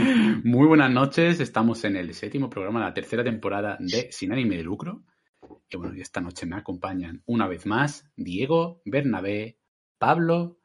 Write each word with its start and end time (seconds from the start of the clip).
Muy 0.00 0.66
buenas 0.66 0.90
noches, 0.90 1.40
estamos 1.40 1.82
en 1.84 1.96
el 1.96 2.12
séptimo 2.14 2.50
programa 2.50 2.80
de 2.80 2.86
la 2.86 2.94
tercera 2.94 3.24
temporada 3.24 3.76
de 3.80 4.12
Sin 4.12 4.32
Anime 4.32 4.56
de 4.56 4.62
Lucro. 4.62 5.04
Y 5.70 5.76
bueno, 5.76 5.94
esta 6.00 6.20
noche 6.20 6.44
me 6.46 6.56
acompañan 6.56 7.22
una 7.26 7.46
vez 7.48 7.66
más 7.66 8.10
Diego, 8.16 8.82
Bernabé, 8.84 9.58
Pablo 9.98 10.58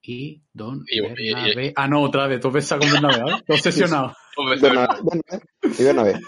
y 0.00 0.42
Don 0.52 0.84
Y- 0.88 1.00
y- 1.00 1.04
y- 1.28 1.34
Bernabé. 1.34 1.72
Ah, 1.76 1.86
no, 1.88 2.02
otra 2.02 2.26
vez, 2.26 2.40
tú 2.40 2.50
pensás 2.50 2.78
con 2.78 2.90
Bernabé, 2.90 3.30
¿eh? 3.30 3.42
Obsesionado. 3.48 4.14
Bernabé, 4.60 4.94
y 5.78 5.82
Bernabé. 5.84 6.20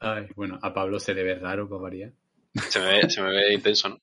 Ay, 0.00 0.28
bueno, 0.34 0.58
a 0.62 0.72
Pablo 0.72 0.98
se 0.98 1.12
le 1.14 1.22
ve 1.24 1.34
raro 1.34 1.68
para 1.68 1.82
variar. 1.82 2.12
Se 2.54 2.80
me 2.80 2.86
ve, 3.02 3.10
se 3.10 3.20
me 3.20 3.30
ve 3.30 3.52
intenso, 3.54 3.88
¿no? 3.90 3.98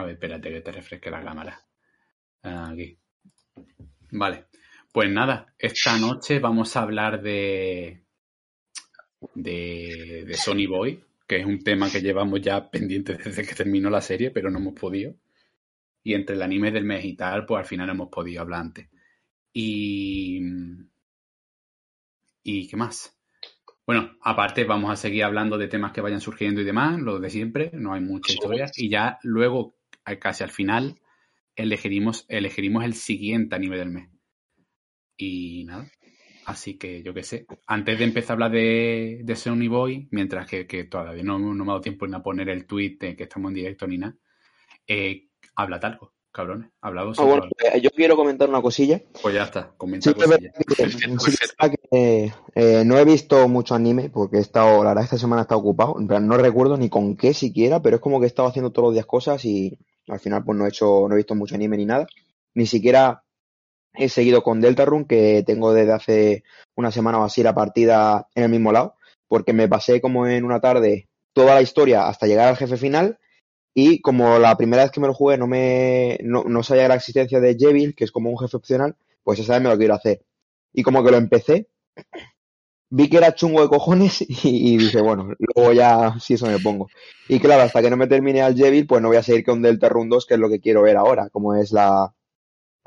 A 0.00 0.04
ver, 0.04 0.12
espérate 0.14 0.50
que 0.50 0.60
te 0.60 0.70
refresque 0.72 1.10
la 1.10 1.24
cámara. 1.24 1.60
Aquí. 2.42 2.98
Vale. 4.12 4.46
Pues 4.92 5.08
nada, 5.08 5.54
esta 5.58 5.96
noche 5.98 6.40
vamos 6.40 6.76
a 6.76 6.82
hablar 6.82 7.22
de, 7.22 8.02
de, 9.34 10.24
de 10.26 10.34
Sony 10.34 10.66
Boy, 10.68 11.04
que 11.28 11.36
es 11.36 11.46
un 11.46 11.62
tema 11.62 11.88
que 11.90 12.00
llevamos 12.00 12.40
ya 12.40 12.70
pendiente 12.70 13.14
desde 13.14 13.46
que 13.46 13.54
terminó 13.54 13.88
la 13.88 14.00
serie, 14.00 14.32
pero 14.32 14.50
no 14.50 14.58
hemos 14.58 14.74
podido. 14.74 15.14
Y 16.02 16.14
entre 16.14 16.34
el 16.34 16.42
anime 16.42 16.72
del 16.72 16.84
mes 16.84 17.04
y 17.04 17.14
tal, 17.14 17.46
pues 17.46 17.60
al 17.60 17.66
final 17.66 17.88
hemos 17.90 18.08
podido 18.08 18.40
hablar 18.40 18.60
antes. 18.62 18.88
Y. 19.52 20.40
¿Y 22.42 22.66
qué 22.68 22.76
más? 22.76 23.16
Bueno, 23.86 24.16
aparte 24.22 24.64
vamos 24.64 24.90
a 24.90 24.96
seguir 24.96 25.24
hablando 25.24 25.58
de 25.58 25.68
temas 25.68 25.92
que 25.92 26.00
vayan 26.00 26.20
surgiendo 26.20 26.60
y 26.60 26.64
demás, 26.64 26.98
lo 27.00 27.20
de 27.20 27.30
siempre, 27.30 27.70
no 27.74 27.92
hay 27.92 28.00
mucha 28.00 28.32
historia. 28.32 28.70
Y 28.76 28.88
ya 28.88 29.18
luego, 29.22 29.76
casi 30.18 30.42
al 30.42 30.50
final, 30.50 31.00
elegiremos, 31.54 32.24
elegiremos 32.28 32.84
el 32.84 32.94
siguiente 32.94 33.54
anime 33.54 33.76
del 33.76 33.90
mes. 33.90 34.08
Y 35.22 35.64
nada, 35.64 35.86
así 36.46 36.78
que 36.78 37.02
yo 37.02 37.12
qué 37.14 37.22
sé. 37.22 37.46
Antes 37.66 37.98
de 37.98 38.04
empezar 38.04 38.30
a 38.30 38.34
hablar 38.34 38.50
de, 38.52 39.20
de 39.22 39.36
Sony 39.36 39.68
Boy, 39.68 40.08
mientras 40.10 40.46
que, 40.46 40.66
que 40.66 40.84
todavía 40.84 41.22
no, 41.22 41.38
no 41.38 41.52
me 41.54 41.62
ha 41.64 41.74
dado 41.74 41.80
tiempo 41.80 42.06
ni 42.06 42.14
a 42.16 42.20
poner 42.22 42.48
el 42.48 42.66
tweet 42.66 42.96
de 42.98 43.16
que 43.16 43.24
estamos 43.24 43.50
en 43.50 43.54
directo 43.54 43.86
ni 43.86 43.98
nada, 43.98 44.16
eh, 44.86 45.28
hablad 45.56 45.84
algo, 45.84 46.12
cabrones. 46.32 46.70
Hablad 46.80 47.12
Ah, 47.18 47.24
bueno, 47.24 47.42
eh, 47.74 47.80
yo 47.80 47.90
quiero 47.90 48.16
comentar 48.16 48.48
una 48.48 48.62
cosilla. 48.62 49.02
Pues 49.20 49.34
ya 49.34 49.44
está, 49.44 49.74
comenta 49.76 50.10
Sí, 50.10 50.14
que- 50.16 50.50
que, 51.90 52.32
eh, 52.54 52.82
no 52.86 52.96
he 52.98 53.04
visto 53.04 53.46
mucho 53.48 53.74
anime 53.74 54.08
porque 54.08 54.38
he 54.38 54.40
estado, 54.40 54.82
la 54.82 54.90
verdad, 54.90 55.04
esta 55.04 55.18
semana 55.18 55.42
he 55.42 55.44
estado 55.44 55.60
ocupado. 55.60 55.96
En 56.00 56.06
plan, 56.06 56.26
no 56.26 56.36
recuerdo 56.38 56.76
ni 56.76 56.88
con 56.88 57.16
qué 57.16 57.34
siquiera, 57.34 57.82
pero 57.82 57.96
es 57.96 58.02
como 58.02 58.18
que 58.18 58.24
he 58.24 58.28
estado 58.28 58.48
haciendo 58.48 58.70
todos 58.72 58.86
los 58.88 58.94
días 58.94 59.06
cosas 59.06 59.44
y 59.44 59.76
al 60.08 60.18
final 60.20 60.44
pues 60.44 60.56
no 60.58 60.64
he 60.64 60.68
hecho, 60.68 61.06
no 61.08 61.14
he 61.14 61.18
visto 61.18 61.34
mucho 61.34 61.54
anime 61.54 61.76
ni 61.76 61.84
nada. 61.84 62.06
Ni 62.54 62.66
siquiera 62.66 63.22
he 63.94 64.08
seguido 64.08 64.42
con 64.42 64.60
Deltarune, 64.60 65.06
que 65.06 65.42
tengo 65.46 65.72
desde 65.72 65.92
hace 65.92 66.44
una 66.76 66.90
semana 66.90 67.18
o 67.18 67.24
así 67.24 67.42
la 67.42 67.54
partida 67.54 68.28
en 68.34 68.44
el 68.44 68.50
mismo 68.50 68.72
lado, 68.72 68.96
porque 69.28 69.52
me 69.52 69.68
pasé 69.68 70.00
como 70.00 70.26
en 70.26 70.44
una 70.44 70.60
tarde 70.60 71.08
toda 71.32 71.54
la 71.54 71.62
historia 71.62 72.08
hasta 72.08 72.26
llegar 72.26 72.48
al 72.48 72.56
jefe 72.56 72.76
final 72.76 73.18
y 73.74 74.00
como 74.00 74.38
la 74.38 74.56
primera 74.56 74.82
vez 74.82 74.90
que 74.90 75.00
me 75.00 75.06
lo 75.06 75.14
jugué 75.14 75.38
no 75.38 75.46
me 75.46 76.18
no, 76.22 76.44
no 76.44 76.62
sabía 76.62 76.88
la 76.88 76.96
existencia 76.96 77.40
de 77.40 77.56
Jevil, 77.58 77.94
que 77.94 78.04
es 78.04 78.12
como 78.12 78.30
un 78.30 78.38
jefe 78.38 78.56
opcional, 78.56 78.96
pues 79.22 79.38
esa 79.38 79.54
vez 79.54 79.62
me 79.62 79.68
lo 79.68 79.78
quiero 79.78 79.94
hacer. 79.94 80.24
Y 80.72 80.82
como 80.82 81.04
que 81.04 81.10
lo 81.10 81.16
empecé, 81.16 81.68
vi 82.90 83.08
que 83.08 83.18
era 83.18 83.34
chungo 83.34 83.62
de 83.62 83.68
cojones 83.68 84.22
y, 84.44 84.76
dije, 84.76 85.00
bueno, 85.00 85.30
luego 85.38 85.72
ya 85.72 86.16
sí 86.20 86.34
eso 86.34 86.46
me 86.46 86.58
pongo. 86.58 86.88
Y 87.28 87.40
claro, 87.40 87.62
hasta 87.62 87.82
que 87.82 87.90
no 87.90 87.96
me 87.96 88.08
termine 88.08 88.42
al 88.42 88.56
Jevil, 88.56 88.86
pues 88.86 89.02
no 89.02 89.08
voy 89.08 89.16
a 89.18 89.22
seguir 89.22 89.44
con 89.44 89.62
Deltarune 89.62 90.10
2, 90.10 90.26
que 90.26 90.34
es 90.34 90.40
lo 90.40 90.48
que 90.48 90.60
quiero 90.60 90.82
ver 90.82 90.96
ahora, 90.96 91.28
como 91.30 91.54
es 91.54 91.72
la, 91.72 92.12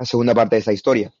la 0.04 0.06
segunda 0.06 0.34
parte 0.34 0.56
de 0.56 0.60
esta 0.60 0.72
historia. 0.72 1.12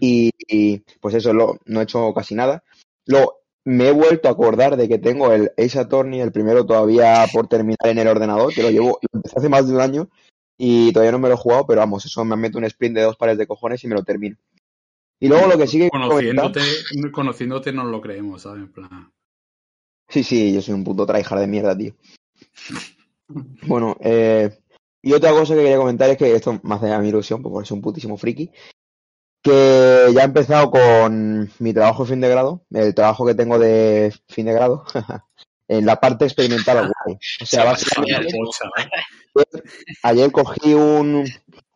Y, 0.00 0.30
y, 0.46 0.78
pues 1.00 1.14
eso, 1.14 1.32
lo, 1.32 1.58
no 1.64 1.80
he 1.80 1.84
hecho 1.84 2.12
casi 2.14 2.34
nada. 2.34 2.62
Luego, 3.06 3.38
me 3.64 3.88
he 3.88 3.92
vuelto 3.92 4.28
a 4.28 4.32
acordar 4.32 4.76
de 4.76 4.88
que 4.88 4.98
tengo 4.98 5.32
el 5.32 5.50
Ace 5.58 5.78
Attorney, 5.78 6.20
el 6.20 6.30
primero 6.30 6.64
todavía 6.64 7.24
por 7.32 7.48
terminar 7.48 7.86
en 7.86 7.98
el 7.98 8.08
ordenador, 8.08 8.52
que 8.52 8.62
lo 8.62 8.70
llevo, 8.70 8.98
lo 9.00 9.18
empecé 9.18 9.38
hace 9.38 9.48
más 9.48 9.66
de 9.66 9.74
un 9.74 9.80
año 9.80 10.08
y 10.58 10.92
todavía 10.92 11.12
no 11.12 11.18
me 11.18 11.28
lo 11.28 11.34
he 11.34 11.38
jugado, 11.38 11.66
pero 11.66 11.80
vamos, 11.80 12.04
eso 12.04 12.24
me 12.24 12.36
meto 12.36 12.58
un 12.58 12.64
sprint 12.64 12.96
de 12.96 13.02
dos 13.02 13.16
pares 13.16 13.38
de 13.38 13.46
cojones 13.46 13.82
y 13.82 13.88
me 13.88 13.94
lo 13.94 14.04
termino. 14.04 14.36
Y 15.18 15.28
luego 15.28 15.46
lo 15.46 15.56
que 15.56 15.66
sigue 15.66 15.88
Conociéndote, 15.90 16.60
conociéndote 17.12 17.72
nos 17.72 17.86
lo 17.86 18.00
creemos, 18.00 18.42
¿sabes? 18.42 18.62
En 18.62 18.72
plan. 18.72 19.12
Sí, 20.08 20.22
sí, 20.22 20.52
yo 20.52 20.60
soy 20.60 20.74
un 20.74 20.84
puto 20.84 21.06
tryhard 21.06 21.40
de 21.40 21.46
mierda, 21.46 21.76
tío. 21.76 21.94
Bueno, 23.66 23.96
eh, 24.00 24.61
y 25.02 25.12
otra 25.12 25.32
cosa 25.32 25.54
que 25.54 25.60
quería 25.60 25.76
comentar 25.76 26.08
es 26.10 26.16
que 26.16 26.34
esto 26.34 26.60
me 26.62 26.74
hace 26.76 26.92
a 26.92 26.98
mi 27.00 27.08
ilusión, 27.08 27.42
pues, 27.42 27.52
porque 27.52 27.68
soy 27.68 27.76
un 27.76 27.82
putísimo 27.82 28.16
friki, 28.16 28.50
que 29.42 30.06
ya 30.14 30.22
he 30.22 30.24
empezado 30.24 30.70
con 30.70 31.50
mi 31.58 31.74
trabajo 31.74 32.04
de 32.04 32.10
fin 32.10 32.20
de 32.20 32.28
grado, 32.28 32.64
el 32.70 32.94
trabajo 32.94 33.26
que 33.26 33.34
tengo 33.34 33.58
de 33.58 34.14
fin 34.28 34.46
de 34.46 34.52
grado, 34.52 34.84
en 35.68 35.84
la 35.84 36.00
parte 36.00 36.24
experimental. 36.24 36.92
O 37.42 37.46
sea, 37.46 37.64
básicamente, 37.64 38.28
Pocha, 38.38 38.68
¿eh? 38.78 39.62
ayer 40.04 40.30
cogí 40.30 40.74
un, 40.74 41.24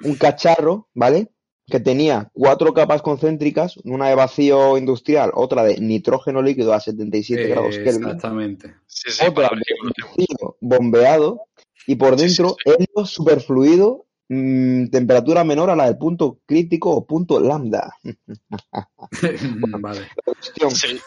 un 0.05 0.15
cacharro, 0.15 0.89
¿vale? 0.95 1.33
Que 1.67 1.81
tenía 1.81 2.31
cuatro 2.33 2.73
capas 2.73 3.03
concéntricas, 3.03 3.77
una 3.85 4.09
de 4.09 4.15
vacío 4.15 4.79
industrial, 4.79 5.33
otra 5.35 5.65
de 5.65 5.81
nitrógeno 5.81 6.43
líquido 6.43 6.73
a 6.73 6.81
77 6.81 7.49
grados 7.49 7.77
Kelvin, 7.77 8.05
Exactamente. 8.05 8.77
Sí, 8.87 9.11
sí, 9.11 9.27
otra 9.27 9.49
de 9.49 9.75
vacío 9.83 10.57
bombeado 10.61 11.49
y 11.87 11.97
por 11.97 12.17
dentro 12.17 12.57
helio 12.65 13.05
superfluido, 13.07 14.07
mm, 14.29 14.87
temperatura 14.89 15.45
menor 15.45 15.71
a 15.71 15.77
la 15.77 15.87
del 15.87 15.99
punto 15.99 16.41
crítico 16.47 16.91
o 16.91 17.07
punto 17.07 17.39
lambda. 17.41 17.95
vale. 19.81 20.01
La 20.27 20.33
cuestión, 20.35 20.71
Sí, 20.71 21.01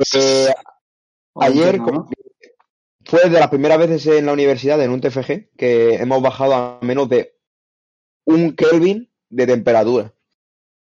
sí. 0.00 0.18
eh, 0.18 0.54
ayer 1.36 1.80
¿no? 1.80 2.08
fue 3.04 3.28
de 3.28 3.38
las 3.38 3.48
primeras 3.48 3.78
veces 3.78 4.06
en 4.06 4.26
la 4.26 4.32
universidad, 4.32 4.80
en 4.82 4.90
un 4.90 5.00
TFG, 5.00 5.50
que 5.56 5.94
hemos 5.94 6.20
bajado 6.22 6.54
a 6.54 6.78
menos 6.82 7.08
de 7.08 7.36
un 8.24 8.54
Kelvin 8.54 9.10
de 9.30 9.46
temperatura. 9.46 10.14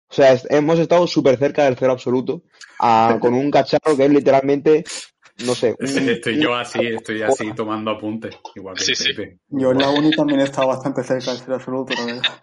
O 0.09 0.14
sea, 0.14 0.34
es- 0.34 0.48
hemos 0.50 0.80
estado 0.80 1.06
súper 1.08 1.38
cerca 1.38 1.66
del 1.66 1.75
cero 1.78 1.92
absoluto, 1.94 2.44
a- 2.80 3.18
con 3.22 3.34
un 3.34 3.52
cacharro 3.52 3.96
que 3.98 4.06
es 4.06 4.09
literalmente, 4.12 4.84
no 5.46 5.53
sé, 5.56 5.75
un- 5.80 6.09
Estoy 6.09 6.42
yo 6.42 6.56
así, 6.56 6.80
estoy 6.86 7.22
así 7.22 7.52
tomando 7.56 7.92
apuntes. 7.92 8.36
Igual 8.56 8.75
que 8.78 8.84
Sí, 8.84 8.92
el 8.92 9.16
sí. 9.16 9.38
Yo 9.50 9.72
en 9.72 9.80
la 9.80 9.90
uni 9.90 10.12
también 10.16 10.42
he 10.42 10.44
estado 10.44 10.68
bastante 10.68 11.03
cerca 11.03 11.31
del 11.31 11.40
cero 11.42 11.56
absoluto, 11.56 11.94
la 11.96 12.06
verdad. 12.06 12.40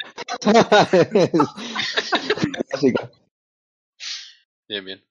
Clásica. 2.68 3.10
Bien, 4.68 4.84
bien. 4.84 5.04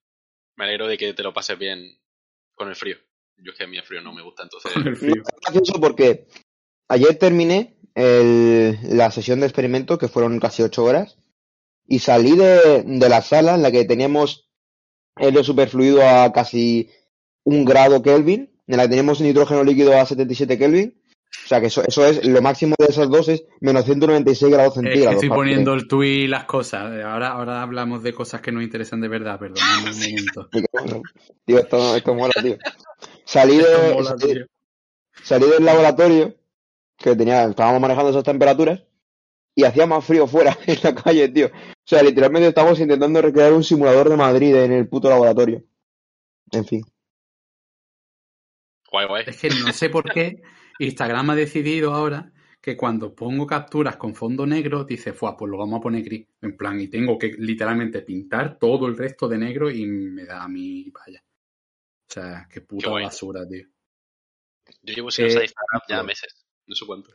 Me 0.56 0.66
alegro 0.66 0.88
de 0.88 0.98
que 0.98 1.14
te 1.14 1.24
lo 1.24 1.34
pases 1.34 1.58
bien 1.58 1.98
con 2.56 2.70
el 2.70 2.76
frío. 2.76 2.98
Yo 3.38 3.52
es 3.52 3.58
que 3.58 3.64
a 3.64 3.68
mí 3.68 3.78
el 3.78 3.84
frío 3.84 4.02
no 4.02 4.14
me 4.14 4.22
gusta, 4.22 4.44
entonces... 4.44 4.72
Con 4.74 4.84
el 4.88 4.94
No, 4.94 4.98
frío. 5.00 5.24
es 5.24 5.40
gracioso 5.42 5.80
porque 5.82 6.28
ayer 6.88 7.18
terminé 7.18 7.78
el- 7.96 8.78
la 8.98 9.12
sesión 9.12 9.40
de 9.40 9.48
experimento, 9.48 9.98
que 9.98 10.08
fueron 10.08 10.40
casi 10.40 10.62
ocho 10.64 10.84
horas, 10.84 11.18
y 11.86 12.00
salí 12.00 12.36
de, 12.38 12.84
de 12.86 13.10
la 13.10 13.22
sala 13.22 13.56
en 13.56 13.64
la 13.64 13.72
que 13.72 13.86
teníamos 13.86 14.50
helio 15.18 15.44
superfluido 15.44 16.02
a 16.08 16.32
casi 16.32 16.90
un 17.44 17.66
grado 17.66 18.02
Kelvin, 18.02 18.50
en 18.68 18.78
la 18.78 18.84
que 18.84 18.90
teníamos 18.90 19.22
nitrógeno 19.22 19.64
líquido 19.64 19.98
a 19.98 20.06
77 20.06 20.58
Kelvin. 20.58 21.00
O 21.46 21.48
sea 21.48 21.60
que 21.60 21.68
eso, 21.68 21.84
eso 21.86 22.06
es 22.06 22.24
lo 22.26 22.42
máximo 22.42 22.76
de 22.78 22.86
esas 22.86 23.10
dos 23.10 23.28
es 23.28 23.44
menos 23.60 23.86
196 23.86 24.52
grados 24.52 24.78
Es 24.78 24.82
que 24.84 24.88
centígrados. 24.88 25.16
estoy 25.16 25.30
poniendo 25.30 25.74
el 25.74 25.88
tuit 25.88 26.24
y 26.26 26.28
las 26.28 26.46
cosas. 26.46 26.84
Ahora, 27.04 27.30
ahora 27.30 27.62
hablamos 27.62 28.04
de 28.04 28.14
cosas 28.14 28.40
que 28.40 28.52
nos 28.52 28.64
interesan 28.64 29.02
de 29.02 29.08
verdad, 29.08 29.40
perdóname 29.40 29.90
un 29.90 29.98
momento. 30.00 30.50
Tío, 31.46 31.60
esto, 31.60 31.96
esto 31.98 32.14
mola, 32.16 32.34
tío. 32.42 32.56
Salí, 33.26 33.58
Esto 33.60 33.82
de, 33.82 33.94
mola, 33.96 34.10
salí, 34.18 34.34
tío. 34.34 34.46
salí 35.24 35.46
del 35.50 35.66
laboratorio, 35.66 36.36
que 36.98 37.16
tenía, 37.16 37.46
estábamos 37.46 37.82
manejando 37.82 38.12
esas 38.12 38.24
temperaturas, 38.24 38.84
y 39.56 39.64
hacía 39.66 39.86
más 39.86 40.06
frío 40.06 40.28
fuera, 40.28 40.58
en 40.68 40.78
la 40.84 40.96
calle, 40.96 41.28
tío. 41.30 41.48
O 41.48 41.52
sea, 41.86 42.02
literalmente 42.04 42.48
estamos 42.48 42.80
intentando 42.80 43.22
recrear 43.22 43.52
un 43.54 43.64
simulador 43.64 44.08
de 44.10 44.16
Madrid 44.18 44.56
en 44.56 44.72
el 44.72 44.88
puto 44.88 45.10
laboratorio. 45.10 45.64
En 46.52 46.64
fin. 46.66 46.84
Guay, 48.94 49.08
guay. 49.08 49.24
Es 49.26 49.42
que 49.42 49.50
no 49.50 49.74
sé 49.74 49.90
por 49.90 50.04
qué 50.14 50.44
Instagram 50.78 51.32
ha 51.32 51.36
decidido 51.36 51.94
ahora 51.94 52.32
que 52.62 52.78
cuando 52.78 53.16
pongo 53.16 53.48
capturas 53.48 53.98
con 53.98 54.14
fondo 54.14 54.46
negro, 54.46 54.84
dice, 54.84 55.14
Fua, 55.14 55.36
pues 55.36 55.50
lo 55.50 55.58
vamos 55.58 55.80
a 55.80 55.82
poner 55.82 56.04
gris. 56.04 56.28
En 56.42 56.56
plan, 56.56 56.80
y 56.80 56.88
tengo 56.88 57.18
que 57.18 57.34
literalmente 57.40 58.04
pintar 58.04 58.60
todo 58.60 58.86
el 58.86 58.96
resto 58.96 59.28
de 59.28 59.40
negro 59.40 59.72
y 59.72 59.88
me 59.88 60.26
da 60.26 60.44
a 60.44 60.48
mí 60.48 60.92
vaya. 60.92 61.24
O 62.08 62.14
sea, 62.14 62.48
qué 62.48 62.62
puta 62.62 62.90
Qué 62.90 63.04
basura, 63.04 63.48
tío. 63.48 63.66
Yo 64.84 64.94
llevo 64.94 65.10
sin 65.10 65.26
usar 65.26 65.42
Eh, 65.42 65.46
Instagram 65.46 65.82
ya 65.90 66.04
meses. 66.04 66.46
No 66.68 66.76
sé 66.76 66.86
cuánto. 66.86 67.12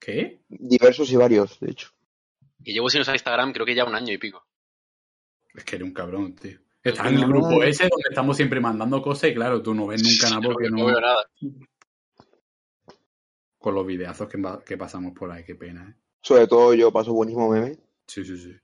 ¿Qué? 0.00 0.40
Diversos 0.48 1.12
y 1.12 1.16
varios, 1.16 1.60
de 1.60 1.70
hecho. 1.70 1.90
Que 2.64 2.72
llevo 2.72 2.88
sin 2.88 3.02
usar 3.02 3.14
Instagram 3.14 3.52
creo 3.52 3.66
que 3.66 3.74
ya 3.74 3.84
un 3.84 3.94
año 3.94 4.14
y 4.14 4.18
pico. 4.18 4.46
Es 5.54 5.64
que 5.64 5.76
eres 5.76 5.86
un 5.86 5.92
cabrón, 5.92 6.34
tío. 6.34 6.65
Está 6.88 7.08
en 7.08 7.16
el 7.18 7.26
grupo 7.26 7.62
ese 7.62 7.84
donde 7.88 8.08
estamos 8.10 8.36
siempre 8.36 8.60
mandando 8.60 9.02
cosas 9.02 9.30
y 9.30 9.34
claro, 9.34 9.62
tú 9.62 9.74
no 9.74 9.86
ves 9.86 10.02
nunca 10.02 10.28
nada 10.28 10.40
no, 10.40 10.52
porque 10.52 10.70
no 10.70 10.76
no... 10.78 10.86
veo 10.86 11.00
nada. 11.00 11.24
con 13.58 13.74
los 13.74 13.86
videazos 13.86 14.28
que, 14.28 14.40
que 14.64 14.76
pasamos 14.76 15.12
por 15.12 15.30
ahí, 15.30 15.44
qué 15.44 15.54
pena, 15.56 15.88
¿eh? 15.90 16.00
Sobre 16.22 16.46
todo 16.46 16.74
yo 16.74 16.92
paso 16.92 17.12
buenísimo 17.12 17.48
meme. 17.50 17.78
Sí, 18.06 18.24
sí, 18.24 18.36
sí. 18.38 18.56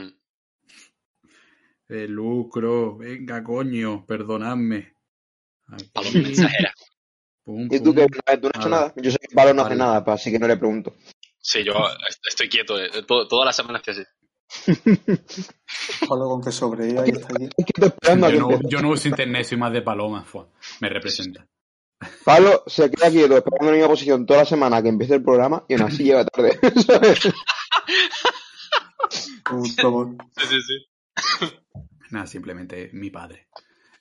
Mm. 0.00 0.12
El 1.88 2.10
lucro, 2.12 2.96
venga, 2.96 3.42
coño, 3.42 4.04
perdonadme. 4.06 4.94
Exagera. 6.14 6.72
pum, 7.44 7.68
¿Y 7.70 7.80
tú 7.80 7.94
qué? 7.94 8.06
¿Tú 8.06 8.18
no 8.18 8.50
has 8.54 8.58
hecho 8.60 8.68
Nada. 8.68 8.92
Yo 8.96 9.10
sé 9.10 9.18
que 9.18 9.34
Pablo 9.34 9.54
no 9.54 9.62
hace 9.62 9.76
nada, 9.76 10.04
así 10.12 10.30
que 10.30 10.38
no 10.38 10.46
le 10.48 10.56
pregunto. 10.56 10.94
Sí, 11.38 11.62
yo 11.64 11.72
est- 12.08 12.26
estoy 12.26 12.48
quieto. 12.48 12.78
eh, 12.80 12.90
todo- 13.06 13.26
todas 13.28 13.46
las 13.46 13.56
semanas 13.56 13.82
que 13.82 13.90
así. 13.92 14.02
Pablo 16.08 16.28
con 16.28 16.42
que 16.42 16.52
sobreviva 16.52 17.06
y 17.06 17.10
está 17.10 17.28
aquí. 17.34 17.44
Es 17.56 17.64
que 17.64 17.72
estoy 17.74 17.88
esperando 17.88 18.26
a 18.26 18.30
que 18.30 18.36
Yo 18.36 18.40
no, 18.40 18.50
empiece. 18.50 18.68
yo 18.76 18.82
no 18.82 18.90
uso 18.90 19.08
internet, 19.08 19.44
soy 19.44 19.58
más 19.58 19.72
de 19.72 19.82
paloma, 19.82 20.24
fua, 20.24 20.48
me 20.80 20.88
representa. 20.88 21.46
Pablo 22.24 22.62
se 22.66 22.90
queda 22.90 23.10
quieto 23.10 23.36
esperando 23.36 23.66
en 23.66 23.72
la 23.72 23.72
misma 23.72 23.88
posición 23.88 24.24
toda 24.24 24.40
la 24.40 24.46
semana 24.46 24.82
que 24.82 24.88
empiece 24.88 25.14
el 25.14 25.22
programa 25.22 25.64
y 25.68 25.74
aún 25.74 25.82
así 25.82 26.04
llega 26.04 26.24
tarde. 26.24 26.58
Sí, 29.50 30.46
sí, 30.46 30.60
sí. 30.60 30.86
Nada, 32.10 32.26
simplemente 32.26 32.90
mi 32.92 33.10
padre. 33.10 33.48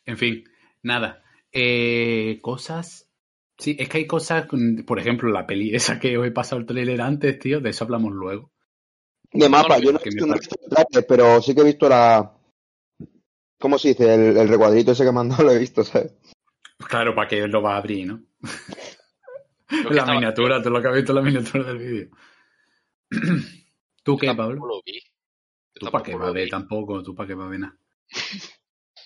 En 0.06 0.18
fin, 0.18 0.44
nada. 0.84 1.24
Eh, 1.54 2.40
cosas. 2.42 3.10
Sí, 3.58 3.76
es 3.80 3.90
que 3.90 4.00
hay 4.00 4.08
cosas, 4.08 4.46
por 4.86 5.00
ejemplo, 5.00 5.32
la 5.32 5.48
peli 5.48 5.74
esa 5.74 6.00
que 6.00 6.18
os 6.18 6.28
he 6.28 6.32
pasado 6.32 6.60
el 6.62 6.68
trailer 6.68 7.02
antes, 7.02 7.40
tío, 7.40 7.60
de 7.62 7.70
eso 7.70 7.86
hablamos 7.86 8.12
luego. 8.14 8.52
De 9.32 9.50
mapa, 9.50 9.78
yo 9.80 9.92
no 9.92 10.00
he 10.00 10.04
visto, 10.04 10.26
no 10.26 10.36
he 10.36 10.40
visto 10.40 10.56
el 10.64 10.70
trailer, 10.70 11.06
pero 11.08 11.42
sí 11.42 11.54
que 11.54 11.62
he 11.62 11.66
visto 11.66 11.88
la. 11.90 12.34
¿Cómo 13.60 13.78
se 13.78 13.90
dice? 13.90 14.14
El, 14.14 14.38
el 14.38 14.48
recuadrito 14.48 14.92
ese 14.92 15.04
que 15.04 15.12
dado 15.12 15.44
lo 15.44 15.52
he 15.52 15.58
visto, 15.60 15.84
¿sabes? 15.84 16.14
Claro, 16.78 17.14
para 17.16 17.28
que 17.28 17.48
lo 17.48 17.62
va 17.62 17.74
a 17.76 17.78
abrir, 17.78 18.08
¿no? 18.08 18.22
La 19.70 19.90
estaba- 19.90 20.14
miniatura, 20.14 20.62
todo 20.62 20.70
lo 20.72 20.82
que 20.82 20.88
has 20.88 20.96
visto 20.96 21.12
en 21.12 21.16
la 21.16 21.22
miniatura 21.22 21.64
del 21.66 21.78
vídeo. 21.78 22.10
¿Tú 24.04 24.18
qué, 24.18 24.34
Pablo? 24.34 24.66
lo 24.66 24.82
vi. 24.86 25.00
¿Tú 25.74 25.92
para 25.92 26.04
qué 26.04 26.16
va 26.16 26.28
a 26.30 26.32
ver 26.32 26.50
tampoco? 26.50 27.04
¿Tú 27.04 27.14
para 27.14 27.28
qué 27.28 27.34
va 27.36 27.46
a 27.46 27.50
ver 27.50 27.60
nada? 27.60 27.78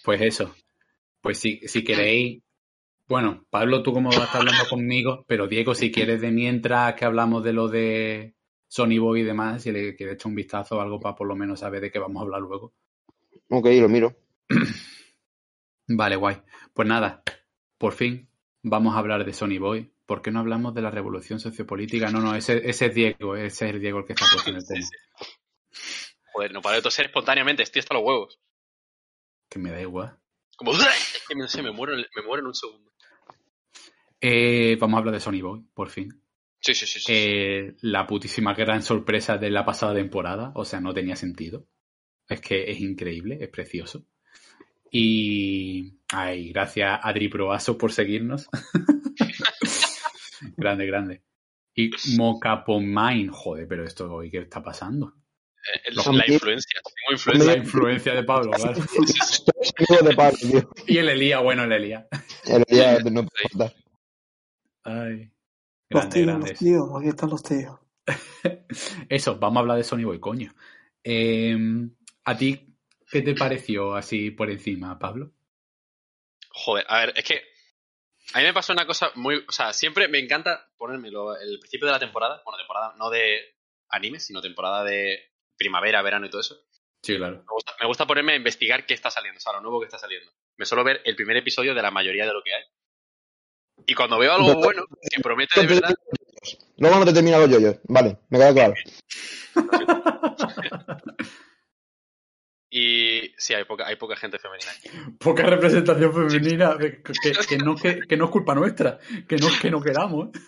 Pues 0.03 0.21
eso. 0.21 0.53
Pues 1.21 1.37
si, 1.39 1.59
si 1.67 1.83
queréis. 1.83 2.43
Bueno, 3.07 3.45
Pablo, 3.49 3.83
tú 3.83 3.91
como 3.93 4.09
vas 4.09 4.19
a 4.19 4.23
estar 4.25 4.41
hablando 4.41 4.63
conmigo, 4.69 5.25
pero 5.27 5.47
Diego, 5.47 5.75
si 5.75 5.91
quieres 5.91 6.21
de 6.21 6.31
mientras 6.31 6.93
que 6.95 7.05
hablamos 7.05 7.43
de 7.43 7.53
lo 7.53 7.67
de 7.67 8.35
Sony 8.73 8.99
Boy 8.99 9.19
y 9.19 9.23
demás, 9.23 9.63
si 9.63 9.71
le 9.73 9.93
quieres 9.97 10.15
echar 10.15 10.29
un 10.29 10.35
vistazo 10.35 10.77
o 10.77 10.79
algo 10.81 10.97
para 10.97 11.13
por 11.13 11.27
lo 11.27 11.35
menos 11.35 11.59
saber 11.59 11.81
de 11.81 11.91
qué 11.91 11.99
vamos 11.99 12.21
a 12.21 12.23
hablar 12.23 12.39
luego. 12.39 12.73
Ok, 13.49 13.65
lo 13.81 13.89
miro. 13.89 14.15
Vale, 15.89 16.15
guay. 16.15 16.37
Pues 16.73 16.87
nada, 16.87 17.21
por 17.77 17.91
fin 17.91 18.29
vamos 18.63 18.95
a 18.95 18.99
hablar 18.99 19.25
de 19.25 19.33
Sony 19.33 19.59
Boy. 19.59 19.91
¿Por 20.05 20.21
qué 20.21 20.31
no 20.31 20.39
hablamos 20.39 20.73
de 20.73 20.81
la 20.81 20.89
revolución 20.89 21.41
sociopolítica? 21.41 22.11
No, 22.11 22.21
no, 22.21 22.33
ese, 22.33 22.61
ese 22.69 22.85
es 22.85 22.95
Diego, 22.95 23.35
ese 23.35 23.67
es 23.67 23.73
el 23.73 23.81
Diego 23.81 23.99
el 23.99 24.05
que 24.05 24.13
está 24.13 24.25
puesto 24.31 24.49
en 24.51 24.55
el 24.57 24.65
tema. 24.65 24.87
Joder, 26.31 26.53
no 26.53 26.61
para 26.61 26.77
de 26.77 26.81
toser 26.81 27.07
espontáneamente, 27.07 27.63
estoy 27.63 27.79
hasta 27.81 27.93
los 27.93 28.03
huevos. 28.03 28.39
Que 29.49 29.59
me 29.59 29.71
da 29.71 29.81
igual. 29.81 30.17
Como, 30.55 30.71
es 30.75 31.25
que 31.27 31.35
me, 31.35 31.47
sé, 31.49 31.61
me 31.61 31.71
muero, 31.71 31.93
en- 31.93 32.05
me 32.15 32.21
muero 32.23 32.39
en 32.41 32.47
un 32.47 32.55
segundo. 32.55 32.89
Eh, 34.21 34.77
vamos 34.79 34.95
a 34.95 34.99
hablar 34.99 35.13
de 35.13 35.19
Sony 35.19 35.41
Boy, 35.41 35.61
por 35.73 35.89
fin. 35.89 36.20
Sí, 36.61 36.75
sí, 36.75 36.85
sí. 36.85 36.99
sí. 36.99 37.11
Eh, 37.13 37.75
la 37.81 38.05
putísima 38.05 38.53
gran 38.53 38.83
sorpresa 38.83 39.37
de 39.37 39.49
la 39.49 39.65
pasada 39.65 39.95
temporada. 39.95 40.51
O 40.55 40.63
sea, 40.63 40.79
no 40.79 40.93
tenía 40.93 41.15
sentido. 41.15 41.65
Es 42.27 42.39
que 42.39 42.69
es 42.71 42.79
increíble, 42.79 43.39
es 43.41 43.49
precioso. 43.49 44.05
Y. 44.91 45.97
Ay, 46.13 46.51
gracias 46.51 46.89
a 46.89 47.07
Adri 47.07 47.29
Proaso 47.29 47.77
por 47.77 47.91
seguirnos. 47.91 48.47
grande, 50.57 50.85
grande. 50.85 51.23
Y 51.73 51.89
Mocapomine. 52.17 53.29
Joder, 53.31 53.67
pero 53.67 53.85
esto 53.85 54.13
hoy, 54.13 54.29
¿qué 54.29 54.39
está 54.39 54.61
pasando? 54.61 55.13
Eh, 55.61 55.93
la 55.93 56.25
influencia. 56.27 56.81
Tengo 56.83 57.09
La 57.09 57.13
influencia. 57.13 57.57
influencia 57.57 58.15
de 58.15 58.23
Pablo, 58.23 58.51
claro. 58.51 58.81
Estoy 58.81 59.53
amigo 59.89 60.09
de 60.09 60.15
Pablo, 60.15 60.37
tío. 60.39 60.69
Y 60.87 60.97
el 60.97 61.09
Elías, 61.09 61.43
bueno, 61.43 61.63
el 61.63 61.71
Elías. 61.71 62.05
El 62.45 62.63
de 62.63 63.11
no 63.11 63.25
puede 63.25 63.49
faltar. 63.49 63.75
Ay. 64.83 65.31
Los 65.91 66.03
Grande, 66.03 66.15
tíos, 66.15 66.27
grande. 66.27 66.49
los 66.49 66.59
tíos, 66.59 66.89
aquí 66.97 67.07
están 67.09 67.29
los 67.29 67.43
tíos. 67.43 67.79
Eso, 69.09 69.37
vamos 69.37 69.57
a 69.57 69.59
hablar 69.59 69.77
de 69.77 69.83
Sony 69.83 70.05
Boy, 70.05 70.19
coño. 70.21 70.53
Eh, 71.03 71.57
¿A 72.23 72.37
ti 72.37 72.77
qué 73.09 73.21
te 73.21 73.35
pareció 73.35 73.93
así 73.95 74.31
por 74.31 74.49
encima, 74.49 74.97
Pablo? 74.97 75.31
Joder, 76.49 76.85
a 76.87 76.99
ver, 76.99 77.13
es 77.17 77.25
que 77.25 77.41
a 78.33 78.39
mí 78.39 78.45
me 78.45 78.53
pasó 78.53 78.71
una 78.71 78.85
cosa 78.85 79.11
muy... 79.15 79.43
O 79.47 79.51
sea, 79.51 79.73
siempre 79.73 80.07
me 80.07 80.19
encanta 80.19 80.71
ponérmelo 80.77 81.35
el 81.37 81.59
principio 81.59 81.87
de 81.87 81.93
la 81.93 81.99
temporada. 81.99 82.41
Bueno, 82.45 82.57
temporada 82.57 82.95
no 82.97 83.09
de 83.09 83.57
anime, 83.89 84.19
sino 84.19 84.41
temporada 84.41 84.85
de 84.85 85.33
primavera, 85.57 86.01
verano 86.01 86.25
y 86.25 86.29
todo 86.29 86.39
eso. 86.39 86.55
Sí, 87.03 87.17
claro. 87.17 87.39
Me 87.39 87.53
gusta, 87.53 87.75
me 87.81 87.87
gusta 87.87 88.07
ponerme 88.07 88.33
a 88.33 88.37
investigar 88.37 88.85
qué 88.85 88.93
está 88.93 89.11
saliendo, 89.11 89.39
o 89.39 89.41
sea, 89.41 89.53
lo 89.53 89.61
nuevo 89.61 89.81
que 89.81 89.87
está 89.87 89.97
saliendo. 89.97 90.31
Me 90.55 90.65
suelo 90.65 90.85
ver 90.85 91.01
el 91.03 91.15
primer 91.17 91.35
episodio 91.35 91.75
de 91.75 91.81
la 91.81 91.91
mayoría 91.91 92.25
de 92.25 92.33
lo 92.33 92.43
que 92.43 92.53
hay. 92.53 92.63
Y 93.85 93.93
cuando 93.93 94.19
veo 94.19 94.33
algo 94.33 94.55
bueno, 94.55 94.85
que 95.09 95.21
promete 95.21 95.61
de 95.61 95.67
verdad, 95.67 95.95
Luego 96.81 96.97
no 96.97 97.05
te 97.05 97.13
termina 97.13 97.37
los 97.37 97.49
yoyos. 97.49 97.77
Vale, 97.83 98.17
me 98.29 98.39
queda 98.39 98.53
claro. 98.53 98.73
y 102.71 103.31
sí, 103.37 103.53
hay 103.53 103.65
poca, 103.65 103.85
hay 103.85 103.97
poca 103.97 104.15
gente 104.15 104.39
femenina 104.39 104.71
aquí. 104.71 104.89
Poca 105.19 105.43
representación 105.43 106.11
femenina, 106.11 106.77
que, 106.79 107.03
que 107.47 107.57
no, 107.59 107.75
que, 107.75 107.99
que 107.99 108.17
no 108.17 108.25
es 108.25 108.31
culpa 108.31 108.55
nuestra, 108.55 108.97
que 109.27 109.37
no, 109.37 109.47
que 109.61 109.69
no 109.69 109.79
queramos. 109.79 110.29
¿eh? 110.29 110.39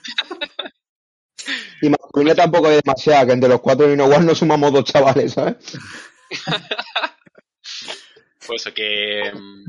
Y 1.84 1.90
masculina 1.90 2.34
tampoco 2.34 2.68
hay 2.68 2.80
demasiada, 2.84 3.28
que 3.28 3.34
entre 3.34 3.50
los 3.50 3.62
cuatro 3.62 3.92
y 3.92 3.96
no 3.96 4.08
nos 4.08 4.38
sumamos 4.40 4.74
dos 4.74 4.86
chavales, 4.86 5.34
¿sabes? 5.34 5.58
Pues 8.46 8.62
eso, 8.62 8.74
que, 8.74 9.32
mm, 9.34 9.64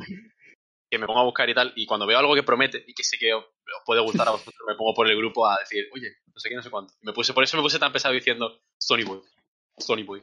que 0.90 0.98
me 0.98 1.06
pongo 1.06 1.20
a 1.20 1.24
buscar 1.24 1.48
y 1.48 1.54
tal, 1.54 1.72
y 1.76 1.86
cuando 1.86 2.08
veo 2.08 2.18
algo 2.18 2.34
que 2.34 2.42
promete 2.42 2.84
y 2.84 2.92
que 2.92 3.04
sé 3.04 3.16
que 3.16 3.30
os, 3.76 3.82
puede 3.84 4.00
gustar 4.02 4.28
a 4.28 4.32
vosotros, 4.32 4.54
me 4.66 4.74
pongo 4.74 4.94
por 4.94 5.08
el 5.08 5.16
grupo 5.16 5.46
a 5.46 5.58
decir, 5.58 5.84
oye, 5.94 6.08
no 6.26 6.38
sé 6.40 6.48
qué, 6.48 6.56
no 6.56 6.62
sé 6.62 6.70
cuánto. 6.70 6.94
Y 7.00 7.06
me 7.06 7.12
puse, 7.12 7.32
por 7.32 7.42
eso 7.44 7.56
me 7.56 7.62
puse 7.62 7.78
tan 7.78 7.92
pesado 7.92 8.14
diciendo 8.14 8.60
Sony 8.78 9.04
Boy. 9.06 9.20
Sony 9.78 10.04
Boy. 10.04 10.22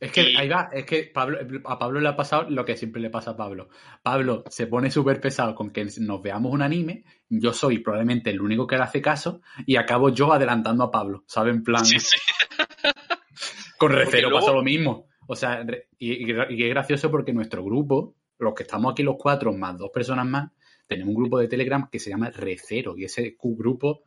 Es 0.00 0.10
que 0.10 0.30
Y- 0.30 0.36
ahí 0.36 0.48
va, 0.48 0.70
es 0.72 0.86
que 0.86 1.04
Pablo, 1.12 1.38
a 1.66 1.78
Pablo 1.78 2.00
le 2.00 2.08
ha 2.08 2.16
pasado 2.16 2.48
lo 2.48 2.64
que 2.64 2.76
siempre 2.78 3.02
le 3.02 3.10
pasa 3.10 3.32
a 3.32 3.36
Pablo. 3.36 3.68
Pablo 4.02 4.42
se 4.48 4.66
pone 4.66 4.90
súper 4.90 5.20
pesado 5.20 5.54
con 5.54 5.70
que 5.70 5.86
nos 5.98 6.22
veamos 6.22 6.50
un 6.52 6.62
anime, 6.62 7.04
yo 7.28 7.52
soy 7.52 7.80
probablemente 7.80 8.30
el 8.30 8.40
único 8.40 8.66
que 8.66 8.76
le 8.76 8.82
hace 8.84 9.02
caso 9.02 9.42
y 9.66 9.76
acabo 9.76 10.08
yo 10.08 10.32
adelantando 10.32 10.84
a 10.84 10.90
Pablo, 10.90 11.24
¿sabes? 11.26 11.54
En 11.54 11.62
plan, 11.62 11.84
Sí, 11.84 12.00
sí. 12.00 12.16
con 13.78 13.92
Recero 13.92 14.30
luego- 14.30 14.46
pasa 14.46 14.56
lo 14.56 14.62
mismo. 14.62 15.08
O 15.28 15.34
sea, 15.36 15.64
y, 15.98 16.12
y, 16.30 16.36
y 16.50 16.62
es 16.64 16.70
gracioso 16.70 17.10
porque 17.10 17.32
nuestro 17.32 17.62
grupo, 17.64 18.14
los 18.38 18.54
que 18.54 18.62
estamos 18.62 18.92
aquí 18.92 19.02
los 19.02 19.16
cuatro 19.18 19.52
más 19.52 19.76
dos 19.76 19.90
personas 19.92 20.24
más, 20.26 20.52
tenemos 20.86 21.14
un 21.14 21.22
grupo 21.22 21.38
de 21.38 21.48
Telegram 21.48 21.88
que 21.90 21.98
se 21.98 22.10
llama 22.10 22.30
Recero 22.30 22.96
y 22.96 23.04
ese 23.04 23.36
grupo 23.42 24.02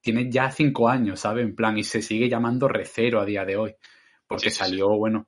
tiene 0.00 0.30
ya 0.30 0.50
cinco 0.50 0.88
años, 0.88 1.20
¿sabes? 1.20 1.44
En 1.44 1.56
plan, 1.56 1.78
y 1.78 1.84
se 1.84 2.02
sigue 2.02 2.28
llamando 2.28 2.68
Recero 2.68 3.20
a 3.20 3.24
día 3.24 3.44
de 3.44 3.56
hoy. 3.56 3.74
Porque 4.26 4.44
Sí, 4.44 4.50
sí, 4.50 4.56
sí. 4.56 4.64
salió, 4.64 4.88
bueno, 4.90 5.26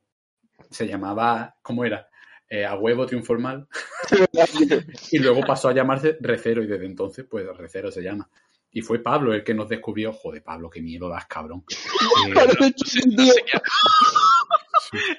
se 0.71 0.87
llamaba, 0.87 1.56
¿cómo 1.62 1.85
era? 1.85 2.09
Eh, 2.49 2.64
a 2.64 2.76
huevo 2.76 3.06
triunformal 3.06 3.66
y 5.11 5.18
luego 5.18 5.40
pasó 5.40 5.68
a 5.68 5.75
llamarse 5.75 6.16
Recero 6.21 6.62
y 6.62 6.68
desde 6.68 6.87
entonces, 6.87 7.26
pues 7.28 7.45
Recero 7.56 7.90
se 7.90 8.02
llama. 8.02 8.28
Y 8.71 8.83
fue 8.83 9.02
Pablo 9.02 9.33
el 9.33 9.42
que 9.42 9.54
nos 9.54 9.68
descubrió. 9.68 10.12
Joder, 10.12 10.42
Pablo, 10.42 10.68
qué 10.68 10.83
miedo 10.83 11.09
das, 11.09 11.26
cabrón. 11.26 11.64
Eh. 12.28 12.35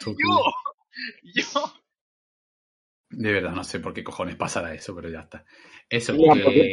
Yo, 0.05 0.15
yo. 1.23 1.73
De 3.09 3.31
verdad, 3.31 3.51
no 3.51 3.63
sé 3.63 3.79
por 3.79 3.93
qué 3.93 4.03
cojones 4.03 4.35
pasará 4.35 4.73
eso, 4.73 4.93
pero 4.95 5.09
ya 5.09 5.21
está. 5.21 5.45
Eso, 5.89 6.13
Mira, 6.13 6.33
Pablo 6.33 6.51
que 6.53 6.69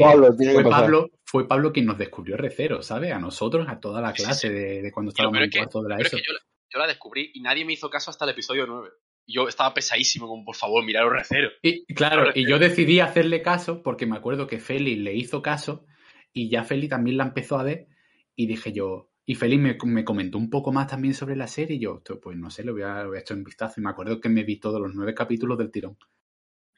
fue. 0.53 0.65
Pablo, 0.65 1.11
fue 1.25 1.47
Pablo 1.47 1.73
quien 1.73 1.87
nos 1.87 1.97
descubrió 1.97 2.37
Recero, 2.37 2.83
¿sabes? 2.83 3.13
A 3.13 3.19
nosotros, 3.21 3.67
a 3.69 3.79
toda 3.79 4.01
la 4.01 4.13
clase 4.13 4.49
sí. 4.49 4.53
de, 4.55 4.83
de 4.83 4.93
cuando 4.93 5.11
estábamos 5.11 5.35
pero 5.39 5.45
en 5.45 5.51
cuarto 5.51 5.83
de 5.83 5.89
la 5.91 6.01
es 6.01 6.07
ESO. 6.09 6.17
que 6.17 6.23
yo, 6.27 6.33
la- 6.33 6.41
yo 6.73 6.79
la 6.81 6.87
descubrí 6.89 7.31
y 7.35 7.41
nadie 7.41 7.65
me 7.65 7.73
hizo 7.75 7.89
caso 7.89 8.11
hasta 8.11 8.25
el 8.25 8.33
episodio 8.33 8.67
9. 8.67 8.89
Y 9.27 9.35
Yo 9.37 9.47
estaba 9.49 9.73
pesadísimo, 9.73 10.27
como 10.27 10.45
por 10.45 10.57
favor, 10.57 10.85
miraros 10.85 11.13
recero. 11.13 11.51
Y 11.63 11.87
claro, 11.95 12.31
y 12.35 12.49
yo 12.49 12.59
decidí 12.59 12.99
hacerle 13.01 13.41
caso 13.41 13.83
porque 13.83 14.07
me 14.07 14.17
acuerdo 14.17 14.47
que 14.49 14.59
Feli 14.59 14.97
le 14.97 15.15
hizo 15.15 15.41
caso 15.41 15.87
y 16.33 16.51
ya 16.51 16.65
Feli 16.65 16.89
también 16.89 17.17
la 17.17 17.25
empezó 17.25 17.59
a 17.59 17.63
ver 17.63 17.87
y 18.35 18.49
dije 18.49 18.73
yo, 18.73 19.13
y 19.25 19.37
Feli 19.37 19.57
me, 19.57 19.79
me 19.85 20.05
comentó 20.05 20.37
un 20.37 20.51
poco 20.51 20.73
más 20.73 20.89
también 20.89 21.15
sobre 21.15 21.37
la 21.37 21.47
serie 21.47 21.77
y 21.77 21.81
yo, 21.81 21.99
"Esto, 21.99 22.21
pues 22.21 22.37
no 22.37 22.51
sé, 22.51 22.65
le 22.65 22.73
voy 22.73 22.83
a, 22.83 23.03
le 23.03 23.07
voy 23.07 23.17
a 23.19 23.21
echar 23.21 23.37
un 23.37 23.45
vistazo 23.45 23.81
y 23.81 23.85
me 23.85 23.91
acuerdo 23.91 24.21
que 24.21 24.29
me 24.29 24.43
vi 24.43 24.59
todos 24.59 24.81
los 24.81 24.93
nueve 24.95 25.15
capítulos 25.15 25.57
del 25.57 25.71
tirón. 25.71 25.97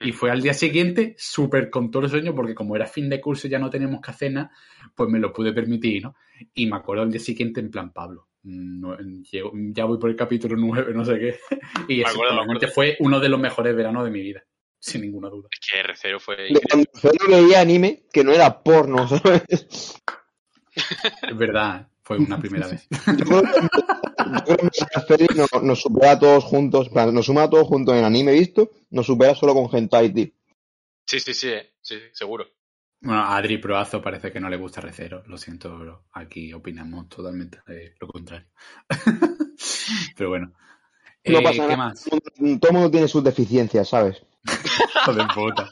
Y 0.00 0.12
fue 0.12 0.30
al 0.30 0.42
día 0.42 0.52
siguiente 0.52 1.14
súper 1.18 1.70
con 1.70 1.90
todo 1.90 2.04
el 2.04 2.10
sueño 2.10 2.34
porque 2.34 2.54
como 2.54 2.76
era 2.76 2.86
fin 2.86 3.08
de 3.08 3.20
curso 3.20 3.46
y 3.46 3.50
ya 3.50 3.58
no 3.58 3.70
teníamos 3.70 4.00
que 4.02 4.10
hacer 4.10 4.32
nada, 4.32 4.50
pues 4.94 5.08
me 5.08 5.18
lo 5.18 5.32
pude 5.32 5.52
permitir, 5.52 6.02
¿no? 6.02 6.14
Y 6.54 6.66
me 6.66 6.76
acuerdo 6.76 7.02
al 7.02 7.10
día 7.10 7.20
siguiente 7.20 7.60
en 7.60 7.70
plan, 7.70 7.92
Pablo, 7.92 8.28
no- 8.42 8.96
llego- 8.98 9.52
ya 9.54 9.86
voy 9.86 9.98
por 9.98 10.10
el 10.10 10.16
capítulo 10.16 10.54
9, 10.58 10.92
no 10.94 11.04
sé 11.04 11.18
qué. 11.18 11.38
Y 11.88 12.02
Me 12.02 12.08
acuerdo, 12.10 12.44
me 12.46 12.68
fue 12.68 12.96
uno 13.00 13.20
de 13.20 13.28
los 13.30 13.40
mejores 13.40 13.74
veranos 13.74 14.04
de 14.04 14.10
mi 14.10 14.20
vida, 14.20 14.44
sin 14.78 15.00
ninguna 15.00 15.30
duda. 15.30 15.48
Es 15.50 15.60
que 15.66 15.82
recero 15.82 16.20
fue 16.20 16.36
De 16.36 16.48
increíble. 16.50 16.68
cuando 16.70 16.90
solo 16.94 17.36
veía 17.42 17.60
anime 17.60 18.02
que 18.12 18.22
no 18.22 18.32
era 18.32 18.62
porno, 18.62 19.08
¿sabes? 19.08 19.42
Es 21.28 21.36
verdad, 21.36 21.88
fue 22.06 22.18
una 22.18 22.38
primera 22.38 22.68
vez. 22.68 22.86
Yo 23.18 23.24
creo 23.24 23.42
que, 25.18 25.34
nos, 25.34 25.62
nos 25.62 25.80
supera 25.82 26.12
a 26.12 26.18
todos 26.20 26.44
juntos, 26.44 26.88
nos 26.92 27.26
suma 27.26 27.42
a 27.42 27.50
todos 27.50 27.66
juntos 27.66 27.96
en 27.96 28.04
anime 28.04 28.30
visto, 28.32 28.70
nos 28.90 29.06
supera 29.06 29.34
solo 29.34 29.54
con 29.54 29.68
Hentai, 29.76 30.12
tío. 30.12 30.26
Sí, 31.04 31.18
sí, 31.18 31.34
sí, 31.34 31.48
eh, 31.48 31.72
sí, 31.80 31.96
sí, 31.96 32.04
seguro. 32.12 32.46
Bueno, 33.00 33.20
a 33.22 33.36
Adri 33.36 33.58
Proazo 33.58 34.00
parece 34.00 34.30
que 34.30 34.38
no 34.40 34.48
le 34.48 34.56
gusta 34.56 34.80
Recero. 34.80 35.24
Lo 35.26 35.36
siento, 35.36 35.76
bro. 35.76 36.04
Aquí 36.12 36.52
opinamos 36.52 37.08
totalmente 37.08 37.58
de 37.66 37.94
lo 38.00 38.06
contrario. 38.06 38.46
Pero 40.16 40.28
bueno. 40.30 40.52
No 41.24 41.38
Eh, 41.40 41.42
pasa 41.42 41.54
¿Qué 41.54 41.60
nada. 41.62 41.76
más? 41.76 42.04
Todo 42.04 42.20
el 42.70 42.72
mundo- 42.72 42.90
tiene 42.90 43.08
sus 43.08 43.22
deficiencias, 43.24 43.88
¿sabes? 43.88 44.22
Hijo 45.02 45.12
de 45.12 45.24
puta. 45.34 45.68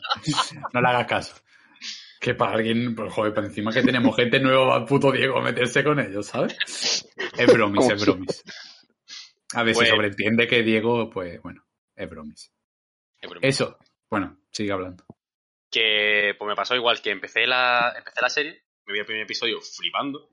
No 0.73 0.81
le 0.81 0.89
hagas 0.89 1.07
caso. 1.07 1.35
Que 2.25 2.35
para 2.35 2.55
alguien, 2.57 2.95
pues 2.95 3.13
joder, 3.13 3.35
por 3.35 3.45
encima 3.45 3.71
que 3.71 3.83
tenemos 3.83 4.17
gente 4.17 4.41
nueva, 4.41 4.65
va 4.65 4.77
el 4.79 4.87
puto 4.87 5.13
Diego 5.13 5.37
a 5.39 5.43
meterse 5.43 5.85
con 5.85 6.01
ellos, 6.01 6.25
¿sabes? 6.27 6.57
Es 7.37 7.53
bromis, 7.53 7.87
es 7.91 8.01
bromis. 8.03 8.43
A 9.53 9.63
ver, 9.63 9.75
Pues- 9.75 9.89
se 9.89 9.95
sobreentiende 9.95 10.49
que 10.49 10.63
Diego, 10.63 11.11
pues 11.11 11.43
bueno, 11.43 11.67
es 11.95 12.09
bromis. 12.09 12.51
Es. 13.21 13.31
Eso, 13.43 13.79
bueno, 14.11 14.39
sigue 14.51 14.73
hablando. 14.73 15.05
que 15.71 16.35
pues 16.39 16.49
me 16.49 16.55
pasó 16.55 16.75
igual 16.77 17.03
que 17.03 17.11
empecé 17.11 17.47
la, 17.47 17.93
empecé 17.99 18.21
la 18.23 18.29
serie, 18.31 18.65
me 18.87 18.93
vi 18.95 19.01
el 19.01 19.05
primer 19.07 19.25
episodio 19.25 19.61
flipando, 19.61 20.31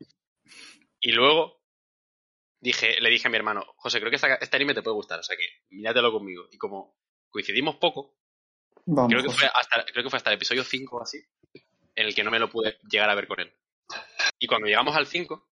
y 0.99 1.11
luego 1.11 1.61
dije, 2.61 3.01
le 3.01 3.09
dije 3.09 3.27
a 3.27 3.31
mi 3.31 3.37
hermano, 3.37 3.65
José, 3.75 3.99
creo 3.99 4.11
que 4.11 4.15
esta- 4.17 4.35
este 4.35 4.55
anime 4.55 4.73
te 4.75 4.81
puede 4.83 4.93
gustar, 4.95 5.19
o 5.19 5.23
sea 5.23 5.35
que 5.35 5.43
míratelo 5.71 6.11
conmigo. 6.11 6.47
Y 6.51 6.57
como 6.57 6.95
coincidimos 7.31 7.75
poco, 7.77 8.15
Vamos. 8.85 9.11
creo 9.11 9.23
que 9.23 9.29
fue 9.35 9.49
hasta, 9.53 9.83
creo 9.91 10.03
que 10.03 10.09
fue 10.11 10.17
hasta 10.17 10.29
el 10.29 10.35
episodio 10.35 10.63
5 10.63 10.97
o 10.97 11.01
así, 11.01 11.19
en 11.95 12.07
el 12.07 12.15
que 12.15 12.23
no 12.23 12.31
me 12.31 12.39
lo 12.39 12.49
pude 12.49 12.77
llegar 12.89 13.09
a 13.09 13.15
ver 13.15 13.27
con 13.27 13.39
él. 13.39 13.53
Y 14.39 14.47
cuando 14.47 14.67
llegamos 14.67 14.95
al 14.95 15.07
5, 15.07 15.49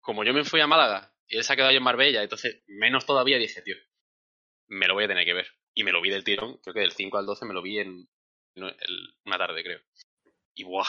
como 0.00 0.24
yo 0.24 0.32
me 0.32 0.44
fui 0.44 0.60
a 0.60 0.66
Málaga 0.66 1.12
y 1.26 1.36
él 1.36 1.44
se 1.44 1.52
ha 1.52 1.56
quedado 1.56 1.70
ahí 1.70 1.76
en 1.76 1.82
Marbella, 1.82 2.22
entonces 2.22 2.62
menos 2.66 3.06
todavía 3.06 3.38
dije, 3.38 3.62
tío, 3.62 3.76
me 4.68 4.86
lo 4.86 4.94
voy 4.94 5.04
a 5.04 5.08
tener 5.08 5.24
que 5.24 5.34
ver. 5.34 5.48
Y 5.74 5.84
me 5.84 5.92
lo 5.92 6.00
vi 6.00 6.10
del 6.10 6.24
tirón, 6.24 6.58
creo 6.58 6.74
que 6.74 6.80
del 6.80 6.92
5 6.92 7.18
al 7.18 7.26
12 7.26 7.44
me 7.44 7.54
lo 7.54 7.62
vi 7.62 7.78
en 7.78 8.08
una 8.56 9.38
tarde, 9.38 9.62
creo. 9.62 9.80
Y 10.54 10.64
buah, 10.64 10.88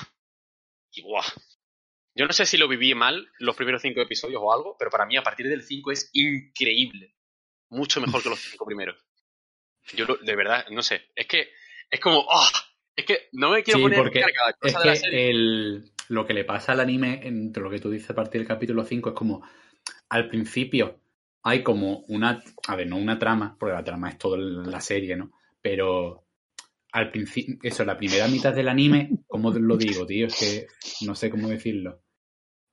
y 0.91 1.01
buah. 1.01 1.25
Yo 2.15 2.25
no 2.25 2.33
sé 2.33 2.45
si 2.45 2.57
lo 2.57 2.67
viví 2.67 2.95
mal 2.95 3.29
los 3.39 3.55
primeros 3.55 3.81
5 3.81 4.01
episodios 4.01 4.41
o 4.41 4.53
algo, 4.53 4.75
pero 4.77 4.89
para 4.89 5.05
mí 5.05 5.17
a 5.17 5.23
partir 5.23 5.47
del 5.47 5.61
5 5.61 5.91
es 5.91 6.09
increíble. 6.13 7.15
Mucho 7.69 7.99
mejor 7.99 8.23
que 8.23 8.29
los 8.29 8.39
5 8.39 8.65
primeros. 8.65 8.97
Yo 9.93 10.05
de 10.05 10.35
verdad, 10.35 10.67
no 10.69 10.81
sé, 10.81 11.11
es 11.15 11.27
que 11.27 11.51
es 11.89 11.99
como, 11.99 12.25
¡ah! 12.31 12.49
Es 12.97 13.05
que 13.05 13.17
no 13.31 13.51
me 13.51 13.63
quiero 13.63 13.77
Sí, 13.77 13.83
poner 13.83 13.99
porque 13.99 14.19
Es 14.19 14.25
cosa 14.73 14.79
de 14.79 14.85
la 14.85 14.95
serie. 14.95 15.29
el, 15.29 15.91
lo 16.09 16.25
que 16.25 16.33
le 16.33 16.43
pasa 16.43 16.73
al 16.73 16.79
anime, 16.81 17.21
entre 17.23 17.63
lo 17.63 17.69
que 17.69 17.79
tú 17.79 17.89
dices 17.89 18.09
a 18.09 18.15
partir 18.15 18.41
del 18.41 18.47
capítulo 18.47 18.83
5, 18.83 19.09
es 19.09 19.15
como 19.15 19.43
al 20.09 20.27
principio 20.27 20.99
hay 21.43 21.63
como 21.63 21.99
una, 22.09 22.43
a 22.67 22.75
ver, 22.75 22.87
no 22.87 22.97
una 22.97 23.17
trama, 23.17 23.55
porque 23.57 23.73
la 23.75 23.83
trama 23.83 24.09
es 24.09 24.17
toda 24.17 24.37
la 24.37 24.81
serie, 24.81 25.15
¿no? 25.15 25.31
Pero 25.61 26.25
al 26.91 27.11
principio, 27.11 27.57
eso, 27.61 27.85
la 27.85 27.97
primera 27.97 28.27
mitad 28.27 28.53
del 28.53 28.67
anime, 28.67 29.11
¿cómo 29.27 29.51
lo 29.51 29.77
digo, 29.77 30.05
tío? 30.05 30.27
Es 30.27 30.35
que 30.35 30.67
no 31.05 31.15
sé 31.15 31.29
cómo 31.29 31.47
decirlo. 31.47 32.01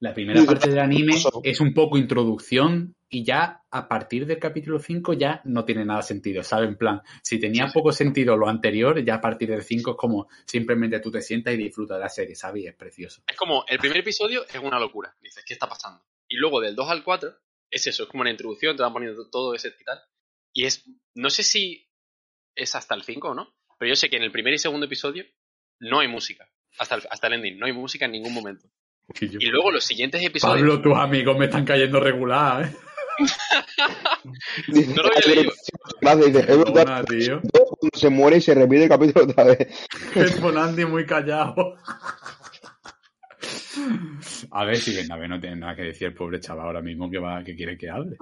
La 0.00 0.12
primera 0.12 0.40
Sí, 0.40 0.46
parte 0.46 0.70
del 0.70 0.80
anime 0.80 1.14
es 1.42 1.60
un 1.60 1.72
poco 1.72 1.96
introducción 1.96 2.94
y 3.08 3.24
ya 3.24 3.62
a 3.70 3.88
partir 3.88 4.26
del 4.26 4.38
capítulo 4.38 4.78
5 4.78 5.12
ya 5.12 5.40
no 5.44 5.64
tiene 5.64 5.84
nada 5.84 6.02
sentido, 6.02 6.42
¿sabes? 6.42 6.68
En 6.68 6.76
plan, 6.76 7.00
si 7.22 7.38
tenía 7.38 7.68
poco 7.72 7.92
sentido 7.92 8.36
lo 8.36 8.48
anterior, 8.48 9.02
ya 9.04 9.14
a 9.14 9.20
partir 9.20 9.50
del 9.50 9.62
5 9.62 9.92
es 9.92 9.96
como 9.96 10.28
simplemente 10.44 10.98
tú 11.00 11.12
te 11.12 11.20
sientas 11.20 11.54
y 11.54 11.58
disfrutas 11.58 11.96
de 11.96 12.02
la 12.02 12.08
serie, 12.08 12.34
¿sabes? 12.34 12.64
Y 12.64 12.66
es 12.66 12.74
precioso. 12.74 13.22
Es 13.26 13.36
como, 13.36 13.64
el 13.68 13.78
primer 13.78 13.98
episodio 13.98 14.44
es 14.46 14.58
una 14.60 14.80
locura. 14.80 15.14
Dices, 15.22 15.44
¿qué 15.46 15.54
está 15.54 15.68
pasando? 15.68 16.04
Y 16.28 16.36
luego 16.36 16.60
del 16.60 16.74
2 16.74 16.90
al 16.90 17.04
4 17.04 17.30
es 17.70 17.86
eso, 17.86 18.02
es 18.02 18.08
como 18.08 18.22
una 18.22 18.30
introducción, 18.30 18.76
te 18.76 18.82
van 18.82 18.92
poniendo 18.92 19.30
todo 19.30 19.54
ese 19.54 19.68
y 19.68 19.84
tal. 19.84 20.00
Y 20.52 20.64
es, 20.64 20.84
no 21.14 21.30
sé 21.30 21.44
si 21.44 21.88
es 22.56 22.74
hasta 22.74 22.94
el 22.94 23.04
5 23.04 23.28
o 23.28 23.34
no, 23.34 23.54
pero 23.78 23.90
yo 23.90 23.96
sé 23.96 24.10
que 24.10 24.16
en 24.16 24.22
el 24.22 24.32
primer 24.32 24.54
y 24.54 24.58
segundo 24.58 24.86
episodio 24.86 25.24
no 25.78 26.00
hay 26.00 26.08
música. 26.08 26.50
Hasta 26.78 26.96
el, 26.96 27.02
hasta 27.10 27.28
el 27.28 27.34
ending, 27.34 27.58
no 27.58 27.66
hay 27.66 27.72
música 27.72 28.06
en 28.06 28.12
ningún 28.12 28.34
momento. 28.34 28.68
Y 29.20 29.28
yo, 29.28 29.38
Y 29.40 29.46
luego 29.46 29.70
los 29.70 29.84
siguientes 29.84 30.22
episodios... 30.24 30.58
Pablo, 30.58 30.80
tus 30.82 30.96
amigos 30.96 31.36
me 31.38 31.44
están 31.46 31.64
cayendo 31.64 32.00
regular, 32.00 32.64
¿eh? 32.64 32.72
No 34.68 35.02
lo 35.02 35.08
había 35.08 35.34
leído. 35.34 35.52
Gracias, 36.00 36.26
dice, 36.26 36.38
es 36.40 36.46
verdad, 36.58 36.72
Perdona, 36.74 37.04
tío. 37.04 37.40
cuando 37.42 37.98
se 37.98 38.10
muere 38.10 38.36
y 38.38 38.40
se 38.40 38.54
repite 38.54 38.82
el 38.84 38.88
capítulo 38.88 39.24
otra 39.26 39.44
vez. 39.44 39.86
Es 40.14 40.40
Bonandi 40.40 40.84
muy 40.84 41.06
callado. 41.06 41.76
A 44.50 44.64
ver 44.64 44.76
si 44.76 44.94
venga, 44.96 45.14
a 45.14 45.18
ver, 45.18 45.28
no 45.28 45.40
tiene 45.40 45.56
nada 45.56 45.76
que 45.76 45.82
decir 45.82 46.08
el 46.08 46.14
pobre 46.14 46.40
chaval 46.40 46.66
ahora 46.66 46.80
mismo 46.80 47.10
que 47.10 47.18
va, 47.18 47.42
que 47.44 47.54
quiere 47.54 47.76
que 47.76 47.90
hable. 47.90 48.16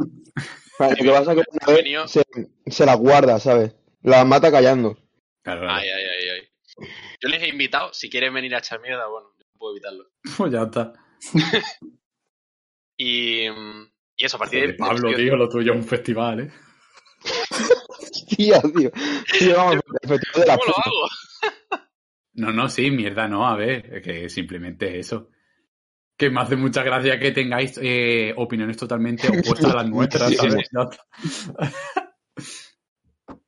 Lo 0.79 0.89
que 0.97 1.11
pasa 1.11 1.33
es 1.33 1.39
que 1.39 1.45
una 1.53 1.67
vez 1.67 1.77
Venido. 1.77 2.09
se, 2.09 2.23
se 2.67 2.87
la 2.87 2.95
guarda, 2.95 3.39
¿sabes? 3.39 3.75
La 4.03 4.25
mata 4.25 4.51
callando. 4.51 4.99
Claro, 5.43 5.61
claro. 5.63 5.75
Ay, 5.77 5.89
ay, 5.89 6.05
ay, 6.05 6.29
ay. 6.31 6.87
Yo 7.21 7.29
les 7.29 7.43
he 7.43 7.49
invitado, 7.49 7.93
si 7.93 8.09
quieren 8.11 8.33
venir 8.35 8.55
a 8.55 8.59
echar 8.59 8.81
mierda, 8.81 9.07
bueno, 9.07 9.29
puedo 9.63 9.75
evitarlo. 9.75 10.11
Pues 10.37 10.53
ya 10.53 10.63
está. 10.63 10.93
Y, 12.97 13.49
mm, 13.49 13.93
y 14.17 14.25
eso, 14.25 14.37
a 14.37 14.41
partir 14.41 14.61
Joder, 14.61 14.73
de... 14.73 14.79
Pablo, 14.79 15.15
tío, 15.15 15.37
lo 15.37 15.49
tuyo 15.49 15.73
es 15.73 15.79
un 15.79 15.85
festival, 15.85 16.41
¿eh? 16.41 16.53
Tío. 18.37 18.61
Tío, 19.39 19.57
vamos, 19.57 19.75
el 20.03 20.09
festival 20.09 20.41
de 20.41 20.47
la 20.47 20.57
¿Cómo 20.57 20.67
lo 20.67 20.75
hago? 20.77 21.09
No, 22.35 22.53
no, 22.53 22.69
sí, 22.69 22.91
mierda, 22.91 23.29
no, 23.29 23.47
a 23.47 23.57
ver, 23.57 23.95
es 23.95 24.03
que 24.03 24.29
simplemente 24.29 24.99
eso. 24.99 25.31
Que 26.17 26.31
me 26.31 26.41
hace 26.41 26.57
mucha 26.57 26.83
gracia 26.83 27.19
que 27.19 27.31
tengáis 27.31 27.79
eh, 27.83 28.33
opiniones 28.37 28.77
totalmente 28.77 29.29
opuestas 29.29 29.73
a 29.73 29.77
las 29.77 29.89
nuestras. 29.89 30.33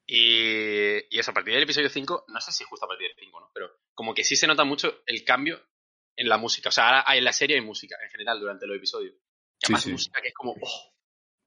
Y, 0.06 1.16
y 1.16 1.18
eso, 1.18 1.30
a 1.30 1.34
partir 1.34 1.54
del 1.54 1.62
episodio 1.62 1.88
5, 1.88 2.26
no 2.28 2.40
sé 2.40 2.52
si 2.52 2.64
justo 2.64 2.84
a 2.84 2.88
partir 2.88 3.08
del 3.08 3.16
5, 3.18 3.40
¿no? 3.40 3.50
Pero 3.54 3.70
como 3.94 4.14
que 4.14 4.22
sí 4.22 4.36
se 4.36 4.46
nota 4.46 4.64
mucho 4.64 5.02
el 5.06 5.24
cambio 5.24 5.60
en 6.16 6.28
la 6.28 6.38
música. 6.38 6.68
O 6.68 6.72
sea, 6.72 6.86
ahora 6.86 7.04
hay- 7.06 7.18
en 7.18 7.24
la 7.24 7.32
serie 7.32 7.56
hay 7.56 7.62
música 7.62 7.96
en 8.02 8.10
general 8.10 8.40
durante 8.40 8.66
los 8.66 8.76
episodios. 8.76 9.14
Y 9.60 9.66
además 9.66 9.82
sí. 9.82 9.92
música 9.92 10.20
que 10.20 10.28
es 10.28 10.34
como, 10.34 10.52
oh, 10.60 10.92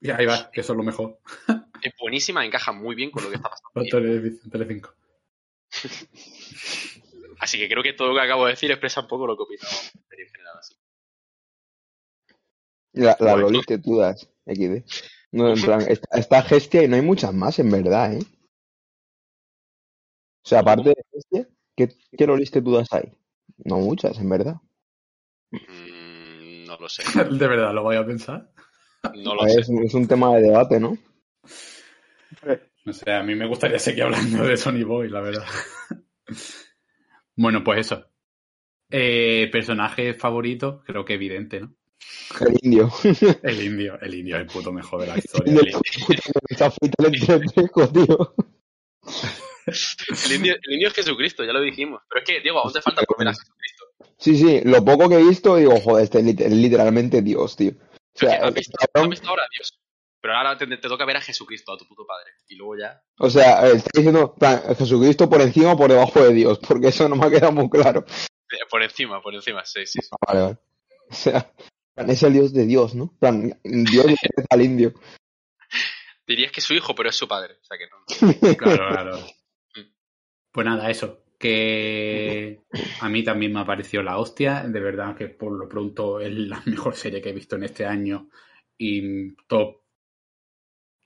Y 0.00 0.10
ahí 0.10 0.26
va, 0.26 0.50
que 0.50 0.60
eso 0.60 0.72
es 0.72 0.76
lo 0.76 0.82
mejor. 0.84 1.20
es 1.82 1.92
buenísima, 2.00 2.44
encaja 2.44 2.72
muy 2.72 2.94
bien 2.94 3.10
con 3.10 3.24
lo 3.24 3.30
que 3.30 3.36
está 3.36 3.50
pasando. 3.50 4.50
Telecinco. 4.50 4.94
Así 7.40 7.58
que 7.58 7.68
creo 7.68 7.82
que 7.82 7.92
todo 7.92 8.08
lo 8.08 8.14
que 8.14 8.20
acabo 8.22 8.46
de 8.46 8.52
decir 8.52 8.70
expresa 8.70 9.00
un 9.00 9.08
poco 9.08 9.26
lo 9.26 9.36
que 9.36 9.44
serie 9.58 10.24
en 10.24 10.30
general. 10.30 10.58
Así. 10.58 10.74
La, 12.92 13.16
la 13.20 13.32
Bueno. 13.32 13.50
Loli 13.50 13.60
que 13.62 13.78
tú 13.78 13.98
das, 13.98 14.28
XD. 14.46 14.84
No, 15.32 15.52
en 15.52 15.60
plan, 15.62 15.80
está, 15.88 16.18
está 16.18 16.42
Gestia 16.42 16.82
y 16.82 16.88
no 16.88 16.96
hay 16.96 17.02
muchas 17.02 17.32
más, 17.32 17.58
en 17.58 17.70
verdad, 17.70 18.14
¿eh? 18.14 18.22
O 20.44 20.48
sea, 20.48 20.60
aparte 20.60 20.88
de 20.90 21.04
Gestia, 21.12 21.48
¿qué, 21.76 21.88
qué 22.16 22.26
Lolis 22.26 22.50
que 22.50 22.62
tú 22.62 22.72
das 22.72 22.92
hay? 22.92 23.12
No 23.64 23.78
muchas, 23.78 24.18
en 24.18 24.28
verdad. 24.28 24.56
Mm, 25.50 26.64
no 26.66 26.76
lo 26.78 26.88
sé, 26.88 27.02
¿De 27.30 27.48
verdad 27.48 27.72
lo 27.72 27.82
voy 27.82 27.96
a 27.96 28.06
pensar? 28.06 28.50
no 29.14 29.34
lo 29.34 29.42
sé. 29.48 29.60
Es, 29.60 29.68
es 29.68 29.94
un 29.94 30.06
tema 30.06 30.34
de 30.36 30.42
debate, 30.42 30.80
¿no? 30.80 30.96
No 32.84 32.92
sé, 32.92 33.12
a 33.12 33.22
mí 33.22 33.34
me 33.34 33.46
gustaría 33.46 33.78
seguir 33.78 34.04
hablando 34.04 34.44
de 34.44 34.56
Sony 34.56 34.84
Boy, 34.84 35.10
la 35.10 35.20
verdad. 35.20 35.44
bueno, 37.36 37.62
pues 37.62 37.80
eso. 37.80 38.06
Eh, 38.90 39.48
personaje 39.52 40.14
favorito, 40.14 40.82
creo 40.86 41.04
que 41.04 41.14
evidente, 41.14 41.60
¿no? 41.60 41.74
El 42.40 42.56
indio. 42.62 42.90
El 43.42 43.62
indio, 43.62 44.00
el 44.00 44.14
indio 44.14 44.36
es 44.36 44.42
el 44.42 44.46
puto 44.46 44.72
mejor 44.72 45.00
de 45.02 45.06
la 45.08 45.18
historia. 45.18 45.52
El 45.52 45.58
indio 45.58 45.80
el 47.36 47.92
tío. 47.92 48.34
El 50.26 50.32
indio, 50.36 50.54
el 50.62 50.72
indio 50.72 50.88
es 50.88 50.94
Jesucristo, 50.94 51.44
ya 51.44 51.52
lo 51.52 51.60
dijimos. 51.60 52.02
Pero 52.08 52.20
es 52.22 52.26
que, 52.26 52.40
Diego, 52.40 52.58
aún 52.60 52.72
te 52.72 52.82
falta 52.82 53.02
por 53.02 53.18
ver 53.18 53.28
a 53.28 53.32
Jesucristo. 53.32 53.84
Sí, 54.18 54.36
sí, 54.36 54.60
lo 54.64 54.84
poco 54.84 55.08
que 55.08 55.16
he 55.16 55.22
visto, 55.22 55.56
digo, 55.56 55.78
joder, 55.80 56.04
este 56.04 56.18
es 56.18 56.24
lit- 56.24 56.40
es 56.40 56.52
literalmente 56.52 57.22
Dios, 57.22 57.56
tío. 57.56 57.72
O 57.72 58.18
sea, 58.18 58.46
has 58.46 58.54
visto, 58.54 58.72
cabrón- 58.78 59.04
has 59.04 59.10
visto 59.10 59.28
ahora 59.28 59.42
a 59.44 59.48
Dios. 59.56 59.78
Pero 60.20 60.34
ahora 60.36 60.58
te, 60.58 60.66
te 60.66 60.88
toca 60.88 61.04
ver 61.04 61.16
a 61.16 61.20
Jesucristo, 61.20 61.72
a 61.72 61.78
tu 61.78 61.86
puto 61.86 62.04
padre. 62.04 62.32
Y 62.48 62.56
luego 62.56 62.76
ya. 62.76 63.00
o 63.20 63.30
sea, 63.30 63.68
eh, 63.68 63.76
está 63.76 63.90
diciendo 63.94 64.34
plan, 64.34 64.60
Jesucristo 64.76 65.30
por 65.30 65.40
encima 65.40 65.72
o 65.72 65.76
por 65.76 65.90
debajo 65.90 66.20
de 66.24 66.32
Dios, 66.34 66.58
porque 66.58 66.88
eso 66.88 67.08
no 67.08 67.14
me 67.14 67.26
ha 67.26 67.30
quedado 67.30 67.52
muy 67.52 67.70
claro. 67.70 68.04
eh, 68.50 68.56
Por 68.68 68.82
encima, 68.82 69.22
por 69.22 69.32
encima, 69.34 69.64
sí, 69.64 69.86
sí. 69.86 70.00
sí. 70.02 70.08
Vale, 70.26 70.40
vale. 70.42 70.58
O 71.10 71.14
sea, 71.14 71.52
plan, 71.94 72.10
es 72.10 72.22
el 72.24 72.32
Dios 72.32 72.52
de 72.52 72.66
Dios, 72.66 72.96
¿no? 72.96 73.04
En 73.04 73.18
plan, 73.20 73.60
Dios 73.62 74.06
al 74.50 74.62
indio. 74.62 74.92
Dirías 76.26 76.52
que 76.52 76.60
es 76.60 76.66
su 76.66 76.74
hijo, 76.74 76.94
pero 76.94 77.08
es 77.08 77.16
su 77.16 77.26
padre. 77.28 77.54
O 77.62 77.64
sea 77.64 77.78
que 77.78 77.86
no. 77.86 78.56
Claro, 78.56 78.88
claro. 78.88 79.18
Pues 80.52 80.66
nada, 80.66 80.90
eso. 80.90 81.24
Que 81.38 82.60
a 83.00 83.08
mí 83.08 83.22
también 83.22 83.52
me 83.52 83.60
ha 83.60 83.66
parecido 83.66 84.02
la 84.02 84.18
hostia. 84.18 84.64
De 84.64 84.80
verdad 84.80 85.16
que 85.16 85.28
por 85.28 85.52
lo 85.52 85.68
pronto 85.68 86.20
es 86.20 86.32
la 86.32 86.60
mejor 86.66 86.96
serie 86.96 87.20
que 87.20 87.30
he 87.30 87.34
visto 87.34 87.56
en 87.56 87.64
este 87.64 87.86
año. 87.86 88.28
Y 88.76 89.34
top 89.46 89.82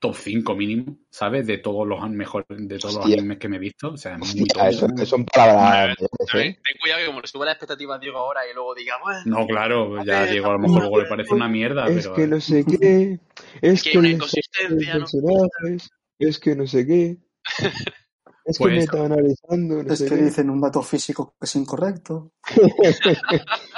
top 0.03 0.17
5 0.17 0.57
mínimo, 0.57 0.99
¿sabes? 1.11 1.47
De 1.47 1.59
todos 1.59 1.87
los 1.87 2.11
mejores, 2.11 2.47
de 2.51 2.77
todos 2.77 2.97
los 2.97 3.07
animes 3.07 3.39
que 3.39 3.49
me 3.49 3.57
he 3.57 3.61
visto. 3.61 3.93
O 3.93 3.97
sea, 3.97 4.15
es 4.15 4.35
muy 4.35 4.43
Hostia, 4.43 4.69
eso, 4.69 4.87
eso 4.97 5.07
son 5.07 5.25
palabras. 5.25 5.97
Ten 6.33 6.57
cuidado 6.81 7.01
que 7.01 7.07
como 7.07 7.21
le 7.21 7.29
suba 7.29 7.45
la 7.45 7.53
expectativa 7.53 7.95
a 7.95 7.99
Diego 8.01 8.19
ahora 8.19 8.41
y 8.51 8.53
luego 8.53 8.75
diga, 8.75 8.97
bueno, 9.01 9.21
No, 9.27 9.47
claro, 9.47 10.05
ya 10.05 10.27
Diego 10.27 10.51
a 10.51 10.55
lo 10.55 10.59
mejor 10.59 10.81
luego 10.81 11.01
le 11.01 11.09
parece 11.09 11.33
una 11.33 11.49
mierda, 11.49 11.87
Es 11.87 12.09
pero 12.09 12.15
que 12.15 12.27
no 12.27 12.41
sé 12.41 12.65
qué. 12.81 13.21
Es 13.61 13.85
que 13.85 13.93
que 13.93 13.99
hay 13.99 14.05
una 14.05 14.09
no 14.19 14.27
sé 14.27 14.41
inconsistencia, 14.41 14.93
qué 14.93 14.99
¿no? 14.99 15.77
Es 16.19 16.39
que 16.41 16.57
no 16.57 16.67
sé 16.67 16.85
qué. 16.85 17.17
Es 18.45 18.59
que 18.59 18.65
Pues 18.65 18.75
me 18.75 18.79
eso. 18.79 18.93
están 18.97 19.13
analizando. 19.13 19.83
No 19.83 19.93
Es 19.93 20.03
que 20.03 20.17
dicen 20.17 20.51
un 20.51 20.61
dato 20.61 20.83
físico 20.83 21.35
que 21.39 21.45
es 21.47 21.57
incorrecto. 21.57 22.33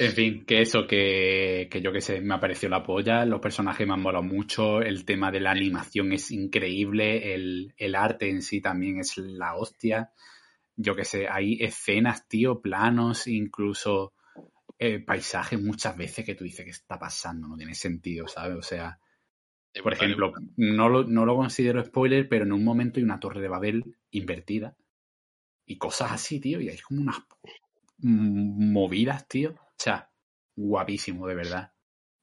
En 0.00 0.12
fin, 0.12 0.44
que 0.46 0.60
eso, 0.62 0.86
que, 0.86 1.68
que 1.70 1.80
yo 1.82 1.92
qué 1.92 2.00
sé, 2.00 2.20
me 2.20 2.34
ha 2.34 2.40
parecido 2.40 2.70
la 2.70 2.84
polla, 2.84 3.24
los 3.24 3.40
personajes 3.40 3.84
me 3.86 3.94
han 3.94 4.00
molado 4.00 4.22
mucho, 4.22 4.80
el 4.80 5.04
tema 5.04 5.32
de 5.32 5.40
la 5.40 5.50
animación 5.50 6.12
es 6.12 6.30
increíble, 6.30 7.34
el, 7.34 7.74
el 7.76 7.94
arte 7.96 8.30
en 8.30 8.40
sí 8.42 8.60
también 8.60 9.00
es 9.00 9.16
la 9.18 9.56
hostia. 9.56 10.12
Yo 10.76 10.94
qué 10.96 11.04
sé, 11.04 11.26
hay 11.28 11.58
escenas, 11.60 12.28
tío, 12.28 12.60
planos, 12.60 13.26
incluso 13.26 14.14
eh, 14.78 15.00
paisajes 15.00 15.60
muchas 15.60 15.96
veces 15.96 16.24
que 16.24 16.36
tú 16.36 16.44
dices 16.44 16.64
que 16.64 16.70
está 16.72 16.98
pasando, 16.98 17.48
no 17.48 17.56
tiene 17.56 17.74
sentido, 17.74 18.28
¿sabes? 18.28 18.56
O 18.58 18.62
sea, 18.62 19.00
es 19.72 19.82
por 19.82 19.92
brutal, 19.92 20.06
ejemplo, 20.06 20.32
no 20.56 20.88
lo, 20.88 21.04
no 21.04 21.24
lo 21.24 21.36
considero 21.36 21.84
spoiler, 21.84 22.28
pero 22.28 22.44
en 22.44 22.52
un 22.52 22.64
momento 22.64 22.98
hay 22.98 23.04
una 23.04 23.20
torre 23.20 23.40
de 23.40 23.48
Babel 23.48 23.96
invertida 24.10 24.76
y 25.66 25.76
cosas 25.76 26.12
así, 26.12 26.40
tío, 26.40 26.60
y 26.60 26.70
hay 26.70 26.78
como 26.78 27.02
unas 27.02 27.18
mm, 27.98 28.72
movidas, 28.72 29.28
tío. 29.28 29.50
O 29.50 29.74
sea, 29.76 30.10
guapísimo, 30.56 31.26
de 31.26 31.34
verdad. 31.34 31.72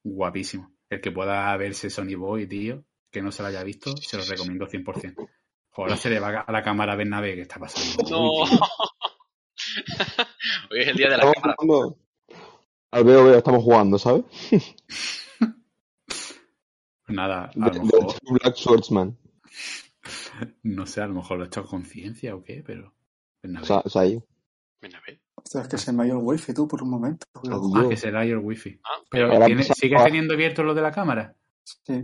Guapísimo. 0.04 0.76
El 0.90 1.00
que 1.00 1.12
pueda 1.12 1.56
verse 1.58 1.90
Sony 1.90 2.16
Boy, 2.18 2.48
tío, 2.48 2.84
que 3.12 3.22
no 3.22 3.32
se 3.32 3.44
lo 3.44 3.50
haya 3.50 3.64
visto, 3.64 3.96
se 3.98 4.18
lo 4.18 4.24
recomiendo 4.24 4.68
100%. 4.68 5.30
Ahora 5.74 5.98
se 5.98 6.10
le 6.10 6.20
va 6.20 6.42
a 6.42 6.52
la 6.52 6.64
cámara 6.64 6.94
a 6.94 6.96
Bernabé, 6.96 7.36
¿qué 7.36 7.42
está 7.42 7.60
pasando? 7.60 8.04
No. 8.10 8.44
Uy. 8.44 8.50
Hoy 10.72 10.80
es 10.82 10.88
el 10.88 10.96
día 10.98 11.10
de 11.10 11.18
la 11.18 11.32
cámara. 11.32 11.56
Al 12.92 13.04
veo, 13.04 13.26
veo, 13.26 13.38
estamos 13.38 13.64
jugando, 13.64 13.98
¿sabes? 14.00 14.24
Pues 17.06 17.16
nada, 17.16 17.46
a 17.46 17.52
De, 17.54 17.60
lo 17.60 17.70
de 17.70 17.80
mejor, 17.82 18.16
Black 18.42 18.56
Swordsman. 18.56 19.18
no 20.64 20.86
sé, 20.86 21.02
a 21.02 21.08
lo 21.08 21.16
mejor 21.16 21.38
lo 21.38 21.44
he 21.44 21.48
hecho 21.48 21.62
a 21.62 21.66
conciencia 21.68 22.36
o 22.36 22.44
qué, 22.44 22.64
pero... 22.66 22.88
O 22.88 22.94
Bernabé. 23.44 23.66
sea, 23.68 23.78
o 23.86 23.90
sea, 23.90 24.06
yo. 24.06 24.24
Venga, 24.82 25.00
ve. 25.08 25.20
Hostia, 25.36 25.62
es 25.62 25.68
que 25.68 25.78
se 25.78 25.92
me 25.94 26.04
ha 26.04 26.08
ido 26.08 26.18
el 26.20 26.26
wifi 26.26 26.54
tú 26.54 26.68
por 26.68 26.82
un 26.82 26.90
momento. 26.90 27.26
Ah, 27.36 27.60
Yo. 27.82 27.90
que 27.90 27.98
será 27.98 28.24
el 28.24 28.38
wifi. 28.40 28.80
Ah, 28.84 29.02
Pero 29.10 29.30
¿tiene- 29.30 29.46
empieza- 29.46 29.74
¿sigues 29.76 30.04
teniendo 30.04 30.34
abierto 30.34 30.64
lo 30.64 30.74
de 30.74 30.82
la 30.82 30.92
cámara? 30.92 31.36
Sí. 31.64 32.04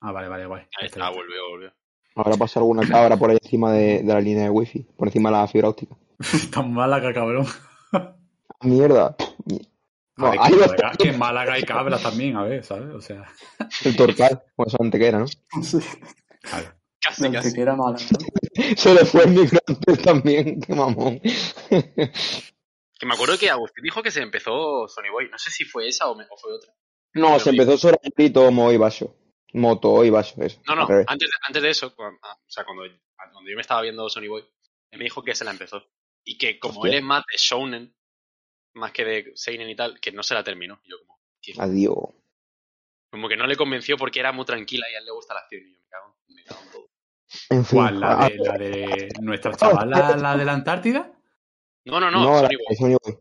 Ah, 0.00 0.12
vale, 0.12 0.28
vale, 0.28 0.46
guay. 0.46 0.62
ahí 0.80 0.86
está, 0.86 1.10
volvió, 1.10 1.48
volvió. 1.50 1.72
Ahora 2.16 2.36
pasa 2.36 2.60
alguna 2.60 2.86
cabra 2.88 3.16
por 3.16 3.30
ahí 3.30 3.38
encima 3.42 3.72
de, 3.72 4.02
de 4.02 4.12
la 4.14 4.20
línea 4.20 4.44
de 4.44 4.50
wifi, 4.50 4.80
por 4.96 5.08
encima 5.08 5.30
de 5.30 5.36
la 5.36 5.46
fibra 5.48 5.68
óptica. 5.68 5.94
Tan 6.52 6.72
Málaga, 6.72 7.12
cabrón. 7.12 7.46
Mierda. 8.62 9.16
Ahí 10.26 10.52
que, 10.52 10.56
Málaga, 10.58 10.92
que 10.98 11.08
en 11.08 11.18
Málaga 11.18 11.52
hay 11.54 11.62
cabras 11.62 12.02
también, 12.02 12.36
a 12.36 12.42
ver, 12.44 12.64
¿sabes? 12.64 12.94
O 12.94 13.00
sea, 13.00 13.24
El 13.84 13.96
torcal, 13.96 14.42
como 14.56 14.66
esa 14.68 14.76
antequera, 14.80 15.18
¿no? 15.18 15.26
Sí. 15.62 15.78
claro. 16.42 16.74
Casi, 17.02 17.22
La 17.22 17.32
casi. 17.32 17.54
que 17.54 17.60
era 17.62 17.74
mala, 17.76 17.96
¿no? 17.98 18.18
Se 18.76 18.92
le 18.94 19.04
fue 19.06 19.24
el 19.24 19.30
micro 19.30 19.58
antes 19.66 20.02
también, 20.02 20.60
qué 20.60 20.74
mamón. 20.74 21.20
Que 21.20 23.06
me 23.06 23.14
acuerdo 23.14 23.38
que 23.38 23.48
Agustín 23.48 23.82
dijo 23.84 24.02
que 24.02 24.10
se 24.10 24.20
empezó 24.20 24.86
Sony 24.86 25.10
Boy. 25.10 25.28
No 25.30 25.38
sé 25.38 25.50
si 25.50 25.64
fue 25.64 25.88
esa 25.88 26.08
o, 26.08 26.14
me- 26.14 26.26
o 26.28 26.36
fue 26.36 26.52
otra. 26.52 26.72
No, 27.14 27.38
se 27.38 27.50
empezó 27.50 27.90
grito 28.16 28.50
Mo 28.50 28.70
y 28.70 28.76
Basho. 28.76 29.16
Moto 29.54 30.04
y 30.04 30.10
Basho, 30.10 30.42
eso. 30.42 30.60
No, 30.68 30.74
no, 30.76 30.82
antes 30.82 31.28
de, 31.28 31.36
antes 31.48 31.62
de 31.62 31.70
eso, 31.70 31.94
cuando, 31.96 32.18
ah, 32.22 32.36
o 32.38 32.50
sea, 32.50 32.64
cuando, 32.64 32.82
cuando 33.16 33.48
yo 33.50 33.56
me 33.56 33.62
estaba 33.62 33.80
viendo 33.82 34.08
Sony 34.10 34.28
Boy, 34.28 34.44
él 34.90 34.98
me 34.98 35.04
dijo 35.04 35.22
que 35.24 35.34
se 35.34 35.44
la 35.44 35.50
empezó. 35.52 35.82
Y 36.24 36.36
que 36.36 36.58
como 36.60 36.80
Hostia. 36.80 36.90
él 36.92 36.98
es 36.98 37.02
más 37.04 37.24
de 37.32 37.38
Shounen, 37.38 37.96
más 38.74 38.92
que 38.92 39.04
de 39.04 39.32
Seinen 39.34 39.68
y 39.68 39.76
tal, 39.76 40.00
que 40.00 40.12
no 40.12 40.22
se 40.22 40.34
la 40.34 40.44
terminó. 40.44 40.80
Y 40.84 40.90
yo 40.90 40.98
como, 41.00 41.20
¿qué? 41.40 41.54
Adiós. 41.58 41.96
como 43.10 43.28
que 43.28 43.36
no 43.36 43.46
le 43.46 43.56
convenció 43.56 43.96
porque 43.96 44.20
era 44.20 44.32
muy 44.32 44.44
tranquila 44.44 44.86
y 44.90 44.94
a 44.94 44.98
él 44.98 45.04
le 45.04 45.12
gusta 45.12 45.34
la 45.34 45.40
acción. 45.40 45.62
Y 45.62 45.72
yo 45.72 45.78
me 45.80 45.88
cago, 45.88 46.16
me 46.28 46.44
cago 46.44 46.60
en 46.62 46.72
todo. 46.72 46.90
En 47.50 47.64
fin. 47.64 47.78
¿Cuál? 47.78 48.00
¿La 48.00 48.24
ah, 48.24 48.28
de, 48.28 48.36
la 48.38 48.56
de 48.58 49.08
nuestra 49.20 49.54
chavala, 49.54 50.16
la 50.16 50.36
de 50.36 50.44
la 50.44 50.52
Antártida? 50.52 51.12
No, 51.84 52.00
no, 52.00 52.10
no, 52.10 52.22
no, 52.22 52.42
la 52.42 52.48
Sony 52.48 52.48
de 52.48 52.56
Boy. 52.56 52.76
Sony 52.76 52.96
Boy. 53.02 53.18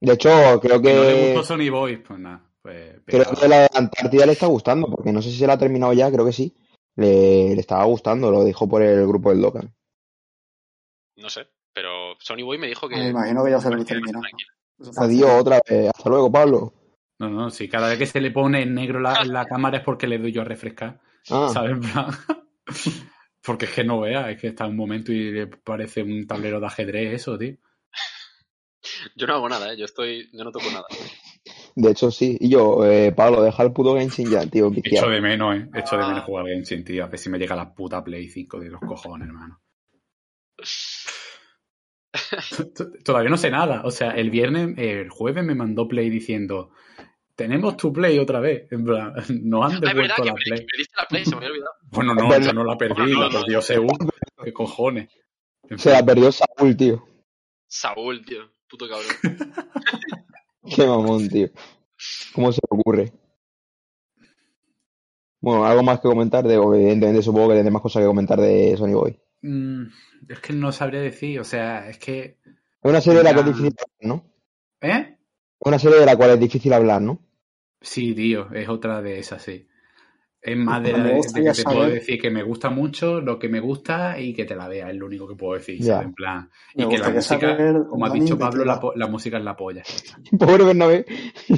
De 0.00 0.12
hecho, 0.12 0.60
creo 0.60 0.80
Que 0.80 0.94
no 0.94 1.02
le 1.02 1.32
gustó 1.32 1.54
Sony 1.54 1.70
Boy, 1.70 1.96
pues 1.98 2.18
nada. 2.18 2.44
Pues, 2.62 3.00
Creo 3.04 3.24
que 3.34 3.48
la 3.48 3.60
de 3.60 3.68
Antártida 3.74 4.26
le 4.26 4.32
está 4.32 4.46
gustando, 4.46 4.88
porque 4.88 5.12
no 5.12 5.22
sé 5.22 5.30
si 5.30 5.38
se 5.38 5.46
la 5.46 5.54
ha 5.54 5.58
terminado 5.58 5.92
ya, 5.92 6.10
creo 6.10 6.24
que 6.24 6.32
sí. 6.32 6.56
Le, 6.96 7.54
le 7.54 7.60
estaba 7.60 7.84
gustando, 7.84 8.30
lo 8.30 8.44
dijo 8.44 8.68
por 8.68 8.82
el 8.82 9.06
grupo 9.06 9.30
del 9.30 9.40
Dokkan. 9.40 9.72
No 11.16 11.30
sé, 11.30 11.48
pero 11.72 12.16
Sony 12.20 12.44
Boy 12.44 12.58
me 12.58 12.68
dijo 12.68 12.88
que... 12.88 12.96
Me 12.96 13.08
imagino 13.08 13.44
que 13.44 13.50
ya 13.50 13.60
se 13.60 13.70
lo 13.70 13.84
terminado. 13.84 14.20
tranquila. 14.20 14.52
Adiós 14.96 15.30
otra 15.40 15.60
vez. 15.68 15.90
Hasta 15.94 16.10
luego, 16.10 16.30
Pablo. 16.30 16.72
No, 17.18 17.28
no, 17.28 17.50
si 17.50 17.68
cada 17.68 17.88
vez 17.88 17.98
que 17.98 18.06
se 18.06 18.20
le 18.20 18.30
pone 18.30 18.62
en 18.62 18.74
negro 18.74 19.00
la, 19.00 19.24
la 19.24 19.44
cámara 19.44 19.78
es 19.78 19.84
porque 19.84 20.06
le 20.06 20.18
doy 20.18 20.32
yo 20.32 20.42
a 20.42 20.44
refrescar. 20.44 21.00
Ah, 21.30 21.50
¿Sabes? 21.52 21.78
Porque 23.44 23.64
es 23.64 23.72
que 23.72 23.84
no 23.84 24.00
vea, 24.00 24.30
es 24.30 24.38
que 24.38 24.48
está 24.48 24.66
un 24.66 24.76
momento 24.76 25.10
y 25.10 25.30
le 25.30 25.46
parece 25.46 26.02
un 26.02 26.26
tablero 26.26 26.60
de 26.60 26.66
ajedrez 26.66 27.14
eso, 27.14 27.38
tío. 27.38 27.56
Yo 29.16 29.26
no 29.26 29.34
hago 29.34 29.48
nada, 29.48 29.72
¿eh? 29.72 29.76
Yo 29.78 29.86
estoy... 29.86 30.28
Yo 30.34 30.44
no 30.44 30.52
toco 30.52 30.66
nada. 30.70 30.84
de 31.74 31.90
hecho 31.90 32.10
sí. 32.10 32.36
Y 32.40 32.50
yo, 32.50 32.84
eh, 32.84 33.12
Pablo, 33.12 33.42
deja 33.42 33.62
el 33.62 33.72
puto 33.72 33.96
Genshin 33.96 34.30
ya, 34.30 34.44
tío. 34.44 34.70
Echo 34.84 35.08
de 35.08 35.20
menos, 35.22 35.56
eh. 35.56 35.70
Echo 35.74 35.96
de 35.96 36.06
menos 36.06 36.24
jugar 36.24 36.46
Genshin, 36.46 36.84
tío. 36.84 37.04
A 37.04 37.06
ver 37.06 37.18
si 37.18 37.30
me 37.30 37.38
llega 37.38 37.56
la 37.56 37.72
puta 37.72 38.04
Play 38.04 38.28
5 38.28 38.60
de 38.60 38.68
los 38.68 38.80
cojones, 38.80 39.28
hermano. 39.28 39.60
Todavía 43.04 43.30
no 43.30 43.36
sé 43.36 43.50
nada. 43.50 43.82
O 43.84 43.90
sea, 43.90 44.10
el 44.12 44.30
viernes, 44.30 44.76
el 44.78 45.10
jueves 45.10 45.44
me 45.44 45.54
mandó 45.54 45.86
Play 45.88 46.10
diciendo, 46.10 46.70
tenemos 47.34 47.76
tu 47.76 47.92
Play 47.92 48.18
otra 48.18 48.40
vez. 48.40 48.70
En 48.72 48.84
plan, 48.84 49.14
no 49.42 49.64
han 49.64 49.80
devuelto 49.80 50.24
la 50.24 50.34
Play. 50.34 50.60
me 50.60 50.78
diste 50.78 50.94
la 50.96 51.06
Play, 51.08 51.24
se 51.24 51.30
me 51.30 51.36
había 51.36 51.50
olvidado. 51.50 51.72
Bueno, 51.90 52.14
no, 52.14 52.38
yo 52.38 52.52
no 52.52 52.64
la 52.64 52.76
perdí, 52.76 53.12
no, 53.12 53.20
la 53.20 53.28
no, 53.30 53.40
perdió 53.40 53.62
Seúl. 53.62 53.96
¿Qué 54.44 54.52
cojones? 54.52 55.08
En 55.70 55.78
Se 55.78 55.88
fin. 55.90 55.92
la 55.98 56.04
perdió 56.04 56.30
Saúl, 56.30 56.76
tío. 56.76 57.02
Saúl, 57.66 58.24
tío. 58.26 58.42
Puto 58.68 58.86
cabrón. 58.86 59.10
Qué 60.76 60.86
mamón, 60.86 61.28
tío. 61.28 61.48
¿Cómo 62.34 62.52
se 62.52 62.60
le 62.60 62.78
ocurre? 62.78 63.12
Bueno, 65.40 65.64
algo 65.64 65.82
más 65.82 66.00
que 66.00 66.08
comentar 66.08 66.46
de, 66.46 66.54
evidentemente 66.56 67.22
supongo 67.22 67.48
que 67.48 67.54
tendré 67.54 67.70
más 67.70 67.82
cosas 67.82 68.02
que 68.02 68.06
comentar 68.06 68.40
de 68.40 68.76
Sony 68.76 68.92
Boy. 68.92 69.18
Mm, 69.42 69.84
es 70.28 70.40
que 70.40 70.52
no 70.52 70.72
sabría 70.72 71.00
decir, 71.00 71.40
o 71.40 71.44
sea, 71.44 71.88
es 71.88 71.98
que... 71.98 72.38
Es 72.44 72.54
una 72.82 73.00
serie 73.00 73.18
de 73.18 73.24
la 73.24 73.34
que 73.34 73.40
es 73.40 73.46
difícil 73.46 73.74
hablar, 73.78 73.98
¿no? 74.00 74.24
¿Eh? 74.80 75.16
Es 75.60 75.66
una 75.66 75.78
serie 75.78 75.98
de 75.98 76.06
la 76.06 76.16
cual 76.16 76.30
es 76.30 76.40
difícil 76.40 76.72
hablar, 76.72 77.02
¿no? 77.02 77.20
Sí, 77.80 78.14
tío, 78.14 78.52
es 78.52 78.68
otra 78.68 79.02
de 79.02 79.18
esas, 79.18 79.42
sí. 79.42 79.66
Es 80.40 80.56
más 80.56 80.82
de, 80.82 80.92
la, 80.92 81.02
de 81.02 81.20
que 81.20 81.52
te 81.52 81.64
puedo 81.64 81.88
decir 81.88 82.20
que 82.20 82.30
me 82.30 82.44
gusta 82.44 82.70
mucho, 82.70 83.20
lo 83.20 83.38
que 83.38 83.48
me 83.48 83.58
gusta 83.58 84.20
y 84.20 84.32
que 84.32 84.44
te 84.44 84.54
la 84.54 84.68
vea, 84.68 84.88
es 84.88 84.96
lo 84.96 85.06
único 85.06 85.26
que 85.26 85.34
puedo 85.34 85.54
decir, 85.54 85.78
Ya. 85.80 85.94
¿sabes? 85.94 86.06
En 86.06 86.14
plan, 86.14 86.50
Me 86.76 86.84
y 86.84 86.88
que 86.88 86.98
la 86.98 87.10
música, 87.10 87.40
saber 87.40 87.76
como 87.88 88.06
ha 88.06 88.10
dicho 88.10 88.38
Pablo, 88.38 88.64
la, 88.64 89.06
música 89.08 89.38
es 89.38 89.44
la 89.44 89.56
polla. 89.56 89.82
Pobre 90.38 90.64
Bernabé. 90.64 91.04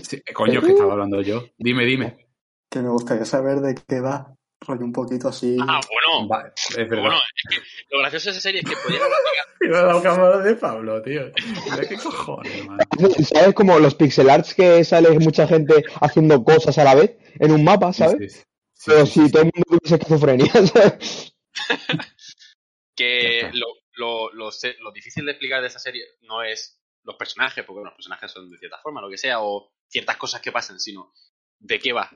Sí, 0.02 0.22
coño, 0.34 0.62
que 0.62 0.70
estaba 0.72 0.94
hablando 0.94 1.20
yo. 1.20 1.44
Dime, 1.58 1.84
dime. 1.84 2.26
Que 2.70 2.80
me 2.80 2.88
gustaría 2.88 3.26
saber 3.26 3.60
de 3.60 3.74
qué 3.74 4.00
va. 4.00 4.34
Rollo 4.60 4.84
un 4.84 4.92
poquito 4.92 5.28
así. 5.28 5.56
Ah, 5.60 5.80
bueno. 5.88 6.28
Es 6.68 6.76
verdad. 6.76 7.02
Bueno, 7.02 7.16
es 7.16 7.58
que 7.58 7.64
lo 7.90 8.00
gracioso 8.00 8.26
de 8.26 8.30
esa 8.32 8.40
serie 8.40 8.60
es 8.60 8.68
que 8.68 8.76
podía 8.76 9.00
haber 9.60 9.72
dado 9.72 10.02
cámara 10.02 10.38
de 10.38 10.54
Pablo, 10.54 11.02
tío. 11.02 11.32
Mira 11.70 11.88
qué 11.88 11.96
cojones, 11.96 12.58
hermano. 12.58 12.82
¿Sabes 13.24 13.54
como 13.54 13.78
los 13.78 13.94
pixel 13.94 14.28
arts 14.28 14.54
que 14.54 14.84
sale 14.84 15.18
mucha 15.18 15.46
gente 15.46 15.84
haciendo 16.00 16.44
cosas 16.44 16.76
a 16.78 16.84
la 16.84 16.94
vez 16.94 17.16
en 17.38 17.52
un 17.52 17.64
mapa, 17.64 17.92
¿sabes? 17.92 18.16
Sí, 18.18 18.28
sí, 18.28 18.38
sí. 18.38 18.44
Sí, 18.74 18.84
Pero 18.86 19.06
sí, 19.06 19.12
si 19.12 19.26
sí, 19.26 19.32
todo 19.32 19.42
el 19.42 19.50
mundo 19.54 19.78
tuviese 19.78 19.94
esquizofrenia, 19.96 20.52
que 22.96 23.50
lo, 23.52 23.66
lo, 23.92 24.32
lo, 24.32 24.50
lo 24.80 24.92
difícil 24.92 25.26
de 25.26 25.32
explicar 25.32 25.60
de 25.60 25.66
esa 25.66 25.78
serie 25.78 26.04
no 26.22 26.42
es 26.42 26.80
los 27.04 27.16
personajes, 27.16 27.62
porque 27.64 27.80
bueno, 27.80 27.90
los 27.90 27.96
personajes 27.96 28.30
son 28.30 28.50
de 28.50 28.58
cierta 28.58 28.78
forma, 28.78 29.02
lo 29.02 29.10
que 29.10 29.18
sea, 29.18 29.42
o 29.42 29.70
ciertas 29.86 30.16
cosas 30.16 30.40
que 30.40 30.52
pasan, 30.52 30.80
sino 30.80 31.12
de 31.58 31.78
qué 31.78 31.92
va. 31.92 32.10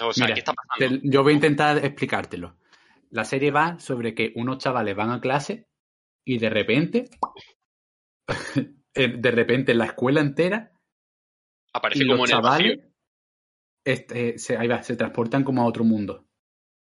O 0.00 0.12
sea, 0.12 0.26
Mira, 0.26 0.34
¿qué 0.34 0.40
está 0.40 0.52
pasando? 0.52 1.00
Te- 1.00 1.08
yo 1.08 1.22
voy 1.22 1.32
a 1.32 1.34
intentar 1.36 1.84
explicártelo. 1.84 2.56
La 3.10 3.24
serie 3.24 3.50
va 3.50 3.78
sobre 3.80 4.14
que 4.14 4.32
unos 4.36 4.58
chavales 4.58 4.94
van 4.94 5.10
a 5.10 5.20
clase 5.20 5.66
y 6.24 6.38
de 6.38 6.50
repente, 6.50 7.10
de 8.94 9.30
repente 9.30 9.72
en 9.72 9.78
la 9.78 9.86
escuela 9.86 10.20
entera, 10.20 10.72
Aparece 11.72 12.06
como 12.06 12.18
los 12.26 12.30
en 12.30 12.36
el 12.36 12.42
chavales 12.42 12.80
este, 13.84 14.38
se, 14.38 14.56
ahí 14.56 14.68
va, 14.68 14.82
se 14.82 14.96
transportan 14.96 15.44
como 15.44 15.62
a 15.62 15.66
otro 15.66 15.84
mundo. 15.84 16.26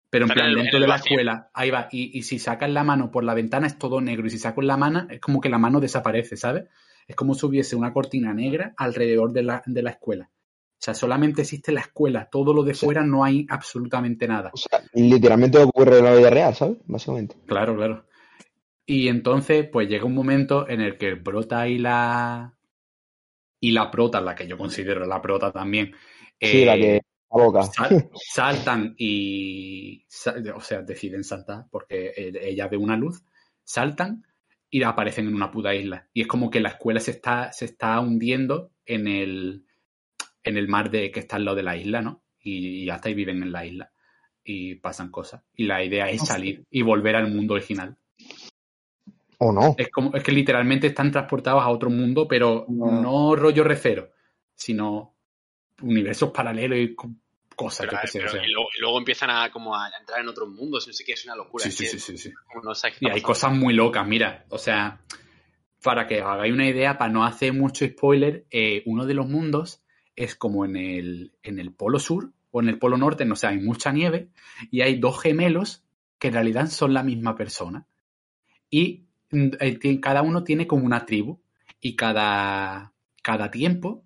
Pero 0.10 0.26
en 0.26 0.32
Están 0.32 0.44
plan, 0.44 0.52
en 0.54 0.58
el- 0.60 0.64
dentro 0.64 0.78
en 0.78 0.82
de 0.82 0.88
la 0.88 0.94
vacío. 0.94 1.12
escuela, 1.12 1.52
ahí 1.54 1.70
va. 1.72 1.88
Y, 1.92 2.18
y 2.18 2.24
si 2.24 2.40
sacas 2.40 2.70
la 2.70 2.84
mano 2.84 3.12
por 3.12 3.24
la 3.24 3.34
ventana 3.34 3.68
es 3.68 3.78
todo 3.78 4.00
negro. 4.00 4.28
Y 4.28 4.30
si 4.30 4.38
sacas 4.38 4.64
la 4.64 4.78
mano, 4.78 5.08
es 5.10 5.20
como 5.20 5.42
que 5.42 5.50
la 5.50 5.58
mano 5.58 5.80
desaparece, 5.80 6.38
¿sabes? 6.38 6.66
Es 7.08 7.16
como 7.16 7.34
si 7.34 7.46
hubiese 7.46 7.76
una 7.76 7.92
cortina 7.92 8.34
negra 8.34 8.74
alrededor 8.78 9.34
de 9.34 9.44
la, 9.44 9.64
de 9.66 9.82
la 9.82 9.90
escuela. 9.92 10.30
Sea, 10.84 10.94
solamente 10.94 11.42
existe 11.44 11.72
la 11.72 11.82
escuela. 11.82 12.28
Todo 12.32 12.54
lo 12.54 12.64
de 12.64 12.74
Sí. 12.74 12.86
fuera 12.86 13.04
no 13.04 13.24
hay 13.24 13.46
absolutamente 13.50 14.28
nada. 14.28 14.52
O 14.54 14.58
sea, 14.58 14.82
literalmente 14.94 15.58
ocurre 15.60 16.00
en 16.00 16.06
la 16.06 16.16
vida 16.16 16.30
real, 16.30 16.54
¿sabes? 16.56 16.78
Básicamente. 16.86 17.36
Claro, 17.46 17.76
claro. 17.76 18.06
Y 18.86 19.08
entonces, 19.08 19.68
pues 19.72 19.88
llega 19.88 20.04
un 20.06 20.14
momento 20.16 20.68
en 20.68 20.82
el 20.82 20.98
que 20.98 21.08
el 21.08 21.24
prota 21.24 21.68
y 21.68 21.78
la. 21.78 22.54
Y 23.60 23.72
la 23.72 23.90
prota, 23.90 24.20
la 24.20 24.36
que 24.36 24.46
yo 24.48 24.58
considero 24.58 25.06
la 25.06 25.22
prota 25.22 25.52
también. 25.52 25.94
Sí, 26.42 26.64
eh, 26.64 26.66
la 26.66 26.76
que 26.76 27.02
la 27.32 27.44
boca. 27.44 27.64
sal- 27.64 28.10
saltan 28.14 28.94
y. 28.98 30.04
sal- 30.10 30.52
o 30.54 30.60
sea, 30.62 30.82
deciden 30.82 31.24
saltar 31.24 31.66
porque 31.72 32.08
eh, 32.16 32.34
ella 32.42 32.68
ve 32.68 32.76
una 32.76 32.98
luz, 32.98 33.24
saltan 33.64 34.26
y 34.70 34.84
aparecen 34.84 35.28
en 35.28 35.36
una 35.36 35.50
puta 35.52 35.74
isla. 35.74 36.10
Y 36.14 36.22
es 36.22 36.28
como 36.28 36.50
que 36.50 36.60
la 36.60 36.70
escuela 36.70 37.00
se 37.00 37.12
está, 37.12 37.54
se 37.54 37.66
está 37.66 38.00
hundiendo 38.02 38.72
en 38.86 39.08
el, 39.08 39.66
en 40.44 40.58
el 40.58 40.68
mar 40.68 40.90
de, 40.92 41.12
que 41.12 41.20
está 41.20 41.36
al 41.38 41.46
lado 41.46 41.58
de 41.58 41.64
la 41.64 41.76
isla, 41.78 42.02
¿no? 42.02 42.24
Y, 42.42 42.84
y 42.84 42.90
hasta 42.90 43.10
ahí 43.10 43.14
viven 43.16 43.42
en 43.44 43.52
la 43.52 43.66
isla. 43.66 43.92
Y 44.44 44.76
pasan 44.76 45.10
cosas. 45.10 45.42
Y 45.56 45.66
la 45.66 45.84
idea 45.84 46.10
es 46.10 46.26
salir 46.26 46.66
y 46.70 46.82
volver 46.82 47.16
al 47.16 47.32
mundo 47.32 47.54
original. 47.54 47.96
¿O 49.40 49.52
no? 49.52 49.76
Es 49.78 49.90
como, 49.90 50.14
es 50.14 50.24
que 50.24 50.32
literalmente 50.32 50.88
están 50.88 51.12
transportados 51.12 51.62
a 51.64 51.70
otro 51.70 51.90
mundo, 51.90 52.28
pero 52.28 52.66
No. 52.70 53.02
no 53.02 53.36
rollo 53.36 53.64
recero, 53.64 54.12
sino 54.54 55.16
universos 55.82 56.32
paralelos 56.32 56.78
y 56.80 56.96
co- 56.96 57.12
cosas, 57.56 57.88
Pero, 57.90 58.02
sé. 58.08 58.20
pero- 58.20 58.30
o 58.30 58.34
sea. 58.34 58.46
y, 58.46 58.52
luego, 58.52 58.70
y 58.78 58.82
luego 58.82 58.98
empiezan 59.00 59.30
a 59.30 59.52
como 59.52 59.76
a 59.76 59.90
entrar 60.00 60.22
en 60.22 60.28
otros 60.28 60.50
mundos, 60.50 60.88
no 60.88 60.94
sé 60.94 61.04
qué, 61.04 61.14
es 61.14 61.26
una 61.26 61.36
locura. 61.36 61.64
Sí, 61.66 61.72
sí, 61.72 61.84
que 61.84 61.90
sí, 61.90 62.00
sí, 62.00 62.18
sí. 62.18 62.32
no 62.64 62.72
Y 63.02 63.10
hay 63.10 63.22
cosas 63.22 63.54
muy 63.54 63.74
locas, 63.74 64.08
mira, 64.08 64.46
o 64.50 64.58
sea, 64.58 65.02
para 65.82 66.08
que 66.08 66.22
os 66.22 66.28
hagáis 66.28 66.54
una 66.54 66.68
idea, 66.68 66.98
para 66.98 67.12
no 67.12 67.26
hacer 67.26 67.54
mucho 67.54 67.86
spoiler, 67.86 68.46
eh, 68.50 68.82
uno 68.86 69.06
de 69.06 69.14
los 69.14 69.28
mundos 69.28 69.83
es 70.16 70.36
como 70.36 70.66
en 70.66 70.76
el, 70.76 71.34
en 71.44 71.60
el 71.60 71.74
polo 71.74 72.00
sur 72.00 72.32
o 72.52 72.62
en 72.62 72.70
el 72.70 72.80
polo 72.80 72.98
norte, 72.98 73.26
no 73.26 73.36
sé, 73.36 73.48
hay 73.48 73.60
mucha 73.60 73.92
nieve 73.92 74.30
y 74.72 74.82
hay 74.82 75.00
dos 75.00 75.22
gemelos 75.22 75.84
que 76.20 76.28
en 76.28 76.36
realidad 76.36 76.68
son 76.68 76.94
la 76.94 77.04
misma 77.04 77.36
persona. 77.36 77.88
Y 78.70 79.08
mm, 79.32 79.50
eh, 79.60 80.00
cada 80.00 80.22
uno 80.22 80.44
tiene 80.44 80.68
como 80.68 80.86
una 80.86 81.06
tribu 81.06 81.42
y 81.80 81.96
cada, 81.96 82.94
cada 83.22 83.52
tiempo 83.52 84.04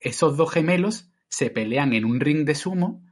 esos 0.00 0.36
dos 0.36 0.52
gemelos 0.52 1.10
se 1.28 1.50
pelean 1.50 1.92
en 1.92 2.04
un 2.04 2.20
ring 2.20 2.44
de 2.44 2.54
sumo, 2.54 3.04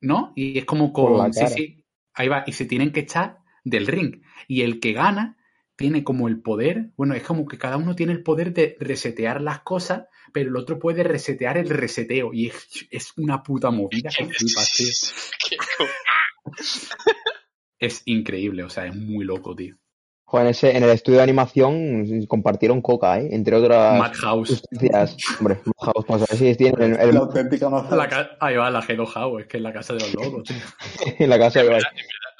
¿no? 0.00 0.32
Y 0.36 0.58
es 0.58 0.64
como 0.64 0.92
con... 0.92 1.32
Sí, 1.32 1.46
sí, 1.48 1.84
ahí 2.14 2.28
va, 2.28 2.44
y 2.46 2.52
se 2.52 2.66
tienen 2.66 2.92
que 2.92 3.00
echar 3.00 3.38
del 3.64 3.86
ring. 3.86 4.22
Y 4.46 4.62
el 4.62 4.78
que 4.78 4.92
gana 4.92 5.35
tiene 5.76 6.02
como 6.02 6.26
el 6.28 6.40
poder, 6.40 6.90
bueno, 6.96 7.14
es 7.14 7.22
como 7.22 7.46
que 7.46 7.58
cada 7.58 7.76
uno 7.76 7.94
tiene 7.94 8.12
el 8.12 8.22
poder 8.22 8.52
de 8.54 8.76
resetear 8.80 9.40
las 9.42 9.60
cosas, 9.60 10.06
pero 10.32 10.48
el 10.50 10.56
otro 10.56 10.78
puede 10.78 11.02
resetear 11.04 11.58
el 11.58 11.68
reseteo. 11.68 12.32
Y 12.32 12.46
es, 12.48 12.88
es 12.90 13.12
una 13.18 13.42
puta 13.42 13.70
movida 13.70 14.08
que 14.16 14.24
flipas, 14.32 14.72
tío. 14.76 14.88
Es 17.78 18.02
increíble, 18.06 18.62
o 18.64 18.70
sea, 18.70 18.86
es 18.86 18.94
muy 18.96 19.24
loco, 19.24 19.54
tío. 19.54 19.76
Joder, 20.28 20.46
en, 20.46 20.50
ese, 20.50 20.76
en 20.76 20.82
el 20.82 20.90
estudio 20.90 21.18
de 21.18 21.22
animación 21.24 22.26
compartieron 22.26 22.82
coca, 22.82 23.20
¿eh? 23.20 23.28
Entre 23.30 23.54
otras 23.54 23.96
Madhouse. 23.98 24.48
sustancias. 24.48 25.16
Hombre, 25.38 25.60
Madhouse, 25.80 26.04
para 26.04 26.26
saber 26.26 26.36
si 26.36 26.56
tienen 26.56 26.94
el, 26.94 27.00
el- 27.00 27.14
La 27.14 27.20
auténtica 27.20 27.68
La 27.92 28.08
ca- 28.08 28.36
ahí 28.40 28.56
va, 28.56 28.68
la 28.70 28.84
Hello 28.88 29.06
House, 29.06 29.42
es 29.42 29.46
que 29.46 29.58
es 29.58 29.62
la 29.62 29.72
casa 29.72 29.94
de 29.94 30.00
los 30.00 30.14
locos, 30.14 30.42
tío. 30.44 30.56
en 31.20 31.30
la 31.30 31.38
casa 31.38 31.60
de 31.60 31.66
en 31.66 31.72
verdad, 31.74 31.90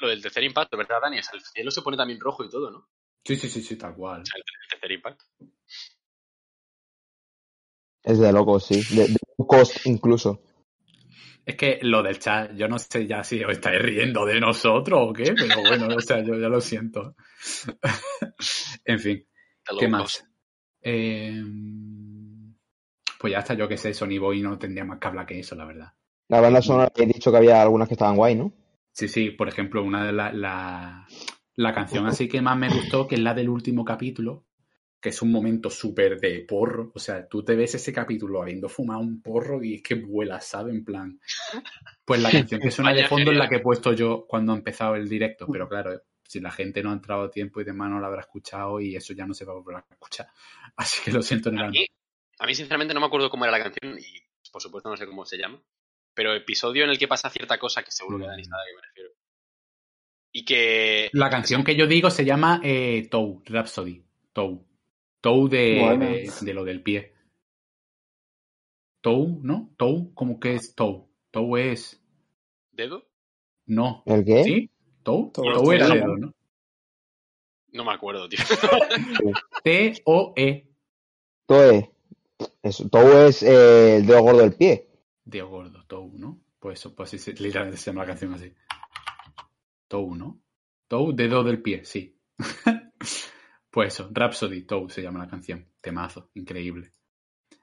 lo 0.01 0.09
del 0.09 0.21
tercer 0.21 0.43
impacto, 0.43 0.75
¿verdad, 0.75 0.97
Dani? 1.01 1.19
O 1.19 1.23
sea, 1.23 1.35
el 1.35 1.41
cielo 1.45 1.71
se 1.71 1.81
pone 1.81 1.95
también 1.95 2.19
rojo 2.19 2.43
y 2.43 2.49
todo, 2.49 2.71
¿no? 2.71 2.89
Sí, 3.27 3.35
sí, 3.35 3.49
sí, 3.49 3.61
sí, 3.61 3.75
tal 3.75 3.93
cual. 3.93 4.23
sea, 4.25 4.37
el, 4.37 4.69
tercer 4.69 4.91
impacto. 4.93 5.25
Es 8.01 8.19
de 8.19 8.31
locos, 8.31 8.67
sí. 8.67 8.81
De, 8.95 9.09
de 9.09 9.17
cost 9.45 9.85
incluso. 9.85 10.41
Es 11.45 11.57
que 11.57 11.77
lo 11.81 12.01
del 12.03 12.19
chat, 12.19 12.53
yo 12.55 12.69
no 12.69 12.79
sé 12.79 13.05
ya 13.05 13.25
si 13.25 13.43
os 13.43 13.51
estáis 13.51 13.81
riendo 13.81 14.25
de 14.25 14.39
nosotros 14.39 15.09
o 15.09 15.11
qué, 15.11 15.33
pero 15.37 15.61
bueno, 15.61 15.93
o 15.93 15.99
sea, 15.99 16.23
yo 16.23 16.35
ya 16.35 16.47
lo 16.47 16.61
siento. 16.61 17.17
en 18.85 18.99
fin, 18.99 19.27
¿qué 19.77 19.87
más? 19.89 20.25
Eh, 20.81 21.43
pues 23.19 23.33
ya 23.33 23.39
está, 23.39 23.55
yo 23.55 23.67
que 23.67 23.75
sé, 23.75 23.93
Sony 23.93 24.19
Boy 24.19 24.41
no 24.41 24.57
tendría 24.57 24.85
más 24.85 24.99
que 24.99 25.07
hablar 25.07 25.25
que 25.25 25.39
eso, 25.39 25.53
la 25.55 25.65
verdad. 25.65 25.91
La 26.29 26.39
banda 26.39 26.61
sonora, 26.61 26.93
he 26.95 27.05
dicho 27.05 27.29
que 27.29 27.37
había 27.37 27.61
algunas 27.61 27.89
que 27.89 27.95
estaban 27.95 28.15
guay, 28.15 28.35
¿no? 28.35 28.53
Sí, 28.93 29.09
sí, 29.09 29.31
por 29.31 29.49
ejemplo, 29.49 29.83
una 29.83 30.05
de 30.05 30.13
las 30.13 30.33
la, 30.33 31.07
la 31.57 31.73
canción 31.73 32.05
así 32.05 32.27
que 32.27 32.41
más 32.41 32.57
me 32.57 32.69
gustó, 32.69 33.07
que 33.07 33.15
es 33.15 33.21
la 33.21 33.33
del 33.33 33.49
último 33.49 33.83
capítulo, 33.83 34.45
que 35.01 35.09
es 35.09 35.21
un 35.21 35.31
momento 35.31 35.69
súper 35.69 36.19
de 36.19 36.45
porro. 36.47 36.91
O 36.93 36.99
sea, 36.99 37.27
tú 37.27 37.43
te 37.43 37.55
ves 37.55 37.75
ese 37.75 37.91
capítulo 37.91 38.41
habiendo 38.41 38.69
fumado 38.69 39.01
un 39.01 39.21
porro 39.21 39.63
y 39.63 39.75
es 39.75 39.81
que 39.81 39.95
vuelas, 39.95 40.47
¿sabes? 40.47 40.75
En 40.75 40.85
plan. 40.85 41.19
Pues 42.05 42.21
la 42.21 42.31
canción 42.31 42.61
que 42.61 42.71
suena 42.71 42.93
de 42.93 43.07
fondo 43.07 43.31
es 43.31 43.37
la 43.37 43.49
que 43.49 43.55
he 43.55 43.59
puesto 43.59 43.93
yo 43.93 44.25
cuando 44.27 44.53
ha 44.53 44.55
empezado 44.55 44.95
el 44.95 45.09
directo, 45.09 45.47
pero 45.51 45.67
claro, 45.67 45.99
si 46.23 46.39
la 46.39 46.51
gente 46.51 46.83
no 46.83 46.91
ha 46.91 46.93
entrado 46.93 47.23
a 47.23 47.31
tiempo 47.31 47.59
y 47.59 47.63
demás 47.63 47.89
no 47.89 47.99
la 47.99 48.07
habrá 48.07 48.21
escuchado 48.21 48.79
y 48.79 48.95
eso 48.95 49.13
ya 49.13 49.25
no 49.25 49.33
se 49.33 49.45
va 49.45 49.53
a 49.53 49.55
volver 49.55 49.77
a 49.77 49.85
escuchar. 49.89 50.27
Así 50.77 51.03
que 51.03 51.11
lo 51.11 51.23
siento 51.23 51.49
en 51.49 51.57
el 51.57 51.65
A 51.65 51.69
mí, 51.69 51.87
a 52.39 52.45
mí, 52.45 52.53
sinceramente, 52.53 52.93
no 52.93 52.99
me 52.99 53.07
acuerdo 53.07 53.31
cómo 53.31 53.45
era 53.45 53.57
la 53.57 53.63
canción 53.63 53.97
y, 53.97 54.21
por 54.51 54.61
supuesto, 54.61 54.89
no 54.89 54.97
sé 54.97 55.07
cómo 55.07 55.25
se 55.25 55.37
llama. 55.37 55.59
Pero 56.13 56.35
episodio 56.35 56.83
en 56.83 56.91
el 56.91 56.99
que 56.99 57.07
pasa 57.07 57.29
cierta 57.29 57.57
cosa 57.57 57.83
que 57.83 57.91
seguro 57.91 58.19
que 58.19 58.25
Dani 58.25 58.43
sabe 58.43 58.61
a 58.61 58.65
qué 58.65 58.75
me 58.75 58.81
refiero. 58.81 59.09
Y 60.37 60.45
que. 60.45 61.09
La 61.13 61.31
canción 61.31 61.63
que 61.63 61.75
yo 61.75 61.87
digo 61.87 62.11
se 62.11 62.23
llama 62.23 62.61
eh, 62.63 63.07
Tou, 63.09 63.41
Rhapsody. 63.47 64.03
Tou. 64.33 64.67
Tou 65.19 65.47
de, 65.49 65.79
Bueno. 65.81 66.05
de, 66.05 66.31
de 66.41 66.53
lo 66.53 66.63
del 66.63 66.83
pie. 66.83 67.11
Tou, 69.01 69.39
¿no? 69.41 69.73
Tou, 69.77 70.13
¿cómo 70.13 70.39
que 70.39 70.53
es 70.53 70.75
Tou? 70.75 71.09
Tou 71.31 71.57
es. 71.57 71.99
¿Dedo? 72.71 73.07
No. 73.65 74.03
¿El 74.05 74.23
qué? 74.23 74.43
¿Sí? 74.43 74.69
¿Tou? 75.01 75.31
Tou, 75.31 75.43
Tou 75.51 75.73
era 75.73 75.87
Tou. 75.87 75.95
dedo, 75.95 76.17
¿no? 76.17 76.33
No 77.73 77.83
me 77.83 77.93
acuerdo, 77.93 78.29
tío. 78.29 78.37
T-O-E. 79.63 80.67
Toe. 81.47 81.91
Eso, 82.61 82.87
Toe 82.89 83.27
es 83.29 83.41
eh, 83.41 83.97
el 83.97 84.05
dedo 84.05 84.21
gordo 84.21 84.41
del 84.41 84.53
pie. 84.53 84.87
Dedo 85.25 85.47
gordo, 85.49 85.83
Tou, 85.87 86.11
¿no? 86.15 86.39
Pues 86.59 86.77
eso, 86.79 86.93
pues 86.95 87.09
sí, 87.09 87.31
literalmente 87.39 87.77
se 87.79 87.89
llama 87.89 88.03
la 88.03 88.09
canción 88.09 88.35
así. 88.35 88.53
Tou, 89.87 90.15
¿no? 90.15 90.41
Tou, 90.87 91.13
dedo 91.13 91.43
del 91.43 91.61
pie, 91.61 91.85
sí. 91.85 92.17
pues 93.71 93.93
eso, 93.93 94.09
Rhapsody, 94.11 94.63
Tou 94.63 94.89
se 94.89 95.01
llama 95.01 95.19
la 95.19 95.27
canción. 95.29 95.67
Temazo, 95.81 96.29
increíble. 96.35 96.93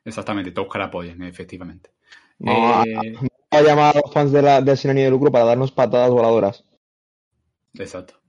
Exactamente, 0.05 0.53
Tou 0.53 0.69
Carapoyen, 0.69 1.23
efectivamente. 1.23 1.91
No, 2.39 2.83
Eh, 2.85 3.15
a 3.51 3.63
llamar 3.63 3.97
a 3.97 4.01
los 4.01 4.13
fans 4.13 4.33
de 4.33 4.43
la, 4.43 4.61
del 4.61 4.77
Sin 4.77 4.95
de 4.95 5.11
Lucro 5.11 5.31
para 5.31 5.45
darnos 5.45 5.73
patadas 5.73 6.11
voladoras. 6.11 6.65
Exacto. 7.75 8.21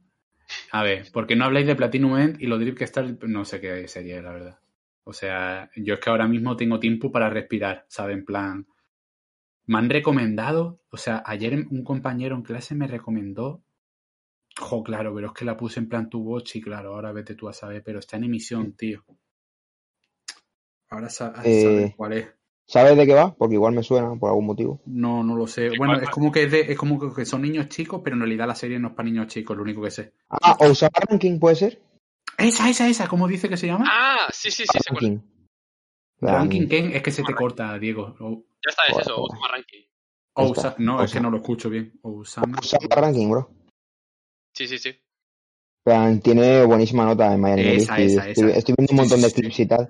A 0.72 0.84
ver, 0.84 1.12
¿por 1.12 1.26
qué 1.28 1.36
no 1.36 1.46
habláis 1.46 1.68
de 1.68 1.76
Platinum 1.76 2.18
End 2.18 2.42
y 2.42 2.48
lo 2.48 2.60
Drip 2.60 2.78
que 2.78 2.84
está? 2.84 3.02
No 3.02 3.46
sé 3.46 3.60
qué 3.60 3.88
sería, 3.88 4.22
la 4.22 4.32
verdad. 4.32 4.60
O 5.04 5.14
sea, 5.14 5.70
yo 5.76 5.96
es 5.96 6.00
que 6.00 6.10
ahora 6.10 6.28
mismo 6.28 6.56
tengo 6.56 6.80
tiempo 6.80 7.12
para 7.12 7.30
respirar, 7.30 7.86
¿sabes? 7.90 8.18
En 8.18 8.26
plan, 8.26 8.68
me 9.66 9.78
han 9.80 9.90
recomendado, 9.90 10.82
o 10.90 10.98
sea, 10.98 11.24
ayer 11.26 11.68
un 11.70 11.84
compañero 11.84 12.36
en 12.36 12.44
clase 12.44 12.76
me 12.76 12.88
recomendó, 12.88 13.64
jo, 14.60 14.84
claro, 14.84 15.14
pero 15.14 15.28
es 15.28 15.34
que 15.34 15.46
la 15.46 15.58
puse 15.58 15.80
en 15.80 15.90
plan 15.90 16.10
tu 16.10 16.22
watch 16.22 16.56
y 16.56 16.62
claro, 16.62 16.94
ahora 16.96 17.12
vete 17.12 17.36
tú 17.36 17.48
a 17.50 17.54
saber, 17.54 17.84
pero 17.84 18.00
está 18.00 18.18
en 18.18 18.26
emisión, 18.26 18.74
tío. 18.74 19.04
Ahora 20.90 21.10
sa- 21.10 21.34
Eh, 21.44 21.62
sabes 21.64 21.96
cuál 21.96 22.14
es. 22.14 22.28
¿Sabes 22.68 22.98
de 22.98 23.06
qué 23.06 23.14
va? 23.14 23.36
Porque 23.36 23.56
igual 23.56 23.74
me 23.76 23.84
suena 23.84 24.16
por 24.16 24.30
algún 24.30 24.46
motivo. 24.48 24.82
No, 24.88 25.24
no 25.24 25.36
lo 25.36 25.46
sé. 25.46 25.70
¿De 25.70 25.78
Bueno, 25.78 26.00
es 26.00 26.10
como 26.10 26.32
que 26.32 26.44
es, 26.44 26.52
de- 26.52 26.72
es 26.72 26.78
como 26.78 27.14
que 27.14 27.26
son 27.26 27.42
niños 27.44 27.70
chicos, 27.70 28.02
pero 28.04 28.16
en 28.16 28.22
realidad 28.22 28.48
la 28.48 28.56
serie 28.56 28.80
no 28.80 28.88
es 28.90 28.94
para 28.96 29.08
niños 29.08 29.28
chicos, 29.28 29.56
lo 29.56 29.64
único 29.64 29.82
que 29.84 29.92
sé. 29.92 30.14
Ah, 30.30 30.56
Osama 30.62 30.98
Ranking 31.10 31.40
puede 31.40 31.56
ser. 31.56 31.82
Esa, 32.38 32.70
esa, 32.70 32.88
esa, 32.88 33.08
¿cómo 33.08 33.28
dice 33.28 33.48
que 33.50 33.58
se 33.58 33.68
llama? 33.68 33.86
Ah, 33.88 34.28
sí, 34.32 34.50
sí, 34.50 34.64
sí. 34.66 34.80
Ranking. 34.90 35.20
Ranking 36.22 36.68
Ken, 36.68 36.92
es 36.94 37.04
que 37.04 37.12
se 37.12 37.24
te 37.24 37.36
corta, 37.36 37.78
Diego. 37.78 38.16
O, 38.20 38.44
Ya 38.66 38.70
está, 38.70 38.84
es 38.90 38.98
eso. 39.00 39.22
Osama 39.22 39.48
Ranking. 39.50 39.82
o 40.34 40.46
está, 40.48 40.60
Usa- 40.70 40.76
no, 40.80 41.04
es 41.04 41.12
que 41.14 41.20
no 41.20 41.30
lo 41.30 41.38
escucho 41.38 41.70
bien. 41.70 41.94
Osama 42.02 42.58
Ranking, 42.90 43.30
bro. 43.30 43.50
Sí, 44.56 44.68
sí, 44.68 44.78
sí. 44.80 44.96
Plan, 45.84 46.20
tiene 46.20 46.66
buenísima 46.66 47.06
nota 47.06 47.34
en 47.34 47.40
Miami 47.42 47.62
Esa, 47.62 47.98
List 48.00 48.18
esa, 48.18 48.30
estoy, 48.30 48.50
esa. 48.50 48.58
estoy 48.60 48.76
viendo 48.78 48.92
un 48.94 48.98
Sí, 48.98 49.04
montón 49.10 49.18
sí, 49.20 49.24
de 49.24 49.30
sí, 49.30 49.36
sí. 49.36 49.42
clips 49.42 49.60
y 49.60 49.66
tal. 49.68 49.90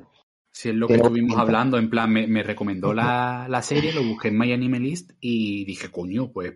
Si 0.51 0.69
es 0.69 0.75
lo 0.75 0.87
que 0.87 0.95
estuvimos 0.95 1.37
hablando, 1.37 1.77
en 1.77 1.89
plan, 1.89 2.11
me, 2.11 2.27
me 2.27 2.41
recomendó 2.43 2.93
la, 2.93 3.47
la 3.49 3.61
serie, 3.61 3.91
lo 3.93 4.03
busqué 4.03 4.29
en 4.29 4.37
My 4.37 4.51
Anime 4.53 4.79
List 4.79 5.11
y 5.19 5.65
dije, 5.65 5.91
coño, 5.91 6.31
pues 6.31 6.53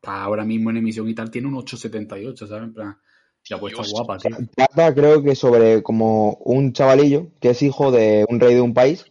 para 0.00 0.22
ahora 0.24 0.44
mismo 0.44 0.70
en 0.70 0.78
emisión 0.78 1.08
y 1.08 1.14
tal 1.14 1.30
tiene 1.30 1.48
un 1.48 1.54
8.78, 1.54 2.46
¿sabes? 2.46 2.64
En 2.64 2.74
plan, 2.74 2.96
ya 3.44 3.58
pues 3.58 3.72
está 3.72 3.82
Dios. 3.82 3.92
guapa, 3.92 4.18
tío. 4.18 4.36
Trata, 4.54 4.94
creo 4.94 5.22
que 5.22 5.34
sobre 5.34 5.82
como 5.82 6.34
un 6.44 6.72
chavalillo 6.72 7.28
que 7.40 7.50
es 7.50 7.62
hijo 7.62 7.90
de 7.90 8.24
un 8.28 8.40
rey 8.40 8.54
de 8.54 8.60
un 8.60 8.74
país 8.74 9.04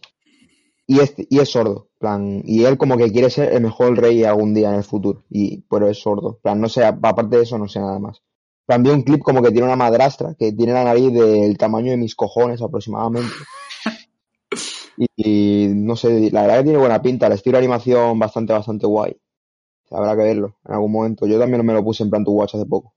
y 0.86 1.00
es, 1.00 1.14
y 1.16 1.38
es 1.40 1.48
sordo. 1.50 1.88
Plan, 2.04 2.42
y 2.44 2.64
él 2.64 2.76
como 2.76 2.98
que 2.98 3.10
quiere 3.10 3.30
ser 3.30 3.54
el 3.54 3.62
mejor 3.62 3.96
rey 3.96 4.24
algún 4.24 4.52
día 4.52 4.68
en 4.68 4.74
el 4.74 4.84
futuro. 4.84 5.24
Y, 5.30 5.62
pero 5.70 5.88
es 5.88 6.02
sordo. 6.02 6.38
Plan, 6.42 6.60
no 6.60 6.68
sé, 6.68 6.84
aparte 6.84 7.38
de 7.38 7.44
eso, 7.44 7.56
no 7.56 7.66
sé 7.66 7.80
nada 7.80 7.98
más. 7.98 8.22
Plan, 8.66 8.82
vi 8.82 8.90
un 8.90 9.04
clip 9.04 9.22
como 9.22 9.40
que 9.40 9.50
tiene 9.50 9.66
una 9.66 9.74
madrastra 9.74 10.34
que 10.38 10.52
tiene 10.52 10.74
la 10.74 10.84
nariz 10.84 11.10
del 11.14 11.56
tamaño 11.56 11.92
de 11.92 11.96
mis 11.96 12.14
cojones 12.14 12.60
aproximadamente. 12.60 13.32
Y, 14.96 15.06
y 15.16 15.68
no 15.74 15.96
sé, 15.96 16.30
la 16.30 16.42
verdad 16.42 16.58
que 16.58 16.64
tiene 16.64 16.78
buena 16.78 17.02
pinta, 17.02 17.26
el 17.26 17.32
estilo 17.32 17.58
de 17.58 17.64
animación 17.64 18.16
bastante, 18.16 18.52
bastante 18.52 18.86
guay. 18.86 19.16
Habrá 19.90 20.12
que 20.14 20.22
verlo 20.22 20.58
en 20.64 20.74
algún 20.74 20.92
momento. 20.92 21.26
Yo 21.26 21.36
también 21.36 21.66
me 21.66 21.72
lo 21.72 21.82
puse 21.82 22.04
en 22.04 22.10
plan 22.10 22.22
tu 22.22 22.30
watch 22.30 22.54
hace 22.54 22.66
poco. 22.66 22.94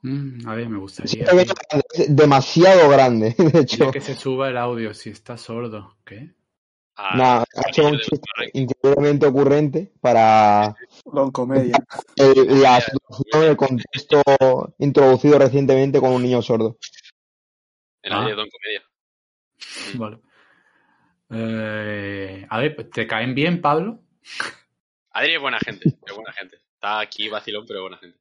Mm, 0.00 0.48
a 0.48 0.56
ver, 0.56 0.68
me 0.68 0.78
gustaría. 0.78 1.24
Es 1.92 2.16
demasiado 2.16 2.88
grande, 2.88 3.36
de 3.38 3.60
hecho. 3.60 3.92
Que 3.92 4.00
se 4.00 4.16
suba 4.16 4.48
el 4.48 4.56
audio 4.56 4.92
si 4.92 5.10
está 5.10 5.36
sordo. 5.36 5.96
¿Qué? 6.04 6.34
Nada, 7.16 7.44
ha 7.56 7.68
hecho 7.68 7.86
un 7.86 7.98
chiste 7.98 8.20
Correcto. 8.34 8.58
increíblemente 8.58 9.26
ocurrente 9.26 9.92
para 10.00 10.74
comedia. 11.32 11.76
el- 12.16 12.62
la 12.62 12.80
situación, 12.80 13.44
el 13.50 13.56
contexto 13.56 14.22
introducido 14.78 15.38
recientemente 15.38 16.00
con 16.00 16.12
un 16.12 16.22
niño 16.22 16.40
sordo. 16.42 16.78
En 18.02 18.10
la 18.10 18.22
Ah. 18.22 18.26
de 18.26 18.34
Don 18.34 18.48
Comedia. 18.48 18.82
Vale. 19.94 20.18
Eh, 21.34 22.46
a 22.48 22.58
ver, 22.58 22.90
¿te 22.92 23.06
caen 23.06 23.34
bien, 23.34 23.60
Pablo? 23.60 24.00
Adri 25.10 25.34
es 25.34 25.40
buena 25.40 25.58
gente, 25.58 25.88
es 25.88 26.14
buena 26.14 26.32
gente. 26.32 26.56
Está 26.74 27.00
aquí 27.00 27.28
vacilón, 27.28 27.64
pero 27.66 27.80
es 27.80 27.82
buena 27.82 27.98
gente. 27.98 28.18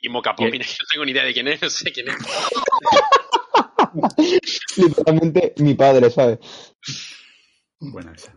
Y 0.00 0.08
Mocapopina, 0.08 0.64
que 0.64 0.70
no 0.70 0.86
tengo 0.92 1.04
ni 1.04 1.12
idea 1.12 1.24
de 1.24 1.32
quién 1.32 1.48
es, 1.48 1.62
no 1.62 1.70
sé 1.70 1.92
quién 1.92 2.08
es. 2.08 2.16
Literalmente 4.76 5.54
mi 5.58 5.74
padre, 5.74 6.10
¿sabes? 6.10 6.38
Buena 7.80 8.12
esa. 8.12 8.34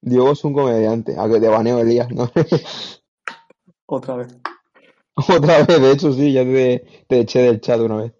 Diego 0.00 0.32
es 0.32 0.44
un 0.44 0.54
comediante, 0.54 1.16
a 1.18 1.28
que 1.28 1.40
te 1.40 1.48
baneo 1.48 1.80
Elías, 1.80 2.10
¿no? 2.10 2.30
Otra 3.86 4.16
vez. 4.16 4.28
Otra 5.14 5.64
vez, 5.64 5.80
de 5.80 5.92
hecho, 5.92 6.12
sí, 6.12 6.32
ya 6.32 6.44
te, 6.44 7.04
te 7.08 7.20
eché 7.20 7.40
del 7.42 7.60
chat 7.60 7.80
una 7.80 7.96
vez. 7.96 8.12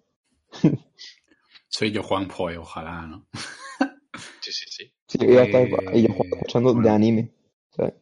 Soy 1.67 1.91
yo 1.91 2.03
Juan 2.03 2.27
Poe, 2.27 2.57
ojalá, 2.57 3.05
¿no? 3.07 3.27
Sí, 4.41 4.51
sí, 4.51 4.65
sí. 4.69 4.93
Sí, 5.07 5.17
ya 5.19 5.43
está. 5.43 5.61
Eh, 5.61 5.69
Y 5.93 6.01
yo 6.07 6.13
juego 6.13 6.35
escuchando 6.37 6.73
bueno. 6.73 6.89
de 6.89 6.95
anime, 6.95 7.31
¿sabes? 7.69 7.93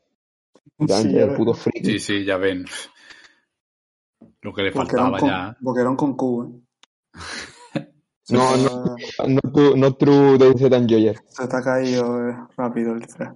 Sí, 0.79 0.85
ya 0.87 0.99
el 0.99 1.29
ves. 1.29 1.37
puto 1.37 1.53
friki. 1.53 1.85
Sí, 1.85 1.99
sí, 1.99 2.25
ya 2.25 2.37
ven. 2.37 2.65
Lo 4.41 4.53
que 4.53 4.61
le 4.63 4.71
Boquerón 4.71 4.87
faltaba 5.11 5.19
con, 5.19 5.29
ya. 5.29 5.57
Boquerón 5.59 5.95
con 5.95 6.15
Q, 6.15 6.43
¿eh? 6.43 6.61
Se 8.27 8.35
No, 8.35 8.53
está- 8.55 9.27
No, 9.27 9.39
true, 9.53 9.77
no 9.77 9.95
true 9.95 10.37
de 10.37 10.53
Z 10.57 10.75
Enjoyer. 10.77 11.17
Se 11.29 11.43
está 11.43 11.61
caído 11.63 12.29
eh, 12.29 12.35
rápido 12.57 12.91
el 12.93 12.99
disfraz. 12.99 13.35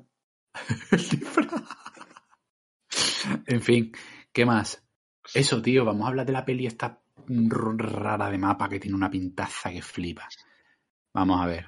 En 3.48 3.62
fin, 3.62 3.92
¿qué 4.34 4.46
más? 4.46 4.84
Eso, 5.34 5.62
tío, 5.62 5.86
vamos 5.86 6.06
a 6.06 6.10
hablar 6.10 6.26
de 6.26 6.34
la 6.34 6.44
peli 6.44 6.66
esta 6.66 7.00
rara 7.28 8.30
de 8.30 8.38
mapa 8.38 8.68
que 8.68 8.80
tiene 8.80 8.96
una 8.98 9.10
pintaza 9.10 9.72
que 9.72 9.82
flipa. 9.82 10.28
Vamos 11.14 11.40
a 11.42 11.46
ver. 11.46 11.68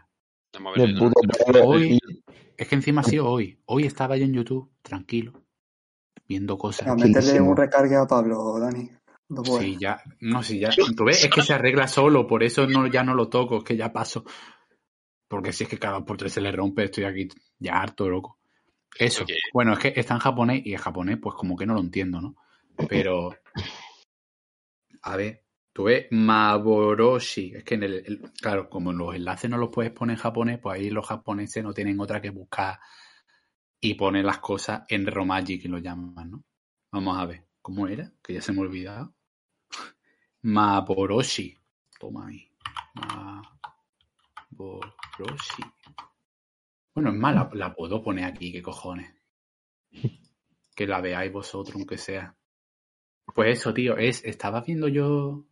Vamos 0.53 0.77
a 0.77 0.81
ver, 0.81 0.93
no, 0.93 1.09
no. 1.09 1.65
Hoy- 1.65 1.99
Es 2.57 2.67
que 2.67 2.75
encima 2.75 3.01
ha 3.01 3.03
sido 3.05 3.27
hoy. 3.27 3.59
Hoy 3.65 3.85
estaba 3.85 4.17
yo 4.17 4.25
en 4.25 4.33
YouTube, 4.33 4.69
tranquilo, 4.81 5.33
viendo 6.27 6.57
cosas. 6.57 6.85
Tranquilísimo. 6.85 7.51
un 7.51 7.57
recargue 7.57 7.95
a 7.95 8.05
Pablo, 8.05 8.59
Dani. 8.59 8.89
No 9.33 9.43
puede. 9.43 9.63
Sí, 9.65 9.77
ya, 9.79 10.01
no, 10.21 10.43
sí, 10.43 10.59
ya. 10.59 10.69
Tú 10.95 11.05
ves, 11.05 11.23
es 11.23 11.29
que 11.29 11.41
se 11.41 11.53
arregla 11.53 11.87
solo, 11.87 12.25
por 12.27 12.43
eso 12.43 12.67
no, 12.67 12.87
ya 12.87 13.03
no 13.03 13.13
lo 13.15 13.29
toco, 13.29 13.57
es 13.57 13.63
que 13.63 13.75
ya 13.77 13.91
paso. 13.91 14.23
Porque 15.27 15.51
si 15.51 15.63
es 15.63 15.69
que 15.69 15.79
cada 15.79 16.05
por 16.05 16.17
tres 16.17 16.33
se 16.33 16.41
le 16.41 16.51
rompe, 16.51 16.83
estoy 16.83 17.05
aquí 17.05 17.27
ya 17.59 17.81
harto, 17.81 18.07
loco. 18.09 18.39
Eso. 18.97 19.25
Bueno, 19.53 19.73
es 19.73 19.79
que 19.79 19.93
está 19.95 20.13
en 20.13 20.19
japonés 20.19 20.61
y 20.65 20.73
en 20.73 20.79
japonés, 20.79 21.17
pues 21.21 21.35
como 21.35 21.57
que 21.57 21.65
no 21.65 21.73
lo 21.73 21.79
entiendo, 21.79 22.21
¿no? 22.21 22.35
Pero. 22.87 23.35
A 25.01 25.15
ver, 25.17 25.43
tú 25.73 25.85
ves 25.85 26.05
Maboroshi. 26.11 27.53
Es 27.55 27.63
que 27.63 27.75
en 27.75 27.83
el, 27.83 27.93
el- 28.05 28.31
Claro, 28.39 28.69
como 28.69 28.93
los 28.93 29.15
enlaces 29.15 29.49
no 29.49 29.57
los 29.57 29.69
puedes 29.69 29.91
poner 29.91 30.15
en 30.17 30.21
japonés, 30.21 30.59
pues 30.59 30.79
ahí 30.79 30.89
los 30.89 31.07
japoneses 31.07 31.63
no 31.63 31.73
tienen 31.73 31.99
otra 31.99 32.21
que 32.21 32.29
buscar 32.29 32.79
y 33.81 33.95
poner 33.95 34.23
las 34.23 34.37
cosas 34.39 34.83
en 34.87 35.05
Romaji, 35.07 35.59
que 35.59 35.67
lo 35.67 35.77
llaman, 35.79 36.31
¿no? 36.31 36.43
Vamos 36.91 37.17
a 37.17 37.25
ver. 37.25 37.43
¿Cómo 37.61 37.87
era? 37.87 38.11
Que 38.21 38.33
ya 38.33 38.41
se 38.41 38.51
me 38.53 38.59
ha 38.59 38.61
olvidado. 38.61 39.13
Maboroshi. 40.43 41.57
Toma 41.99 42.27
ahí. 42.27 42.47
Maboroshi. 44.51 45.63
Bueno, 46.95 47.09
es 47.09 47.15
más, 47.15 47.53
la, 47.53 47.73
puedo 47.73 48.03
poner 48.03 48.25
aquí, 48.25 48.51
¿qué 48.51 48.61
cojones? 48.61 49.13
Que 50.75 50.87
la 50.87 51.01
veáis 51.01 51.31
vosotros, 51.31 51.75
aunque 51.75 51.99
sea. 51.99 52.35
Pues 53.35 53.59
eso, 53.59 53.75
tío, 53.75 53.95
es, 53.95 54.25
estaba 54.25 54.61
viendo 54.61 54.87
yo 54.87 55.45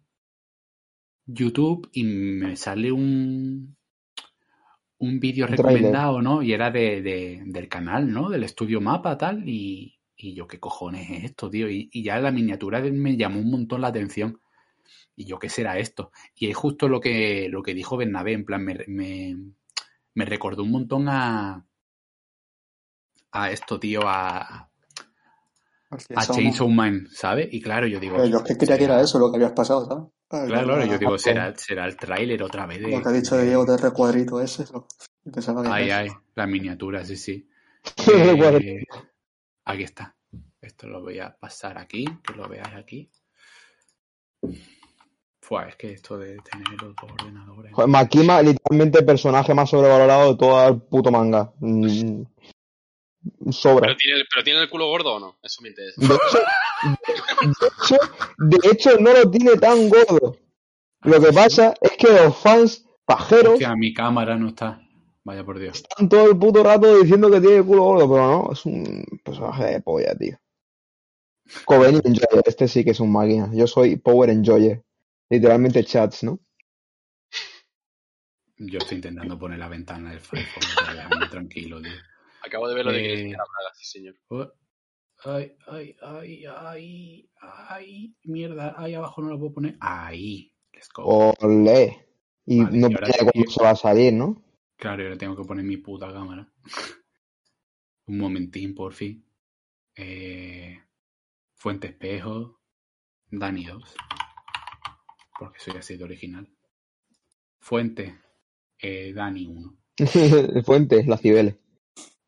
YouTube 1.27 1.88
y 1.93 2.04
me 2.04 2.56
sale 2.56 2.91
un, 2.91 3.77
un 4.97 5.19
vídeo 5.19 5.45
recomendado, 5.45 6.23
¿no? 6.23 6.41
Y 6.41 6.54
era 6.54 6.71
de, 6.71 7.04
de- 7.04 7.43
del 7.45 7.69
canal, 7.69 8.12
¿no? 8.12 8.32
Del 8.32 8.43
estudio 8.45 8.82
mapa, 8.82 9.15
tal, 9.15 9.47
y, 9.47 9.99
y 10.15 10.34
yo, 10.34 10.47
¿qué 10.47 10.60
cojones 10.60 11.08
es 11.12 11.23
esto, 11.25 11.51
tío? 11.51 11.69
Y, 11.69 11.88
y 11.93 12.01
ya 12.04 12.19
la 12.19 12.32
miniatura 12.32 12.82
me 12.82 13.15
llamó 13.15 13.41
un 13.41 13.51
montón 13.51 13.82
la 13.82 13.89
atención. 13.89 14.41
Y 15.21 15.25
yo, 15.25 15.38
¿qué 15.38 15.49
será 15.49 15.77
esto? 15.77 16.12
Y 16.36 16.49
es 16.49 16.57
justo 16.57 16.88
lo 16.88 16.99
que, 16.99 17.47
lo 17.49 17.62
que 17.62 17.75
dijo 17.75 17.95
Bernabé, 17.95 18.34
en 18.34 18.43
plan, 18.43 18.63
me, 18.63 18.84
me, 18.88 19.38
me 20.15 20.25
recordó 20.25 20.63
un 20.63 20.71
montón 20.71 21.07
a, 21.10 21.63
a 23.31 23.51
esto, 23.51 23.79
tío, 23.79 24.01
a, 24.05 24.71
Así 25.91 26.13
a. 26.15 26.21
Chainsaw 26.21 26.69
Man, 26.69 27.07
¿sabes? 27.12 27.49
Y 27.51 27.62
claro, 27.62 27.86
yo 27.86 27.99
digo... 27.99 28.15
Pero 28.15 28.27
yo 28.27 28.38
es 28.39 28.43
que 28.43 28.57
creía 28.57 28.77
que 28.79 28.86
era 28.86 28.99
eso 29.01 29.19
lo 29.19 29.29
que 29.29 29.38
habías 29.38 29.51
pasado, 29.51 29.86
¿sabes? 29.86 30.05
Claro, 30.27 30.47
claro, 30.47 30.86
yo 30.86 30.97
digo, 30.97 31.12
lo 31.12 31.17
será, 31.19 31.53
será 31.55 31.86
el 31.86 31.97
tráiler 31.97 32.41
otra 32.41 32.65
vez 32.65 32.79
de... 32.81 32.89
que 32.89 33.07
ha 33.07 33.12
dicho 33.12 33.36
de 33.36 33.45
Diego 33.45 33.65
de 33.65 33.77
recuadrito 33.77 34.41
ese. 34.41 34.63
Lo, 34.71 34.88
yo 35.23 35.31
pensaba 35.31 35.62
que 35.62 35.69
Ay, 35.69 35.91
ay, 35.91 36.07
eso. 36.07 36.23
la 36.34 36.47
miniatura, 36.47 37.05
sí, 37.05 37.17
sí. 37.17 37.47
Eh, 38.07 38.84
aquí 39.65 39.84
está. 39.84 40.15
Esto 40.62 40.88
lo 40.88 41.01
voy 41.01 41.19
a 41.19 41.36
pasar 41.38 41.77
aquí, 41.77 42.05
que 42.23 42.34
lo 42.34 42.47
veáis 42.47 42.75
aquí. 42.75 43.12
Es 45.60 45.76
que 45.76 45.92
esto 45.92 46.18
de 46.18 46.38
tener 46.40 46.68
los 46.82 46.96
dos 46.96 47.12
ordenadores. 47.12 47.74
Joder, 47.74 47.90
Makima, 47.90 48.42
literalmente 48.42 49.00
el 49.00 49.06
personaje 49.06 49.54
más 49.54 49.70
sobrevalorado 49.70 50.32
de 50.32 50.38
todo 50.38 50.68
el 50.68 50.82
puto 50.82 51.12
manga. 51.12 51.52
Mm, 51.60 52.24
Sobra. 53.52 53.82
Pero 53.88 53.98
tiene, 53.98 54.20
el- 54.20 54.28
pero 54.34 54.44
tiene 54.44 54.62
el 54.62 54.70
culo 54.70 54.88
gordo 54.88 55.16
o 55.16 55.20
no? 55.20 55.38
Eso 55.44 55.62
me 55.62 55.70
interesa. 55.70 56.02
De 56.02 56.08
hecho, 56.16 56.40
de 57.52 57.68
hecho, 57.68 57.96
de 58.38 58.70
hecho, 58.72 58.98
no 59.00 59.14
lo 59.14 59.30
tiene 59.30 59.52
tan 59.58 59.90
gordo. 59.90 60.38
Lo 61.04 61.20
que 61.22 61.32
pasa 61.34 61.74
es 61.82 61.92
que 61.98 62.08
los 62.12 62.36
fans 62.38 62.86
pajeros 63.06 63.54
Hostia, 63.54 63.76
mi 63.76 63.94
cámara 63.94 64.38
no 64.38 64.50
está. 64.50 64.82
Vaya 65.24 65.44
por 65.44 65.60
Dios. 65.60 65.76
están 65.78 66.10
todo 66.10 66.32
el 66.32 66.38
puto 66.40 66.64
rato 66.64 66.98
diciendo 67.00 67.30
que 67.30 67.40
tiene 67.42 67.58
el 67.58 67.66
culo 67.66 67.84
gordo, 67.84 68.10
pero 68.10 68.28
no, 68.28 68.50
es 68.54 68.66
un 68.66 69.04
personaje 69.24 69.66
de 69.66 69.82
polla, 69.82 70.16
tío. 70.16 70.38
Coven 71.66 71.96
Enjoyer, 72.04 72.42
este 72.46 72.68
sí 72.68 72.84
que 72.84 72.92
es 72.92 73.00
un 73.00 73.12
máquina. 73.12 73.52
Yo 73.54 73.68
soy 73.68 73.98
Power 73.98 74.30
Enjoyer. 74.32 74.82
Literalmente 75.32 75.86
chats, 75.86 76.26
¿no? 76.26 76.41
Yo 78.58 78.80
estoy 78.80 78.98
intentando 78.98 79.39
poner 79.39 79.60
la 79.60 79.70
ventana 79.70 80.12
del 80.12 80.20
Firefox 80.20 80.76
para 80.76 80.94
dejarme 80.94 81.28
tranquilo, 81.30 81.82
tío. 81.82 81.94
Acabo 82.46 82.67
de 82.67 82.76
ver 82.76 82.86
lo 82.86 82.91
de 82.91 82.98
que 83.00 83.06
Eh, 83.06 83.13
Cristina 83.13 83.38
Braga, 83.38 83.74
sí, 83.74 83.86
señor. 83.86 84.15
Oh, 84.28 84.52
Ay, 85.24 85.56
ay, 85.67 85.96
ay, 86.02 86.46
ay, 86.46 87.30
ay, 87.39 88.15
mierda, 88.24 88.76
ahí 88.76 88.94
abajo 88.94 89.22
no 89.22 89.30
lo 89.30 89.39
puedo 89.39 89.54
poner. 89.54 89.78
Ahí, 89.80 90.54
let's 90.74 90.89
go. 90.94 91.34
Olé. 91.39 92.10
Y 92.46 92.63
Vale, 92.63 92.78
no 92.78 92.88
sí. 92.89 92.96
cuándo 93.32 93.52
se 93.52 93.63
va 93.63 93.70
a 93.70 93.76
salir, 93.76 94.12
¿no? 94.12 94.44
Claro, 94.76 95.04
ahora 95.04 95.17
tengo 95.17 95.38
que 95.38 95.46
poner 95.46 95.63
mi 95.63 95.78
puta 95.78 96.12
cámara. 96.12 96.52
Un 98.08 98.17
momentín, 98.17 98.76
por 98.76 98.91
fin. 98.91 99.26
Eh, 99.96 100.78
Fuente 101.54 101.88
Espejo, 101.88 102.60
Dani 103.30 103.63
2. 103.63 103.96
Porque 105.41 105.60
soy 105.60 105.75
así 105.75 105.97
de 105.97 106.04
original. 106.04 106.47
Fuente, 107.60 108.15
eh, 108.77 109.12
Dani 109.12 109.47
1. 109.47 109.77
Fuente, 110.63 111.04
la 111.04 111.17
Cibeles. 111.17 111.56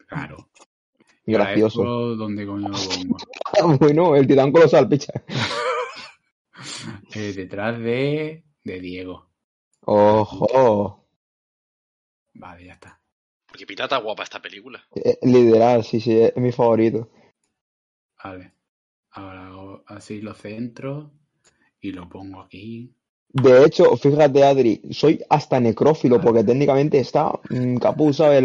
Claro. 0.08 0.50
Gracioso. 1.28 1.84
¿Dónde 2.16 2.44
coño 2.44 2.70
lo 2.70 2.76
pongo? 2.76 3.78
bueno, 3.78 4.16
el 4.16 4.26
titán 4.26 4.52
colosal, 4.52 4.90
picha. 4.90 5.14
Eh, 7.16 7.34
detrás 7.34 7.78
de, 7.78 8.44
de 8.64 8.80
Diego. 8.80 9.30
Ojo. 9.82 11.08
Vale, 12.34 12.66
ya 12.66 12.74
está. 12.74 13.00
Porque 13.46 13.68
pitata 13.68 13.98
guapa 13.98 14.24
esta 14.24 14.42
película. 14.42 14.84
Eh, 14.96 15.20
Literal, 15.22 15.84
sí, 15.84 16.00
sí, 16.00 16.20
es 16.20 16.36
mi 16.38 16.52
favorito. 16.52 17.12
Vale. 18.24 18.54
Ahora 19.12 19.48
hago 19.48 19.84
así 19.86 20.22
lo 20.22 20.34
centro 20.34 21.12
y 21.80 21.92
lo 21.92 22.10
pongo 22.10 22.42
aquí. 22.42 22.96
De 23.34 23.66
hecho, 23.66 23.98
fíjate, 23.98 24.44
Adri, 24.44 24.80
soy 24.92 25.20
hasta 25.28 25.60
necrófilo 25.60 26.22
porque 26.22 26.44
técnicamente 26.44 27.00
está 27.00 27.32
mm, 27.50 27.78
Capuz, 27.78 28.18
¿sabes? 28.18 28.44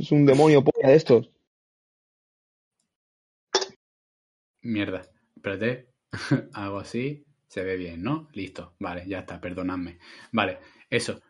Es 0.00 0.10
un 0.12 0.24
demonio 0.24 0.64
polla 0.64 0.88
de 0.88 0.96
estos. 0.96 1.30
Mierda. 4.62 5.02
Espérate. 5.36 5.88
Hago 6.54 6.78
así. 6.78 7.24
Se 7.48 7.62
ve 7.62 7.76
bien, 7.76 8.02
¿no? 8.02 8.28
Listo. 8.32 8.74
Vale, 8.78 9.04
ya 9.06 9.20
está. 9.20 9.38
Perdonadme. 9.40 9.98
Vale, 10.32 10.58
eso. 10.88 11.20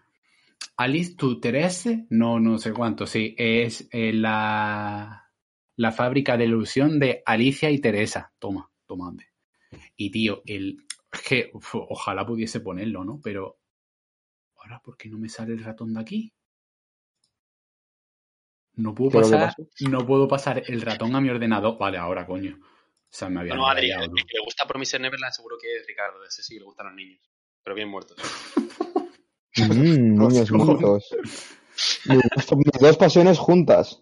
Alice 0.76 1.14
tu 1.16 1.40
Terese, 1.40 2.06
no, 2.10 2.38
no 2.40 2.58
sé 2.58 2.72
cuánto, 2.72 3.06
sí, 3.06 3.34
es 3.36 3.86
eh, 3.92 4.14
la, 4.14 5.30
la 5.76 5.92
fábrica 5.92 6.38
de 6.38 6.44
ilusión 6.44 6.98
de 6.98 7.22
Alicia 7.26 7.70
y 7.70 7.80
Teresa. 7.80 8.32
Toma, 8.38 8.70
toma. 8.86 9.08
ande. 9.08 9.26
Y 9.96 10.10
tío, 10.10 10.42
el, 10.46 10.78
es 11.12 11.22
que 11.22 11.50
uf, 11.54 11.74
ojalá 11.74 12.24
pudiese 12.26 12.60
ponerlo, 12.60 13.04
¿no? 13.04 13.20
Pero 13.22 13.58
ahora, 14.56 14.80
¿por 14.82 14.96
qué 14.96 15.08
no 15.08 15.18
me 15.18 15.28
sale 15.28 15.52
el 15.54 15.64
ratón 15.64 15.94
de 15.94 16.00
aquí? 16.00 16.32
No 18.74 18.94
puedo 18.94 19.10
¿Qué 19.10 19.18
es 19.18 19.30
lo 19.30 19.36
que 19.38 19.44
pasar, 19.44 19.66
no 19.90 20.06
puedo 20.06 20.28
pasar 20.28 20.62
el 20.66 20.80
ratón 20.80 21.14
a 21.14 21.20
mi 21.20 21.28
ordenador. 21.28 21.76
Vale, 21.76 21.98
ahora, 21.98 22.26
coño. 22.26 22.56
O 22.62 23.12
sea, 23.12 23.28
me 23.28 23.40
había 23.40 23.54
No, 23.54 23.68
Adri, 23.68 23.90
el 23.90 23.98
que 24.08 24.36
le 24.38 24.44
gusta 24.44 24.66
Promise 24.66 24.98
Neverland 25.00 25.32
seguro 25.34 25.56
que 25.60 25.76
es 25.76 25.86
Ricardo. 25.86 26.22
Ese 26.24 26.42
sí 26.42 26.54
que 26.54 26.60
le 26.60 26.66
gustan 26.66 26.86
los 26.86 26.94
niños. 26.94 27.20
Pero 27.62 27.74
bien 27.74 27.88
muertos. 27.88 28.16
Mm, 29.56 30.14
niños 30.28 30.50
muertos. 30.52 31.10
Dos 32.80 32.96
pasiones 32.96 33.38
juntas. 33.38 34.00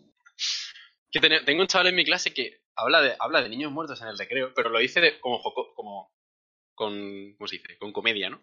Que 1.11 1.21
ten- 1.21 1.45
tengo 1.45 1.63
un 1.63 1.67
chaval 1.69 1.89
en 1.89 1.97
mi 1.97 2.05
clase 2.05 2.35
que 2.35 2.61
habla 2.77 3.01
de, 3.01 3.17
habla 3.19 3.43
de 3.43 3.49
niños 3.49 3.73
muertos 3.73 4.01
en 4.03 4.09
el 4.09 4.19
recreo, 4.19 4.53
pero 4.55 4.69
lo 4.69 4.79
dice 4.79 5.01
de, 5.01 5.19
como, 5.21 5.39
joco- 5.43 5.73
como 5.75 6.13
con, 6.79 7.35
¿cómo 7.37 7.49
se 7.49 7.57
dice? 7.57 7.77
Con 7.77 7.93
comedia, 7.93 8.31
¿no? 8.31 8.41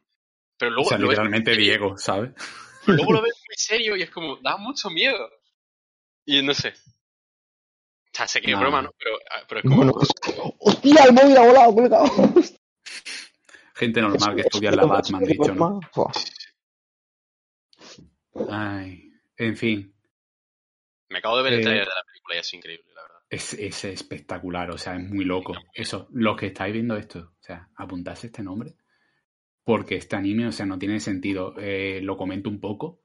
Pero 0.57 0.71
O 0.71 0.73
luego, 0.75 0.89
sea, 0.89 0.97
lo 0.97 1.07
ves 1.07 1.17
literalmente 1.17 1.51
serio, 1.51 1.65
Diego, 1.65 1.97
¿sabes? 1.97 2.31
pero 2.85 2.97
luego 2.97 3.13
lo 3.13 3.21
ves 3.23 3.33
muy 3.47 3.55
serio 3.55 3.95
y 3.95 4.01
es 4.03 4.11
como, 4.11 4.35
da 4.37 4.57
mucho 4.57 4.89
miedo. 4.89 5.31
Y 6.25 6.41
no 6.41 6.53
sé. 6.53 6.69
O 6.69 8.17
sea, 8.17 8.27
sé 8.27 8.41
que 8.41 8.47
es 8.51 8.53
Nah. 8.53 8.59
broma, 8.61 8.81
¿no? 8.81 8.91
Pero, 8.97 9.15
ah, 9.31 9.43
pero 9.47 9.59
es 9.59 9.63
como, 9.63 9.75
Bueno, 9.77 9.93
¡Hostia, 10.59 11.03
el 11.05 11.13
móvil 11.13 11.37
ha 11.37 11.45
volado, 11.47 11.73
colgado! 11.75 12.05
Gente 13.75 14.01
normal 14.01 14.35
que 14.35 14.41
estudia 14.41 14.69
en 14.69 14.75
la 14.77 14.85
BAT, 14.85 15.09
me 15.11 15.17
han 15.17 15.23
dicho, 15.25 15.53
¿no? 15.55 15.79
Ay, 18.49 19.11
en 19.37 19.57
fin, 19.57 19.93
me 21.09 21.19
acabo 21.19 21.37
de 21.37 21.43
ver 21.43 21.53
el 21.53 21.59
Eh, 21.59 21.63
trailer 21.63 21.85
de 21.87 21.93
la 21.93 22.03
película 22.05 22.35
y 22.35 22.39
es 22.39 22.53
increíble. 22.53 22.94
Es, 23.29 23.53
es 23.53 23.85
espectacular, 23.85 24.71
o 24.71 24.77
sea, 24.77 24.95
es 24.95 25.09
muy 25.09 25.25
loco. 25.25 25.53
Eso, 25.73 26.07
los 26.11 26.37
que 26.37 26.47
estáis 26.47 26.73
viendo 26.73 26.95
esto, 26.95 27.19
o 27.19 27.43
sea, 27.43 27.69
apuntarse 27.75 28.27
este 28.27 28.43
nombre, 28.43 28.75
porque 29.63 29.95
este 29.95 30.15
anime, 30.15 30.47
o 30.47 30.51
sea, 30.51 30.65
no 30.65 30.77
tiene 30.77 30.99
sentido. 30.99 31.55
Eh, 31.57 31.99
lo 32.01 32.17
comento 32.17 32.49
un 32.49 32.59
poco. 32.59 33.01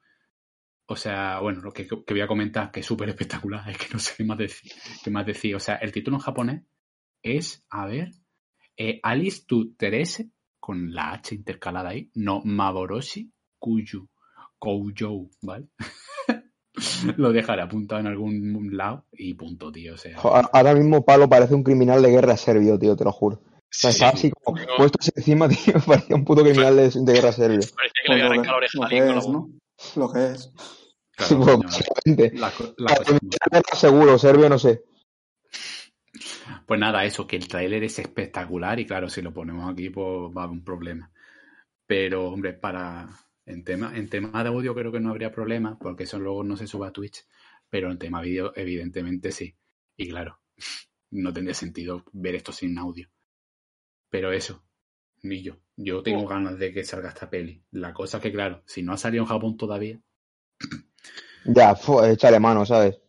O 0.87 0.97
sea, 0.97 1.41
bueno, 1.41 1.61
lo 1.61 1.73
que, 1.73 1.87
que 1.87 2.15
voy 2.15 2.21
a 2.21 2.27
comentar, 2.27 2.71
que 2.71 2.81
es 2.81 2.87
súper 2.87 3.09
espectacular, 3.09 3.69
es 3.71 3.79
que 3.79 3.93
no 3.93 3.99
sé 3.99 4.15
qué 4.17 4.25
más 4.25 4.39
decir. 4.39 4.73
Qué 5.03 5.11
más 5.11 5.25
decir. 5.25 5.55
O 5.55 5.61
sea, 5.61 5.77
el 5.77 5.93
título 5.93 6.17
en 6.17 6.23
japonés 6.23 6.63
es, 7.23 7.65
a 7.71 7.87
ver, 7.87 8.11
eh, 8.77 9.01
Alice 9.03 9.45
to 9.47 9.73
Terese, 9.77 10.31
con 10.59 10.93
la 10.93 11.13
H 11.13 11.35
intercalada 11.35 11.91
ahí, 11.91 12.11
no 12.15 12.43
Maboroshi 12.45 13.33
Kuyu, 13.59 14.09
Koujou, 14.59 15.31
¿vale? 15.43 15.69
lo 17.17 17.33
dejaré 17.33 17.63
apuntado 17.63 18.01
en 18.01 18.07
algún 18.07 18.77
lado 18.77 19.05
y 19.13 19.35
punto, 19.35 19.71
tío. 19.73 19.95
O 19.95 19.97
sea, 19.97 20.17
Ahora 20.19 20.75
mismo 20.75 21.05
Pablo 21.05 21.29
parece 21.29 21.55
un 21.55 21.63
criminal 21.65 22.03
de 22.03 22.11
guerra 22.11 22.37
serbio, 22.37 22.79
tío, 22.79 22.97
te 22.97 23.05
lo 23.05 23.13
juro. 23.13 23.37
O 23.37 23.73
sea, 23.73 23.91
Sí, 23.93 23.97
estaba 23.97 24.13
sí. 24.13 24.17
así 24.19 24.31
como 24.33 24.59
No. 24.59 24.67
puestos 24.77 25.13
encima, 25.15 25.49
tío, 25.49 25.75
parecía 25.87 26.17
un 26.17 26.25
puto 26.25 26.43
criminal 26.43 26.77
de, 26.77 26.91
de 26.91 27.13
guerra 27.13 27.33
serbio. 27.33 27.61
Parece 27.77 27.95
que 28.05 28.13
le 28.13 28.15
voy 28.15 28.21
a 28.21 28.25
Lo 28.25 28.31
arrancar 28.31 28.43
que, 28.45 28.51
la 28.51 28.57
oreja 28.57 28.79
lo 28.79 28.83
a 28.83 28.87
alguien 28.87 29.07
con 29.07 29.17
la. 29.17 29.23
¿no? 29.33 29.49
Lo 29.97 30.13
que 30.13 30.27
es. 30.33 30.53
Sí, 31.21 31.35
claro, 31.35 31.45
pues, 31.45 31.57
coño, 31.57 31.69
básicamente. 31.69 32.39
la 32.39 32.53
la 32.79 32.97
cosa 32.97 33.73
es 33.75 33.79
seguro, 33.79 34.19
serbio 34.19 34.49
no 34.49 34.59
sé. 34.59 34.83
Pues 36.67 36.81
nada, 36.81 37.05
eso, 37.05 37.27
que 37.27 37.37
el 37.37 37.47
tráiler 37.47 37.85
es 37.85 37.99
espectacular 37.99 38.81
y 38.81 38.87
claro, 38.87 39.09
si 39.11 39.21
lo 39.21 39.33
ponemos 39.35 39.71
aquí, 39.71 39.91
pues 39.91 40.07
va 40.35 40.41
a 40.43 40.45
haber 40.45 40.57
un 40.57 40.65
problema. 40.65 41.11
Pero, 41.87 42.31
hombre, 42.31 42.55
para. 42.55 43.09
En 43.51 43.65
tema, 43.65 43.93
en 43.97 44.09
tema 44.09 44.43
de 44.43 44.49
audio 44.49 44.75
creo 44.75 44.93
que 44.93 45.01
no 45.01 45.11
habría 45.11 45.33
problema, 45.33 45.79
porque 45.79 46.05
eso 46.05 46.19
luego 46.19 46.45
no 46.45 46.57
se 46.57 46.67
sube 46.67 46.87
a 46.87 46.93
Twitch. 46.93 47.27
Pero 47.69 47.91
en 47.91 47.99
tema 47.99 48.21
vídeo, 48.21 48.53
evidentemente 48.57 49.33
sí. 49.33 49.57
Y 49.97 50.09
claro, 50.09 50.41
no 51.11 51.33
tendría 51.33 51.55
sentido 51.55 52.05
ver 52.13 52.37
esto 52.37 52.53
sin 52.53 52.79
audio. 52.79 53.09
Pero 54.09 54.33
eso, 54.33 54.63
ni 55.23 55.43
yo. 55.43 55.57
Yo 55.77 56.03
tengo 56.03 56.27
ganas 56.27 56.59
de 56.59 56.73
que 56.73 56.85
salga 56.85 57.09
esta 57.09 57.31
peli. 57.31 57.63
La 57.71 57.93
cosa 57.93 58.19
es 58.19 58.23
que, 58.23 58.33
claro, 58.33 58.63
si 58.67 58.83
no 58.83 58.93
ha 58.93 58.97
salido 58.97 59.23
en 59.23 59.29
Japón 59.29 59.57
todavía, 59.57 60.01
Ya, 61.45 61.75
échale 62.05 62.39
mano, 62.39 62.67
¿sabes? 62.67 63.01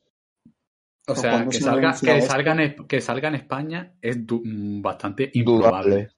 o 1.08 1.14
¿O 1.14 1.16
sea, 1.16 1.46
que 1.46 1.60
salga, 1.60 1.94
que, 2.00 2.22
salga 2.22 2.64
en, 2.64 2.88
que 2.88 3.02
salga 3.02 3.28
en 3.28 3.36
España 3.36 3.94
es 4.02 4.18
mm, 4.18 4.82
bastante 4.82 5.30
improbable. 5.34 5.96
Dudable. 5.96 6.12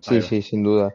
Sí, 0.00 0.22
sí, 0.22 0.42
sin 0.42 0.62
duda. 0.62 0.92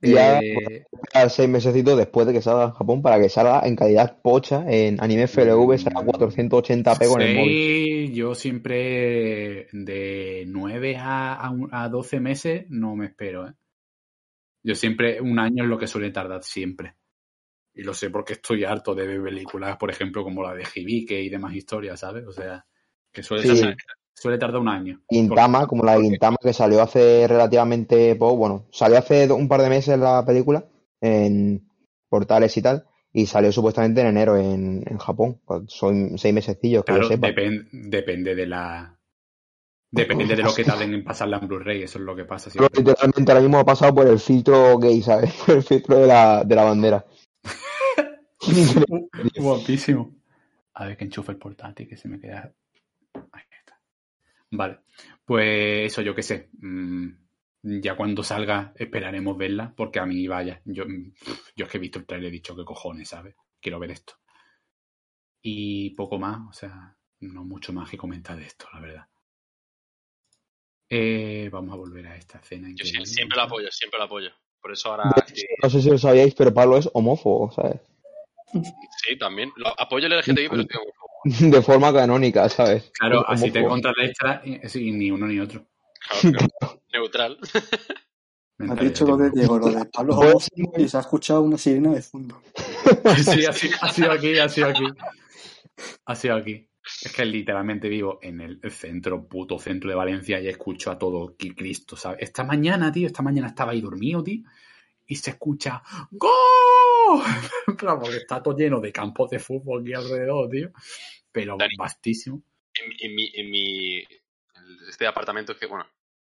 Ya 0.00 0.38
Eh, 0.38 0.84
esperar 0.92 1.30
seis 1.30 1.48
mesecitos 1.48 1.96
después 1.98 2.26
de 2.26 2.32
que 2.32 2.42
salga 2.42 2.64
en 2.64 2.70
Japón 2.72 3.02
para 3.02 3.18
que 3.20 3.28
salga 3.28 3.66
en 3.66 3.74
calidad 3.74 4.20
pocha 4.22 4.64
en 4.68 5.02
anime 5.02 5.24
FLV, 5.24 5.78
será 5.78 6.00
480p 6.00 7.08
con 7.08 7.22
el 7.22 7.36
móvil. 7.36 7.56
Sí, 7.56 8.12
yo 8.14 8.34
siempre 8.34 9.66
de 9.72 10.44
9 10.46 10.96
a, 10.96 11.34
a, 11.34 11.52
a 11.72 11.88
12 11.88 12.20
meses 12.20 12.66
no 12.68 12.94
me 12.94 13.06
espero. 13.06 13.48
¿eh? 13.48 13.52
Yo 14.62 14.74
siempre, 14.74 15.20
un 15.20 15.38
año 15.38 15.64
es 15.64 15.70
lo 15.70 15.78
que 15.78 15.86
suele 15.86 16.10
tardar 16.10 16.42
siempre. 16.42 16.94
Y 17.74 17.82
lo 17.82 17.94
sé 17.94 18.10
porque 18.10 18.34
estoy 18.34 18.64
harto 18.64 18.94
de 18.94 19.06
ver 19.06 19.22
películas, 19.22 19.76
por 19.76 19.90
ejemplo, 19.90 20.24
como 20.24 20.42
la 20.42 20.54
de 20.54 20.64
Hibike 20.74 21.20
y 21.22 21.28
demás 21.28 21.54
historias, 21.54 22.00
¿sabes? 22.00 22.26
O 22.26 22.32
sea, 22.32 22.64
que 23.12 23.22
suele, 23.22 23.44
Sí. 23.44 23.60
tardar, 23.60 23.76
suele 24.20 24.38
tardar 24.38 24.60
un 24.60 24.68
año. 24.68 25.00
Gintama, 25.08 25.66
como 25.66 25.84
la 25.84 25.96
de 25.96 26.02
Gintama 26.02 26.36
que 26.40 26.52
salió 26.52 26.82
hace 26.82 27.26
relativamente 27.28 28.14
poco, 28.16 28.36
bueno, 28.36 28.66
salió 28.70 28.98
hace 28.98 29.30
un 29.32 29.48
par 29.48 29.62
de 29.62 29.68
meses 29.68 29.98
la 29.98 30.24
película 30.24 30.64
en 31.00 31.68
portales 32.08 32.56
y 32.56 32.62
tal, 32.62 32.86
y 33.12 33.26
salió 33.26 33.52
supuestamente 33.52 34.00
en 34.00 34.08
enero 34.08 34.36
en, 34.36 34.82
en 34.86 34.98
Japón. 34.98 35.40
Pues 35.44 35.62
son 35.68 36.18
seis 36.18 36.34
mesecillos, 36.34 36.84
que 36.84 36.92
Claro, 36.92 37.08
sepa. 37.08 37.28
depende 37.72 38.34
de 38.34 38.46
la... 38.46 38.94
Depende 39.90 40.36
de 40.36 40.42
lo 40.42 40.54
que 40.54 40.64
tarden 40.64 40.92
en 40.94 41.04
pasarla 41.04 41.38
en 41.38 41.48
Blu-ray, 41.48 41.82
eso 41.82 41.98
es 41.98 42.04
lo 42.04 42.14
que 42.14 42.24
pasa. 42.24 42.50
Siempre. 42.50 42.82
literalmente 42.82 43.32
ahora 43.32 43.40
mismo 43.42 43.58
ha 43.58 43.64
pasado 43.64 43.94
por 43.94 44.06
el 44.06 44.18
filtro 44.18 44.78
gay, 44.78 45.00
¿sabes? 45.00 45.32
Por 45.46 45.56
el 45.56 45.62
filtro 45.62 45.96
de 45.96 46.06
la, 46.06 46.44
de 46.44 46.54
la 46.54 46.64
bandera. 46.64 47.06
Guapísimo. 49.36 50.14
A 50.74 50.86
ver 50.86 50.96
que 50.96 51.04
enchufe 51.04 51.32
el 51.32 51.38
portátil 51.38 51.88
que 51.88 51.96
se 51.96 52.08
me 52.08 52.20
queda. 52.20 52.52
Vale. 54.50 54.80
Pues 55.24 55.92
eso, 55.92 56.02
yo 56.02 56.14
qué 56.14 56.22
sé. 56.22 56.48
Mm, 56.60 57.08
Ya 57.62 57.96
cuando 57.96 58.22
salga 58.22 58.72
esperaremos 58.76 59.36
verla, 59.36 59.74
porque 59.76 59.98
a 59.98 60.06
mí, 60.06 60.26
vaya, 60.28 60.62
yo, 60.64 60.84
mm, 60.86 61.12
yo 61.56 61.64
es 61.66 61.70
que 61.70 61.76
he 61.78 61.80
visto 61.80 61.98
el 61.98 62.06
trailer 62.06 62.26
y 62.32 62.36
he 62.36 62.38
dicho 62.38 62.56
que 62.56 62.64
cojones, 62.64 63.08
¿sabes? 63.08 63.34
Quiero 63.60 63.78
ver 63.78 63.90
esto. 63.90 64.14
Y 65.42 65.90
poco 65.90 66.18
más, 66.18 66.38
o 66.48 66.52
sea, 66.52 66.96
no 67.20 67.44
mucho 67.44 67.72
más 67.72 67.90
que 67.90 67.96
comentar 67.96 68.36
de 68.38 68.46
esto, 68.46 68.66
la 68.72 68.80
verdad. 68.80 69.06
Eh, 70.88 71.48
vamos 71.52 71.74
a 71.74 71.76
volver 71.76 72.06
a 72.06 72.16
esta 72.16 72.38
escena. 72.38 72.68
Yo 72.74 72.84
sí- 72.84 73.04
siempre 73.04 73.36
lo 73.36 73.42
apoyo, 73.42 73.68
siempre 73.70 73.98
lo 73.98 74.04
apoyo. 74.04 74.30
Por 74.60 74.72
eso 74.72 74.90
ahora 74.90 75.14
No 75.62 75.70
sé 75.70 75.82
si 75.82 75.90
lo 75.90 75.98
sabíais, 75.98 76.34
pero 76.34 76.52
Pablo 76.52 76.78
es 76.78 76.88
homófobo, 76.92 77.50
¿sabes? 77.52 77.80
sí, 79.04 79.16
también. 79.18 79.52
Lo, 79.56 79.68
apoyo 79.78 80.06
el 80.06 80.12
LGTBI, 80.14 80.48
pero 80.48 80.62
estoy 80.62 80.76
homófobo. 80.80 81.07
De 81.40 81.62
forma 81.62 81.92
canónica, 81.92 82.48
¿sabes? 82.48 82.90
Claro, 82.98 83.20
Es 83.28 83.40
así 83.42 83.50
te 83.50 83.64
contrarrestas 83.64 84.46
y, 84.46 84.60
sí, 84.68 84.90
ni 84.92 85.10
uno 85.10 85.26
ni 85.26 85.40
otro. 85.40 85.66
Claro, 86.20 86.38
claro. 86.58 86.82
Neutral. 86.92 87.38
Has 88.60 88.80
dicho 88.80 89.06
lo 89.06 89.16
de 89.16 89.30
Diego, 89.30 89.56
lo 89.58 89.68
de 89.70 89.84
Pablo 89.84 90.18
y 90.76 90.88
se 90.88 90.96
ha 90.96 91.00
escuchado 91.00 91.42
una 91.42 91.56
sirena 91.56 91.92
de 91.92 92.02
fondo. 92.02 92.42
Sí, 93.16 93.46
ha 93.46 93.52
sido, 93.52 93.76
ha 93.80 93.92
sido 93.92 94.10
aquí, 94.10 94.36
ha 94.36 94.48
sido 94.48 94.66
aquí. 94.66 94.84
Ha 96.06 96.14
sido 96.16 96.34
aquí. 96.34 96.68
Es 97.04 97.12
que 97.12 97.24
literalmente 97.24 97.88
vivo 97.88 98.18
en 98.20 98.40
el 98.40 98.60
centro, 98.72 99.28
puto 99.28 99.60
centro 99.60 99.90
de 99.90 99.94
Valencia 99.94 100.40
y 100.40 100.48
escucho 100.48 100.90
a 100.90 100.98
todo 100.98 101.36
qui- 101.36 101.54
Cristo, 101.54 101.94
¿sabes? 101.96 102.18
Esta 102.20 102.42
mañana, 102.42 102.90
tío, 102.90 103.06
esta 103.06 103.22
mañana 103.22 103.46
estaba 103.46 103.70
ahí 103.72 103.80
dormido, 103.80 104.24
tío, 104.24 104.42
y 105.08 105.16
se 105.16 105.30
escucha 105.30 105.82
¡Gol! 106.12 107.22
Claro, 107.78 108.00
porque 108.00 108.16
está 108.18 108.42
todo 108.42 108.56
lleno 108.56 108.80
de 108.80 108.92
campos 108.92 109.30
de 109.30 109.38
fútbol 109.38 109.82
aquí 109.82 109.92
alrededor, 109.94 110.48
tío. 110.50 110.70
Pero 111.32 111.56
Dani. 111.58 111.74
vastísimo. 111.76 112.42
En, 112.74 112.92
en 113.00 113.14
mi, 113.14 113.30
en 113.34 113.50
mi 113.50 113.96
en 113.98 114.88
este 114.88 115.06
apartamento 115.06 115.56
que, 115.56 115.66
bueno, 115.66 115.86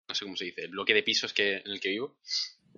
no 0.09 0.14
sé 0.14 0.24
cómo 0.24 0.37
se 0.37 0.47
dice, 0.47 0.62
el 0.62 0.70
bloque 0.70 0.95
de 0.95 1.03
pisos 1.03 1.33
que, 1.33 1.57
en 1.57 1.66
el 1.70 1.81
que 1.81 1.91
vivo, 1.91 2.16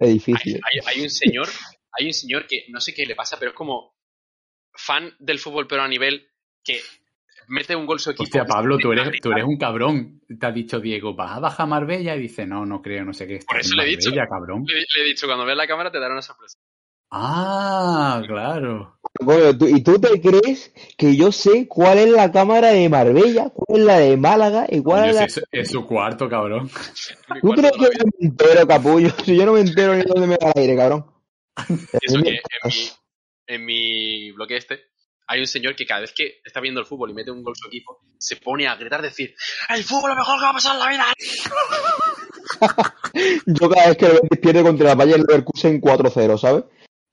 hay, 0.01 0.11
Edificio. 0.11 0.59
hay- 0.65 0.81
hay 0.87 1.03
un 1.03 1.11
señor, 1.11 1.49
hay 1.93 2.07
un 2.07 2.13
señor 2.15 2.47
que 2.47 2.65
no 2.69 2.81
sé 2.81 2.95
qué 2.95 3.05
le 3.07 3.15
pasa, 3.15 3.39
pero 3.39 3.51
es 3.53 3.57
como 3.57 3.95
fan 4.73 5.15
del 5.19 5.39
fútbol, 5.39 5.67
pero 5.67 5.83
a 5.83 5.89
nivel 5.89 6.29
que 6.65 6.81
mete 7.51 7.77
un 7.77 7.85
gol 7.87 8.01
su 8.01 8.11
equipo. 8.11 8.23
Hostia, 8.25 8.45
Pablo, 8.47 8.79
tú 8.79 8.91
eres, 8.93 9.05
Madrid, 9.05 9.21
tú 9.23 9.31
eres 9.33 9.45
un 9.45 9.59
cabrón. 9.59 10.21
Te 10.39 10.47
ha 10.47 10.51
dicho 10.53 10.81
Diego, 10.81 11.15
¿vas 11.15 11.37
a 11.37 11.41
bajar 11.41 11.67
Marbella? 11.69 12.17
Y 12.17 12.21
dice, 12.21 12.47
no, 12.47 12.65
no 12.65 12.81
creo, 12.81 13.05
no 13.05 13.13
sé 13.13 13.27
qué. 13.27 13.41
Por 13.47 13.61
eso 13.61 13.75
le 13.77 13.85
he 13.85 13.87
dicho. 13.87 14.11
Cabrón. 14.29 14.65
Le, 14.67 14.75
le 14.75 15.03
he 15.03 15.05
dicho, 15.05 15.27
cuando 15.27 15.45
veas 15.45 15.59
la 15.59 15.67
cámara 15.67 15.91
te 15.91 16.01
dará 16.01 16.13
una 16.15 16.23
sorpresa. 16.23 16.57
Ah, 17.13 18.23
claro. 18.27 18.99
Coño, 19.25 19.59
¿tú- 19.59 19.67
¿y 19.67 19.83
tú 19.83 19.99
te 20.01 20.21
crees 20.21 20.73
que 20.97 21.17
yo 21.17 21.33
sé 21.33 21.67
cuál 21.67 21.99
es 21.99 22.09
la 22.09 22.31
cámara 22.31 22.69
de 22.69 22.89
Marbella, 22.89 23.51
cuál 23.53 23.81
es 23.81 23.85
la 23.87 23.99
de 23.99 24.17
Málaga 24.17 24.67
y 24.69 24.81
cuál 24.81 25.09
es 25.11 25.17
la... 25.17 25.25
es, 25.25 25.41
es 25.51 25.71
su 25.71 25.85
cuarto, 25.87 26.29
cabrón. 26.29 26.69
¿Tú 27.43 27.49
cuarto 27.49 27.63
crees 27.63 27.73
que 27.73 27.83
yo 27.83 28.05
no 28.05 28.11
me 28.19 28.27
entero, 28.29 28.67
capullo? 28.67 29.09
Si 29.25 29.37
yo 29.37 29.45
no 29.45 29.55
me 29.55 29.61
entero 29.61 29.95
ni 29.97 30.03
dónde 30.05 30.29
me 30.29 30.37
da 30.37 30.53
el 30.55 30.61
aire, 30.63 30.77
cabrón. 30.77 31.07
vida. 31.69 31.79
Eso 32.01 32.19
que 32.23 32.31
en 32.31 32.35
mi, 32.35 32.39
en 33.49 33.65
mi 33.65 34.31
bloque 34.31 34.57
este, 34.57 34.81
hay 35.33 35.39
un 35.41 35.47
señor 35.47 35.77
que 35.77 35.87
cada 35.87 36.01
vez 36.01 36.13
que 36.13 36.41
está 36.45 36.59
viendo 36.61 36.81
el 36.81 36.87
fútbol 36.87 37.11
y 37.11 37.15
mete 37.15 37.31
un 37.31 37.43
gol 37.45 37.55
su 37.57 37.69
equipo, 37.69 38.01
se 38.19 38.35
pone 38.37 38.67
a 38.67 38.75
gritar, 38.75 39.01
decir, 39.01 39.33
¡El 39.69 39.85
fútbol 39.85 40.11
es 40.11 40.17
lo 40.17 40.23
mejor 40.23 40.39
que 40.39 40.43
va 40.45 40.51
a 40.51 40.55
pasar 40.55 40.75
en 40.75 40.81
la 40.81 40.89
vida! 40.89 41.07
Yo 43.47 43.69
cada 43.71 43.89
vez 43.89 43.97
que 43.97 44.07
Betis 44.09 44.39
pierde 44.41 44.63
contra 44.63 44.93
el 44.93 44.99
Bayern 44.99 45.23
Leverkusen 45.23 45.81
4-0, 45.81 46.39
¿sabes? 46.39 46.65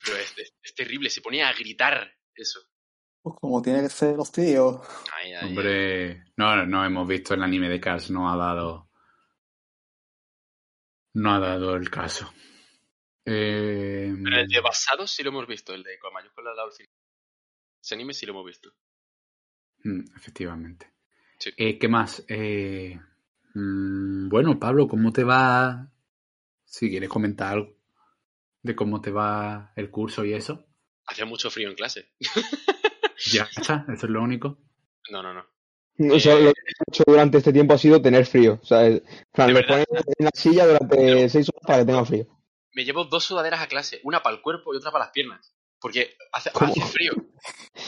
Pero 0.04 0.16
es, 0.18 0.32
es- 0.36 0.54
es 0.62 0.74
terrible, 0.74 1.10
se 1.10 1.20
pone 1.20 1.42
a 1.42 1.52
gritar 1.52 2.12
eso. 2.34 2.60
Pues 3.22 3.36
como 3.40 3.62
tiene 3.62 3.82
que 3.82 3.88
ser 3.88 4.16
los 4.16 4.30
tíos. 4.32 4.80
Ay, 5.12 5.32
ay, 5.32 5.38
ay. 5.40 5.48
Hombre, 5.48 6.24
no, 6.36 6.66
no 6.66 6.84
hemos 6.84 7.06
visto 7.06 7.34
el 7.34 7.42
anime 7.42 7.68
de 7.68 7.80
Cars, 7.80 8.10
no 8.10 8.30
ha 8.32 8.36
dado. 8.36 8.88
No 11.14 11.34
ha 11.34 11.38
dado 11.40 11.74
el 11.76 11.90
caso. 11.90 12.32
Eh, 13.24 14.14
Pero 14.24 14.40
el 14.40 14.48
de 14.48 14.60
basado 14.60 15.06
sí 15.06 15.22
lo 15.22 15.30
hemos 15.30 15.46
visto, 15.46 15.74
el 15.74 15.82
de 15.82 15.98
con 15.98 16.12
lado 16.44 16.62
al 16.62 16.72
final. 16.72 16.88
Ese 17.88 17.94
anime 17.94 18.12
sí 18.12 18.26
lo 18.26 18.32
hemos 18.32 18.44
visto. 18.44 18.70
mm, 19.84 20.14
efectivamente. 20.14 20.92
Sí. 21.38 21.50
Eh, 21.56 21.78
¿Qué 21.78 21.88
más? 21.88 22.22
Eh, 22.28 23.00
mm, 23.54 24.28
bueno, 24.28 24.58
Pablo, 24.60 24.86
¿cómo 24.86 25.10
te 25.10 25.24
va? 25.24 25.90
Si 26.66 26.90
quieres 26.90 27.08
comentar 27.08 27.54
algo 27.54 27.74
de 28.60 28.76
cómo 28.76 29.00
te 29.00 29.10
va 29.10 29.72
el 29.74 29.90
curso 29.90 30.22
y 30.26 30.34
eso. 30.34 30.66
Hacía 31.06 31.24
mucho 31.24 31.50
frío 31.50 31.70
en 31.70 31.76
clase. 31.76 32.12
Ya 33.32 33.48
está, 33.56 33.86
eso 33.92 34.04
es 34.06 34.10
lo 34.12 34.22
único. 34.22 34.58
No, 35.10 35.22
no, 35.22 35.32
no. 35.32 35.46
O 36.14 36.20
sea, 36.20 36.34
lo 36.38 36.52
que 36.52 36.60
he 36.60 36.92
hecho 36.92 37.04
durante 37.06 37.38
este 37.38 37.52
tiempo 37.54 37.72
ha 37.72 37.78
sido 37.78 38.02
tener 38.02 38.26
frío. 38.26 38.60
O 38.62 38.66
sea, 38.66 38.86
el- 38.86 39.02
en 39.08 39.26
plan, 39.32 39.48
De 39.48 39.54
le 39.54 39.60
verdad. 39.62 39.84
pones 39.88 40.04
en 40.18 40.24
la 40.26 40.30
silla 40.34 40.66
durante 40.66 41.28
seis 41.30 41.48
horas 41.48 41.62
para 41.66 41.78
que 41.80 41.86
tenga 41.86 42.04
frío. 42.04 42.26
Me 42.74 42.84
llevo 42.84 43.04
dos 43.04 43.24
sudaderas 43.24 43.60
a 43.62 43.66
clase, 43.66 44.00
una 44.04 44.22
para 44.22 44.36
el 44.36 44.42
cuerpo 44.42 44.74
y 44.74 44.76
otra 44.76 44.90
para 44.92 45.06
las 45.06 45.12
piernas. 45.12 45.54
Porque 45.80 46.16
hace, 46.32 46.50
frío. 46.50 47.12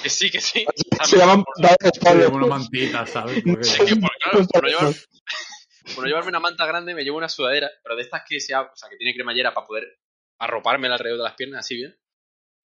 Que 0.03 0.09
sí, 0.09 0.31
que 0.31 0.41
sí. 0.41 0.65
Se 1.05 1.17
llaman 1.19 1.45
Sí, 1.57 1.67
estables. 1.93 2.29
una 2.29 2.47
mantita, 2.47 3.07
¿sabes? 3.07 3.43
Porque- 3.45 3.85
que, 3.87 3.97
por, 3.97 4.11
claro, 4.23 4.47
por 4.47 4.63
no, 4.63 4.69
llevar, 4.69 4.95
por 5.95 5.99
no 6.05 6.07
llevarme 6.07 6.29
una 6.29 6.41
manta 6.41 6.67
grande, 6.67 6.95
me 6.95 7.03
llevo 7.03 7.19
una 7.19 7.29
sudadera, 7.29 7.71
pero 7.83 7.97
de 7.97 8.03
estas 8.03 8.23
que 8.29 8.39
sea, 8.41 8.63
o 8.63 8.77
sea, 8.77 8.89
que 8.89 8.97
tiene 8.97 9.15
cremallera 9.15 9.53
para 9.53 9.67
poder 9.67 9.99
arroparme 10.39 10.87
alrededor 10.89 11.19
de 11.19 11.25
las 11.25 11.35
piernas 11.35 11.61
así 11.61 11.75
bien. 11.77 11.99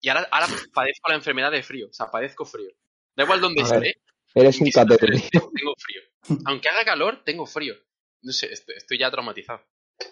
Y 0.00 0.10
ahora, 0.10 0.28
ahora 0.30 0.46
padezco 0.74 1.08
la 1.08 1.14
enfermedad 1.14 1.50
de 1.50 1.62
frío, 1.62 1.88
o 1.88 1.92
sea, 1.92 2.10
padezco 2.10 2.44
frío. 2.44 2.70
Da 3.16 3.24
igual 3.24 3.40
ver, 3.40 3.52
esté, 3.56 3.94
Eres 4.34 4.60
un 4.60 4.70
catedrático. 4.70 5.50
tengo 5.54 5.74
frío. 5.78 6.02
Aunque 6.46 6.68
haga 6.68 6.84
calor, 6.84 7.22
tengo 7.24 7.46
frío. 7.46 7.74
No 8.22 8.32
sé, 8.32 8.52
estoy, 8.52 8.74
estoy 8.76 8.98
ya 8.98 9.10
traumatizado. 9.10 9.64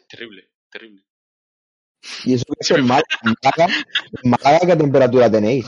Terrible, 0.09 0.51
terrible. 0.71 1.03
Y 2.25 2.35
eso 2.35 2.45
que 2.47 2.53
es 2.61 2.71
en 2.73 2.87
Málaga. 2.87 3.07
En 3.23 3.35
Málaga, 3.43 3.75
en 4.23 4.31
Málaga, 4.31 4.61
¿qué 4.67 4.77
temperatura 4.77 5.31
tenéis? 5.31 5.67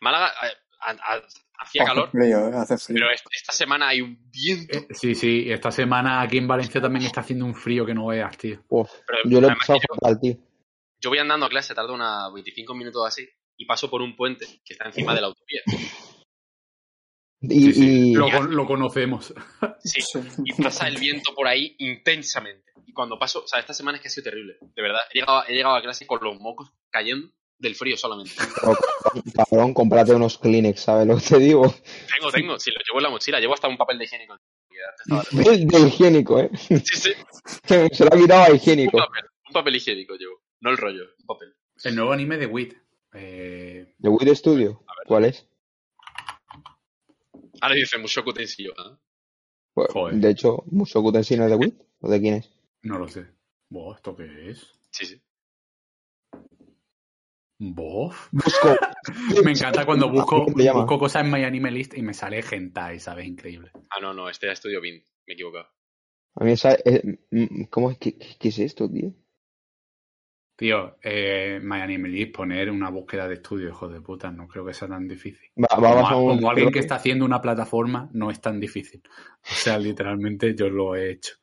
Málaga 0.00 0.32
a- 0.80 0.90
a- 0.90 1.22
hacía 1.58 1.84
calor, 1.84 2.10
frío, 2.10 2.48
¿eh? 2.48 2.52
Hace 2.56 2.76
frío. 2.76 2.96
pero 3.00 3.10
est- 3.10 3.26
esta 3.32 3.52
semana 3.52 3.88
hay 3.88 4.02
un 4.02 4.18
viento. 4.30 4.76
Eh, 4.78 4.86
Sí, 4.90 5.14
sí, 5.14 5.50
esta 5.50 5.70
semana 5.70 6.20
aquí 6.20 6.36
en 6.38 6.46
Valencia 6.48 6.80
también 6.80 7.06
está 7.06 7.22
haciendo 7.22 7.46
un 7.46 7.54
frío 7.54 7.86
que 7.86 7.94
no 7.94 8.06
veas, 8.08 8.36
tío. 8.36 8.62
Uf, 8.68 8.90
Pero 9.06 9.18
yo 9.24 9.40
lo 9.40 9.48
he 9.48 9.56
pasado 9.56 9.78
fatal, 9.88 10.20
tío. 10.20 10.36
yo 11.00 11.10
voy 11.10 11.18
andando 11.18 11.46
a 11.46 11.48
clase, 11.48 11.74
tardo 11.74 11.94
unos 11.94 12.34
25 12.34 12.74
minutos 12.74 13.06
así, 13.06 13.26
y 13.56 13.64
paso 13.64 13.88
por 13.88 14.02
un 14.02 14.14
puente 14.16 14.46
que 14.64 14.74
está 14.74 14.84
encima 14.86 15.14
de 15.14 15.20
la 15.22 15.28
autovía. 15.28 15.62
Y, 17.40 17.48
Sí, 17.48 17.72
sí, 17.72 18.10
y- 18.10 18.14
Lo, 18.14 18.30
con- 18.30 18.54
lo 18.54 18.66
conocemos. 18.66 19.32
Sí. 19.84 20.00
y 20.44 20.52
pasa 20.62 20.86
el 20.88 20.98
viento 20.98 21.34
por 21.34 21.46
ahí 21.46 21.74
intensamente. 21.78 22.72
Y 22.86 22.92
cuando 22.92 23.18
paso, 23.18 23.44
o 23.44 23.46
sea, 23.46 23.60
esta 23.60 23.74
semana 23.74 23.96
es 23.96 24.02
que 24.02 24.08
ha 24.08 24.10
sido 24.10 24.24
terrible, 24.24 24.56
de 24.60 24.82
verdad. 24.82 25.00
He 25.12 25.18
llegado, 25.20 25.44
he 25.48 25.54
llegado 25.54 25.76
a 25.76 25.82
clase 25.82 26.06
con 26.06 26.22
los 26.22 26.38
mocos 26.40 26.70
cayendo 26.90 27.28
del 27.58 27.74
frío 27.74 27.96
solamente. 27.96 28.32
cabrón, 29.34 29.72
cómprate 29.74 30.14
unos 30.14 30.38
Kleenex, 30.38 30.80
¿sabes 30.80 31.06
lo 31.06 31.16
que 31.16 31.22
te 31.22 31.38
digo? 31.38 31.62
Tengo, 32.18 32.30
tengo, 32.30 32.58
si 32.58 32.70
lo 32.70 32.76
llevo 32.86 32.98
en 32.98 33.02
la 33.04 33.10
mochila, 33.10 33.40
llevo 33.40 33.54
hasta 33.54 33.68
un 33.68 33.76
papel 33.76 33.98
de 33.98 34.04
higiénico. 34.04 34.38
De, 35.30 35.64
de 35.64 35.80
higiénico, 35.86 36.40
¿eh? 36.40 36.50
Sí, 36.56 36.78
sí, 36.80 37.12
Se 37.64 38.04
lo 38.04 38.14
ha 38.14 38.18
quitado 38.18 38.44
a 38.44 38.50
un 38.50 38.56
higiénico. 38.56 38.98
papel, 38.98 39.24
un 39.48 39.52
papel 39.52 39.76
higiénico 39.76 40.14
llevo, 40.16 40.42
no 40.60 40.70
el 40.70 40.76
rollo, 40.76 41.04
un 41.20 41.26
papel. 41.26 41.54
El 41.82 41.96
nuevo 41.96 42.12
anime 42.12 42.36
de 42.36 42.46
Wit. 42.46 42.74
Eh, 43.14 43.94
¿De 43.98 44.08
Wii 44.08 44.34
Studio? 44.36 44.84
¿Cuál 45.06 45.26
es? 45.26 45.46
Ahora 47.60 47.74
dice 47.76 47.98
Mushoku 47.98 48.32
Tensei 48.32 48.66
¿eh? 48.66 48.70
Pues, 49.72 49.88
de 50.20 50.30
hecho, 50.30 50.64
Mushoku 50.66 51.12
Tensei 51.12 51.36
no 51.36 51.44
es 51.44 51.50
de 51.50 51.56
Wii. 51.56 51.78
¿O 52.00 52.10
de 52.10 52.20
quién 52.20 52.34
es? 52.34 52.50
No 52.84 52.98
lo 52.98 53.08
sé. 53.08 53.26
Buah, 53.68 53.96
¿esto 53.96 54.14
qué 54.14 54.50
es? 54.50 54.78
Sí, 54.90 55.06
sí. 55.06 55.22
¿Bof? 57.58 58.28
Busco. 58.32 58.76
Me 59.44 59.52
encanta 59.52 59.86
cuando 59.86 60.10
busco, 60.10 60.46
busco 60.46 60.98
cosas 60.98 61.24
en 61.24 61.30
My 61.30 61.44
Anime 61.44 61.70
List 61.70 61.96
y 61.96 62.02
me 62.02 62.14
sale 62.14 62.42
hentai, 62.50 62.98
¿sabes? 62.98 63.26
Increíble. 63.26 63.70
Ah, 63.90 64.00
no, 64.00 64.12
no, 64.12 64.28
este 64.28 64.46
era 64.46 64.54
Estudio 64.54 64.80
Bin, 64.80 64.96
me 65.26 65.32
he 65.32 65.34
equivocado. 65.34 65.68
A 66.36 66.44
mí 66.44 66.52
esa, 66.52 66.72
eh, 66.84 67.18
mm, 67.30 67.64
¿Cómo 67.70 67.90
es? 67.90 67.98
¿Qué, 67.98 68.16
es 68.40 68.58
esto, 68.58 68.90
tío? 68.90 69.12
Tío, 70.56 70.96
eh, 71.02 71.60
My 71.62 71.80
Anime 71.80 72.08
List, 72.08 72.34
poner 72.34 72.70
una 72.70 72.90
búsqueda 72.90 73.28
de 73.28 73.34
estudio, 73.34 73.68
hijo 73.68 73.88
de 73.88 74.00
puta, 74.00 74.30
no 74.30 74.48
creo 74.48 74.64
que 74.64 74.74
sea 74.74 74.88
tan 74.88 75.06
difícil. 75.06 75.50
Va, 75.56 75.68
va 75.70 75.76
Como, 75.76 75.88
a 75.88 76.02
pasar 76.02 76.16
un- 76.16 76.28
como 76.36 76.50
alguien 76.50 76.70
que 76.70 76.78
está 76.78 76.96
haciendo 76.96 77.24
una 77.24 77.40
plataforma, 77.40 78.08
no 78.12 78.30
es 78.30 78.40
tan 78.40 78.58
difícil. 78.60 79.02
O 79.42 79.54
sea, 79.54 79.78
literalmente 79.78 80.54
yo 80.54 80.68
lo 80.68 80.96
he 80.96 81.10
hecho. 81.10 81.34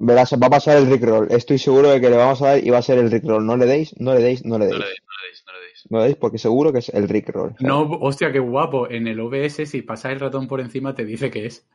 Verás, 0.00 0.32
va 0.40 0.46
a 0.46 0.50
pasar 0.50 0.76
el 0.76 0.88
Rickroll. 0.88 1.26
Estoy 1.32 1.58
seguro 1.58 1.90
de 1.90 2.00
que 2.00 2.08
le 2.08 2.16
vamos 2.16 2.40
a 2.42 2.50
dar 2.50 2.64
y 2.64 2.70
va 2.70 2.78
a 2.78 2.82
ser 2.82 2.98
el 2.98 3.10
Rickroll. 3.10 3.44
No 3.44 3.56
le 3.56 3.66
deis, 3.66 3.98
no 3.98 4.14
le 4.14 4.20
deis, 4.20 4.44
no 4.44 4.56
le 4.58 4.66
No 4.66 4.70
deis. 4.70 4.80
le 4.80 4.86
deis, 4.86 5.02
no 5.04 5.12
le 5.20 5.26
deis, 5.28 5.44
no 5.46 5.52
le 5.52 5.60
deis. 5.66 5.86
No 5.90 5.98
le 5.98 6.04
deis 6.04 6.16
porque 6.16 6.38
seguro 6.38 6.72
que 6.72 6.78
es 6.78 6.88
el 6.90 7.08
Rickroll. 7.08 7.50
¿sabes? 7.50 7.62
No, 7.62 7.82
hostia, 7.82 8.30
qué 8.30 8.38
guapo. 8.38 8.88
En 8.88 9.08
el 9.08 9.18
OBS, 9.18 9.66
si 9.68 9.82
pasas 9.82 10.12
el 10.12 10.20
ratón 10.20 10.46
por 10.46 10.60
encima, 10.60 10.94
te 10.94 11.04
dice 11.04 11.30
que 11.30 11.46
es. 11.46 11.66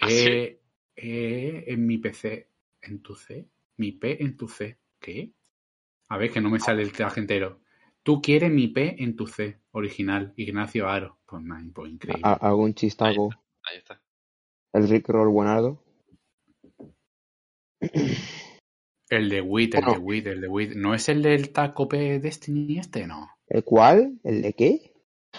¿Ah, 0.00 0.08
sí? 0.08 0.26
Eh, 0.26 0.60
eh, 0.96 1.64
en 1.66 1.86
mi 1.86 1.98
PC. 1.98 2.48
¿En 2.80 3.02
tu 3.02 3.14
C? 3.14 3.46
Mi 3.76 3.92
P 3.92 4.22
en 4.22 4.36
tu 4.36 4.48
C. 4.48 4.78
¿Qué? 4.98 5.32
A 6.08 6.16
ver, 6.16 6.30
que 6.30 6.40
no 6.40 6.48
me 6.48 6.60
sale 6.60 6.82
el 6.82 6.92
traje 6.92 7.20
entero. 7.20 7.60
Tú 8.02 8.22
quieres 8.22 8.50
mi 8.50 8.68
P 8.68 9.02
en 9.02 9.16
tu 9.16 9.26
C. 9.26 9.58
Original. 9.72 10.32
Ignacio 10.36 10.88
Aro. 10.88 11.18
Pues, 11.26 11.42
man, 11.42 11.72
pues 11.74 11.92
increíble. 11.92 12.22
Algún 12.40 12.74
chistaco. 12.74 13.30
Ahí 13.64 13.78
está. 13.78 14.00
El 14.72 14.88
Rickroll 14.88 15.28
buenardo. 15.28 15.83
El 19.10 19.28
de 19.28 19.40
Wit, 19.40 19.74
el 19.74 19.84
de. 19.84 19.98
Wit, 19.98 20.26
el 20.26 20.40
de 20.40 20.48
Wit. 20.48 20.72
¿No 20.74 20.94
es 20.94 21.08
el 21.08 21.22
del 21.22 21.50
Taco 21.52 21.88
P 21.88 22.18
Destiny 22.20 22.78
este? 22.78 23.06
No. 23.06 23.28
¿El 23.48 23.62
cuál? 23.64 24.18
¿El 24.24 24.42
de 24.42 24.52
qué? 24.54 24.92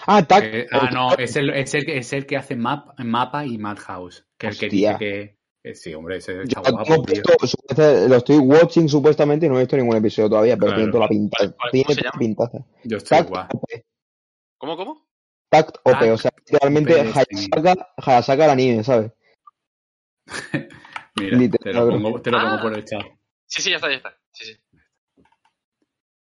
Ah, 0.06 0.22
Tac. 0.26 0.44
Eh, 0.44 0.66
ah, 0.72 0.90
no, 0.92 1.14
es 1.16 1.36
el, 1.36 1.50
es 1.50 1.74
el, 1.74 1.84
que- 1.86 1.98
es 1.98 2.12
el 2.12 2.26
que 2.26 2.36
hace 2.36 2.54
map, 2.54 2.98
Mapa 3.00 3.44
y 3.46 3.58
Madhouse. 3.58 4.24
Que 4.38 4.48
el 4.48 4.58
que 4.58 4.66
Hostia. 4.66 4.92
dice 4.92 4.98
que. 4.98 5.36
eh, 5.70 5.74
sí, 5.74 5.94
hombre, 5.94 6.18
ese 6.18 6.34
Yo 6.34 6.42
está 6.42 6.70
lo, 6.70 6.76
guapo, 6.76 6.84
tengo 6.84 7.02
tío. 7.04 7.22
puesto, 7.22 7.46
supuestamente- 7.46 8.08
lo 8.08 8.16
estoy 8.16 8.36
watching 8.38 8.88
supuestamente 8.88 9.46
y 9.46 9.48
no 9.48 9.56
he 9.56 9.60
visto 9.60 9.76
ningún 9.76 9.96
episodio 9.96 10.28
todavía, 10.30 10.56
pero 10.56 10.66
Claro. 10.68 10.76
tiene 10.76 10.92
toda 10.92 11.04
la 11.04 11.08
pinta. 11.08 11.36
¿Cuál- 11.38 11.54
cuál- 11.56 11.70
tiene 11.72 11.94
toda 11.96 12.10
la 12.12 12.18
pintaza. 12.18 12.58
Yo 12.84 12.96
estoy 12.98 13.18
Tact 13.18 13.28
guapo. 13.30 13.58
OP. 13.58 13.84
¿Cómo, 14.58 14.76
cómo? 14.76 15.06
Tact 15.50 15.76
OP, 15.82 15.92
Tact 15.92 16.10
o 16.12 16.18
sea, 16.18 16.30
literalmente. 16.38 17.00
Hayasaka, 17.00 17.88
Hayasaka 17.96 18.44
el 18.44 18.50
anime, 18.50 18.84
¿sabes? 18.84 19.12
Mira, 21.20 21.38
te 21.58 21.72
lo 21.72 21.88
pongo, 21.88 22.20
te 22.20 22.30
lo 22.30 22.38
pongo 22.38 22.54
Ah. 22.56 22.62
por 22.62 22.74
el 22.74 22.84
chat. 22.84 23.02
Sí, 23.46 23.62
sí, 23.62 23.70
ya 23.70 23.76
está, 23.76 23.88
ya 23.90 23.96
está. 23.96 24.16
Sí, 24.32 24.44
sí. 24.44 25.22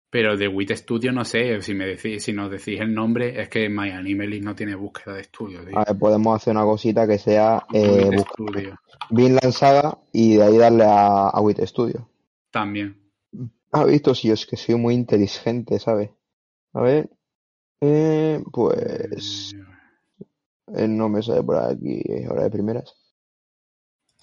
Pero 0.08 0.36
de 0.36 0.48
Wit 0.48 0.70
Studio 0.72 1.12
no 1.12 1.24
sé, 1.24 1.60
si 1.60 1.74
me 1.74 1.84
decís, 1.86 2.22
si 2.24 2.32
nos 2.32 2.50
decís 2.50 2.80
el 2.80 2.94
nombre, 2.94 3.40
es 3.40 3.48
que 3.48 3.68
My 3.68 3.90
Anime 3.90 4.26
List 4.26 4.44
no 4.44 4.54
tiene 4.54 4.74
búsqueda 4.74 5.14
de 5.14 5.22
estudio, 5.22 5.64
tío. 5.64 5.76
A 5.76 5.84
ver, 5.84 5.98
podemos 5.98 6.36
hacer 6.36 6.52
una 6.56 6.64
cosita 6.64 7.06
que 7.06 7.18
sea 7.18 7.66
eh, 7.72 8.10
Studio. 8.32 8.78
Vinland 9.10 9.52
Saga 9.52 9.98
y 10.12 10.36
de 10.36 10.42
ahí 10.44 10.56
darle 10.56 10.84
a, 10.84 11.28
a 11.28 11.40
Wit 11.40 11.58
Studio. 11.64 12.08
También. 12.50 12.96
Ah, 13.72 13.84
visto, 13.84 14.14
si 14.14 14.28
yo 14.28 14.34
es 14.34 14.46
que 14.46 14.56
soy 14.56 14.76
muy 14.76 14.94
inteligente, 14.94 15.78
¿sabes? 15.78 16.10
A 16.72 16.80
ver. 16.80 17.10
Eh, 17.80 18.42
pues. 18.52 19.54
eh, 20.74 20.88
no 20.88 21.08
me 21.10 21.20
sale 21.22 21.42
por 21.42 21.56
aquí, 21.58 22.00
eh, 22.08 22.26
hora 22.30 22.44
de 22.44 22.50
primeras. 22.50 22.94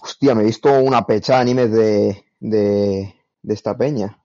Hostia, 0.04 0.34
me 0.34 0.42
he 0.42 0.46
visto 0.46 0.70
una 0.80 1.06
pecha 1.06 1.36
de 1.36 1.40
animes 1.40 1.72
de, 1.72 2.24
de, 2.38 3.14
de 3.42 3.54
esta 3.54 3.74
peña. 3.76 4.18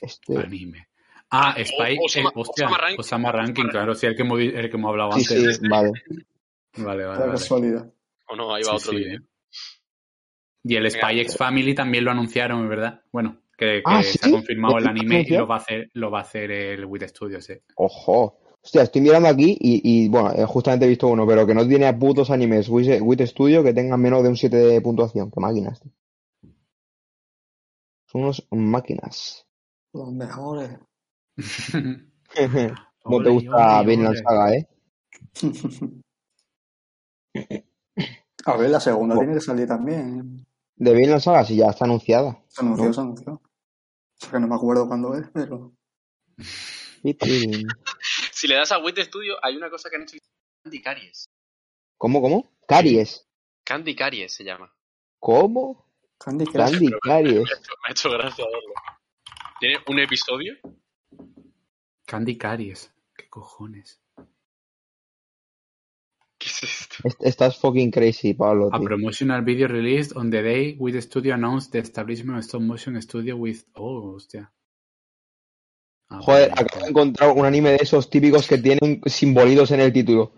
Este. 0.00 0.36
Anime. 0.38 0.88
Ah, 1.30 1.54
Spy, 1.64 1.96
O- 2.00 2.06
Osama- 2.06 2.28
eh, 2.30 2.32
hostia, 2.34 2.66
Osama 2.66 2.78
Ranking. 2.78 2.98
Osama 3.00 3.32
Ranking, 3.32 3.68
claro, 3.68 3.94
sí, 3.94 4.06
el 4.06 4.16
que 4.16 4.22
hemos, 4.22 4.40
el 4.40 4.68
que 4.70 4.76
hemos 4.76 4.88
hablado 4.90 5.12
Sí, 5.12 5.34
antes. 5.34 5.56
sí, 5.58 5.68
vale. 5.68 5.92
Vale, 6.76 7.04
vale, 7.04 7.04
La 7.04 7.18
vale. 7.26 7.32
casualidad. 7.32 7.92
O 8.28 8.34
no, 8.36 8.52
ahí 8.54 8.62
va 8.64 8.70
Sí, 8.72 8.76
otro 8.88 8.90
sí. 8.90 8.96
vídeo. 8.96 9.20
Y 10.64 10.76
el 10.76 10.90
Spy 10.90 11.00
Venga. 11.00 11.22
X 11.22 11.36
Family 11.36 11.74
también 11.74 12.04
lo 12.04 12.10
anunciaron, 12.10 12.68
¿verdad? 12.68 13.02
Bueno, 13.12 13.38
que, 13.56 13.76
que 13.76 13.82
Ah, 13.84 14.02
se 14.02 14.26
ha 14.26 14.30
confirmado 14.32 14.78
el 14.78 14.84
¿Lo 14.84 14.90
anime 14.90 15.24
y 15.26 15.30
lo 15.30 15.46
va 15.46 15.54
a 15.56 15.58
hacer, 15.58 15.90
lo 15.94 16.10
va 16.10 16.18
a 16.18 16.22
hacer 16.22 16.50
el 16.50 16.84
Wit 16.84 17.04
Studio, 17.04 17.40
sí. 17.40 17.54
Ojo. 17.76 18.38
Hostia, 18.64 18.82
estoy 18.82 19.00
mirando 19.00 19.28
aquí 19.28 19.56
y, 19.60 20.04
y, 20.04 20.08
bueno, 20.08 20.30
justamente 20.46 20.86
he 20.86 20.88
visto 20.88 21.08
uno, 21.08 21.26
pero 21.26 21.44
que 21.46 21.54
no 21.54 21.66
tiene 21.66 21.86
a 21.86 21.98
putos 21.98 22.30
animes 22.30 22.68
Wit, 22.68 23.00
Wit 23.00 23.22
Studio 23.22 23.62
que 23.64 23.74
tengan 23.74 24.00
menos 24.00 24.22
de 24.22 24.28
un 24.28 24.36
7 24.36 24.56
de 24.56 24.80
puntuación. 24.80 25.30
Qué 25.32 25.40
máquinas, 25.40 25.80
tío. 25.80 25.90
Son 28.06 28.22
unos 28.22 28.46
máquinas. 28.50 29.46
Los 29.92 30.12
mejores. 30.12 30.78
No 33.04 33.20
te 33.20 33.30
gusta 33.30 33.82
Vinland. 33.82 34.16
Saga, 34.22 34.54
¿eh? 34.54 34.68
A 38.46 38.56
ver, 38.56 38.70
la 38.70 38.78
segunda 38.80 39.16
tiene 39.18 39.34
que 39.34 39.40
salir 39.40 39.66
también. 39.66 40.46
De 40.76 40.94
Vinland 40.94 41.20
Saga, 41.20 41.44
sí, 41.44 41.56
ya 41.56 41.70
está 41.70 41.84
anunciada. 41.84 42.40
Se 42.48 42.62
anunció, 42.62 42.86
No. 42.86 42.92
se 42.92 43.00
anunció. 43.00 43.32
O 43.34 43.40
sea 44.16 44.30
que 44.30 44.38
no 44.40 44.46
me 44.46 44.54
acuerdo 44.54 44.86
cuándo 44.86 45.16
es, 45.16 45.26
pero. 45.32 45.72
Si 48.42 48.48
le 48.48 48.56
das 48.56 48.72
a 48.72 48.78
Wit 48.78 48.98
Studio, 48.98 49.36
hay 49.40 49.56
una 49.56 49.70
cosa 49.70 49.88
que 49.88 49.94
han 49.94 50.02
hecho 50.02 50.16
Candy 50.64 50.82
Caries. 50.82 51.26
¿Cómo, 51.96 52.20
cómo? 52.20 52.50
Caries. 52.66 53.24
Candy 53.64 53.94
Caries 53.94 54.32
se 54.34 54.42
llama. 54.42 54.74
¿Cómo? 55.20 55.86
Candy. 56.18 56.46
Candy 56.46 56.90
Caries. 57.00 57.44
Me 57.44 57.86
ha 57.86 57.90
hecho, 57.92 58.10
gracia 58.10 58.44
verlo. 58.44 58.74
Tiene 59.60 59.78
un 59.86 60.00
episodio. 60.00 60.54
Candy 62.04 62.36
Caries. 62.36 62.92
¿Qué 63.16 63.28
cojones? 63.30 64.02
¿Qué 66.36 66.48
es 66.48 66.62
esto? 66.64 66.96
Est- 67.04 67.22
Estás 67.22 67.60
fucking 67.60 67.92
crazy, 67.92 68.34
Pablo, 68.34 68.70
A 68.72 68.78
tío. 68.80 68.88
promotional 68.88 69.44
video 69.44 69.68
released 69.68 70.16
on 70.16 70.30
the 70.32 70.42
day 70.42 70.76
with 70.80 70.94
the 70.94 71.02
studio 71.02 71.34
announced 71.34 71.70
the 71.70 71.78
establishment 71.78 72.38
of 72.38 72.44
stop 72.44 72.60
motion 72.62 73.00
studio 73.02 73.36
with. 73.36 73.62
Oh, 73.74 74.14
hostia. 74.14 74.52
Ah, 76.12 76.20
Joder, 76.22 76.50
acabo 76.52 76.84
de 76.84 76.90
encontrar 76.90 77.30
un 77.30 77.44
anime 77.46 77.70
de 77.70 77.78
esos 77.80 78.10
típicos 78.10 78.46
que 78.46 78.58
tienen 78.58 79.00
simbolitos 79.06 79.70
en 79.70 79.80
el 79.80 79.92
título. 79.92 80.32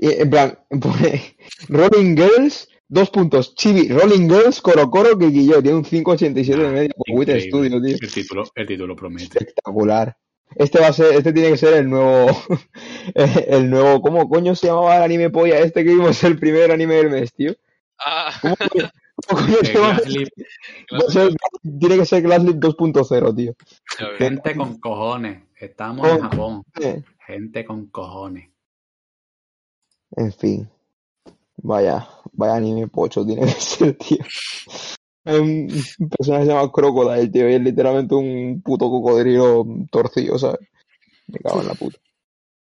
En 0.00 0.28
plan, 0.30 0.58
pone 0.80 1.36
Rolling 1.68 2.16
Girls, 2.16 2.68
dos 2.88 3.10
puntos, 3.10 3.54
Chibi, 3.54 3.88
Rolling 3.88 4.28
Girls, 4.28 4.60
Coro 4.60 4.90
Coro, 4.90 5.18
Kikillo, 5.18 5.62
tiene 5.62 5.78
un 5.78 5.84
5.87 5.84 6.56
de 6.56 6.68
media 6.68 6.90
por 6.96 7.16
Wit 7.16 7.28
Increíble. 7.28 7.48
Studio, 7.48 7.82
tío. 7.82 7.96
El 8.00 8.12
título, 8.12 8.44
el 8.54 8.66
título 8.66 8.96
promete. 8.96 9.38
Espectacular. 9.38 10.16
Este 10.54 10.80
va 10.80 10.88
a 10.88 10.92
ser, 10.92 11.14
este 11.14 11.32
tiene 11.32 11.50
que 11.50 11.56
ser 11.58 11.74
el 11.74 11.90
nuevo, 11.90 12.28
el 13.14 13.68
nuevo, 13.68 14.00
¿cómo 14.00 14.28
coño 14.28 14.54
se 14.54 14.68
llamaba 14.68 14.96
el 14.96 15.02
anime 15.02 15.30
polla? 15.30 15.58
Este 15.58 15.84
que 15.84 15.90
vimos 15.90 16.22
el 16.24 16.38
primer 16.38 16.70
anime 16.70 16.96
del 16.96 17.10
mes, 17.10 17.32
tío. 17.34 17.54
Ah, 17.98 18.32
¿Cómo 18.40 18.56
Eh, 21.14 21.34
tiene 21.78 21.96
que 21.98 22.06
ser 22.06 22.22
Glasslip 22.22 22.56
2.0, 22.56 23.36
tío. 23.36 23.54
gente 24.16 24.54
con 24.54 24.78
cojones. 24.78 25.42
Estamos 25.56 26.08
en 26.08 26.20
Japón. 26.20 26.62
Gente 27.26 27.64
con 27.64 27.86
cojones. 27.86 28.50
En 30.16 30.32
fin. 30.32 30.68
Vaya, 31.56 32.08
vaya 32.32 32.54
anime 32.54 32.86
pocho 32.86 33.26
tiene 33.26 33.42
que 33.42 33.50
ser, 33.60 33.94
tío. 33.98 34.18
Un 35.24 35.68
personaje 36.08 36.44
que 36.44 36.50
se 36.50 36.54
llama 36.54 36.72
Crocodile, 36.72 37.28
tío, 37.28 37.50
y 37.50 37.54
es 37.54 37.60
literalmente 37.60 38.14
un 38.14 38.62
puto 38.62 38.88
cocodrilo 38.88 39.66
torcido, 39.90 40.38
¿sabes? 40.38 40.60
Me 41.26 41.38
cago 41.40 41.60
en 41.60 41.66
la 41.66 41.74
puta. 41.74 41.98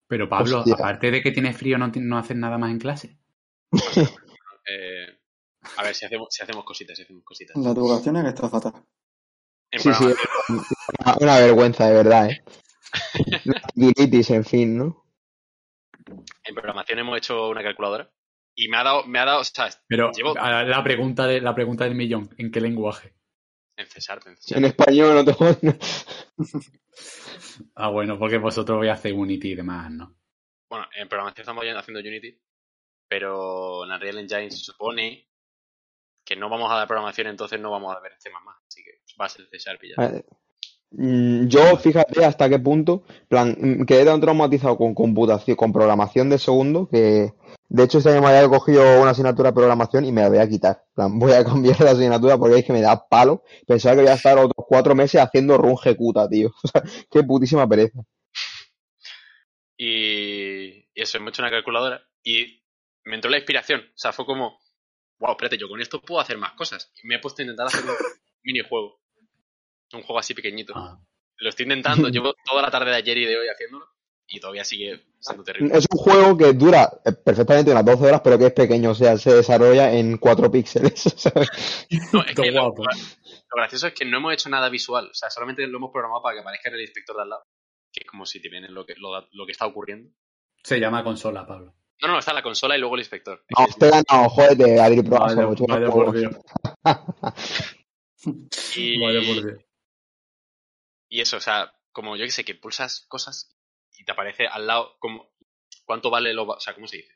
Pero 0.08 0.28
Pablo, 0.28 0.58
Hostia. 0.60 0.74
aparte 0.74 1.10
de 1.10 1.22
que 1.22 1.30
tienes 1.30 1.56
frío, 1.56 1.78
no, 1.78 1.92
no 1.94 2.18
haces 2.18 2.36
nada 2.36 2.58
más 2.58 2.70
en 2.70 2.78
clase. 2.78 3.16
Eh, 4.68 5.15
a 5.76 5.82
ver, 5.84 5.94
si 5.94 6.04
hacemos, 6.06 6.28
si 6.30 6.42
hacemos 6.42 6.64
cositas, 6.64 6.96
si 6.96 7.02
hacemos 7.02 7.24
cositas. 7.24 7.56
La 7.56 7.70
educación 7.70 8.16
es 8.16 8.22
que 8.24 8.28
está 8.30 8.48
fatal. 8.48 8.72
En 9.70 9.80
Sí, 9.80 9.92
sí, 9.94 10.04
una, 11.00 11.16
una 11.20 11.38
vergüenza, 11.38 11.86
de 11.88 11.94
verdad, 11.94 12.30
¿eh? 12.30 12.42
La 13.44 13.60
titulitis, 13.74 14.30
en 14.30 14.44
fin, 14.44 14.78
¿no? 14.78 15.02
en 16.44 16.54
programación 16.54 17.00
hemos 17.00 17.18
hecho 17.18 17.48
una 17.48 17.64
calculadora 17.64 18.08
y 18.54 18.68
me 18.68 18.76
ha 18.76 18.84
dado, 18.84 19.04
me 19.06 19.18
ha 19.18 19.24
dado, 19.24 19.40
o 19.40 19.44
sea, 19.44 19.68
Pero 19.88 20.12
Llevo- 20.12 20.34
la 20.34 20.84
pregunta 20.84 21.26
de 21.26 21.40
la 21.40 21.52
pregunta 21.54 21.82
del 21.84 21.96
millón, 21.96 22.32
¿en 22.38 22.50
qué 22.52 22.60
lenguaje? 22.60 23.14
en 23.76 23.86
César, 23.88 24.20
en 24.24 24.36
César. 24.36 24.58
En 24.58 24.64
español 24.66 25.14
no 25.16 25.24
te 25.24 25.34
Ah, 27.74 27.88
bueno, 27.90 28.18
porque 28.18 28.38
vosotros 28.38 28.78
vais 28.78 28.90
a 28.90 28.94
hacer 28.94 29.12
Unity 29.12 29.50
y 29.52 29.54
demás, 29.56 29.90
¿no? 29.90 30.16
Bueno, 30.70 30.86
en 30.94 31.08
programación 31.08 31.42
estamos 31.42 31.64
haciendo 31.64 32.00
Unity, 32.00 32.40
pero 33.08 33.84
en 33.84 33.90
Unreal 33.92 34.18
Engine 34.18 34.50
se 34.50 34.58
supone 34.58 35.28
que 36.26 36.36
no 36.36 36.50
vamos 36.50 36.70
a 36.70 36.74
dar 36.74 36.88
programación, 36.88 37.28
entonces 37.28 37.60
no 37.60 37.70
vamos 37.70 37.96
a 37.96 38.00
ver 38.00 38.12
C++, 38.18 38.30
así 38.68 38.82
que 38.82 38.90
va 39.18 39.26
a 39.26 39.28
ser 39.28 39.46
C 39.48 39.58
Sharp 39.58 39.84
y 39.84 39.90
ya. 39.90 40.22
Yo, 40.90 41.76
fíjate 41.76 42.24
hasta 42.24 42.48
qué 42.48 42.58
punto, 42.58 43.04
plan, 43.28 43.56
mm, 43.58 43.84
quedé 43.84 44.04
tan 44.04 44.20
traumatizado 44.20 44.76
con 44.76 44.94
computación, 44.94 45.56
con 45.56 45.72
programación 45.72 46.28
de 46.30 46.38
segundo, 46.38 46.88
que 46.88 47.32
de 47.68 47.84
hecho 47.84 47.98
este 47.98 48.10
año 48.10 48.22
me 48.22 48.28
había 48.28 48.48
cogido 48.48 49.00
una 49.00 49.10
asignatura 49.10 49.50
de 49.50 49.54
programación 49.54 50.04
y 50.04 50.12
me 50.12 50.22
la 50.22 50.28
voy 50.28 50.38
a 50.38 50.48
quitar. 50.48 50.84
plan, 50.94 51.18
voy 51.18 51.32
a 51.32 51.44
cambiar 51.44 51.80
la 51.80 51.92
asignatura 51.92 52.38
porque 52.38 52.58
es 52.58 52.64
que 52.64 52.72
me 52.72 52.80
da 52.80 53.08
palo. 53.08 53.44
Pensaba 53.66 53.94
que 53.94 54.02
voy 54.02 54.10
a 54.10 54.14
estar 54.14 54.38
otros 54.38 54.66
cuatro 54.66 54.94
meses 54.94 55.20
haciendo 55.20 55.56
run 55.58 55.76
ejecuta, 55.80 56.28
tío. 56.28 56.52
O 56.64 56.68
sea, 56.68 56.82
qué 57.10 57.22
putísima 57.22 57.68
pereza. 57.68 58.00
Y, 59.76 60.88
y 60.94 61.02
eso, 61.02 61.18
hemos 61.18 61.30
hecho 61.30 61.42
una 61.42 61.50
calculadora 61.50 62.02
y 62.24 62.64
me 63.04 63.16
entró 63.16 63.30
la 63.30 63.36
inspiración. 63.36 63.80
O 63.80 63.98
sea, 63.98 64.12
fue 64.12 64.24
como, 64.24 64.58
wow, 65.18 65.32
espérate, 65.32 65.58
yo 65.58 65.68
con 65.68 65.80
esto 65.80 66.00
puedo 66.00 66.20
hacer 66.20 66.38
más 66.38 66.52
cosas. 66.52 66.92
Y 67.02 67.06
me 67.06 67.16
he 67.16 67.18
puesto 67.18 67.42
a 67.42 67.44
intentar 67.44 67.66
hacer 67.66 67.84
un 67.84 67.90
minijuego. 68.42 69.00
Un 69.92 70.02
juego 70.02 70.18
así 70.18 70.34
pequeñito. 70.34 70.72
Ah, 70.76 70.98
Lo 71.38 71.48
estoy 71.48 71.64
intentando, 71.64 72.08
llevo 72.10 72.34
toda 72.44 72.62
la 72.62 72.70
tarde 72.70 72.90
de 72.90 72.96
ayer 72.96 73.18
y 73.18 73.24
de 73.26 73.38
hoy 73.38 73.48
haciéndolo 73.48 73.86
y 74.28 74.40
todavía 74.40 74.64
sigue 74.64 75.06
siendo 75.20 75.44
terrible. 75.44 75.76
Es 75.78 75.86
un 75.90 75.98
juego 75.98 76.36
que 76.36 76.52
dura 76.52 76.90
eh, 77.04 77.12
perfectamente 77.12 77.70
unas 77.70 77.84
12 77.84 78.06
horas, 78.06 78.20
pero 78.24 78.36
que 78.38 78.46
es 78.46 78.52
pequeño, 78.52 78.90
o 78.90 78.94
sea, 78.94 79.16
se 79.16 79.32
desarrolla 79.32 79.92
en 79.92 80.18
4 80.18 80.50
píxeles. 80.50 81.00
¿sabes? 81.16 81.48
No, 82.12 82.22
es 82.24 82.34
Qué 82.34 82.42
que 82.42 82.50
lo, 82.50 82.62
guapo. 82.64 82.82
lo 82.84 83.56
gracioso 83.56 83.86
es 83.86 83.94
que 83.94 84.04
no 84.04 84.16
hemos 84.18 84.32
hecho 84.32 84.48
nada 84.48 84.68
visual. 84.68 85.08
O 85.10 85.14
sea, 85.14 85.30
solamente 85.30 85.64
lo 85.66 85.78
hemos 85.78 85.92
programado 85.92 86.22
para 86.22 86.34
que 86.34 86.40
aparezca 86.40 86.68
en 86.70 86.74
el 86.74 86.80
inspector 86.80 87.14
de 87.16 87.22
al 87.22 87.28
lado. 87.28 87.44
Que 87.92 88.00
es 88.04 88.10
como 88.10 88.26
si 88.26 88.42
te 88.42 88.48
viene 88.48 88.68
lo 88.68 88.84
que, 88.84 88.94
lo, 88.96 89.10
lo 89.30 89.46
que 89.46 89.52
está 89.52 89.66
ocurriendo. 89.66 90.10
se 90.62 90.80
llama 90.80 91.04
consola, 91.04 91.46
Pablo. 91.46 91.74
No, 92.02 92.08
no, 92.08 92.18
está 92.18 92.32
la 92.34 92.42
consola 92.42 92.76
y 92.76 92.80
luego 92.80 92.94
el 92.94 93.00
inspector. 93.00 93.44
No, 93.56 93.66
he 93.86 93.90
ganado, 93.90 94.28
jódete, 94.28 94.80
Adri 94.80 95.02
Pro. 95.02 95.18
Vaya, 95.18 95.46
mucho 95.46 95.64
vaya 95.66 95.90
juego. 95.90 96.04
por 96.06 96.18
Dios. 96.18 96.36
y, 98.76 99.00
Vaya 99.00 99.20
por 99.26 99.44
Dios. 99.44 99.64
y 101.08 101.20
eso, 101.20 101.36
o 101.36 101.40
sea, 101.40 101.72
como 101.92 102.16
yo 102.16 102.24
que 102.24 102.30
sé, 102.30 102.44
que 102.44 102.54
pulsas 102.54 103.06
cosas 103.08 103.56
y 103.98 104.04
te 104.04 104.12
aparece 104.12 104.46
al 104.46 104.66
lado 104.66 104.96
como 104.98 105.30
cuánto 105.84 106.10
vale 106.10 106.34
lo... 106.34 106.46
va- 106.46 106.56
O 106.56 106.60
sea, 106.60 106.74
¿cómo 106.74 106.86
se 106.86 106.98
dice? 106.98 107.14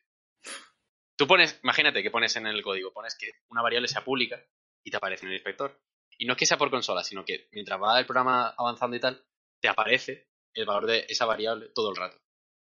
Tú 1.17 1.27
pones, 1.27 1.61
imagínate 1.63 2.03
que 2.03 2.11
pones 2.11 2.35
en 2.37 2.47
el 2.47 2.63
código, 2.63 2.93
pones 2.93 3.15
que 3.17 3.33
una 3.51 3.61
variable 3.63 3.89
sea 3.89 4.05
pública 4.05 4.43
y 4.83 4.91
te 4.91 4.97
aparece 4.97 5.25
en 5.27 5.33
el 5.33 5.37
inspector. 5.37 5.79
Y 6.17 6.25
no 6.27 6.33
es 6.33 6.39
que 6.39 6.47
sea 6.47 6.57
por 6.59 6.71
consola, 6.71 7.05
sino 7.05 7.25
que 7.25 7.49
mientras 7.53 7.81
va 7.81 7.99
el 7.99 8.07
programa 8.07 8.55
avanzando 8.57 8.97
y 8.97 9.01
tal, 9.01 9.23
te 9.61 9.69
aparece 9.69 10.29
el 10.55 10.65
valor 10.67 10.87
de 10.87 11.05
esa 11.09 11.27
variable 11.27 11.69
todo 11.75 11.91
el 11.91 11.97
rato. 11.97 12.17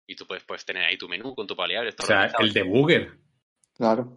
Y 0.07 0.16
tú 0.16 0.26
puedes, 0.26 0.44
puedes 0.44 0.64
tener 0.64 0.84
ahí 0.84 0.96
tu 0.98 1.09
menú 1.09 1.34
con 1.34 1.46
tu 1.46 1.55
variable. 1.55 1.94
O 1.98 2.03
sea, 2.07 2.26
el 2.38 2.53
debugger. 2.53 3.12
Claro. 3.74 4.14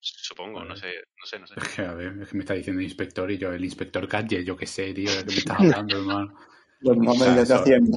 Supongo, 0.00 0.64
no 0.64 0.76
sé, 0.76 0.92
no 1.18 1.26
sé, 1.26 1.38
no 1.38 1.46
sé. 1.46 1.54
Es 1.60 1.68
que, 1.68 1.82
a 1.82 1.94
ver, 1.94 2.14
es 2.22 2.28
que 2.28 2.34
me 2.36 2.40
está 2.40 2.54
diciendo 2.54 2.82
inspector 2.82 3.30
y 3.30 3.38
yo, 3.38 3.52
el 3.52 3.64
inspector 3.64 4.06
Gadget, 4.06 4.44
yo 4.44 4.56
qué 4.56 4.66
sé, 4.66 4.92
tío, 4.92 5.10
¿de 5.10 5.18
qué 5.24 5.26
me 5.26 5.32
estás 5.34 5.58
hablando, 5.60 5.98
hermano? 5.98 6.38
Los 6.80 6.96
nombres 6.96 7.36
de 7.36 7.42
eso- 7.42 7.56
Hacienda. 7.56 7.96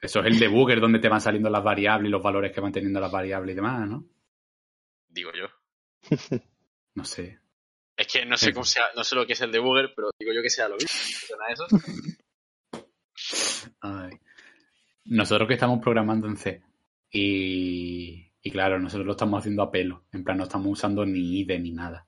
Eso 0.00 0.20
es 0.20 0.26
el 0.26 0.38
debugger 0.38 0.78
donde 0.80 0.98
te 0.98 1.08
van 1.08 1.20
saliendo 1.22 1.48
las 1.50 1.64
variables 1.64 2.08
y 2.08 2.12
los 2.12 2.22
valores 2.22 2.52
que 2.52 2.60
van 2.60 2.70
teniendo 2.72 3.00
las 3.00 3.10
variables 3.10 3.52
y 3.52 3.56
demás, 3.56 3.88
¿no? 3.88 4.04
Digo 5.08 5.30
yo. 5.32 5.46
No 6.94 7.04
sé. 7.04 7.38
Es 7.96 8.06
que 8.08 8.26
no 8.26 8.36
sé 8.36 8.52
cómo 8.52 8.64
sea, 8.64 8.82
no 8.96 9.04
sé 9.04 9.14
lo 9.14 9.24
que 9.26 9.34
es 9.34 9.40
el 9.42 9.52
debugger, 9.52 9.92
pero 9.94 10.10
digo 10.18 10.32
yo 10.32 10.42
que 10.42 10.50
sea 10.50 10.68
lo 10.68 10.74
mismo. 10.74 10.88
¿Suena 10.90 11.46
eso? 11.52 11.66
Ay. 13.80 14.10
Nosotros 15.10 15.48
que 15.48 15.54
estamos 15.54 15.80
programando 15.80 16.28
en 16.28 16.36
C 16.36 16.62
y, 17.10 18.30
y 18.40 18.50
claro, 18.50 18.78
nosotros 18.78 19.06
lo 19.06 19.12
estamos 19.12 19.40
haciendo 19.40 19.62
a 19.62 19.70
pelo. 19.70 20.04
En 20.12 20.22
plan, 20.22 20.38
no 20.38 20.44
estamos 20.44 20.68
usando 20.68 21.04
ni 21.04 21.40
IDE 21.40 21.58
ni 21.58 21.72
nada. 21.72 22.06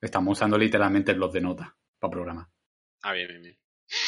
Estamos 0.00 0.38
usando 0.38 0.56
literalmente 0.56 1.14
los 1.14 1.30
de 1.30 1.42
nota 1.42 1.76
para 1.98 2.10
programar. 2.10 2.46
Ah, 3.02 3.12
bien, 3.12 3.28
bien, 3.28 3.42
bien. 3.42 3.58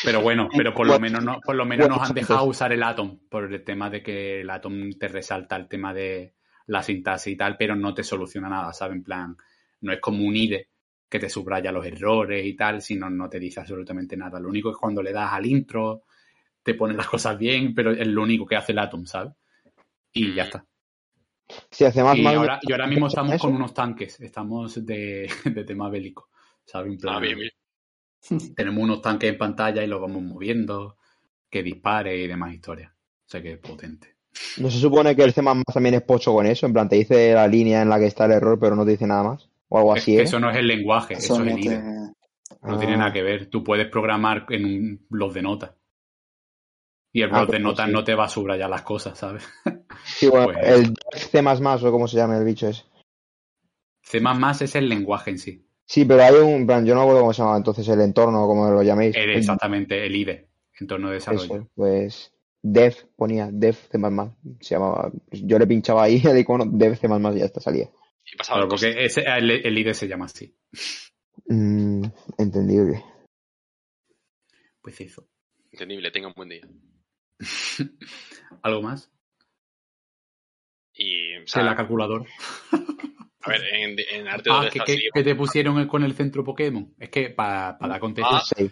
Pero 0.05 0.23
bueno, 0.23 0.49
pero 0.57 0.73
por 0.73 0.87
lo 0.87 0.99
menos, 0.99 1.23
no, 1.23 1.39
por 1.45 1.55
lo 1.55 1.67
menos 1.67 1.89
nos 1.89 2.09
han 2.09 2.15
dejado 2.15 2.45
usar 2.45 2.73
el 2.73 2.83
Atom 2.83 3.19
por 3.29 3.53
el 3.53 3.63
tema 3.63 3.91
de 3.91 4.03
que 4.03 4.41
el 4.41 4.49
Atom 4.49 4.93
te 4.99 5.09
resalta 5.09 5.57
el 5.57 5.69
tema 5.69 5.93
de 5.93 6.35
la 6.67 6.83
sintaxis 6.83 7.35
y 7.35 7.37
tal, 7.37 7.57
pero 7.59 7.77
no 7.77 7.93
te 7.93 8.03
soluciona 8.03 8.49
nada, 8.49 8.73
¿sabes? 8.73 8.97
En 8.97 9.05
plan, 9.05 9.37
no 9.83 9.93
es 9.93 10.01
como 10.01 10.25
un 10.25 10.35
IDE 10.35 10.69
que 11.11 11.19
te 11.19 11.29
subraya 11.29 11.73
los 11.73 11.85
errores 11.85 12.45
y 12.47 12.55
tal, 12.55 12.81
sino 12.81 13.11
no 13.11 13.29
te 13.29 13.39
dice 13.39 13.61
absolutamente 13.61 14.17
nada. 14.17 14.41
Lo 14.41 14.49
único 14.49 14.71
es 14.71 14.77
cuando 14.79 15.03
le 15.03 15.13
das 15.13 15.33
al 15.33 15.45
intro, 15.45 16.05
te 16.73 16.79
pone 16.79 16.95
las 16.95 17.07
cosas 17.09 17.39
bien, 17.39 17.75
pero 17.75 17.93
es 17.93 18.07
lo 18.07 18.23
único 18.23 18.47
que 18.47 18.57
hace 18.57 18.73
el 18.73 18.79
Atom, 18.79 19.05
¿sabes? 19.07 19.33
Y 20.13 20.35
ya 20.35 20.45
está. 20.45 20.65
Si 21.71 21.85
hace 21.85 22.03
más 22.03 22.17
Y 22.17 22.23
mal- 22.23 22.37
ahora, 22.37 22.61
y 22.63 22.73
ahora 22.73 22.87
mismo 22.87 23.09
estamos 23.09 23.33
eso. 23.35 23.47
con 23.47 23.57
unos 23.57 23.75
tanques, 23.75 24.21
estamos 24.21 24.85
de, 24.87 25.29
de 25.45 25.65
tema 25.65 25.89
bélico, 25.89 26.29
¿sabes? 26.65 26.93
En 26.93 26.99
plan, 26.99 27.17
Ah, 27.17 27.21
bien, 27.21 27.39
bien. 27.39 27.51
tenemos 28.57 28.83
unos 28.85 29.03
tanques 29.03 29.31
en 29.33 29.39
pantalla 29.39 29.83
y 29.83 29.87
los 29.87 30.01
vamos 30.01 30.23
moviendo, 30.23 30.97
que 31.49 31.63
dispare 31.63 32.17
y 32.17 32.27
demás 32.29 32.55
historias. 32.55 32.93
O 32.93 33.29
sea 33.31 33.43
que 33.43 33.53
es 33.53 33.59
potente. 33.59 34.17
¿No 34.59 34.71
se 34.71 34.79
supone 34.79 35.17
que 35.17 35.25
el 35.25 35.33
C++ 35.33 35.43
también 35.73 35.95
es 35.97 36.03
pocho 36.03 36.33
con 36.33 36.47
eso? 36.47 36.67
En 36.67 36.73
plan, 36.73 36.89
te 36.89 36.97
dice 36.97 37.35
la 37.35 37.49
línea 37.49 37.83
en 37.83 37.89
la 37.89 37.99
que 37.99 38.07
está 38.07 38.27
el 38.27 38.33
error, 38.33 38.59
pero 38.61 38.77
no 38.77 38.85
te 38.85 38.93
dice 38.93 39.07
nada 39.07 39.25
más. 39.25 39.49
O 39.69 39.79
algo 39.79 39.95
Es 39.97 40.03
así, 40.03 40.13
que 40.15 40.21
¿eh? 40.21 40.23
eso 40.25 40.39
no 40.39 40.51
es 40.51 40.57
el 40.57 40.67
lenguaje, 40.69 41.15
eso, 41.15 41.35
Eso 41.35 41.43
es 41.45 41.49
no 41.51 41.57
el 41.57 41.61
te... 41.61 41.67
IDE. 41.69 41.83
No 42.63 42.79
tiene 42.79 42.95
Ah. 42.95 42.99
nada 42.99 43.13
que 43.13 43.23
ver. 43.23 43.47
Tú 43.47 43.65
puedes 43.65 43.89
programar 43.89 44.47
en 44.51 44.65
un 44.65 45.07
blog 45.09 45.33
de 45.33 45.43
notas. 45.43 45.71
Y 47.13 47.23
el 47.23 47.31
Ah, 47.31 47.39
blog 47.39 47.47
de 47.47 47.51
pues 47.53 47.63
notas 47.63 47.87
sí. 47.87 47.93
no 47.93 48.05
te 48.05 48.15
va 48.15 48.25
a 48.25 48.29
subrayar 48.29 48.71
las 48.71 48.83
cosas, 48.83 49.19
¿sabes? 49.19 49.45
Sí, 50.05 50.29
bueno, 50.29 50.53
Pues- 50.53 50.67
el 50.67 50.95
C++ 51.15 51.41
o 51.87 51.91
como 51.93 52.09
se 52.09 52.17
llama 52.17 52.37
el 52.39 52.45
bicho 52.45 52.69
ese. 52.69 52.85
C++ 54.03 54.19
es 54.65 54.75
el 54.75 54.89
lenguaje 54.89 55.31
en 55.31 55.39
sí. 55.39 55.67
Sí, 55.85 56.05
pero 56.05 56.23
hay 56.23 56.35
un, 56.35 56.49
en 56.51 56.67
plan, 56.67 56.87
yo 56.87 56.95
no 56.95 57.01
me 57.01 57.05
acuerdo 57.05 57.21
cómo 57.23 57.33
se 57.33 57.43
llama 57.43 57.57
entonces 57.57 57.87
el 57.89 58.01
entorno, 58.01 58.47
como 58.47 58.71
lo 58.71 58.83
llaméis. 58.83 59.17
El- 59.17 59.31
exactamente, 59.31 60.07
el 60.07 60.15
IDE, 60.15 60.49
entorno 60.79 61.09
de 61.09 61.15
desarrollo. 61.15 61.55
Eso, 61.55 61.69
pues 61.75 62.33
dev 62.63 62.95
ponía 63.17 63.49
dev 63.53 63.75
C++, 63.75 63.99
se 64.61 64.75
llamaba, 64.75 65.11
yo 65.33 65.59
le 65.59 65.67
pinchaba 65.67 66.05
ahí 66.05 66.23
el 66.25 66.39
icono 66.39 66.65
dev 66.67 66.97
C++ 66.97 67.07
y 67.09 67.39
ya 67.39 67.45
está, 67.45 67.61
salía. 67.61 67.91
Y 68.33 68.37
pasaba 68.37 68.59
Claro, 68.61 68.69
porque 68.69 69.05
ese, 69.05 69.23
el, 69.27 69.51
el 69.51 69.79
IDE 69.79 69.95
se 69.95 70.07
llama 70.09 70.27
así. 70.27 70.55
Mm, 71.49 72.05
entendible. 72.39 73.05
Pues 74.81 75.01
eso. 75.01 75.27
Entendible, 75.73 76.11
tenga 76.11 76.29
un 76.29 76.35
buen 76.35 76.49
día. 76.49 76.63
¿Algo 78.63 78.83
más? 78.83 79.11
Y, 80.95 81.37
o 81.39 81.47
sea, 81.47 81.63
la 81.63 81.77
calculadora. 81.77 82.25
a 83.43 83.49
ver, 83.51 83.63
en, 83.73 83.97
en 84.13 84.29
arte 84.29 84.51
Ah, 84.53 84.65
de 84.65 84.71
que, 84.71 84.81
que- 84.81 85.09
que 85.15 85.23
te 85.23 85.35
pusieron 85.35 85.87
con 85.89 86.03
el 86.05 86.15
centro 86.15 86.45
Pokémon. 86.45 86.95
Es 86.99 87.09
que 87.11 87.31
para 87.31 87.79
dar 87.81 88.01
contexto 88.01 88.35
Ah, 88.35 88.43
Sí. 88.45 88.71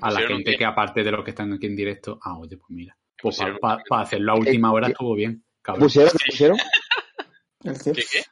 a 0.00 0.10
la 0.10 0.20
gente 0.26 0.56
que 0.56 0.64
aparte 0.64 1.02
de 1.02 1.10
los 1.10 1.24
que 1.24 1.30
están 1.30 1.52
aquí 1.52 1.66
en 1.66 1.76
directo, 1.76 2.18
ah, 2.22 2.38
oye, 2.38 2.56
pues 2.56 2.70
mira, 2.70 2.96
pues 3.20 3.38
para 3.60 3.76
un- 3.90 3.98
hacerlo 4.00 4.32
a 4.32 4.36
última 4.36 4.72
hora 4.72 4.88
estuvo 4.88 5.14
bien, 5.14 5.42
¿Qué 5.44 5.62
cabrón. 5.62 5.82
pusieron? 5.84 6.12
¿Qué 6.12 6.24
pusieron? 6.30 6.58
¿Qué, 7.62 7.92
qué? 7.92 8.22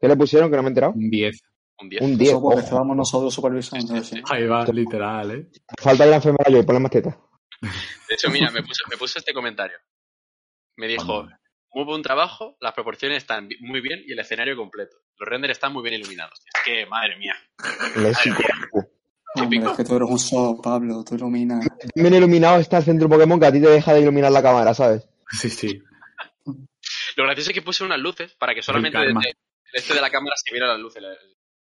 ¿Qué 0.00 0.08
le 0.08 0.16
pusieron 0.16 0.50
que 0.50 0.56
no 0.56 0.62
me 0.62 0.68
he 0.68 0.70
enterado? 0.70 0.92
Un 0.94 1.08
10. 1.10 1.40
Un 1.80 1.88
10. 1.88 2.02
Un 2.02 2.18
10. 2.18 2.30
Eso 2.30 2.40
porque 2.42 2.56
ojo. 2.58 2.64
estábamos 2.64 2.96
nosotros 2.96 3.34
supervisando. 3.34 3.86
Sí, 3.86 3.98
así. 3.98 4.16
sí. 4.16 4.22
Ahí 4.30 4.46
va, 4.46 4.64
literal, 4.66 5.30
¿eh? 5.32 5.48
Falta 5.80 6.04
de 6.04 6.10
la 6.10 6.16
enfermera 6.16 6.50
yo 6.50 6.58
y 6.58 6.62
ponle 6.62 6.80
más 6.80 6.90
teta. 6.92 7.18
De 7.60 8.14
hecho, 8.14 8.30
mira, 8.30 8.50
me 8.50 8.62
puso, 8.62 8.84
me 8.90 8.96
puso 8.96 9.18
este 9.18 9.32
comentario. 9.32 9.78
Me 10.76 10.88
dijo, 10.88 11.28
muy 11.72 11.84
buen 11.84 12.02
trabajo, 12.02 12.56
las 12.60 12.72
proporciones 12.72 13.18
están 13.18 13.48
muy 13.60 13.80
bien 13.80 14.02
y 14.06 14.12
el 14.12 14.18
escenario 14.18 14.56
completo. 14.56 14.96
Los 15.18 15.28
renders 15.28 15.52
están 15.52 15.72
muy 15.72 15.82
bien 15.82 16.00
iluminados. 16.00 16.40
Es 16.54 16.62
que, 16.64 16.86
madre 16.86 17.16
mía. 17.16 17.34
Hombre, 19.36 19.58
es 19.58 19.76
que 19.76 19.84
tú 19.84 19.96
eres 19.96 20.08
un 20.08 20.18
so, 20.18 20.60
Pablo, 20.62 21.04
tú 21.04 21.16
iluminas. 21.16 21.66
Bien 21.94 22.14
iluminado 22.14 22.60
está 22.60 22.78
el 22.78 22.84
centro 22.84 23.08
Pokémon 23.08 23.40
que 23.40 23.46
a 23.46 23.52
ti 23.52 23.60
te 23.60 23.68
deja 23.68 23.92
de 23.92 24.00
iluminar 24.00 24.30
la 24.30 24.42
cámara, 24.42 24.72
¿sabes? 24.74 25.08
Sí, 25.30 25.50
sí. 25.50 25.82
Lo 27.16 27.24
gracioso 27.24 27.50
es 27.50 27.54
que 27.54 27.62
puse 27.62 27.84
unas 27.84 27.98
luces 27.98 28.34
para 28.34 28.54
que 28.54 28.62
solamente 28.62 28.98
desde 28.98 29.10
el 29.10 29.36
este 29.72 29.94
de 29.94 30.00
la 30.00 30.10
cámara 30.10 30.36
se 30.36 30.52
viera 30.52 30.68
las 30.68 30.78
luces. 30.78 31.02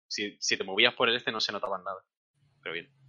Si, 0.08 0.38
si 0.40 0.58
te 0.58 0.64
movías 0.64 0.94
por 0.94 1.10
el 1.10 1.16
este 1.16 1.32
no 1.32 1.40
se 1.40 1.52
notaban 1.52 1.84
nada. 1.84 2.04
Pero 2.62 2.74
bien. 2.74 3.03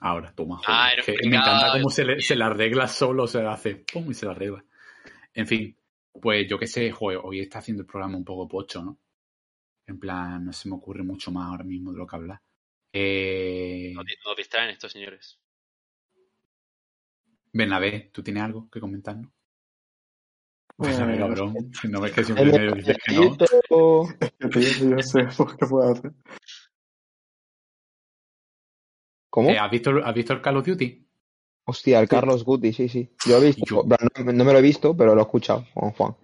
Ahora, 0.00 0.32
toma. 0.32 0.56
joder. 0.58 0.68
Ah, 0.70 0.90
Que 1.04 1.12
me 1.28 1.36
encanta 1.36 1.72
cómo 1.72 1.90
se, 1.90 2.04
le, 2.04 2.20
se 2.20 2.36
la 2.36 2.46
arregla 2.46 2.86
solo, 2.86 3.26
se 3.26 3.42
la 3.42 3.52
hace, 3.52 3.84
pum, 3.92 4.10
y 4.10 4.14
se 4.14 4.26
la 4.26 4.32
arregla. 4.32 4.64
En 5.34 5.46
fin, 5.46 5.76
pues 6.20 6.46
yo 6.48 6.58
qué 6.58 6.66
sé, 6.66 6.90
joder, 6.92 7.20
hoy 7.22 7.40
está 7.40 7.58
haciendo 7.58 7.82
el 7.82 7.86
programa 7.86 8.16
un 8.16 8.24
poco 8.24 8.46
pocho, 8.48 8.82
¿no? 8.82 8.98
En 9.86 9.98
plan, 9.98 10.44
no 10.44 10.52
se 10.52 10.68
me 10.68 10.76
ocurre 10.76 11.02
mucho 11.02 11.30
más 11.32 11.50
ahora 11.50 11.64
mismo 11.64 11.92
de 11.92 11.98
lo 11.98 12.06
que 12.06 12.16
hablar. 12.16 12.40
Eh, 12.92 13.92
Nos, 13.94 14.04
nos 14.24 14.36
distraen 14.36 14.70
estos 14.70 14.92
señores. 14.92 15.38
Bernabé, 17.52 18.10
¿tú 18.12 18.22
tienes 18.22 18.42
algo 18.42 18.68
que 18.70 18.80
comentarnos? 18.80 19.30
Pues, 20.76 20.96
Bernabé, 20.98 21.18
cabrón. 21.18 21.72
Si 21.80 21.88
no 21.88 22.00
ves 22.00 22.12
que 22.12 22.24
siempre 22.24 22.44
me 22.70 22.72
dices 22.76 22.96
que 23.04 23.14
no. 23.14 23.36
Yo 24.90 25.02
sé 25.02 25.24
por 25.36 25.56
qué 25.58 25.66
puedo 25.66 25.90
hacer. 25.92 26.12
¿Cómo? 29.30 29.50
Eh, 29.50 29.58
¿has, 29.58 29.70
visto, 29.70 29.90
¿Has 30.04 30.14
visto 30.14 30.32
el 30.32 30.40
Call 30.40 30.56
of 30.56 30.66
Duty? 30.66 31.04
Hostia, 31.64 32.00
el 32.00 32.08
Carlos 32.08 32.44
Guti, 32.44 32.72
sí, 32.72 32.88
sí. 32.88 33.10
Yo 33.26 33.36
he 33.36 33.44
visto, 33.46 33.62
Yo- 33.66 33.84
no, 33.84 34.32
no 34.32 34.44
me 34.44 34.52
lo 34.52 34.58
he 34.58 34.62
visto, 34.62 34.96
pero 34.96 35.14
lo 35.14 35.20
he 35.20 35.24
escuchado 35.24 35.66
con 35.74 35.90
Juan. 35.90 36.14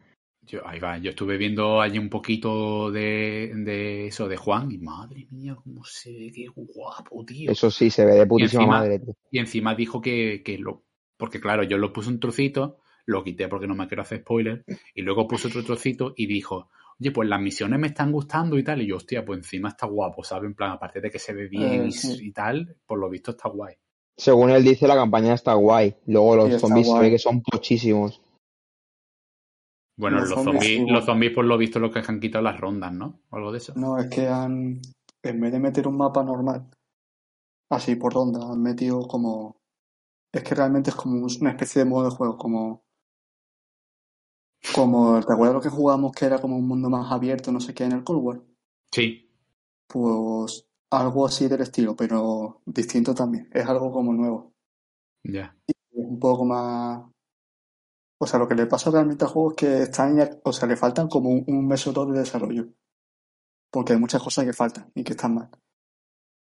Yo, 0.47 0.67
ahí 0.67 0.79
va, 0.79 0.97
yo 0.99 1.11
estuve 1.11 1.37
viendo 1.37 1.81
allí 1.83 1.99
un 1.99 2.09
poquito 2.09 2.91
de, 2.91 3.53
de 3.55 4.07
eso 4.07 4.27
de 4.29 4.37
Juan 4.39 4.71
y 4.73 4.79
madre 4.79 5.27
mía, 5.31 5.55
cómo 5.63 5.85
se 5.85 6.13
ve, 6.13 6.33
qué 6.35 6.47
guapo, 6.55 7.25
tío. 7.27 7.51
Eso 7.51 7.71
sí, 7.71 7.91
se 7.91 8.05
ve 8.07 8.13
de 8.13 8.27
putísima 8.27 8.63
encima- 8.63 8.79
madre. 8.79 8.99
tío. 9.01 9.15
Y 9.31 9.39
encima 9.39 9.75
dijo 9.75 10.01
que, 10.01 10.43
que 10.45 10.57
lo. 10.59 10.83
Porque 11.17 11.41
claro, 11.41 11.63
yo 11.63 11.77
lo 11.79 11.93
puse 11.93 12.09
un 12.11 12.21
trocito, 12.21 12.79
lo 13.07 13.23
quité 13.23 13.49
porque 13.49 13.67
no 13.67 13.75
me 13.75 13.87
quiero 13.87 14.03
hacer 14.03 14.21
spoiler, 14.21 14.65
y 14.95 15.03
luego 15.03 15.29
puse 15.29 15.49
otro 15.49 15.63
trocito 15.65 16.13
y 16.17 16.27
dijo, 16.27 16.71
oye, 17.01 17.11
pues 17.11 17.29
las 17.29 17.41
misiones 17.41 17.79
me 17.79 17.89
están 17.89 18.13
gustando 18.13 18.59
y 18.59 18.65
tal. 18.65 18.83
Y 18.83 18.87
yo, 18.87 18.97
hostia, 18.97 19.25
pues 19.25 19.39
encima 19.39 19.71
está 19.71 19.87
guapo, 19.87 20.23
¿sabes? 20.25 20.47
En 20.49 20.55
plan, 20.55 20.73
aparte 20.73 21.01
de 21.01 21.11
que 21.11 21.19
se 21.19 21.33
ve 21.33 21.49
bien 21.49 21.85
Eh, 21.85 21.89
y, 21.89 21.93
sí. 21.93 22.27
y 22.29 22.33
tal, 22.33 22.77
por 22.87 22.99
lo 22.99 23.09
visto 23.09 23.33
está 23.33 23.49
guay. 23.49 23.75
Según 24.17 24.51
él 24.51 24.63
dice, 24.63 24.87
la 24.87 24.95
campaña 24.95 25.35
está 25.35 25.55
guay. 25.55 25.97
Luego 26.07 26.37
los 26.37 26.53
Sí, 26.53 26.59
zombies 26.61 26.87
se 26.87 26.99
ve 26.99 27.11
que 27.11 27.19
son 27.19 27.43
pochísimos. 27.43 28.21
Bueno, 29.97 30.19
Los 30.21 30.31
los, 30.31 30.43
zombies, 30.43 30.91
los 30.91 31.05
zombies 31.05 31.33
por 31.33 31.45
lo 31.45 31.57
visto 31.57 31.79
lo 31.79 31.91
que 31.91 32.01
han 32.07 32.19
quitado 32.21 32.43
las 32.43 32.59
rondas, 32.61 32.93
¿no? 32.93 33.21
O 33.31 33.37
algo 33.37 33.53
de 33.53 33.59
eso. 33.59 33.73
No, 33.77 33.99
es 33.99 34.09
que 34.09 34.27
han, 34.27 34.81
en 35.23 35.41
vez 35.41 35.53
de 35.53 35.61
meter 35.61 35.87
un 35.87 35.97
mapa 35.97 36.25
normal, 36.25 36.69
así 37.71 37.95
por 37.97 38.13
ronda, 38.13 38.41
han 38.51 38.61
metido 38.61 39.07
como, 39.07 39.57
es 40.33 40.43
que 40.43 40.55
realmente 40.55 40.91
es 40.91 40.97
como 40.97 41.25
una 41.41 41.51
especie 41.51 41.85
de 41.85 41.89
modo 41.89 42.11
de 42.11 42.17
juego, 42.17 42.37
como, 42.37 42.84
como, 44.73 45.21
¿te 45.25 45.33
acuerdas 45.33 45.55
lo 45.55 45.61
que 45.61 45.69
jugamos 45.69 46.13
que 46.13 46.27
era 46.27 46.41
como 46.41 46.57
un 46.57 46.67
mundo 46.67 46.89
más 46.89 47.11
abierto, 47.13 47.53
no 47.53 47.61
sé 47.61 47.75
qué, 47.75 47.85
en 47.85 47.93
el 47.93 48.05
Cold 48.05 48.23
War? 48.23 48.41
Sí, 48.93 49.31
Pues 49.89 50.67
algo 50.91 51.27
así 51.27 51.49
del 51.49 51.61
estilo, 51.63 51.97
pero 51.97 52.63
distinto 52.65 53.15
también, 53.15 53.49
es 53.53 53.67
algo 53.67 53.91
como 53.93 54.13
nuevo, 54.13 54.53
ya. 55.25 55.57
es 55.67 55.75
un 55.93 56.19
poco 56.21 56.45
más, 56.45 57.03
o 58.21 58.27
sea, 58.27 58.39
lo 58.39 58.47
que 58.49 58.55
le 58.55 58.67
pasa 58.67 58.91
realmente 58.91 59.25
al 59.25 59.31
juego 59.31 59.51
es 59.51 59.57
que 59.57 59.83
están, 59.83 60.19
o 60.45 60.53
sea, 60.53 60.69
le 60.69 60.77
faltan 60.77 61.09
como 61.09 61.31
un, 61.31 61.45
un 61.49 61.67
mes 61.67 61.87
o 61.89 61.93
dos 61.93 62.13
de 62.13 62.21
desarrollo, 62.21 62.69
porque 63.73 63.93
hay 63.95 63.99
muchas 63.99 64.23
cosas 64.23 64.45
que 64.45 64.53
faltan 64.53 64.91
y 64.95 65.03
que 65.05 65.13
están 65.13 65.35
mal. 65.35 65.51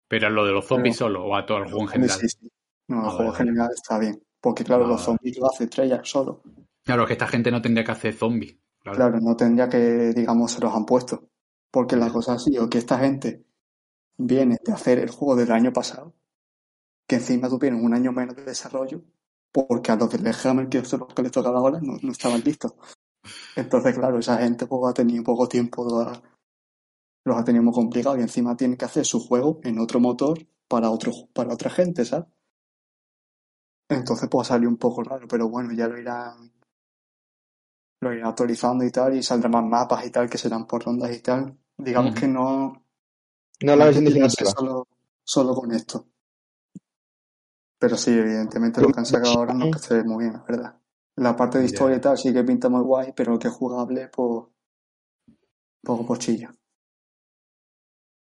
Pero 0.08 0.28
lo 0.28 0.44
de 0.44 0.52
los 0.52 0.66
zombies 0.66 0.98
Pero- 0.98 1.08
solo 1.08 1.24
o 1.24 1.34
a 1.34 1.46
todo 1.46 1.58
el 1.58 1.64
juego 1.64 1.80
en 1.82 1.88
general. 1.88 2.18
sí, 2.20 2.28
sí. 2.28 2.48
No, 2.88 3.00
el 3.00 3.06
Ah, 3.06 3.10
juego 3.10 3.30
en 3.30 3.36
general 3.36 3.70
está 3.74 3.98
bien. 3.98 4.22
Porque, 4.42 4.62
claro, 4.64 4.84
Ah, 4.84 4.88
los 4.88 4.96
vale. 4.96 5.04
zombies 5.06 5.38
lo 5.38 5.46
hace 5.46 5.66
Treyarch 5.68 6.04
solo. 6.04 6.42
Claro, 6.84 7.06
que 7.06 7.12
esta 7.12 7.28
gente 7.28 7.50
no 7.50 7.62
tendría 7.62 7.84
que 7.84 7.92
hacer 7.92 8.14
zombies. 8.14 8.56
Claro. 8.82 9.20
No 9.20 9.36
tendría 9.36 9.68
que, 9.68 10.12
digamos, 10.12 10.52
se 10.52 10.60
los 10.60 10.74
han 10.74 10.84
puesto. 10.84 11.28
Porque 11.70 11.96
la 11.96 12.10
cosa 12.10 12.34
ha 12.34 12.38
sido 12.38 12.68
que 12.68 12.78
esta 12.78 12.98
gente 12.98 13.44
viene 14.18 14.58
de 14.64 14.72
hacer 14.72 14.98
el 14.98 15.10
juego 15.10 15.36
del 15.36 15.52
año 15.52 15.72
pasado, 15.72 16.14
que 17.06 17.16
encima 17.16 17.48
tuvieron 17.48 17.84
un 17.84 17.94
año 17.94 18.12
menos 18.12 18.36
de 18.36 18.44
desarrollo, 18.44 19.02
porque 19.52 19.92
a 19.92 19.96
los 19.96 20.10
del 20.10 20.34
Hammer, 20.44 20.68
que 20.68 20.84
son 20.84 21.00
los 21.00 21.14
que 21.14 21.22
les 21.22 21.32
tocaba 21.32 21.58
ahora, 21.58 21.80
no, 21.80 21.96
no 22.02 22.12
estaban 22.12 22.42
listos. 22.42 22.74
Entonces, 23.56 23.94
claro, 23.96 24.18
esa 24.18 24.38
gente 24.38 24.66
pues, 24.66 24.90
ha 24.90 24.94
tenido 24.94 25.24
poco 25.24 25.48
tiempo, 25.48 25.84
los 27.24 27.36
ha 27.36 27.44
tenido 27.44 27.64
muy 27.64 27.72
complicado 27.72 28.18
y 28.18 28.22
encima 28.22 28.56
tienen 28.56 28.76
que 28.76 28.84
hacer 28.84 29.04
su 29.04 29.20
juego 29.20 29.60
en 29.64 29.78
otro 29.78 30.00
motor 30.00 30.38
para 30.68 30.90
otro, 30.90 31.12
para 31.32 31.54
otra 31.54 31.70
gente, 31.70 32.04
¿sabes? 32.04 32.26
Entonces 33.88 34.28
pues 34.28 34.48
salió 34.48 34.68
un 34.68 34.76
poco 34.76 35.04
raro, 35.04 35.28
pero 35.28 35.48
bueno, 35.48 35.72
ya 35.72 35.86
lo 35.86 35.98
irán, 35.98 36.52
lo 38.02 38.12
irán 38.12 38.30
actualizando 38.30 38.84
y 38.84 38.90
tal, 38.90 39.16
y 39.16 39.22
saldrán 39.22 39.52
más 39.52 39.64
mapas 39.64 40.04
y 40.04 40.10
tal, 40.10 40.28
que 40.28 40.36
serán 40.36 40.66
por 40.66 40.84
rondas 40.84 41.14
y 41.14 41.20
tal. 41.20 41.56
Digamos 41.78 42.14
que 42.18 42.26
no, 42.26 42.84
No 43.62 43.76
la 43.76 43.84
versión 43.84 44.04
definitiva. 44.04 44.50
solo, 44.50 44.88
solo 45.22 45.54
con 45.54 45.70
esto. 45.70 46.06
Pero 47.78 47.96
sí, 47.96 48.10
evidentemente 48.10 48.80
lo 48.80 48.88
que 48.88 48.98
han 48.98 49.06
sacado 49.06 49.38
ahora 49.38 49.54
no 49.54 49.66
es 49.66 49.76
que 49.76 49.78
se 49.78 49.94
ve 49.94 50.04
muy 50.04 50.24
bien, 50.24 50.42
verdad. 50.48 50.76
La 51.16 51.36
parte 51.36 51.58
de 51.58 51.66
historia 51.66 51.96
y 51.96 52.00
tal 52.00 52.18
sí 52.18 52.32
que 52.32 52.42
pinta 52.42 52.68
muy 52.68 52.82
guay, 52.82 53.12
pero 53.14 53.38
que 53.38 53.48
es 53.48 53.54
jugable, 53.54 54.08
pues, 54.08 54.46
poco 55.82 56.04
pochilla. 56.04 56.52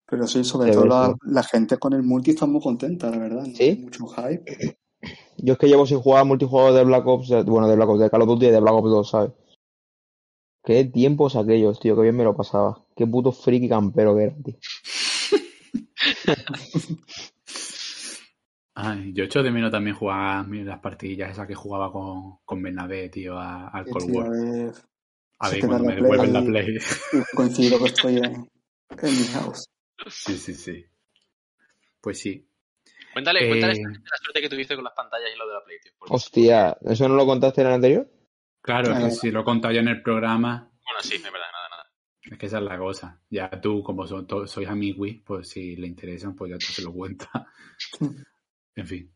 Pero 0.07 0.27
sí, 0.27 0.43
sobre 0.43 0.73
todo 0.73 1.19
la, 1.23 1.43
gente 1.43 1.77
con 1.77 1.93
el 1.93 2.03
multi 2.03 2.31
está 2.31 2.47
muy 2.47 2.63
contenta, 2.63 3.11
la 3.11 3.19
verdad. 3.19 3.45
No 3.47 3.55
¿Sí? 3.55 3.79
mucho 3.83 4.07
hype. 4.07 4.79
Yo 5.37 5.53
es 5.53 5.59
que 5.59 5.67
llevo 5.67 5.85
sin 5.85 6.01
jugar 6.01 6.25
multijugador 6.25 6.73
de 6.73 6.85
Black 6.85 7.07
Ops, 7.07 7.29
bueno, 7.45 7.69
de 7.69 7.77
Black 7.77 7.89
Ops, 7.91 8.01
de 8.01 8.11
Call 8.11 8.23
of 8.23 8.29
Duty 8.29 8.47
y 8.47 8.51
de 8.51 8.61
Black 8.61 8.75
Ops 8.75 8.91
2, 8.91 9.11
¿sabes? 9.11 9.33
Qué 10.67 10.85
tiempos 10.85 11.37
aquellos, 11.37 11.79
tío, 11.79 11.95
que 11.95 12.03
bien 12.03 12.17
me 12.17 12.25
lo 12.25 12.35
pasaba. 12.37 12.83
Qué 12.97 13.07
puto 13.07 13.31
friki 13.31 13.69
campero 13.69 14.17
que 14.17 14.23
era, 14.25 14.35
tío. 14.45 14.57
Ay, 18.75 19.13
yo 19.15 19.25
echo 19.25 19.43
de 19.43 19.51
menos 19.51 19.71
también 19.71 19.97
jugar 19.97 20.47
las 20.49 20.79
partidillas 20.81 21.31
esas 21.31 21.47
que 21.47 21.55
jugaba 21.55 21.91
con, 21.91 22.39
con 22.45 22.63
Bernabé, 22.63 23.09
tío, 23.09 23.39
a- 23.39 23.69
al 23.69 23.89
Cold 23.89 24.07
tío, 24.07 24.21
a 24.21 24.25
War. 24.25 24.31
ver, 24.31 24.75
A 25.39 25.51
ver 25.51 25.67
cuando 25.67 25.85
me 25.85 25.95
devuelven 25.95 26.33
la 26.33 26.45
Play. 26.45 26.79
Coincido 27.35 27.79
que 27.79 27.85
estoy 27.87 28.17
en, 28.17 28.25
en 28.25 29.21
mi 29.21 29.27
house. 29.29 29.69
Sí, 30.11 30.37
sí, 30.37 30.55
sí. 30.55 30.85
Pues 32.01 32.19
sí. 32.19 32.47
Cuéntale, 33.13 33.45
Eh, 33.45 33.49
cuéntale 33.49 33.75
la 33.83 34.17
suerte 34.21 34.43
que 34.43 34.49
tuviste 34.51 34.75
con 34.75 34.85
las 34.85 34.93
pantallas 34.95 35.31
y 35.35 35.39
lo 35.39 35.47
de 35.47 35.55
la 35.55 35.65
Play, 35.65 35.79
tío. 35.81 35.93
Hostia, 36.11 36.77
¿eso 36.83 37.09
no 37.09 37.15
lo 37.15 37.25
contaste 37.25 37.63
en 37.63 37.67
el 37.69 37.73
anterior? 37.75 38.11
Claro, 38.67 38.93
es 38.93 38.99
que 39.05 39.11
si 39.13 39.31
lo 39.31 39.41
he 39.41 39.45
contado 39.45 39.73
ya 39.73 39.81
en 39.81 39.89
el 39.89 40.03
programa, 40.03 40.69
Bueno, 40.85 41.01
sí, 41.03 41.15
es 41.15 41.23
verdad, 41.23 41.39
nada, 41.53 41.69
nada. 41.71 41.85
es 42.23 42.37
que 42.39 42.47
esa 42.47 42.59
es 42.59 42.65
la 42.65 42.77
cosa. 42.79 43.21
Ya 43.31 43.49
tú, 43.61 43.83
como 43.83 44.07
son 44.07 44.27
to- 44.27 44.47
sois 44.47 44.69
amigos, 44.69 45.09
pues 45.25 45.49
si 45.49 45.77
le 45.77 45.87
interesan, 45.87 46.35
pues 46.37 46.51
ya 46.51 46.59
tú 46.59 46.67
se 46.67 46.83
lo 46.83 46.93
cuentas. 46.93 47.31
en 48.77 48.87
fin. 48.87 49.13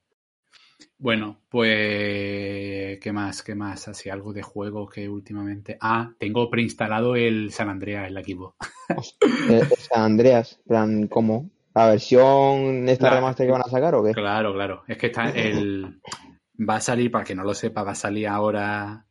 Bueno, 0.97 1.41
pues, 1.49 2.99
¿qué 3.01 3.13
más? 3.13 3.43
¿Qué 3.43 3.55
más? 3.55 3.89
Así 3.89 4.09
algo 4.11 4.33
de 4.33 4.43
juego 4.43 4.87
que 4.89 5.09
últimamente... 5.09 5.77
Ah, 5.81 6.13
tengo 6.19 6.49
preinstalado 6.51 7.17
el 7.17 7.51
San 7.53 7.69
Andreas 7.69 8.07
en 8.07 8.15
la 8.15 8.21
equipo. 8.21 8.55
San 9.91 10.03
Andreas, 10.03 10.61
plan, 10.67 11.07
¿cómo? 11.09 11.51
¿La 11.75 11.87
versión 11.89 12.89
esta 12.89 13.09
La- 13.11 13.17
remaster 13.17 13.47
que 13.47 13.53
van 13.53 13.63
a 13.65 13.71
sacar 13.71 13.95
o 13.95 14.05
qué? 14.05 14.13
Claro, 14.13 14.53
claro. 14.53 14.83
Es 14.89 14.97
que 14.99 15.07
está 15.07 15.31
el... 15.31 16.01
Va 16.69 16.77
a 16.77 16.81
salir, 16.81 17.11
para 17.11 17.25
que 17.25 17.35
no 17.35 17.43
lo 17.45 17.55
sepa, 17.55 17.83
va 17.83 17.93
a 17.93 17.95
salir 17.95 18.29
ahora... 18.29 19.07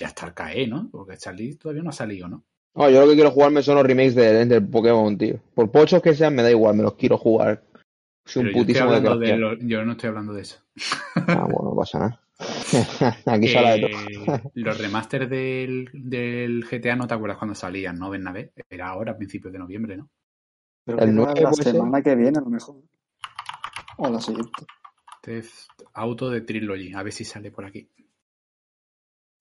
Ya 0.00 0.06
está 0.08 0.26
el 0.26 0.34
KE, 0.34 0.66
¿no? 0.66 0.88
Porque 0.90 1.16
salir 1.16 1.58
todavía 1.58 1.82
no 1.82 1.90
ha 1.90 1.92
salido, 1.92 2.26
¿no? 2.26 2.42
No, 2.74 2.88
yo 2.88 3.00
lo 3.02 3.08
que 3.08 3.14
quiero 3.14 3.30
jugarme 3.30 3.62
son 3.62 3.74
los 3.76 3.84
remakes 3.84 4.14
del, 4.14 4.48
del 4.48 4.66
Pokémon, 4.66 5.18
tío. 5.18 5.38
Por 5.54 5.70
pochos 5.70 6.00
que 6.00 6.14
sean, 6.14 6.34
me 6.34 6.42
da 6.42 6.50
igual, 6.50 6.74
me 6.76 6.82
los 6.82 6.94
quiero 6.94 7.18
jugar. 7.18 7.62
Soy 8.24 8.42
un 8.42 8.46
Pero 8.46 8.56
yo, 8.56 8.60
estoy 8.60 8.62
putísimo 8.62 8.84
hablando 8.86 9.18
de 9.18 9.36
lo- 9.36 9.58
yo 9.58 9.84
no 9.84 9.92
estoy 9.92 10.08
hablando 10.08 10.32
de 10.32 10.42
eso. 10.42 10.58
Ah, 11.26 11.44
bueno, 11.50 11.70
no 11.70 11.76
pasa 11.76 11.98
nada. 11.98 12.20
Aquí 13.26 13.48
se 13.48 13.58
habla 13.58 13.72
de 13.76 13.80
todo. 13.80 13.90
Eh, 13.90 14.42
los 14.54 14.78
remasters 14.78 15.28
del, 15.28 15.90
del 15.92 16.64
GTA 16.64 16.96
no 16.96 17.06
te 17.06 17.14
acuerdas 17.14 17.38
cuando 17.38 17.54
salían, 17.54 17.98
¿no, 17.98 18.08
Bernabé? 18.08 18.52
Era 18.70 18.88
ahora, 18.88 19.12
a 19.12 19.16
principios 19.16 19.52
de 19.52 19.58
noviembre, 19.58 19.96
¿no? 19.98 20.08
Creo 20.86 20.98
El 20.98 21.06
que 21.08 21.12
nueve 21.12 21.40
la 21.42 21.50
puede 21.50 21.62
ser. 21.64 21.72
semana 21.74 22.02
que 22.02 22.14
viene 22.16 22.38
a 22.38 22.40
lo 22.40 22.48
mejor. 22.50 22.76
O 23.98 24.08
la 24.08 24.20
siguiente. 24.20 24.64
Theft 25.22 25.68
Auto 25.92 26.30
de 26.30 26.40
Trilogy, 26.40 26.94
a 26.94 27.02
ver 27.02 27.12
si 27.12 27.24
sale 27.24 27.50
por 27.50 27.66
aquí. 27.66 27.88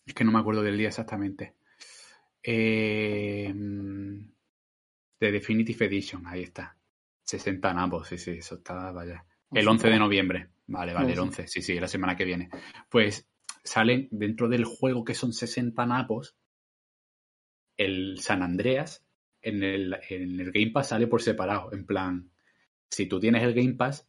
Es 0.09 0.15
que 0.15 0.23
no 0.23 0.31
me 0.31 0.39
acuerdo 0.39 0.63
del 0.63 0.75
día 0.75 0.87
exactamente. 0.87 1.53
Eh, 2.41 3.53
The 5.19 5.31
Definitive 5.31 5.85
Edition, 5.85 6.25
ahí 6.25 6.41
está. 6.41 6.75
60 7.25 7.73
nabos, 7.75 8.07
sí, 8.07 8.17
sí, 8.17 8.31
eso 8.31 8.55
está, 8.55 8.91
vaya. 8.91 9.23
El 9.51 9.67
11 9.67 9.87
de 9.87 9.99
noviembre. 9.99 10.49
Vale, 10.65 10.93
vale, 10.93 11.13
el 11.13 11.19
11, 11.19 11.47
sí, 11.47 11.61
sí, 11.61 11.79
la 11.79 11.87
semana 11.87 12.15
que 12.15 12.25
viene. 12.25 12.49
Pues 12.89 13.29
salen 13.63 14.07
dentro 14.09 14.49
del 14.49 14.65
juego 14.65 15.03
que 15.03 15.13
son 15.13 15.31
60 15.31 15.85
napos, 15.85 16.35
el 17.77 18.17
San 18.19 18.41
Andreas 18.41 19.05
en 19.43 19.61
el, 19.61 19.95
en 20.09 20.39
el 20.39 20.51
Game 20.51 20.71
Pass 20.71 20.87
sale 20.87 21.05
por 21.05 21.21
separado. 21.21 21.71
En 21.71 21.85
plan, 21.85 22.31
si 22.89 23.05
tú 23.05 23.19
tienes 23.19 23.43
el 23.43 23.53
Game 23.53 23.75
Pass, 23.75 24.07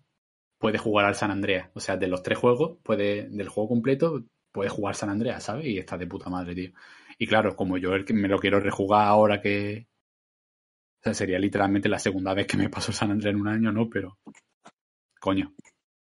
puedes 0.56 0.80
jugar 0.80 1.04
al 1.04 1.14
San 1.14 1.30
Andreas. 1.30 1.70
O 1.74 1.80
sea, 1.80 1.98
de 1.98 2.08
los 2.08 2.22
tres 2.22 2.38
juegos, 2.38 2.78
puede, 2.82 3.28
del 3.28 3.50
juego 3.50 3.68
completo, 3.68 4.24
puedes 4.52 4.72
jugar 4.72 4.94
San 4.94 5.10
Andreas, 5.10 5.42
¿sabes? 5.44 5.66
Y 5.66 5.78
está 5.78 5.96
de 5.98 6.06
puta 6.06 6.28
madre, 6.30 6.54
tío. 6.54 6.70
Y 7.18 7.26
claro, 7.26 7.54
como 7.56 7.76
yo 7.78 7.94
el 7.94 8.04
que 8.04 8.14
me 8.14 8.28
lo 8.28 8.38
quiero 8.38 8.60
rejugar 8.60 9.06
ahora 9.06 9.40
que. 9.40 9.86
O 11.00 11.02
sea, 11.02 11.14
sería 11.14 11.38
literalmente 11.38 11.88
la 11.88 11.98
segunda 11.98 12.34
vez 12.34 12.46
que 12.46 12.56
me 12.56 12.68
paso 12.68 12.92
San 12.92 13.10
Andreas 13.10 13.34
en 13.34 13.40
un 13.40 13.48
año, 13.48 13.72
¿no? 13.72 13.88
Pero. 13.88 14.18
Coño. 15.20 15.52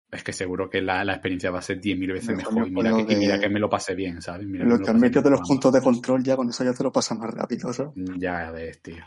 Es 0.09 0.23
que 0.23 0.31
seguro 0.31 0.69
que 0.69 0.81
la, 0.81 1.03
la 1.03 1.13
experiencia 1.13 1.51
va 1.51 1.59
a 1.59 1.61
ser 1.61 1.81
10.000 1.81 2.13
veces 2.13 2.33
Mejor 2.35 2.53
mejor. 2.53 2.67
Y 2.69 2.71
mira, 2.71 2.95
que, 3.05 3.13
y 3.13 3.15
mira 3.17 3.35
de- 3.35 3.41
que 3.41 3.49
me 3.49 3.59
lo 3.59 3.69
pasé 3.69 3.93
bien, 3.93 4.21
¿sabes? 4.21 4.47
Mira 4.47 4.63
Lo 4.63 4.77
que 4.77 4.83
han 4.89 4.95
pasé 4.95 4.99
metido 4.99 5.21
de 5.23 5.29
los 5.31 5.41
puntos 5.41 5.73
de 5.73 5.81
control 5.81 6.23
ya 6.23 6.37
con 6.37 6.49
eso 6.49 6.63
ya 6.63 6.73
te 6.73 6.81
lo 6.83 6.91
pasas 6.93 7.17
más 7.19 7.33
rápido, 7.33 7.73
¿sabes? 7.73 7.91
Ya 8.17 8.49
ves, 8.51 8.81
tío. 8.81 9.03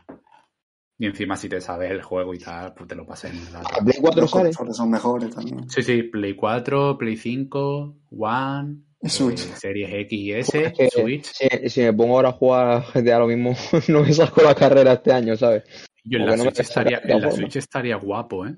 Y 0.98 1.06
encima 1.06 1.36
si 1.36 1.48
te 1.48 1.58
sabes 1.62 1.90
el 1.90 2.02
juego 2.02 2.34
y 2.34 2.38
tal, 2.38 2.74
pues 2.74 2.86
te 2.86 2.94
lo 2.94 3.06
pasas 3.06 3.32
en 3.32 3.38
el 3.38 3.46
rato. 3.46 3.70
¿La 3.74 3.82
Play 3.82 3.96
4 3.98 4.20
Los 4.20 4.30
sale? 4.30 4.52
son 4.52 4.90
mejores 4.90 5.34
también. 5.34 5.70
Sí, 5.70 5.82
sí, 5.82 6.02
Play 6.02 6.36
4, 6.36 6.98
Play 6.98 7.16
5, 7.16 7.96
One, 8.10 8.82
Switch. 9.08 9.40
eh, 9.40 9.56
Series 9.56 9.90
X 9.92 10.12
y 10.12 10.32
S, 10.32 10.62
Es 10.66 10.72
que 10.74 10.88
Switch. 10.90 11.24
si, 11.32 11.68
si 11.70 11.80
me 11.82 11.92
pongo 11.92 12.16
ahora 12.16 12.28
a 12.30 12.32
jugar 12.32 12.66
a 12.68 12.80
GTA 12.80 13.18
lo 13.18 13.26
mismo, 13.26 13.54
no 13.88 14.02
me 14.02 14.12
saco 14.12 14.42
la 14.42 14.54
carrera 14.54 14.92
este 14.94 15.12
año, 15.12 15.36
¿sabes? 15.36 15.64
Yo 16.04 16.18
en 16.18 16.26
la, 16.26 16.36
no 16.36 16.42
Switch 16.44 16.60
estaría, 16.60 17.00
en 17.04 17.20
la. 17.20 17.30
Switch 17.30 17.56
estaría 17.56 17.96
guapo, 17.96 18.46
¿eh? 18.46 18.56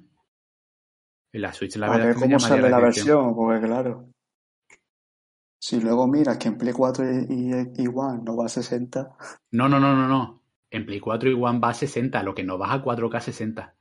En 1.33 1.43
la 1.43 1.53
Switch 1.53 1.77
la 1.77 1.87
A 1.87 1.91
verdad 1.91 2.05
ver 2.07 2.11
es 2.17 2.23
que 2.23 2.29
cómo 2.29 2.41
sale 2.41 2.69
la 2.71 2.81
versión, 2.81 3.35
porque 3.35 3.67
claro. 3.67 4.09
Si 5.61 5.81
luego 5.81 6.09
miras 6.09 6.39
que 6.39 6.49
en 6.49 6.59
Play 6.59 6.73
4 6.73 7.05
y, 7.05 7.27
y, 7.31 7.83
y 7.85 7.87
One 7.87 8.23
no 8.25 8.37
va 8.37 8.47
a 8.47 8.49
60, 8.49 9.17
No, 9.53 9.69
no, 9.69 9.79
no, 9.79 9.95
no, 9.95 10.09
no. 10.09 10.43
En 10.71 10.85
Play 10.87 10.99
4 10.99 11.31
y 11.31 11.35
One 11.35 11.61
va 11.61 11.69
a 11.69 11.75
60, 11.75 12.23
lo 12.25 12.35
que 12.35 12.43
no 12.43 12.59
va 12.59 12.73
a 12.73 12.83
4K 12.83 13.21
60. 13.21 13.75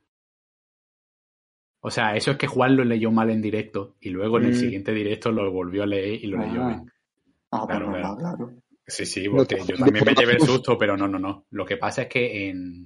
O 1.84 1.90
sea, 1.90 2.14
eso 2.16 2.30
es 2.32 2.36
que 2.36 2.46
Juan 2.46 2.76
lo 2.76 2.84
leyó 2.84 3.10
mal 3.10 3.28
en 3.30 3.42
directo 3.42 3.96
y 4.00 4.10
luego 4.10 4.38
en 4.38 4.44
el 4.44 4.52
Mm. 4.52 4.54
siguiente 4.56 4.92
directo 4.92 5.32
lo 5.32 5.50
volvió 5.50 5.82
a 5.82 5.86
leer 5.86 6.14
y 6.24 6.26
lo 6.28 6.38
leyó 6.38 6.62
Ah. 6.62 6.68
bien. 6.68 6.92
ah, 7.50 7.64
Claro, 7.68 7.90
bueno, 7.90 8.16
claro. 8.16 8.36
claro. 8.36 8.62
Sí, 8.86 9.04
sí, 9.06 9.24
No 9.28 9.36
porque 9.38 9.56
te- 9.56 9.66
yo 9.66 9.76
también 9.76 10.04
me 10.04 10.14
llevé 10.14 10.32
el 10.34 10.40
susto, 10.40 10.76
pero 10.78 10.96
no, 10.96 11.06
no, 11.08 11.18
no. 11.18 11.46
Lo 11.50 11.64
que 11.66 11.76
pasa 11.76 12.02
es 12.02 12.08
que 12.08 12.48
en, 12.48 12.84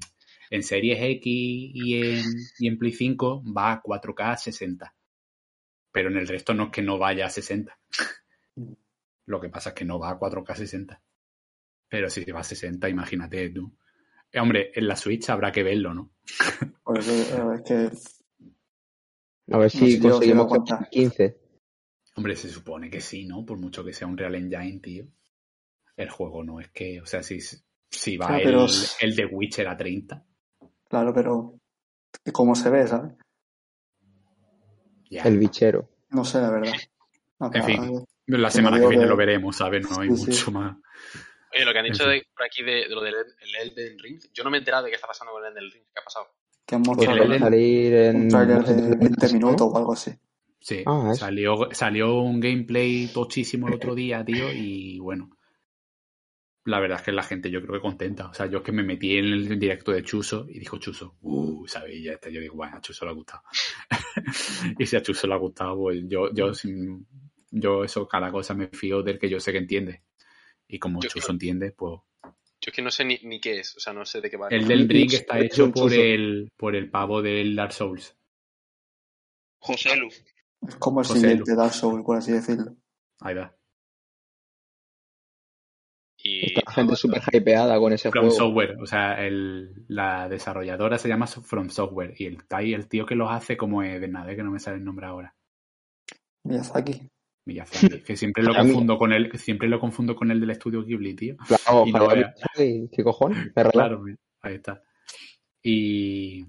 en 0.51 0.63
Series 0.63 0.99
X 1.01 1.23
y 1.27 1.95
en, 2.03 2.25
y 2.59 2.69
en 2.69 2.79
Play 2.79 2.93
5 2.93 3.43
va 3.55 3.73
a 3.73 3.83
4K 3.83 4.33
a 4.33 4.37
60. 4.37 4.95
Pero 5.93 6.09
en 6.11 6.17
el 6.17 6.27
resto 6.29 6.53
no 6.55 6.65
es 6.65 6.71
que 6.71 6.83
no 6.83 6.99
vaya 6.99 7.27
a 7.27 7.31
60. 7.31 7.79
Lo 9.27 9.41
que 9.41 9.49
pasa 9.49 9.71
es 9.71 9.75
que 9.75 9.85
no 9.85 9.99
va 9.99 10.11
a 10.11 10.19
4K 10.19 10.55
60. 10.55 11.01
Pero 11.89 12.09
si 12.11 12.25
va 12.31 12.41
a 12.41 12.45
60, 12.45 12.89
imagínate 12.89 13.51
tú. 13.51 13.73
Eh, 14.33 14.41
hombre, 14.41 14.71
en 14.75 14.89
la 14.89 14.97
Switch 14.97 15.29
habrá 15.31 15.53
que 15.53 15.63
verlo, 15.63 15.95
¿no? 15.95 16.11
Por 16.83 16.99
eso 16.99 17.13
eh, 17.13 17.57
es 17.57 17.63
que 17.63 17.97
A 19.51 19.59
ver 19.59 19.73
No 19.75 19.87
si 19.87 20.01
conseguimos 20.01 20.47
contar. 20.49 20.89
15. 20.91 21.41
Hombre, 22.17 22.35
se 22.37 22.49
supone 22.49 22.91
que 22.91 23.01
sí, 23.01 23.27
¿no? 23.27 23.45
Por 23.45 23.59
mucho 23.59 23.85
que 23.85 23.93
sea 23.93 24.07
un 24.09 24.17
Real 24.17 24.35
Engine, 24.35 24.81
tío. 24.81 25.05
El 25.97 26.11
juego 26.11 26.43
no 26.45 26.61
es 26.61 26.69
que, 26.71 27.01
o 27.01 27.07
sea, 27.07 27.23
si, 27.23 27.39
si 27.41 28.17
va 28.17 28.27
Claro, 28.27 28.39
el, 28.41 28.45
pero- 28.45 28.67
el 29.01 29.17
de 29.17 29.27
Witcher 29.27 29.69
a 29.69 29.77
30, 29.77 30.25
Claro, 30.89 31.13
pero 31.15 31.55
¿cómo 32.33 32.55
se 32.55 32.71
ve, 32.71 32.87
sabes? 32.87 33.13
ya. 35.11 35.23
El 35.23 35.39
bichero. 35.39 35.89
No 36.11 36.25
sé, 36.25 36.41
la 36.41 36.51
verdad. 36.51 36.73
No, 37.39 37.51
En 37.53 37.65
fin. 37.65 38.07
La 38.27 38.51
semana 38.51 38.81
que 38.81 38.87
viene 38.89 39.05
que- 39.05 39.09
lo 39.11 39.17
veremos, 39.17 39.57
¿sabes? 39.57 39.89
No 39.89 40.01
hay 40.01 40.09
Sí, 40.11 40.17
sí. 40.17 40.31
mucho 40.31 40.51
más. 40.51 40.77
Oye, 41.55 41.65
lo 41.65 41.73
que 41.73 41.79
han 41.79 41.85
dicho 41.85 42.05
de, 42.07 42.27
por 42.35 42.45
aquí 42.45 42.63
de, 42.63 42.73
de 42.73 42.89
lo 42.89 43.01
del 43.03 43.15
el 43.15 43.55
Elden 43.71 43.99
Ring, 43.99 44.21
yo 44.33 44.43
no 44.45 44.51
me 44.51 44.57
he 44.57 44.61
enterado 44.61 44.85
de 44.85 44.91
qué 44.91 44.97
está 44.97 45.07
pasando 45.07 45.33
con 45.33 45.45
el 45.45 45.53
Elden 45.53 45.71
Ring. 45.71 45.85
¿Qué 45.93 46.01
ha 46.01 46.05
pasado? 46.05 46.27
Que 46.67 46.75
han 46.75 46.83
Pues 46.83 46.97
mostrado 46.99 47.25
Elden- 47.25 47.39
salir 47.39 47.95
en... 47.95 48.17
un 48.23 48.29
trailer 48.29 48.65
de 48.65 48.83
¿no? 48.91 48.97
20 48.99 49.33
minutos 49.33 49.69
o 49.73 49.77
algo 49.79 49.93
así. 49.93 50.11
Sí, 50.61 50.83
Ah, 50.85 51.13
salió, 51.15 51.69
salió 51.73 52.19
un 52.21 52.41
gameplay 52.41 53.07
tochísimo 53.13 53.69
el 53.69 53.75
otro 53.75 53.95
día, 53.95 54.25
tío, 54.25 54.53
y 54.53 54.99
bueno. 54.99 55.31
La 56.65 56.81
verdad 56.81 56.99
es 56.99 57.05
que 57.05 57.13
la 57.13 57.23
gente 57.23 57.49
yo 57.53 57.61
creo 57.63 57.75
que 57.75 57.81
contenta. 57.81 58.27
O 58.27 58.35
sea, 58.35 58.47
yo 58.47 58.59
es 58.59 58.65
que 58.65 58.73
me 58.73 58.83
metí 58.83 59.17
en 59.17 59.27
el 59.27 59.59
directo 59.61 59.93
de 59.93 60.03
Chuso 60.03 60.47
y 60.49 60.59
dijo 60.59 60.79
Chuso, 60.79 61.15
uh, 61.21 61.65
¿sabes? 61.69 61.95
Y 61.95 62.03
ya 62.03 62.15
está. 62.15 62.29
Yo 62.29 62.41
digo, 62.41 62.57
bueno, 62.57 62.77
a 62.77 62.81
Chuso 62.81 63.05
le 63.05 63.13
ha 63.13 63.15
gustado. 63.15 63.43
y 64.79 64.85
si 64.87 64.97
a 64.97 65.03
Chuso 65.03 65.29
le 65.29 65.35
ha 65.35 65.39
gustado, 65.39 65.77
pues 65.77 66.01
yo, 66.09 66.33
yo, 66.35 66.53
sin- 66.55 67.07
yo 67.53 67.85
eso, 67.85 68.09
cada 68.09 68.33
cosa 68.33 68.55
me 68.55 68.67
fío 68.67 69.03
del 69.05 69.19
que 69.21 69.29
yo 69.31 69.39
sé 69.39 69.53
que 69.53 69.59
entiende. 69.59 70.03
Y 70.67 70.81
como 70.81 71.01
Yo 71.01 71.09
Chuso 71.09 71.27
creo- 71.27 71.35
entiende, 71.35 71.71
pues 71.71 72.01
Yo 72.61 72.71
es 72.71 72.73
que 72.73 72.83
no 72.83 72.91
sé 72.91 73.05
ni, 73.05 73.19
ni 73.23 73.41
qué 73.41 73.61
es, 73.61 73.77
o 73.77 73.81
sea, 73.81 73.93
no 73.93 74.05
sé 74.05 74.21
de 74.21 74.31
qué 74.31 74.37
va. 74.37 74.49
El 74.49 74.67
del 74.67 74.89
Ring 74.89 75.13
está 75.13 75.39
Es 75.39 75.47
hecho 75.47 75.71
por 75.71 75.93
el, 75.93 76.51
por 76.57 76.75
el 76.75 76.91
pavo 76.91 77.23
del 77.23 77.55
Dark 77.55 77.73
Souls. 77.73 78.17
José 79.59 79.97
Lu. 79.97 80.09
Es 80.67 80.77
como 80.77 81.01
el 81.01 81.07
José 81.07 81.21
siguiente 81.21 81.55
Dark 81.55 81.73
Souls, 81.73 82.05
por 82.05 82.17
así 82.17 82.33
decirlo. 82.33 82.77
Ahí 83.21 83.35
va. 83.35 83.55
Y 86.19 86.47
Está 86.47 86.63
la 86.67 86.73
gente 86.73 86.97
súper 86.97 87.23
hypeada 87.33 87.79
con 87.79 87.93
ese 87.93 88.11
From 88.11 88.25
juego. 88.25 88.37
Software, 88.37 88.77
o 88.83 88.87
sea, 88.87 89.25
el, 89.25 89.85
la 89.87 90.29
desarrolladora 90.29 90.99
se 90.99 91.09
llama 91.09 91.27
From 91.27 91.69
Software 91.69 92.15
y 92.17 92.27
el, 92.27 92.39
el 92.51 92.89
tío 92.89 93.07
que 93.07 93.15
los 93.15 93.31
hace 93.31 93.57
como 93.57 93.83
es 93.83 94.01
Bernabé, 94.01 94.35
que 94.35 94.43
no 94.43 94.51
me 94.51 94.59
sale 94.59 94.79
el 94.79 94.85
nombre 94.85 95.07
ahora. 95.07 95.35
Miyazaki. 96.45 97.09
Miyazaki, 97.47 98.01
que 98.03 98.17
siempre 98.17 98.43
lo 98.43 98.53
confundo 98.85 98.99
con 98.99 99.13
él, 99.13 99.31
siempre 99.39 99.69
lo 99.69 99.81
confundo 99.81 100.15
con 100.15 100.31
el 100.31 100.41
del 100.41 100.51
estudio 100.51 100.83
Ghibli, 100.85 101.15
tío. 101.15 101.37
Claro, 101.47 101.87
Y 101.87 101.93
no 101.93 102.09
vea. 102.09 102.35
¿Qué 102.57 103.03
cojones? 103.03 103.53
Claro, 103.73 104.05
ahí 104.43 104.55
está. 104.55 104.83
Y 105.63 106.45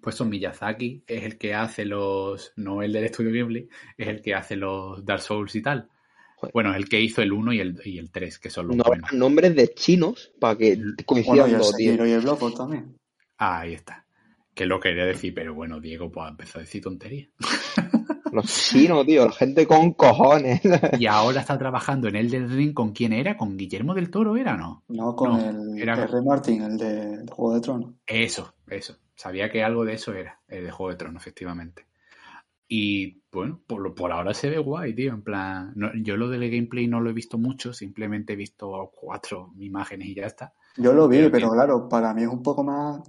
pues 0.00 0.14
son 0.14 0.30
Miyazaki, 0.30 1.04
es 1.06 1.24
el 1.24 1.36
que 1.36 1.54
hace 1.54 1.84
los, 1.84 2.52
no 2.56 2.82
el 2.82 2.92
del 2.92 3.04
estudio 3.04 3.32
Ghibli, 3.32 3.68
es 3.98 4.08
el 4.08 4.22
que 4.22 4.34
hace 4.34 4.56
los 4.56 5.04
Dark 5.04 5.20
Souls 5.20 5.54
y 5.56 5.62
tal. 5.62 5.88
Joder. 6.36 6.52
Bueno, 6.54 6.74
el 6.74 6.88
que 6.88 6.98
hizo 7.00 7.20
el 7.20 7.32
1 7.32 7.52
y 7.52 7.60
el, 7.60 7.80
y 7.84 7.98
el 7.98 8.10
3, 8.10 8.38
que 8.38 8.48
son 8.48 8.68
los 8.68 8.76
No 8.76 8.84
buenos. 8.84 9.12
nombres 9.12 9.54
de 9.54 9.68
chinos 9.74 10.32
para 10.40 10.56
que 10.56 10.78
coincidan 11.04 11.50
y 11.50 11.52
el 11.52 11.58
dos, 11.58 11.76
tío. 11.76 12.06
Y 12.06 12.12
el 12.12 12.20
Bloodborne 12.20 12.56
también. 12.56 12.96
Ah, 13.36 13.60
ahí 13.60 13.74
está. 13.74 14.06
Que 14.54 14.64
lo 14.64 14.80
quería 14.80 15.04
decir, 15.04 15.34
pero 15.34 15.54
bueno, 15.54 15.80
Diego 15.80 16.10
pues 16.10 16.30
empezó 16.30 16.58
a 16.58 16.62
decir 16.62 16.82
tonterías. 16.82 17.28
Los 18.32 18.46
chinos, 18.46 19.04
tío, 19.06 19.26
la 19.26 19.32
gente 19.32 19.66
con 19.66 19.92
cojones. 19.94 20.60
Y 20.98 21.06
ahora 21.06 21.40
está 21.40 21.58
trabajando 21.58 22.08
en 22.08 22.16
el 22.16 22.30
del 22.30 22.50
Ring 22.50 22.72
con 22.74 22.92
quién 22.92 23.12
era, 23.12 23.36
con 23.36 23.56
Guillermo 23.56 23.94
del 23.94 24.10
Toro, 24.10 24.36
¿era 24.36 24.56
no? 24.56 24.84
No 24.88 25.14
con 25.16 25.32
No, 25.32 25.50
el 25.72 25.78
era- 25.78 26.02
R. 26.04 26.22
Martin, 26.22 26.62
el 26.62 26.76
de, 26.78 27.18
de 27.18 27.32
Juego 27.32 27.54
de 27.54 27.60
Tronos. 27.60 27.94
Eso, 28.06 28.54
eso. 28.68 28.96
Sabía 29.14 29.50
que 29.50 29.62
algo 29.62 29.84
de 29.84 29.94
eso 29.94 30.14
era, 30.14 30.40
el 30.48 30.64
de 30.64 30.70
Juego 30.70 30.90
de 30.92 30.96
Tronos, 30.96 31.22
efectivamente. 31.22 31.86
Y 32.72 33.20
bueno, 33.32 33.60
por, 33.66 34.12
ahora 34.12 34.32
se 34.32 34.48
ve 34.48 34.58
guay, 34.58 34.94
tío. 34.94 35.12
En 35.12 35.22
plan, 35.22 35.72
no- 35.74 35.90
yo 35.94 36.16
lo 36.16 36.28
del 36.28 36.48
gameplay 36.50 36.86
no 36.86 37.00
lo 37.00 37.10
he 37.10 37.12
visto 37.12 37.36
mucho, 37.36 37.72
simplemente 37.72 38.34
he 38.34 38.36
visto 38.36 38.92
cuatro 38.94 39.52
imágenes 39.58 40.08
y 40.08 40.14
ya 40.14 40.26
está. 40.26 40.52
Yo 40.76 40.92
lo 40.92 41.08
vi, 41.08 41.18
Pero 41.18 41.30
pero 41.32 41.50
claro, 41.50 41.88
para 41.88 42.14
mí 42.14 42.22
es 42.22 42.28
un 42.28 42.42
poco 42.42 42.62
más. 42.62 43.00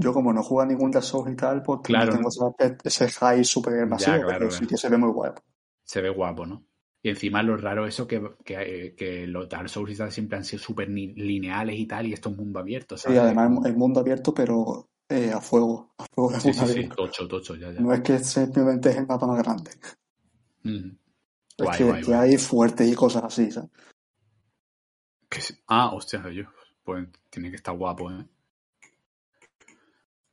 Yo 0.00 0.12
como 0.12 0.32
no 0.32 0.42
juego 0.42 0.62
a 0.62 0.66
ningún 0.66 0.90
Dark 0.90 1.04
Souls 1.04 1.32
y 1.32 1.36
tal, 1.36 1.62
pues 1.62 1.80
Claro, 1.82 2.12
tengo 2.12 2.28
ese, 2.28 2.76
ese 2.84 3.08
high 3.10 3.44
super 3.44 3.86
masivo, 3.86 4.16
claro, 4.22 4.38
pero 4.38 4.50
sí 4.50 4.66
que 4.66 4.76
se 4.76 4.88
ve 4.88 4.96
muy 4.96 5.10
guapo. 5.10 5.42
Se 5.84 6.00
ve 6.00 6.10
guapo, 6.10 6.46
¿no? 6.46 6.64
Y 7.02 7.08
encima 7.08 7.42
lo 7.42 7.56
raro 7.56 7.86
eso 7.86 8.06
que, 8.06 8.22
que, 8.44 8.94
que 8.96 9.26
los 9.26 9.48
Dark 9.48 9.68
Souls 9.70 9.92
y 9.92 9.96
tal 9.96 10.12
siempre 10.12 10.36
han 10.36 10.44
sido 10.44 10.62
súper 10.62 10.88
lineales 10.88 11.78
y 11.78 11.86
tal, 11.86 12.06
y 12.06 12.12
esto 12.12 12.28
es 12.30 12.36
mundo 12.36 12.58
abierto, 12.58 12.94
Y 12.96 12.98
¿sabes? 12.98 13.18
además 13.20 13.64
el 13.64 13.76
mundo 13.76 14.00
abierto, 14.00 14.34
pero 14.34 14.88
eh, 15.08 15.32
a 15.32 15.40
fuego. 15.40 15.94
A 15.98 16.04
fuego 16.14 16.38
Sí, 16.38 16.52
sí, 16.52 16.66
sí, 16.66 16.88
tocho, 16.94 17.26
tocho, 17.26 17.56
ya, 17.56 17.72
ya. 17.72 17.80
No 17.80 17.92
es 17.92 18.00
que 18.02 18.18
simplemente 18.18 18.90
es 18.90 18.96
el 18.96 19.06
mapa 19.06 19.26
más 19.26 19.42
grande. 19.42 19.70
Mm. 20.62 20.90
Es 21.58 21.64
Guay, 21.64 21.78
que, 21.78 21.84
guay, 21.84 22.02
que 22.02 22.14
guay. 22.14 22.30
hay 22.30 22.38
fuertes 22.38 22.88
y 22.92 22.94
cosas 22.94 23.24
así, 23.24 23.50
¿sabes? 23.50 23.70
Ah, 25.66 25.90
hostia, 25.94 26.22
yo. 26.30 26.44
Pues 26.84 27.08
tiene 27.30 27.50
que 27.50 27.56
estar 27.56 27.76
guapo, 27.76 28.10
¿eh? 28.10 28.24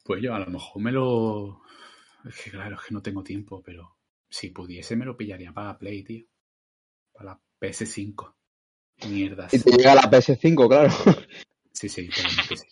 Pues 0.07 0.23
yo 0.23 0.33
a 0.33 0.39
lo 0.39 0.45
mejor 0.47 0.81
me 0.81 0.91
lo. 0.91 1.61
Es 2.25 2.41
que 2.41 2.49
claro, 2.51 2.75
es 2.75 2.81
que 2.87 2.93
no 2.93 3.01
tengo 3.01 3.23
tiempo, 3.23 3.61
pero 3.61 3.97
si 4.29 4.49
pudiese 4.49 4.95
me 4.95 5.05
lo 5.05 5.17
pillaría 5.17 5.51
para 5.51 5.77
Play, 5.77 6.03
tío. 6.03 6.25
Para 7.13 7.31
la 7.31 7.41
PS5. 7.59 8.33
Mierdas. 9.09 9.53
Y 9.53 9.59
te 9.61 9.71
llega 9.71 9.93
la 9.95 10.09
PS5, 10.09 10.67
claro. 10.67 10.89
Sí, 11.71 11.89
sí, 11.89 12.07
que 12.09 12.57
sí. 12.57 12.65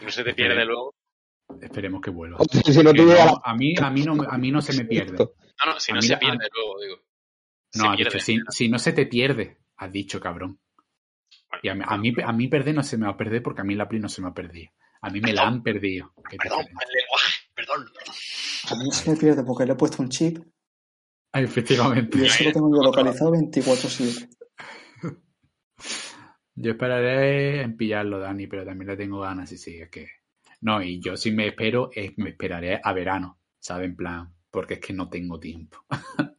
No 0.00 0.10
se 0.10 0.24
te 0.24 0.32
pierde 0.34 0.64
luego. 0.64 0.94
Esperemos 1.60 2.00
que 2.00 2.10
vuelva. 2.10 2.38
si 2.50 2.82
no 2.82 2.92
te 2.92 2.96
Que 2.98 3.04
llega 3.04 3.24
no, 3.26 3.32
la 3.32 3.40
a, 3.44 3.54
mí, 3.54 3.74
a, 3.78 3.90
mí 3.90 4.02
no, 4.02 4.22
a 4.22 4.38
mí 4.38 4.50
no 4.50 4.62
se 4.62 4.72
me 4.72 4.84
pierde. 4.86 5.18
No, 5.18 5.72
no, 5.72 5.80
si 5.80 5.92
A 5.92 5.96
no 5.96 6.02
se 6.02 6.12
la- 6.12 6.18
pierde 6.18 6.48
luego, 6.54 6.80
digo. 6.80 6.96
No, 7.74 7.94
pierde. 7.96 8.04
dicho, 8.12 8.18
si, 8.24 8.38
si 8.50 8.68
no 8.70 8.78
se 8.78 8.92
te 8.92 9.04
pierde, 9.06 9.58
has 9.76 9.92
dicho, 9.92 10.18
cabrón. 10.20 10.58
Y 11.62 11.68
a 11.68 11.74
mí, 11.74 11.84
a, 11.86 11.98
mí, 11.98 12.14
a 12.24 12.32
mí 12.32 12.48
perder 12.48 12.74
no 12.74 12.82
se 12.82 12.96
me 12.96 13.06
va 13.06 13.12
a 13.12 13.16
perder 13.16 13.42
porque 13.42 13.60
a 13.60 13.64
mí 13.64 13.74
la 13.74 13.88
Play 13.88 14.00
no 14.00 14.08
se 14.08 14.22
me 14.22 14.28
ha 14.28 14.34
perdido. 14.34 14.70
A 15.02 15.10
mí 15.10 15.20
me 15.20 15.32
la 15.32 15.46
han 15.46 15.62
perdido. 15.62 16.12
Perdón, 16.30 16.60
el 16.60 16.92
lenguaje, 16.92 17.38
perdón. 17.54 17.86
A 18.70 18.74
mí 18.74 18.90
se 18.92 19.10
me 19.10 19.16
pierde 19.16 19.44
porque 19.44 19.66
le 19.66 19.72
he 19.72 19.76
puesto 19.76 20.02
un 20.02 20.08
chip 20.08 20.38
Ah, 21.36 21.42
efectivamente. 21.42 22.16
y 22.18 22.24
eso 22.24 22.44
lo 22.44 22.52
tengo 22.52 22.74
yo 22.74 22.82
localizado 22.82 23.32
24-7. 23.32 24.28
Yo 26.58 26.70
esperaré 26.70 27.60
en 27.60 27.76
pillarlo, 27.76 28.18
Dani, 28.18 28.46
pero 28.46 28.64
también 28.64 28.88
le 28.88 28.96
tengo 28.96 29.20
ganas, 29.20 29.50
sí, 29.50 29.58
sí, 29.58 29.78
es 29.78 29.90
que... 29.90 30.08
No, 30.62 30.82
y 30.82 30.98
yo 31.02 31.18
si 31.18 31.30
me 31.32 31.48
espero, 31.48 31.90
eh, 31.94 32.14
me 32.16 32.30
esperaré 32.30 32.80
a 32.82 32.94
verano, 32.94 33.38
¿sabes? 33.58 33.90
En 33.90 33.96
plan, 33.96 34.34
porque 34.50 34.74
es 34.74 34.80
que 34.80 34.94
no 34.94 35.10
tengo 35.10 35.38
tiempo. 35.38 35.76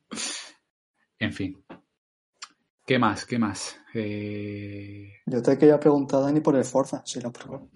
en 1.20 1.32
fin. 1.32 1.64
¿Qué 2.84 2.98
más? 2.98 3.28
¿Qué 3.28 3.38
más? 3.38 3.80
Eh... 3.94 5.18
Yo 5.28 5.44
te 5.44 5.56
quería 5.60 5.80
preguntar, 5.80 6.24
Dani, 6.24 6.40
por 6.40 6.56
el 6.56 6.64
Forza, 6.66 7.04
si 7.06 7.22
lo 7.22 7.32
probó. 7.32 7.70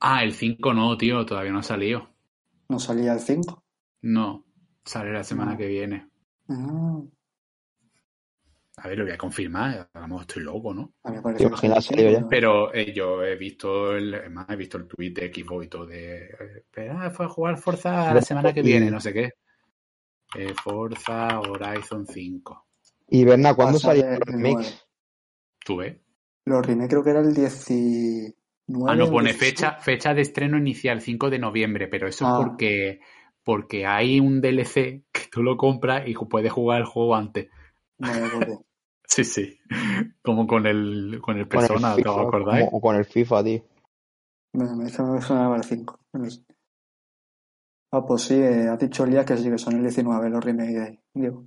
Ah, 0.00 0.22
el 0.22 0.32
5 0.32 0.74
no, 0.74 0.96
tío, 0.96 1.24
todavía 1.24 1.52
no 1.52 1.60
ha 1.60 1.62
salido. 1.62 2.08
No 2.68 2.78
salía 2.78 3.12
el 3.12 3.20
5. 3.20 3.62
No, 4.02 4.44
sale 4.84 5.12
la 5.12 5.24
semana 5.24 5.52
No. 5.52 5.58
que 5.58 5.66
viene. 5.66 6.08
Ah, 6.48 7.00
A 8.78 8.88
ver, 8.88 8.98
lo 8.98 9.04
voy 9.04 9.14
a 9.14 9.18
confirmar, 9.18 9.88
a 9.94 10.00
lo 10.00 10.08
mejor 10.08 10.20
estoy 10.22 10.42
loco, 10.42 10.74
¿no? 10.74 10.92
a 11.02 11.10
mí 11.10 11.16
me 11.16 11.22
parece 11.22 11.44
¿Te 11.44 11.48
imaginas 11.48 11.84
salido 11.86 12.10
ya? 12.10 12.28
Pero 12.28 12.74
eh, 12.74 12.92
yo 12.92 13.24
he 13.24 13.34
visto 13.36 13.96
el, 13.96 14.12
además, 14.14 14.46
he 14.50 14.56
visto 14.56 14.76
el 14.76 14.86
tweet 14.86 15.12
de 15.14 15.32
Xbox 15.32 15.64
y 15.64 15.68
todo 15.68 15.86
de 15.86 16.24
eh, 16.76 16.90
ah, 16.92 17.10
fue 17.10 17.24
a 17.24 17.28
jugar 17.30 17.56
Forza 17.56 18.12
la 18.12 18.20
semana 18.20 18.52
que 18.52 18.60
viene, 18.60 18.90
no 18.90 19.00
sé 19.00 19.14
qué. 19.14 19.32
Eh, 20.36 20.52
Forza 20.62 21.40
Horizon 21.40 22.06
5. 22.06 22.66
Y 23.08 23.24
Berna, 23.24 23.54
¿cuándo 23.54 23.78
Ah, 23.78 23.80
salió 23.80 24.06
el 24.08 24.20
remake? 24.20 24.54
9. 24.56 24.68
¿Tú 25.64 25.76
ves? 25.78 25.96
Los 26.44 26.66
remake 26.66 26.90
creo 26.90 27.02
que 27.02 27.10
era 27.10 27.20
el 27.20 27.34
19. 28.66 28.92
Ah, 28.92 28.96
no 28.96 29.10
pone 29.10 29.30
17. 29.32 29.46
fecha, 29.56 29.72
fecha 29.80 30.14
de 30.14 30.22
estreno 30.22 30.58
inicial, 30.58 31.00
5 31.00 31.30
de 31.30 31.38
noviembre, 31.38 31.88
pero 31.88 32.08
eso 32.08 32.26
Ah. 32.26 32.38
es 32.40 32.46
porque, 32.48 33.00
porque 33.44 33.86
hay 33.86 34.18
un 34.20 34.40
DLC 34.40 35.04
que 35.12 35.22
tú 35.30 35.42
lo 35.42 35.56
compras 35.56 36.06
y 36.08 36.14
puedes 36.14 36.52
jugar 36.52 36.80
el 36.80 36.86
juego 36.86 37.14
antes. 37.14 37.48
No 37.98 38.12
me 38.12 38.26
acuerdo. 38.26 38.62
Sí, 39.08 39.22
sí. 39.24 39.56
Como 40.20 40.48
con 40.48 40.66
el, 40.66 41.20
con 41.22 41.38
el 41.38 41.46
Con 41.48 41.60
el 41.62 41.68
Persona, 41.68 41.94
¿te 41.94 42.02
FIFA, 42.02 42.22
acordáis? 42.22 42.64
como- 42.66 42.78
o 42.78 42.80
con 42.80 42.96
el 42.96 43.04
FIFA, 43.04 43.44
tío. 43.44 43.64
Me, 44.52 44.88
sonaba 44.88 45.56
el 45.56 45.62
5. 45.64 46.00
Ah, 47.92 48.04
pues 48.04 48.22
sí, 48.22 48.34
eh, 48.34 48.68
ha 48.68 48.76
dicho 48.76 49.04
Elías 49.04 49.24
que 49.24 49.36
sí, 49.36 49.48
que 49.48 49.58
son 49.58 49.74
el 49.76 49.82
19 49.82 50.28
los 50.28 50.44
remake 50.44 50.70
de 50.72 50.82
ahí. 50.82 51.00
Digo, 51.14 51.46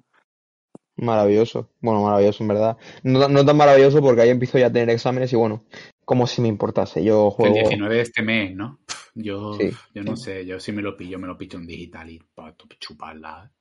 Maravilloso. 0.95 1.70
Bueno, 1.82 2.01
maravilloso, 2.03 2.43
en 2.43 2.47
verdad. 2.47 2.78
No, 3.03 3.28
no 3.28 3.45
tan 3.45 3.55
maravilloso 3.57 4.01
porque 4.01 4.22
ahí 4.22 4.30
empiezo 4.30 4.57
ya 4.57 4.67
a 4.67 4.72
tener 4.72 4.89
exámenes 4.89 5.32
y 5.32 5.36
bueno, 5.36 5.63
como 6.10 6.26
si 6.26 6.41
me 6.41 6.47
importase. 6.47 7.03
Yo 7.03 7.36
Que 7.38 7.43
el 7.49 7.53
juego. 7.53 7.70
19 7.70 7.95
de 7.95 8.01
este 8.01 8.24
mes, 8.24 8.55
¿no? 8.55 8.80
Yo, 9.14 9.53
Sí. 9.53 9.70
yo 9.93 10.03
no 10.03 10.16
sé, 10.16 10.43
yo 10.43 10.60
si 10.60 10.72
me 10.72 10.82
lo 10.82 10.97
pillo, 10.97 11.20
me 11.20 11.28
lo 11.28 11.38
pillo 11.38 11.60
en 11.60 11.68
digital 11.68 12.10
y 12.10 12.20
para 12.34 12.55
chuparla. 12.80 13.51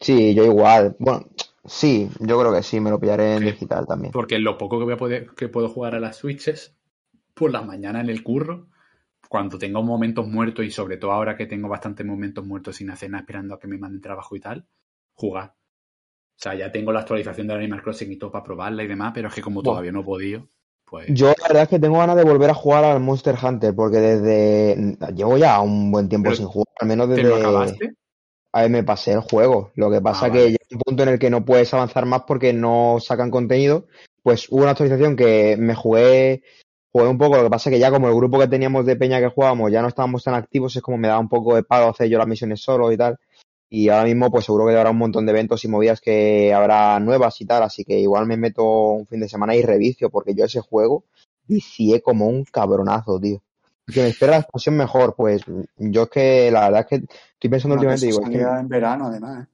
Sí, 0.00 0.34
yo 0.34 0.44
igual. 0.44 0.96
Bueno, 0.98 1.26
sí, 1.66 2.08
yo 2.20 2.38
creo 2.40 2.54
que 2.54 2.62
sí, 2.62 2.80
me 2.80 2.88
lo 2.88 2.98
pillaré 2.98 3.34
en 3.36 3.44
digital 3.44 3.86
también. 3.86 4.10
Porque 4.12 4.38
lo 4.38 4.56
poco 4.56 4.78
que 4.78 4.84
voy 4.84 4.94
a 4.94 4.96
poder, 4.96 5.26
que 5.36 5.48
puedo 5.48 5.68
jugar 5.68 5.96
a 5.96 6.00
las 6.00 6.16
Switches, 6.16 6.76
por 7.34 7.50
las 7.50 7.66
mañanas 7.66 8.04
en 8.04 8.10
el 8.10 8.22
curro, 8.22 8.68
cuando 9.28 9.58
tengo 9.58 9.82
momentos 9.82 10.26
muertos 10.26 10.64
y 10.64 10.70
sobre 10.70 10.96
todo 10.96 11.12
ahora 11.12 11.36
que 11.36 11.46
tengo 11.46 11.68
bastantes 11.68 12.06
momentos 12.06 12.46
muertos 12.46 12.76
sin 12.76 12.88
hacer 12.90 13.10
nada 13.10 13.20
esperando 13.22 13.54
a 13.54 13.58
que 13.58 13.66
me 13.68 13.76
manden 13.76 14.00
trabajo 14.00 14.34
y 14.34 14.40
tal, 14.40 14.66
jugar. 15.12 15.56
O 15.56 16.40
sea, 16.40 16.54
ya 16.54 16.72
tengo 16.72 16.92
la 16.92 17.00
actualización 17.00 17.48
del 17.48 17.58
Animal 17.58 17.82
Crossing 17.82 18.12
y 18.12 18.16
todo 18.16 18.30
para 18.30 18.44
probarla 18.44 18.84
y 18.84 18.86
demás, 18.86 19.12
pero 19.14 19.28
es 19.28 19.34
que 19.34 19.42
como 19.42 19.62
todavía 19.62 19.90
no 19.92 20.00
he 20.00 20.04
podido, 20.04 20.48
pues... 20.90 21.06
Yo 21.08 21.28
la 21.28 21.48
verdad 21.48 21.62
es 21.64 21.68
que 21.68 21.78
tengo 21.78 21.98
ganas 21.98 22.16
de 22.16 22.24
volver 22.24 22.50
a 22.50 22.54
jugar 22.54 22.84
al 22.84 23.00
Monster 23.00 23.36
Hunter 23.42 23.74
porque 23.74 23.98
desde... 23.98 24.96
Llevo 25.14 25.36
ya 25.36 25.60
un 25.60 25.90
buen 25.90 26.08
tiempo 26.08 26.26
Pero, 26.26 26.36
sin 26.36 26.46
jugar, 26.46 26.66
al 26.80 26.88
menos 26.88 27.08
¿Te 27.08 27.14
desde... 27.16 27.28
lo 27.28 27.36
acabaste? 27.36 27.92
A 28.52 28.62
ver, 28.62 28.70
me 28.70 28.82
pasé 28.82 29.12
el 29.12 29.20
juego. 29.20 29.70
Lo 29.74 29.90
que 29.90 30.00
pasa 30.00 30.26
Ah, 30.26 30.32
que 30.32 30.38
vale. 30.38 30.50
llega 30.52 30.64
un 30.72 30.78
punto 30.80 31.02
en 31.02 31.08
el 31.10 31.18
que 31.18 31.30
no 31.30 31.44
puedes 31.44 31.72
avanzar 31.74 32.06
más 32.06 32.22
porque 32.26 32.52
no 32.52 32.96
sacan 33.00 33.30
contenido. 33.30 33.86
Pues 34.22 34.48
hubo 34.50 34.62
una 34.62 34.70
actualización 34.70 35.16
que 35.16 35.56
me 35.58 35.74
jugué, 35.74 36.42
jugué 36.90 37.06
un 37.08 37.18
poco. 37.18 37.36
Lo 37.36 37.44
que 37.44 37.50
pasa 37.50 37.70
que 37.70 37.78
ya 37.78 37.90
como 37.90 38.08
el 38.08 38.14
grupo 38.14 38.38
que 38.38 38.48
teníamos 38.48 38.86
de 38.86 38.96
peña 38.96 39.20
que 39.20 39.28
jugábamos 39.28 39.70
ya 39.70 39.82
no 39.82 39.88
estábamos 39.88 40.24
tan 40.24 40.34
activos, 40.34 40.74
es 40.74 40.82
como 40.82 40.96
me 40.96 41.08
daba 41.08 41.20
un 41.20 41.28
poco 41.28 41.54
de 41.54 41.62
pago 41.62 41.90
hacer 41.90 42.08
yo 42.08 42.18
las 42.18 42.26
misiones 42.26 42.60
solo 42.62 42.90
y 42.90 42.96
tal. 42.96 43.18
Y 43.70 43.88
ahora 43.90 44.04
mismo 44.04 44.30
pues 44.30 44.46
seguro 44.46 44.66
que 44.66 44.76
habrá 44.76 44.90
un 44.90 44.98
montón 44.98 45.26
de 45.26 45.32
eventos 45.32 45.64
y 45.64 45.68
movidas 45.68 46.00
que 46.00 46.54
habrá 46.54 46.98
nuevas 47.00 47.40
y 47.40 47.46
tal. 47.46 47.62
Así 47.62 47.84
que 47.84 47.98
igual 47.98 48.26
me 48.26 48.36
meto 48.36 48.64
un 48.64 49.06
fin 49.06 49.20
de 49.20 49.28
semana 49.28 49.54
y 49.54 49.62
revicio 49.62 50.10
porque 50.10 50.34
yo 50.34 50.44
ese 50.44 50.60
juego 50.60 51.04
vicié 51.46 52.00
como 52.00 52.28
un 52.28 52.44
cabronazo, 52.44 53.20
tío. 53.20 53.42
Que 53.92 54.02
me 54.02 54.08
espera 54.08 54.32
la 54.32 54.38
expansión 54.38 54.76
mejor, 54.76 55.14
pues 55.16 55.42
yo 55.78 56.02
es 56.02 56.10
que 56.10 56.50
la 56.50 56.64
verdad 56.68 56.80
es 56.80 56.86
que 56.86 56.94
estoy 57.32 57.50
pensando 57.50 57.74
últimamente, 57.74 58.06
digo, 58.06 58.20
es 58.20 58.28
que 58.28 58.38
salía 58.38 58.60
en 58.60 58.68
verano 58.68 59.06
además. 59.06 59.44
¿eh? 59.44 59.50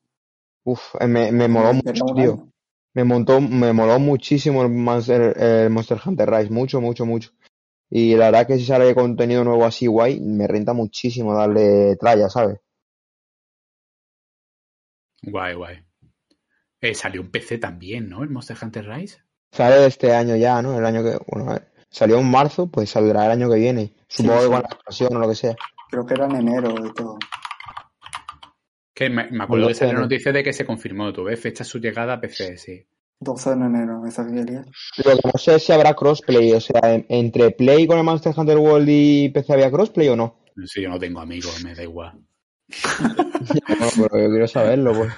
Uf, 0.64 0.80
eh, 0.98 1.06
me, 1.06 1.30
me 1.30 1.46
moló 1.46 1.70
En 1.70 1.76
mucho, 1.76 1.92
verano, 1.92 2.14
tío. 2.14 2.48
Me 2.94 3.04
montó, 3.04 3.40
me 3.40 3.72
moló 3.72 3.98
muchísimo 4.00 4.62
el 4.62 4.70
Monster, 4.70 5.36
el 5.38 5.70
Monster 5.70 6.00
Hunter 6.04 6.30
Rise, 6.30 6.50
mucho, 6.50 6.80
mucho, 6.80 7.06
mucho. 7.06 7.30
Y 7.90 8.16
la 8.16 8.26
verdad 8.26 8.46
que 8.46 8.58
si 8.58 8.64
sale 8.64 8.94
contenido 8.94 9.44
nuevo 9.44 9.64
así 9.64 9.86
guay, 9.86 10.20
me 10.20 10.48
renta 10.48 10.72
muchísimo 10.72 11.34
darle 11.34 11.96
tralla, 11.96 12.28
¿sabes? 12.28 12.58
Guay, 15.26 15.54
guay. 15.54 15.84
Eh, 16.80 16.94
salió 16.94 17.20
un 17.22 17.30
PC 17.30 17.58
también, 17.58 18.08
¿no? 18.08 18.22
El 18.22 18.30
Monster 18.30 18.56
Hunter 18.60 18.86
Rise. 18.88 19.18
Sale 19.52 19.86
este 19.86 20.12
año 20.14 20.36
ya, 20.36 20.60
¿no? 20.62 20.76
El 20.78 20.84
año 20.84 21.02
que, 21.02 21.16
bueno, 21.28 21.50
a 21.50 21.54
ver, 21.54 21.72
salió 21.88 22.18
en 22.18 22.30
marzo, 22.30 22.66
pues 22.70 22.90
saldrá 22.90 23.24
el 23.26 23.30
año 23.32 23.48
que 23.50 23.56
viene. 23.58 23.94
Supongo 24.08 24.34
Sí, 24.34 24.38
que 24.40 24.44
sí. 24.46 24.50
con 24.52 24.62
la 24.62 24.68
expansión 24.68 25.16
o 25.16 25.18
lo 25.20 25.28
que 25.28 25.34
sea. 25.34 25.56
Creo 25.90 26.06
que 26.06 26.14
era 26.14 26.26
en 26.26 26.36
enero 26.36 26.74
y 26.86 26.92
todo. 26.92 27.18
Que 28.94 29.10
me, 29.10 29.28
me 29.30 29.44
acuerdo 29.44 29.68
que 29.68 29.74
salió 29.74 29.94
la 29.94 30.00
12 30.00 30.02
de 30.02 30.14
noticia 30.16 30.32
de 30.32 30.44
que 30.44 30.52
se 30.52 30.64
confirmó, 30.66 31.12
tú 31.12 31.24
ves, 31.24 31.40
fecha 31.40 31.64
su 31.64 31.78
llegada 31.78 32.14
a 32.14 32.20
PC, 32.20 32.56
sí. 32.58 32.86
12 33.20 33.50
de 33.56 33.64
enero, 33.66 34.02
aquí 34.06 34.38
Elías. 34.38 34.66
Lo 35.04 35.12
que 35.16 35.20
no 35.32 35.38
sé 35.38 35.54
es 35.56 35.64
si 35.64 35.72
habrá 35.72 35.94
crossplay, 35.94 36.52
o 36.52 36.60
sea, 36.60 36.80
en- 36.94 37.06
entre 37.08 37.50
Play 37.52 37.86
con 37.86 37.98
el 37.98 38.04
Monster 38.04 38.34
Hunter 38.36 38.58
World 38.58 38.88
y 38.88 39.28
PC 39.30 39.52
había 39.54 39.70
crossplay 39.70 40.08
o 40.08 40.16
no. 40.16 40.40
Sí, 40.66 40.82
yo 40.82 40.88
no 40.90 40.98
tengo 40.98 41.20
amigos, 41.20 41.62
me 41.64 41.74
da 41.74 41.82
igual. 41.82 42.20
No, 43.80 43.86
pero 43.96 44.22
yo 44.22 44.30
quiero 44.30 44.48
saberlo, 44.48 44.94
pues. 44.94 45.12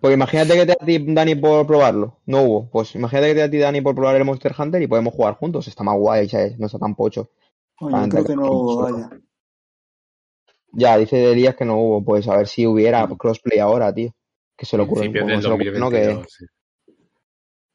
Porque 0.00 0.14
imagínate 0.14 0.54
que 0.54 0.60
te 0.60 0.66
da 0.66 0.76
a 0.80 0.86
ti, 0.86 1.04
Dani, 1.12 1.34
por 1.34 1.66
probarlo. 1.66 2.20
No 2.26 2.42
hubo. 2.42 2.70
Pues 2.70 2.94
imagínate 2.94 3.28
que 3.28 3.34
te 3.34 3.40
da 3.40 3.46
a 3.46 3.50
ti, 3.50 3.58
Dani, 3.58 3.80
por 3.80 3.94
probar 3.94 4.16
el 4.16 4.24
Monster 4.24 4.54
Hunter 4.56 4.80
y 4.80 4.86
podemos 4.86 5.12
jugar 5.14 5.34
juntos. 5.34 5.68
Está 5.68 5.82
más 5.84 5.96
guay, 5.98 6.28
¿sabes? 6.28 6.58
No 6.58 6.66
está 6.66 6.78
tan 6.78 6.94
pocho. 6.94 7.30
Oye, 7.80 7.96
yo 8.02 8.08
creo 8.08 8.24
que 8.24 8.30
que 8.30 8.36
no 8.36 8.46
solo. 8.46 8.92
vaya. 8.92 9.10
Ya, 10.72 10.96
dice 10.96 11.32
Elías 11.32 11.56
que 11.56 11.64
no 11.64 11.76
hubo. 11.76 12.04
Pues 12.04 12.28
a 12.28 12.36
ver 12.36 12.46
si 12.46 12.66
hubiera 12.66 13.06
crossplay 13.08 13.58
ahora, 13.58 13.92
tío. 13.92 14.14
Que 14.56 14.66
se 14.66 14.76
lo 14.76 14.84
ocurre. 14.84 15.08
¿no? 15.08 15.12
que, 15.12 15.20
2022. 15.20 16.26
sí. 16.28 16.46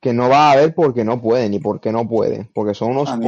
Que 0.06 0.14
no 0.14 0.30
va 0.30 0.50
a 0.50 0.52
haber 0.52 0.76
porque 0.76 1.04
no 1.04 1.20
pueden 1.20 1.56
y 1.56 1.60
porque 1.60 1.92
no 1.92 2.08
pueden. 2.08 2.48
Porque 2.54 2.76
son 2.76 2.92
unos 2.92 3.10
A 3.10 3.18
mí 3.18 3.26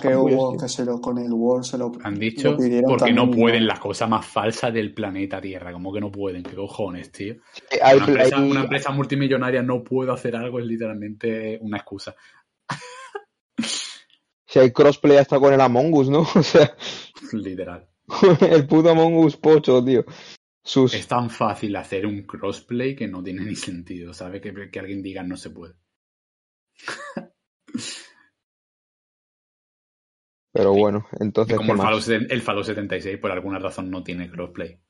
que 0.00 0.14
hubo, 0.14 0.68
se 0.68 0.84
lo, 0.84 1.00
con 1.00 1.18
el 1.18 1.32
Word 1.32 1.64
se 1.64 1.76
lo, 1.76 1.90
Han 2.04 2.14
lo 2.14 2.20
dicho 2.20 2.56
pidieron 2.56 2.88
porque 2.88 3.12
no 3.12 3.28
pueden, 3.28 3.66
las 3.66 3.80
cosas 3.80 4.08
más 4.08 4.24
falsas 4.24 4.72
del 4.72 4.94
planeta 4.94 5.40
Tierra. 5.40 5.72
Como 5.72 5.92
que 5.92 6.00
no 6.00 6.12
pueden, 6.12 6.44
qué 6.44 6.54
cojones, 6.54 7.10
tío. 7.10 7.34
Hay 7.82 7.96
Una 7.96 8.06
empresa, 8.06 8.36
play- 8.36 8.50
una 8.52 8.60
empresa 8.60 8.92
multimillonaria 8.92 9.60
no 9.62 9.82
puede 9.82 10.12
hacer 10.12 10.36
algo, 10.36 10.60
es 10.60 10.66
literalmente 10.66 11.58
una 11.62 11.78
excusa. 11.78 12.14
Si 14.46 14.60
hay 14.60 14.70
crossplay 14.70 15.16
hasta 15.16 15.40
con 15.40 15.52
el 15.52 15.60
Among 15.60 15.92
Us, 15.94 16.10
¿no? 16.10 16.20
O 16.36 16.42
sea, 16.44 16.76
Literal. 17.32 17.88
el 18.52 18.68
puto 18.68 18.90
Among 18.90 19.16
Us 19.16 19.36
pocho, 19.36 19.84
tío. 19.84 20.04
Sus... 20.62 20.94
Es 20.94 21.08
tan 21.08 21.28
fácil 21.28 21.74
hacer 21.74 22.06
un 22.06 22.22
crossplay 22.22 22.94
que 22.94 23.08
no 23.08 23.20
tiene 23.20 23.44
ni 23.44 23.56
sentido, 23.56 24.14
¿sabes? 24.14 24.40
Que, 24.40 24.70
que 24.70 24.78
alguien 24.78 25.02
diga 25.02 25.24
no 25.24 25.36
se 25.36 25.50
puede. 25.50 25.74
Pero 30.52 30.72
bueno, 30.72 31.06
entonces. 31.18 31.56
como 31.56 31.74
el 31.74 31.78
Fallout, 31.78 32.08
el 32.08 32.42
Fallout 32.42 32.66
76 32.66 33.18
por 33.18 33.30
alguna 33.30 33.58
razón 33.58 33.90
no 33.90 34.02
tiene 34.02 34.30
crossplay. 34.30 34.80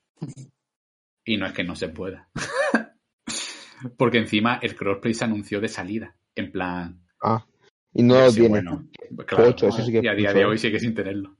Y 1.24 1.36
no 1.36 1.46
es 1.46 1.52
que 1.52 1.64
no 1.64 1.76
se 1.76 1.88
pueda. 1.88 2.30
Porque 3.96 4.18
encima 4.18 4.58
el 4.62 4.74
crossplay 4.74 5.14
se 5.14 5.24
anunció 5.24 5.60
de 5.60 5.68
salida. 5.68 6.16
En 6.34 6.50
plan. 6.50 7.06
Ah, 7.22 7.44
y 7.92 8.02
no 8.02 8.20
lo 8.20 8.32
tiene. 8.32 8.48
Bueno, 8.48 8.88
claro, 9.26 9.54
y 9.60 10.08
a 10.08 10.14
día 10.14 10.32
de 10.32 10.44
hoy 10.44 10.58
sigue 10.58 10.78
sin 10.78 10.94
tenerlo. 10.94 11.36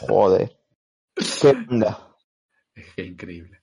Joder. 0.00 0.52
Qué 1.14 1.48
onda. 1.48 2.16
Es 2.74 2.94
que 2.94 3.04
increíble. 3.04 3.62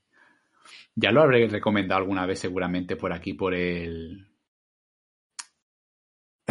Ya 0.95 1.11
lo 1.11 1.21
habré 1.21 1.47
recomendado 1.47 1.99
alguna 1.99 2.25
vez 2.25 2.39
seguramente 2.39 2.95
por 2.95 3.13
aquí, 3.13 3.33
por 3.33 3.53
el... 3.53 4.28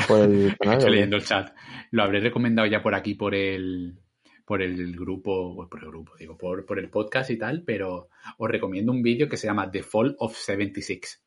Por 0.07 0.21
el 0.21 0.57
Estoy 0.61 0.91
leyendo 0.91 1.17
el 1.17 1.25
chat. 1.25 1.55
Lo 1.91 2.03
habré 2.03 2.21
recomendado 2.21 2.69
ya 2.69 2.83
por 2.83 2.95
aquí, 2.95 3.15
por 3.15 3.35
el 3.35 3.99
por 4.45 4.63
el 4.63 4.97
grupo, 4.97 5.69
por 5.69 5.83
el 5.83 5.91
grupo, 5.91 6.17
digo, 6.17 6.39
por, 6.39 6.65
por 6.65 6.79
el 6.79 6.89
podcast 6.89 7.29
y 7.31 7.37
tal, 7.37 7.65
pero 7.65 8.09
os 8.39 8.51
recomiendo 8.51 8.93
un 8.93 9.03
vídeo 9.03 9.29
que 9.29 9.37
se 9.37 9.47
llama 9.47 9.71
The 9.71 9.83
Fall 9.83 10.17
of 10.19 10.35
76. 10.35 11.23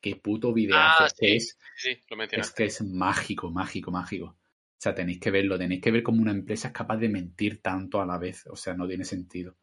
Qué 0.00 0.16
puto 0.16 0.52
video 0.52 0.76
ah, 0.78 1.06
es. 1.18 1.58
Sí, 1.76 1.98
lo 2.08 2.22
es 2.22 2.50
que 2.52 2.64
es 2.64 2.82
mágico, 2.82 3.50
mágico, 3.50 3.90
mágico. 3.90 4.26
O 4.26 4.78
sea, 4.78 4.94
tenéis 4.94 5.20
que 5.20 5.30
verlo, 5.30 5.58
tenéis 5.58 5.82
que 5.82 5.90
ver 5.90 6.02
cómo 6.02 6.22
una 6.22 6.30
empresa 6.30 6.68
es 6.68 6.74
capaz 6.74 6.96
de 6.96 7.10
mentir 7.10 7.60
tanto 7.60 8.00
a 8.00 8.06
la 8.06 8.16
vez. 8.16 8.46
O 8.46 8.56
sea, 8.56 8.74
no 8.74 8.88
tiene 8.88 9.04
sentido 9.04 9.56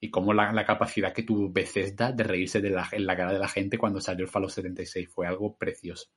y 0.00 0.10
cómo 0.10 0.32
la, 0.32 0.64
capacidad 0.64 1.12
que 1.12 1.22
tuvo 1.22 1.50
Bethesda 1.50 2.12
de 2.12 2.24
reírse 2.24 2.60
de 2.60 2.70
la, 2.70 2.88
en 2.92 3.06
la 3.06 3.16
cara 3.16 3.32
de 3.32 3.38
la 3.38 3.48
gente 3.48 3.78
cuando 3.78 4.00
salió 4.00 4.24
el 4.24 4.30
Fallout 4.30 4.50
76 4.50 5.08
fue 5.08 5.26
algo 5.26 5.56
precioso. 5.56 6.08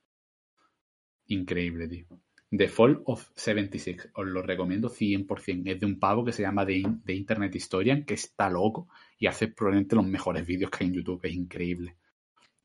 Increíble, 1.30 1.86
tío. 1.86 2.06
The 2.50 2.68
Fall 2.68 3.02
of 3.06 3.30
76, 3.36 4.10
os 4.14 4.26
lo 4.26 4.42
recomiendo 4.42 4.90
100%. 4.90 5.70
Es 5.70 5.78
de 5.78 5.86
un 5.86 6.00
pavo 6.00 6.24
que 6.24 6.32
se 6.32 6.42
llama 6.42 6.66
The, 6.66 6.82
Internet 7.14 7.54
Historian, 7.54 8.04
que 8.04 8.14
está 8.14 8.50
loco 8.50 8.88
y 9.16 9.28
hace 9.28 9.46
probablemente 9.46 9.94
los 9.94 10.06
mejores 10.06 10.44
vídeos 10.44 10.70
que 10.70 10.82
hay 10.82 10.88
en 10.88 10.94
YouTube. 10.94 11.20
Es 11.22 11.32
increíble. 11.32 11.96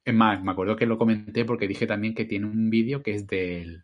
Es 0.04 0.14
más, 0.16 0.44
me 0.44 0.52
acuerdo 0.52 0.76
que 0.76 0.88
lo 0.88 0.98
comenté 0.98 1.46
porque 1.46 1.68
dije 1.68 1.86
también 1.86 2.16
que 2.16 2.26
tiene 2.26 2.48
un 2.48 2.72
vídeo 2.72 3.04
que 3.04 3.14
es 3.14 3.28
del, 3.28 3.84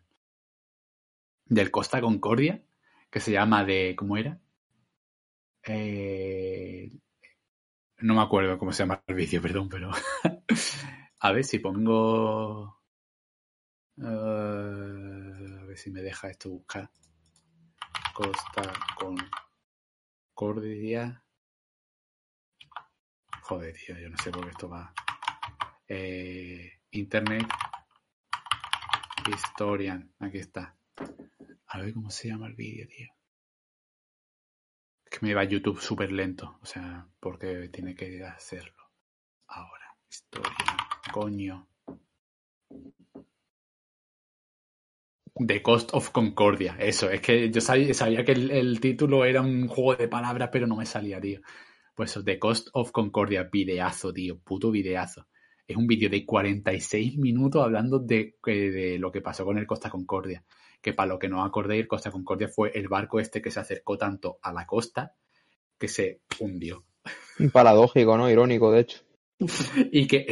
del 1.46 1.70
Costa 1.70 2.00
Concordia, 2.00 2.60
que 3.08 3.20
se 3.20 3.30
llama 3.30 3.64
de, 3.64 3.94
¿cómo 3.96 4.16
era? 4.16 4.40
Eh, 5.64 6.90
no 7.98 8.14
me 8.14 8.22
acuerdo 8.22 8.58
cómo 8.58 8.72
se 8.72 8.82
llama 8.82 9.00
el 9.06 9.14
vídeo, 9.14 9.40
perdón, 9.40 9.68
pero. 9.68 9.92
a 11.20 11.32
ver 11.32 11.44
si 11.44 11.60
pongo. 11.60 12.81
Uh, 13.96 15.60
a 15.60 15.64
ver 15.64 15.78
si 15.78 15.90
me 15.90 16.02
deja 16.02 16.30
esto 16.30 16.50
buscar. 16.50 16.90
Costa 18.14 18.72
con 18.96 19.16
Cordia. 20.34 21.24
Joder, 23.42 23.74
tío, 23.74 23.98
yo 23.98 24.08
no 24.08 24.16
sé 24.18 24.30
por 24.30 24.44
qué 24.44 24.50
esto 24.50 24.68
va. 24.68 24.92
Eh, 25.88 26.80
Internet 26.90 27.46
Historian. 29.28 30.12
Aquí 30.18 30.38
está. 30.38 30.76
A 31.66 31.78
ver 31.78 31.94
cómo 31.94 32.10
se 32.10 32.28
llama 32.28 32.46
el 32.46 32.54
vídeo, 32.54 32.86
tío 32.88 33.08
que 35.12 35.18
me 35.26 35.34
va 35.34 35.44
YouTube 35.44 35.78
súper 35.80 36.10
lento. 36.10 36.58
O 36.62 36.66
sea, 36.66 37.06
porque 37.20 37.68
tiene 37.68 37.94
que 37.94 38.24
hacerlo. 38.24 38.90
Ahora, 39.46 39.94
historia, 40.08 40.76
coño. 41.12 41.68
The 45.34 45.62
Cost 45.62 45.90
of 45.94 46.10
Concordia, 46.10 46.76
eso, 46.78 47.10
es 47.10 47.20
que 47.20 47.50
yo 47.50 47.60
sabía, 47.60 48.24
que 48.24 48.32
el, 48.32 48.80
título 48.80 49.24
era 49.24 49.40
un 49.40 49.66
juego 49.66 49.96
de 49.96 50.08
palabras, 50.08 50.50
pero 50.52 50.66
no 50.66 50.76
me 50.76 50.86
salía, 50.86 51.20
tío. 51.20 51.40
Pues 51.94 52.10
eso, 52.10 52.24
The 52.24 52.38
Cost 52.38 52.68
of 52.72 52.90
Concordia, 52.92 53.48
videazo, 53.50 54.12
tío, 54.12 54.38
puto 54.38 54.70
videazo. 54.70 55.26
Es 55.66 55.76
un 55.76 55.86
vídeo 55.86 56.10
de 56.10 56.26
46 56.26 57.16
minutos 57.18 57.62
hablando 57.62 57.98
de, 57.98 58.36
de, 58.44 58.98
lo 58.98 59.10
que 59.10 59.20
pasó 59.20 59.44
con 59.44 59.58
el 59.58 59.66
Costa 59.66 59.88
Concordia 59.88 60.44
que 60.82 60.92
para 60.92 61.08
lo 61.08 61.18
que 61.18 61.28
no 61.28 61.44
acordéis, 61.44 61.86
Costa 61.86 62.10
Concordia 62.10 62.48
fue 62.48 62.72
el 62.74 62.88
barco 62.88 63.20
este 63.20 63.40
que 63.40 63.50
se 63.50 63.60
acercó 63.60 63.96
tanto 63.96 64.38
a 64.42 64.52
la 64.52 64.66
costa 64.66 65.14
que 65.78 65.88
se 65.88 66.20
hundió. 66.40 66.84
Paradójico, 67.52 68.18
¿no? 68.18 68.28
Irónico, 68.28 68.72
de 68.72 68.80
hecho. 68.80 68.98
y 69.92 70.06
que, 70.06 70.26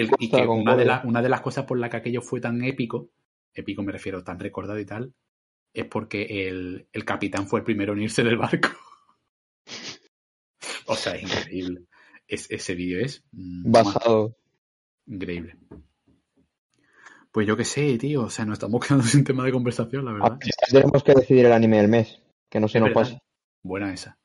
una, 0.48 0.76
de 0.76 1.00
una, 1.04 1.22
de 1.22 1.28
las 1.28 1.40
cosas 1.40 1.64
por 1.64 1.78
la 1.78 1.88
que 1.88 1.96
aquello 1.96 2.20
fue 2.20 2.40
tan 2.40 2.62
épico, 2.64 3.10
épico 3.54 3.82
me 3.82 3.92
refiero, 3.92 4.22
tan 4.22 4.38
recordado 4.38 4.78
y 4.78 4.86
tal, 4.86 5.14
es 5.72 5.86
porque 5.86 6.48
el, 6.48 6.88
capitán 7.04 7.46
fue 7.46 7.60
el 7.60 7.64
primero 7.64 7.92
en 7.92 8.02
irse 8.02 8.22
del 8.22 8.36
barco. 8.36 8.68
o 10.86 10.96
sea, 10.96 11.14
es 11.14 11.22
increíble. 11.22 11.84
ese 12.26 12.74
vídeo 12.74 13.00
es... 13.04 13.24
Basado. 13.32 14.36
Increíble. 15.06 15.56
Pues 17.32 17.46
yo 17.46 17.56
qué 17.56 17.64
sé, 17.64 17.96
tío. 17.98 18.22
O 18.22 18.30
sea, 18.30 18.44
no 18.44 18.52
estamos 18.52 18.80
quedando 18.86 19.04
sin 19.04 19.24
tema 19.24 19.44
de 19.44 19.52
conversación, 19.52 20.04
la 20.04 20.12
verdad. 20.12 20.38
tenemos 20.70 21.02
que 21.02 21.14
decidir 21.14 21.46
el 21.46 21.52
anime 21.52 21.78
del 21.78 21.88
mes. 21.88 22.20
Que 22.48 22.58
no 22.58 22.68
se 22.68 22.80
nos 22.80 22.90
pase. 22.90 23.20
Buena 23.62 23.92
esa. 23.92 24.18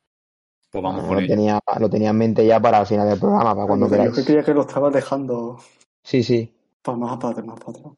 Pues 0.71 0.83
vamos 0.83 1.05
por 1.05 1.21
lo 1.21 1.27
tenía, 1.27 1.59
lo 1.79 1.89
tenía 1.89 2.09
en 2.09 2.17
mente 2.17 2.45
ya 2.45 2.59
para 2.59 2.81
el 2.81 2.87
final 2.87 3.07
del 3.07 3.19
programa, 3.19 3.55
para 3.55 3.67
cuando 3.67 3.89
queráis. 3.89 4.15
Yo 4.15 4.25
creía 4.25 4.43
que 4.43 4.53
lo 4.53 4.61
estabas 4.61 4.93
dejando. 4.93 5.59
Sí, 6.03 6.23
sí. 6.23 6.53
Para 6.81 6.97
más 6.97 7.17
para 7.17 7.41
más 7.43 7.59
para 7.59 7.95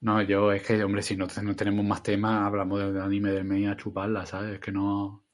No, 0.00 0.22
yo 0.22 0.50
es 0.52 0.66
que, 0.66 0.82
hombre, 0.82 1.02
si 1.02 1.16
no, 1.16 1.26
no 1.42 1.56
tenemos 1.56 1.84
más 1.84 2.02
temas, 2.02 2.46
hablamos 2.46 2.78
del 2.78 3.00
anime 3.00 3.32
del 3.32 3.44
mes 3.44 3.68
a 3.68 3.76
chuparla, 3.76 4.24
¿sabes? 4.24 4.54
Es 4.54 4.60
que 4.60 4.72
no. 4.72 5.24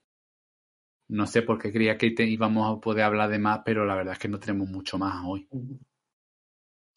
No 1.08 1.26
sé 1.26 1.42
por 1.42 1.58
qué 1.58 1.72
creía 1.72 1.96
que 1.96 2.12
íbamos 2.18 2.76
a 2.76 2.80
poder 2.80 3.04
hablar 3.04 3.30
de 3.30 3.38
más, 3.38 3.60
pero 3.64 3.86
la 3.86 3.94
verdad 3.94 4.14
es 4.14 4.18
que 4.18 4.28
no 4.28 4.40
tenemos 4.40 4.68
mucho 4.68 4.98
más 4.98 5.22
hoy. 5.24 5.48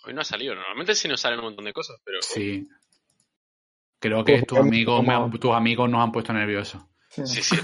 Hoy 0.04 0.14
no 0.14 0.22
ha 0.22 0.24
salido. 0.24 0.56
Normalmente 0.56 0.96
sí 0.96 1.08
nos 1.08 1.22
salen 1.22 1.40
un 1.40 1.46
montón 1.46 1.66
de 1.66 1.74
cosas, 1.74 2.02
pero. 2.04 2.18
Sí. 2.22 2.68
Creo 4.00 4.24
que 4.24 4.42
tus 4.44 4.58
amigos, 4.58 5.06
tus 5.40 5.54
amigos 5.54 5.90
nos 5.90 6.02
han 6.02 6.12
puesto 6.12 6.34
nerviosos. 6.34 6.82
Sí, 7.10 7.26
sí, 7.26 7.56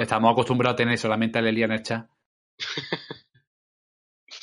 estamos, 0.00 0.32
acostumbrados 0.32 0.74
a 0.74 0.76
tener 0.76 0.98
solamente 0.98 1.38
a 1.38 1.42
Lelia 1.42 1.64
en 1.64 1.72
el 1.72 1.82
chat. 1.82 2.08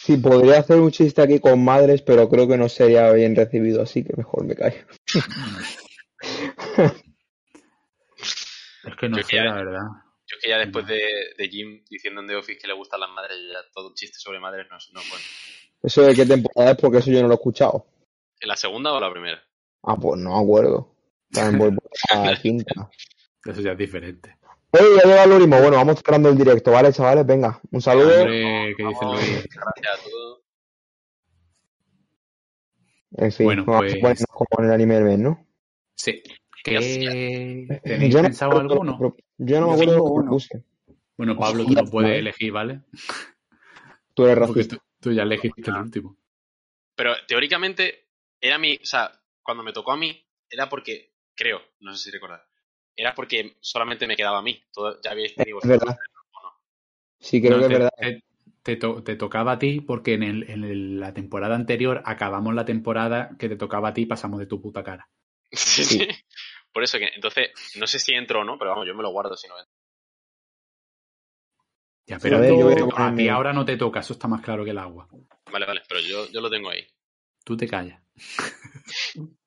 Sí, 0.04 0.18
podría 0.18 0.60
hacer 0.60 0.82
un 0.82 0.92
chiste 0.92 1.22
aquí 1.22 1.40
con 1.40 1.64
madres, 1.64 2.02
pero 2.02 2.28
creo 2.28 2.46
que 2.46 2.58
no 2.58 2.68
sería 2.68 3.10
bien 3.14 3.38
recibido, 3.38 3.82
así 3.82 4.04
que 4.04 4.12
mejor 4.18 4.44
me 4.44 4.54
callo. 4.54 4.86
es 8.84 8.96
que 9.00 9.08
no 9.08 9.24
sé, 9.24 9.38
la 9.38 9.54
verdad. 9.54 9.80
Yo 10.28 10.38
que 10.42 10.50
ya 10.50 10.58
después 10.58 10.86
de, 10.88 11.00
de 11.38 11.48
Jim 11.48 11.86
diciendo 11.90 12.20
en 12.20 12.28
The 12.28 12.36
Office 12.36 12.60
que 12.60 12.68
le 12.68 12.74
gustan 12.74 13.00
las 13.00 13.12
madres, 13.12 13.38
ya 13.50 13.60
todo 13.74 13.88
un 13.88 13.94
chiste 13.94 14.18
sobre 14.20 14.42
madres 14.42 14.68
no, 14.70 14.76
no 14.92 15.00
es 15.00 15.10
bueno. 15.10 15.24
¿Eso 15.82 16.02
de 16.02 16.14
qué 16.14 16.26
temporada 16.26 16.72
es? 16.72 16.78
Porque 16.78 16.98
eso 16.98 17.10
yo 17.10 17.22
no 17.22 17.28
lo 17.30 17.36
he 17.36 17.38
escuchado. 17.38 17.88
¿En 18.42 18.50
la 18.50 18.58
segunda 18.58 18.92
o 18.92 19.00
la 19.00 19.10
primera? 19.10 19.42
Ah, 19.84 19.96
pues 19.96 20.20
no 20.20 20.32
me 20.32 20.44
acuerdo. 20.44 20.98
También 21.32 21.60
voy 21.60 21.78
por 21.78 22.26
la 22.26 22.36
quinta. 22.42 22.90
Eso 23.46 23.62
ya 23.62 23.72
es 23.72 23.78
diferente. 23.78 24.36
Oye, 24.76 24.96
ya 24.96 25.08
llega 25.08 25.24
el 25.24 25.32
último. 25.32 25.60
Bueno, 25.60 25.78
vamos 25.78 26.02
cerrando 26.04 26.30
el 26.30 26.38
directo, 26.38 26.72
¿vale, 26.72 26.92
chavales? 26.92 27.26
Venga, 27.26 27.62
un 27.72 27.82
saludo. 27.82 28.26
¿qué 28.26 28.76
dicen 28.78 29.08
Luis? 29.08 29.48
Gracias 29.48 30.00
a 30.00 30.10
todos. 30.10 30.42
En 33.16 33.32
fin, 33.32 33.46
bueno, 33.46 33.66
vamos 33.66 33.94
pues... 34.02 34.24
a 34.24 34.26
como 34.26 34.48
en 34.58 34.66
el 34.66 34.72
anime 34.72 34.96
del 34.96 35.04
mes, 35.04 35.20
¿no? 35.20 35.48
Sí. 35.96 36.24
¿Qué... 36.64 37.80
¿Tenéis 37.84 38.16
pensado 38.16 38.60
alguno? 38.60 39.16
Yo 39.38 39.60
no 39.60 39.68
me 39.68 39.74
acuerdo 39.74 40.04
uno. 40.04 40.38
Bueno, 41.18 41.38
Pablo, 41.38 41.66
tú 41.66 41.74
lo 41.74 41.86
puedes 41.86 42.18
elegir, 42.18 42.52
¿vale? 42.52 42.82
Tú 44.16 44.26
eres 44.26 44.38
racista. 44.40 44.78
Tú 45.00 45.12
ya 45.12 45.22
elegiste 45.22 45.70
el 45.70 45.78
último. 45.78 46.18
Pero 46.96 47.14
teóricamente 47.28 48.08
era 48.42 48.58
mi. 48.58 48.78
O 48.78 48.86
sea, 48.86 49.12
cuando 49.44 49.64
me 49.64 49.74
tocó 49.74 49.92
a 49.92 49.98
mí, 49.98 50.26
era 50.50 50.68
porque. 50.68 51.14
Creo, 51.36 51.62
no 51.80 51.94
sé 51.96 52.06
si 52.06 52.12
recordar. 52.12 52.44
Era 52.96 53.14
porque 53.14 53.58
solamente 53.60 54.08
me 54.08 54.16
quedaba 54.16 54.40
a 54.40 54.42
mí. 54.42 54.62
Todo, 54.72 55.00
ya 55.02 55.12
habéis 55.12 55.36
tenido. 55.36 55.60
Es 55.62 55.68
verdad. 55.68 55.98
Sí, 57.20 57.42
creo 57.42 57.60
que 57.60 57.66
es 57.66 57.72
verdad. 57.72 57.92
Te, 58.62 58.78
te, 58.78 59.16
tocaba 59.16 59.54
a 59.54 59.60
ti 59.60 59.82
porque 59.82 60.14
en, 60.14 60.24
el, 60.24 60.50
en 60.50 61.00
la 61.00 61.14
temporada 61.14 61.56
anterior 61.56 62.02
acabamos 62.06 62.54
la 62.54 62.64
temporada 62.64 63.32
que 63.38 63.50
te 63.50 63.58
tocaba 63.58 63.90
a 63.90 63.94
ti 63.94 64.02
y 64.02 64.06
pasamos 64.06 64.40
de 64.40 64.46
tu 64.46 64.62
puta 64.62 64.84
cara. 64.84 65.10
Sí, 65.52 65.84
sí. 65.84 66.08
Por 66.72 66.84
eso 66.84 66.98
que, 66.98 67.10
entonces, 67.14 67.52
no 67.76 67.86
sé 67.86 68.00
si 68.00 68.14
entro 68.14 68.42
o 68.42 68.44
no, 68.44 68.58
pero 68.58 68.72
vamos, 68.72 68.88
yo 68.88 68.96
me 68.96 69.04
lo 69.04 69.12
guardo 69.12 69.38
si 69.38 69.48
no 69.48 69.60
entro. 69.60 69.74
Ya, 72.08 72.18
pero 72.20 72.38
a, 72.38 73.16
ti 73.16 73.30
ahora 73.30 73.54
no 73.54 73.64
te 73.64 73.78
toca, 73.78 74.00
eso 74.00 74.14
está 74.14 74.28
más 74.28 74.42
claro 74.42 74.66
que 74.66 74.72
el 74.72 74.78
agua. 74.78 75.08
Vale, 75.52 75.66
vale, 75.66 75.84
pero 75.88 76.02
yo, 76.02 76.30
yo 76.32 76.42
lo 76.42 76.50
tengo 76.50 76.70
ahí. 76.70 76.86
Tú 77.46 77.56
te 77.56 77.68
callas. 77.68 78.02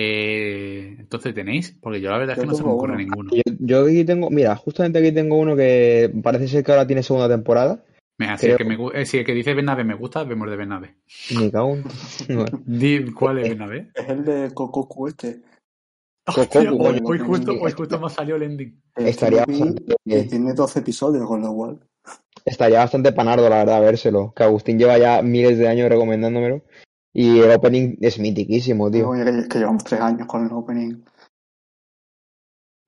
Eh, 0.00 0.94
entonces 1.00 1.34
tenéis, 1.34 1.76
porque 1.80 2.00
yo 2.00 2.08
la 2.10 2.18
verdad 2.18 2.36
es 2.36 2.42
que 2.42 2.46
no 2.46 2.54
se 2.54 2.62
me 2.62 2.70
ocurre 2.70 2.92
uno. 2.92 3.02
ninguno. 3.02 3.30
Yo, 3.34 3.42
yo 3.58 3.84
aquí 3.84 4.04
tengo, 4.04 4.30
mira, 4.30 4.54
justamente 4.54 5.00
aquí 5.00 5.10
tengo 5.10 5.36
uno 5.36 5.56
que 5.56 6.08
parece 6.22 6.46
ser 6.46 6.62
que 6.62 6.70
ahora 6.70 6.86
tiene 6.86 7.02
segunda 7.02 7.28
temporada. 7.28 7.84
Mira, 8.20 8.38
si, 8.38 8.46
creo- 8.46 8.52
el 8.52 8.58
que 8.58 8.64
me, 8.64 8.78
gu- 8.78 8.92
eh, 8.94 9.04
si 9.06 9.18
el 9.18 9.24
que 9.24 9.34
dice 9.34 9.54
Bernabe 9.54 9.82
me 9.82 9.94
gusta, 9.94 10.22
vemos 10.22 10.48
de 10.48 10.56
Bernabe. 10.56 10.94
Me 11.36 11.50
cago 11.50 11.74
en... 12.28 13.12
Cuál 13.14 13.38
es 13.38 13.48
Bernabe. 13.48 13.90
Es 13.94 14.08
el 14.08 14.24
de 14.24 14.54
Cococu 14.54 15.08
este. 15.08 15.40
Hoy, 16.36 17.18
justo, 17.18 17.52
hoy 17.58 17.72
justo 17.72 17.98
me 17.98 18.06
ha 18.06 18.10
salido 18.10 18.36
el 18.36 18.42
ending. 18.44 18.80
Estaría 18.94 19.44
y 20.04 20.22
tiene 20.28 20.52
12 20.52 20.78
episodios, 20.80 21.26
con 21.26 21.40
lo 21.40 21.52
cual. 21.54 21.80
estaría 22.44 22.78
bastante 22.80 23.12
panardo, 23.12 23.48
la 23.48 23.58
verdad, 23.64 23.80
vérselo. 23.80 24.32
Que 24.36 24.42
Agustín 24.44 24.78
lleva 24.78 24.98
ya 24.98 25.22
miles 25.22 25.58
de 25.58 25.66
años 25.68 25.88
recomendándomelo. 25.88 26.62
Y 27.20 27.40
el 27.40 27.50
opening 27.50 27.96
es 28.00 28.16
mitiquísimo, 28.20 28.88
tío. 28.92 29.08
Oye, 29.08 29.24
que, 29.24 29.48
que 29.48 29.58
llevamos 29.58 29.82
tres 29.82 30.00
años 30.00 30.28
con 30.28 30.46
el 30.46 30.52
opening. 30.52 31.02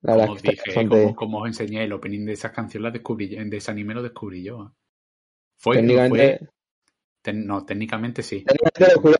La 0.02 0.12
verdad 0.12 0.26
Como 0.26 0.36
es 0.36 0.38
os 0.38 0.42
dije, 0.42 0.62
bastante... 0.66 1.02
como, 1.02 1.16
como 1.16 1.38
os 1.40 1.46
enseñé, 1.48 1.82
el 1.82 1.92
opening 1.92 2.26
de 2.26 2.32
esa 2.34 2.52
canción 2.52 2.84
la 2.84 2.92
descubrí, 2.92 3.28
yo- 3.28 3.44
de 3.44 3.56
ese 3.56 3.70
anime 3.72 3.92
lo 3.94 4.02
descubrí 4.04 4.44
yo. 4.44 4.64
¿eh? 4.64 4.68
Fue, 5.58 5.76
Técnicamente, 5.76 6.38
fue- 6.38 6.48
ten- 7.22 7.44
no, 7.44 7.64
técnicamente 7.64 8.22
sí. 8.22 8.44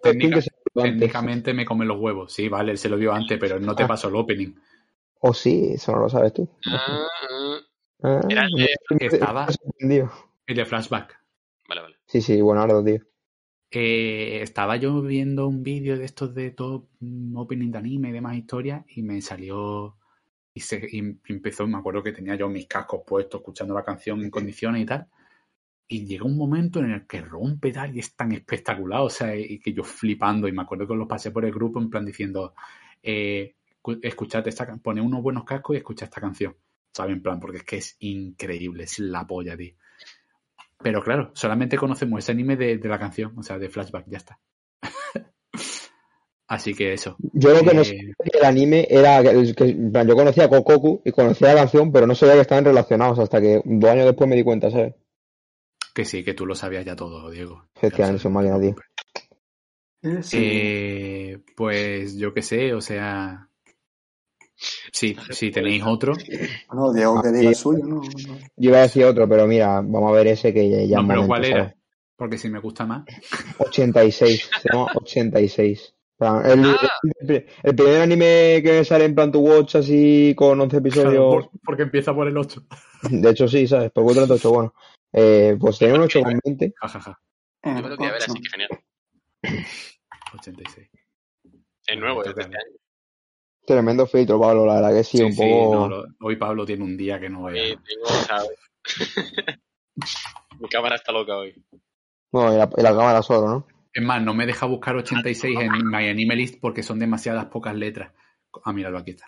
técnicamente 0.01 1.51
Técnica- 1.51 1.55
me 1.55 1.65
come 1.65 1.85
los 1.87 1.99
huevos. 1.99 2.33
Sí, 2.33 2.49
vale, 2.49 2.71
él 2.71 2.79
se 2.79 2.89
lo 2.89 2.97
dio 2.97 3.13
antes, 3.13 3.37
pero 3.41 3.57
él 3.57 3.67
no 3.67 3.75
te 3.75 3.83
Ah. 3.83 3.89
pasó 3.89 4.07
el 4.09 4.15
opening. 4.15 4.55
O 5.23 5.35
sí, 5.35 5.73
eso 5.75 5.91
no 5.91 6.03
lo 6.03 6.09
sabes 6.09 6.33
tú. 6.35 6.49
Ah, 6.71 7.07
ah. 7.31 7.59
Ah, 8.03 8.21
Era 8.31 8.45
el 8.45 8.69
estaba-. 9.01 9.49
El 9.81 10.57
de 10.57 10.65
flashback. 10.65 11.21
Vale, 11.69 11.81
vale. 11.83 11.97
Sí, 12.07 12.23
sí, 12.23 12.41
buenardo, 12.41 12.83
tío. 12.85 13.01
Eh, 13.73 14.41
estaba 14.43 14.77
yo 14.77 15.01
viendo 15.03 15.47
un 15.47 15.63
vídeo 15.63 15.97
de 15.97 16.05
estos 16.05 16.35
de 16.35 16.51
top 16.51 16.89
mm, 17.01 17.37
opening 17.37 17.71
de 17.71 17.79
anime 17.79 18.09
y 18.11 18.13
demás 18.13 18.37
historias 18.37 18.85
y 18.89 19.03
me 19.03 19.23
salió 19.23 19.97
y, 20.55 20.61
se, 20.61 20.87
y 20.91 20.99
empezó, 21.29 21.67
me 21.69 21.79
acuerdo 21.79 22.03
que 22.03 22.13
tenía 22.13 22.37
yo 22.37 22.49
mis 22.49 22.67
cascos 22.67 23.03
puestos 23.07 23.41
escuchando 23.41 23.75
la 23.75 23.85
canción 23.85 24.23
en 24.23 24.31
condiciones 24.31 24.83
y 24.83 24.87
tal 24.87 25.07
y 25.89 26.07
llega 26.07 26.25
un 26.25 26.37
momento 26.37 26.81
en 26.81 26.93
el 26.93 27.07
que 27.07 27.21
rompe 27.23 27.73
tal 27.73 27.97
y 27.97 28.01
es 28.01 28.15
tan 28.17 28.33
espectacular, 28.33 29.01
o 29.03 29.11
sea, 29.11 29.37
y 29.37 29.59
que 29.61 29.73
yo 29.73 29.85
flipando 29.85 30.49
y 30.49 30.53
me 30.53 30.63
acuerdo 30.63 30.87
que 30.89 30.95
los 30.95 31.09
pasé 31.09 31.31
por 31.33 31.45
el 31.45 31.53
grupo 31.53 31.81
en 31.81 31.91
plan 31.91 32.05
diciendo 32.07 32.55
eh, 33.03 33.57
cu- 33.83 33.99
escuchad 34.03 34.47
esta 34.49 34.77
poned 34.79 35.03
unos 35.03 35.23
buenos 35.23 35.45
cascos 35.45 35.75
y 35.77 35.79
escuchad 35.79 36.07
esta 36.09 36.21
canción, 36.21 36.57
¿sabes? 36.95 37.15
En 37.17 37.23
plan, 37.23 37.41
porque 37.41 37.59
es 37.59 37.65
que 37.65 37.77
es 37.79 37.97
increíble, 38.01 38.85
es 38.85 38.99
la 39.01 39.27
polla, 39.27 39.57
tío. 39.57 39.75
Pero 40.83 41.03
claro, 41.03 41.31
solamente 41.35 41.77
conocemos 41.77 42.19
ese 42.21 42.33
anime 42.33 42.57
de, 42.57 42.79
de 42.79 42.89
la 42.89 42.99
canción, 42.99 43.33
o 43.37 43.43
sea, 43.43 43.59
de 43.59 43.69
flashback, 43.69 44.07
ya 44.09 44.19
está. 44.19 44.41
Así 46.49 46.75
que 46.75 46.93
eso. 46.93 47.17
Yo 47.33 47.51
lo 47.55 47.61
que 47.61 47.75
no 47.75 47.83
Eh, 47.83 47.85
sabía 47.85 48.15
que 48.25 48.39
el 48.39 48.45
anime 48.45 48.87
era 48.91 49.23
que, 49.23 49.55
que- 49.55 49.77
yo 50.07 50.17
conocía 50.17 50.45
a 50.45 50.49
Kokoku 50.49 51.01
y 51.05 51.13
conocía 51.13 51.49
la 51.55 51.61
canción, 51.61 51.93
pero 51.93 52.07
no 52.07 52.15
sabía 52.15 52.35
que 52.35 52.41
estaban 52.41 52.65
relacionados 52.65 53.19
hasta 53.21 53.41
que 53.41 53.63
dos 53.65 53.91
años 53.91 54.07
después 54.07 54.29
me 54.29 54.37
di 54.37 54.43
cuenta, 54.43 54.71
¿sabes? 54.71 54.95
que 55.95 56.05
sí, 56.05 56.25
que 56.25 56.35
tú 56.35 56.47
lo 56.47 56.55
sabías 56.55 56.85
ya 56.85 56.97
todo, 56.97 57.31
Diego. 57.31 57.67
Es 57.81 57.93
que 57.93 58.03
máquina, 58.31 58.59
tío. 58.61 58.75
preocupes. 60.03 60.27
Sí. 60.27 60.39
Eh, 60.39 61.39
pues 61.57 62.17
yo 62.17 62.33
qué 62.33 62.43
sé, 62.43 62.73
o 62.75 62.81
sea. 62.81 63.50
Sí, 64.93 65.17
si 65.31 65.51
tenéis 65.51 65.83
otro. 65.87 66.13
No, 66.75 66.93
Diego 66.93 67.21
que 67.23 67.29
Ah, 67.29 67.33
diga 67.33 67.49
el 67.51 67.55
suyo, 67.55 67.85
¿no? 67.85 67.97
no. 67.97 68.03
Yo 68.57 68.71
iba 68.71 68.79
a 68.79 68.83
decir 68.83 69.05
otro, 69.05 69.29
pero 69.29 69.47
mira, 69.47 69.81
vamos 69.81 70.11
a 70.11 70.13
ver 70.15 70.27
ese 70.29 70.53
que 70.53 70.87
ya, 70.87 70.97
No, 71.01 71.09
pero 71.09 71.23
momento, 71.23 71.27
¿cuál 71.29 71.45
era? 71.45 71.59
¿sabes? 71.65 71.75
Porque 72.17 72.37
si 72.39 72.49
me 72.51 72.61
gusta 72.61 72.85
más. 72.87 73.05
86, 73.59 74.51
se 74.63 74.69
llama 74.71 74.93
86. 74.95 75.95
En 75.95 76.19
plan, 76.19 76.45
El, 76.51 76.65
Ah. 76.67 76.89
el, 77.21 77.47
el 77.63 77.75
primer 77.75 78.01
anime 78.03 78.61
que 78.63 78.73
me 78.79 78.85
sale 78.85 79.07
en 79.07 79.15
plan 79.15 79.33
to 79.33 79.39
watch 79.39 79.77
así 79.77 80.35
con 80.37 80.61
11 80.61 80.77
episodios, 80.77 81.35
Por- 81.47 81.51
porque 81.65 81.83
empieza 81.85 82.15
por 82.15 82.29
el 82.29 82.37
8. 82.37 82.63
de 83.11 83.31
hecho 83.31 83.49
sí, 83.49 83.67
¿sabes? 83.67 83.91
Por 83.91 84.05
38, 84.13 84.51
bueno. 84.53 84.75
Eh, 85.13 85.57
pues 85.59 85.79
tenía 85.79 85.95
un 85.95 86.03
8,20. 86.03 86.75
Jajaja. 86.77 87.19
En 87.63 87.77
Yo 87.77 87.83
me 87.83 87.89
lo 87.89 87.97
ver, 87.97 88.15
así 88.17 88.41
que 88.41 88.49
genial. 88.51 88.69
86. 90.39 90.89
Es 91.87 91.99
nuevo, 91.99 92.23
es 92.23 92.35
de 92.35 92.43
este 92.43 92.55
año. 92.57 92.65
Tremendo 93.67 94.07
filtro, 94.07 94.41
Pablo, 94.41 94.67
la 94.67 94.75
verdad 94.77 94.93
que 94.95 95.05
sí, 95.05 95.19
Sí, 95.19 95.25
un 95.25 95.33
sí, 95.33 95.39
poco... 95.41 95.75
no, 95.75 95.89
lo- 95.89 96.05
hoy 96.21 96.37
Pablo 96.37 96.65
tiene 96.67 96.83
un 96.85 96.97
día 96.97 97.21
que 97.21 97.29
no 97.29 97.43
vaya. 97.43 97.63
Eh, 97.63 97.77
tengo, 97.85 98.07
¿sabes? 98.07 98.59
Mi 100.61 100.69
cámara 100.69 100.97
está 100.97 101.13
loca 101.13 101.37
hoy. 101.37 101.55
Bueno, 102.33 102.55
y 102.55 102.57
la, 102.59 102.71
y 102.77 102.83
la 102.83 102.91
cámara 102.91 103.23
solo, 103.23 103.49
¿no? 103.49 103.67
Es 103.93 104.03
más, 104.03 104.23
no 104.23 104.35
me 104.35 104.47
deja 104.47 104.67
buscar 104.67 104.97
86 104.97 105.59
en 105.61 105.87
My 105.89 106.09
Anime 106.09 106.37
List 106.37 106.61
porque 106.61 106.83
son 106.83 106.99
demasiadas 106.99 107.47
pocas 107.47 107.75
letras. 107.75 108.13
Ah, 108.65 108.73
míralo, 108.73 108.99
aquí 108.99 109.13
está. 109.13 109.27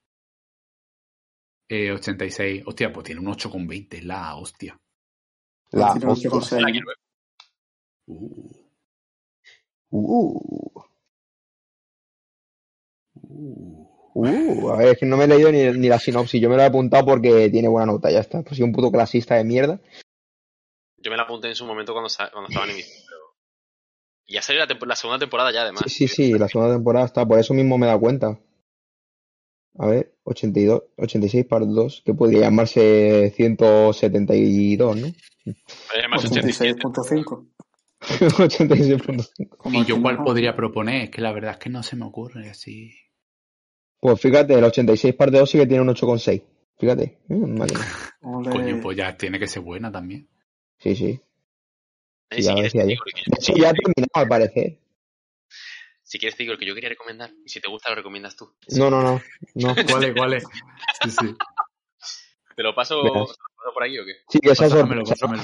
Eh, 1.73 1.89
86. 1.93 2.63
Hostia, 2.65 2.91
pues 2.91 3.05
tiene 3.05 3.21
un 3.21 3.27
8,20. 3.27 4.01
La 4.01 4.35
hostia. 4.35 4.77
La 5.71 5.93
hostia. 5.93 6.29
8,6. 6.29 6.59
La 6.59 6.69
quiero 6.71 6.87
ver. 6.87 6.97
Uh, 8.07 8.51
Uh, 9.93 10.83
uh. 13.33 13.89
uh, 14.13 14.69
a 14.71 14.77
ver, 14.77 14.87
es 14.89 14.97
que 14.97 15.05
no 15.05 15.17
me 15.17 15.25
he 15.25 15.27
leído 15.27 15.51
ni, 15.51 15.63
ni 15.77 15.87
la 15.87 15.99
sinopsis. 15.99 16.41
Yo 16.41 16.49
me 16.49 16.55
lo 16.55 16.61
he 16.61 16.65
apuntado 16.65 17.05
porque 17.05 17.49
tiene 17.49 17.67
buena 17.67 17.91
nota, 17.91 18.11
ya 18.11 18.19
está. 18.19 18.41
Pues 18.41 18.57
soy 18.57 18.63
un 18.63 18.71
puto 18.71 18.91
clasista 18.91 19.35
de 19.35 19.43
mierda. 19.43 19.79
Yo 20.97 21.09
me 21.09 21.17
la 21.17 21.23
apunté 21.23 21.47
en 21.47 21.55
su 21.55 21.65
momento 21.65 21.93
cuando, 21.93 22.09
cuando 22.31 22.49
estaba 22.49 22.67
en 22.67 22.75
pero... 22.75 23.21
Y 24.27 24.35
ya 24.35 24.41
salió 24.41 24.65
la, 24.65 24.77
la 24.85 24.95
segunda 24.95 25.19
temporada 25.19 25.51
ya, 25.51 25.63
además. 25.63 25.83
Sí, 25.87 26.07
sí, 26.07 26.07
sí, 26.07 26.33
la 26.37 26.47
segunda 26.47 26.73
temporada 26.73 27.05
está, 27.05 27.25
por 27.25 27.39
eso 27.39 27.53
mismo 27.53 27.77
me 27.77 27.85
he 27.85 27.87
dado 27.87 27.99
cuenta. 27.99 28.39
A 29.77 29.87
ver, 29.87 30.13
82, 30.23 30.83
86 30.97 31.45
par 31.45 31.65
2, 31.65 32.03
que 32.05 32.13
podría 32.13 32.41
llamarse 32.41 33.33
172, 33.35 34.95
¿no? 34.97 35.07
Podría 35.87 36.03
llamarse 36.03 36.27
87. 36.27 36.81
86.5. 36.81 37.47
86.5. 38.01 39.57
como 39.57 39.81
¿Y 39.81 39.85
yo 39.85 40.01
cuál 40.01 40.23
podría 40.23 40.55
proponer? 40.55 41.03
Es 41.03 41.09
que 41.09 41.21
la 41.21 41.31
verdad 41.31 41.51
es 41.51 41.57
que 41.57 41.69
no 41.69 41.83
se 41.83 41.95
me 41.95 42.05
ocurre 42.05 42.49
así. 42.49 42.91
Pues 44.01 44.19
fíjate, 44.19 44.55
el 44.55 44.63
86 44.63 45.13
par 45.15 45.31
2 45.31 45.49
sí 45.49 45.57
que 45.59 45.67
tiene 45.67 45.83
un 45.83 45.89
8,6. 45.89 46.43
Fíjate. 46.77 47.19
Ole. 47.29 48.49
Coño, 48.49 48.79
pues 48.81 48.97
ya 48.97 49.15
tiene 49.15 49.37
que 49.39 49.47
ser 49.47 49.61
buena 49.61 49.91
también. 49.91 50.27
Sí, 50.79 50.95
sí. 50.95 51.21
Eh, 52.31 52.37
Sí, 52.37 52.41
ya 52.43 52.53
lo 52.55 52.61
decía 52.63 52.83
yo. 52.83 52.89
De 52.89 53.59
ya 53.61 53.69
ha 53.69 53.73
terminado, 53.73 54.09
al 54.13 54.27
parecer. 54.27 54.79
si 56.01 56.17
quieres 56.17 56.35
te 56.35 56.43
digo 56.43 56.53
el 56.53 56.59
que 56.59 56.65
yo 56.65 56.73
quería 56.73 56.89
recomendar. 56.89 57.31
Y 57.45 57.49
si 57.49 57.61
te 57.61 57.69
gusta, 57.69 57.89
lo 57.91 57.95
recomiendas 57.97 58.35
tú. 58.35 58.51
No, 58.75 58.89
no, 58.89 59.03
no. 59.03 59.21
no. 59.53 59.75
¿Cuál 59.87 60.03
es? 60.05 60.15
¿Cuál 60.15 60.33
es? 60.33 60.43
Sí, 61.03 61.11
sí. 61.11 61.35
¿Te 62.55 62.63
lo 62.63 62.73
paso, 62.73 63.03
Verás. 63.03 63.13
te 63.13 63.19
lo 63.19 63.25
paso 63.27 63.73
por 63.73 63.83
aquí 63.83 63.99
o 63.99 64.05
qué? 64.05 64.13
Sí, 64.29 64.39
que 64.39 64.49
esa 64.51 64.63
Pásamelo, 64.63 65.03
pásamelo. 65.03 65.43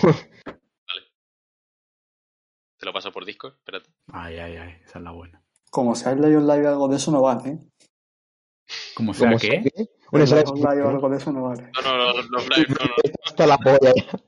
Te 2.80 2.86
lo 2.86 2.94
paso 2.94 3.12
por 3.12 3.26
Discord, 3.26 3.54
espérate. 3.54 3.90
Ay, 4.08 4.38
ay, 4.38 4.58
ay. 4.58 4.78
Esa 4.86 5.00
es 5.00 5.04
la 5.04 5.12
buena. 5.12 5.42
Como 5.70 5.96
si 5.96 6.08
hay 6.08 6.16
Live 6.16 6.42
Live 6.42 6.68
algo 6.68 6.88
de 6.88 6.96
eso 6.98 7.12
no 7.12 7.22
vale, 7.22 7.50
¿eh? 7.50 7.60
Como 8.98 9.14
sea 9.14 9.28
Como 9.28 9.40
que. 9.40 9.48
sea 9.48 9.62
que- 9.62 9.90
Un 10.12 10.22
El 10.22 10.28
slice 10.28 10.46
Live 10.56 10.76
Live 10.76 10.88
algo 10.90 11.10
de 11.10 11.18
eso 11.18 11.32
no 11.32 11.44
vale. 11.44 11.70
No, 11.76 11.82
no, 11.84 11.98
no, 11.98 12.14
no, 12.14 12.22
no, 12.32 12.40
Fly, 12.40 12.66
no, 12.70 12.76
no. 12.86 12.94
hasta 13.26 13.46
la 13.46 13.58
polla 13.60 13.94
ya. 13.96 14.20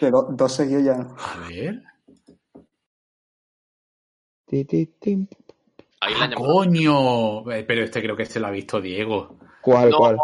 De 0.00 0.10
do- 0.10 0.28
dos 0.32 0.52
seguidos 0.52 0.82
ya 0.84 0.96
no. 0.96 1.14
A 1.16 1.48
ver. 1.48 1.82
Ti, 4.46 4.64
ti, 4.64 4.86
ti. 4.98 5.28
Ahí 6.00 6.14
la 6.14 6.24
¡Ah, 6.24 6.30
coño! 6.34 7.50
Eh, 7.52 7.62
Pero 7.62 7.84
este 7.84 8.02
creo 8.02 8.16
que 8.16 8.26
se 8.26 8.40
lo 8.40 8.48
ha 8.48 8.50
visto 8.50 8.80
Diego. 8.80 9.38
¿Cuál, 9.60 9.90
No. 9.90 9.96
cuál? 9.98 10.16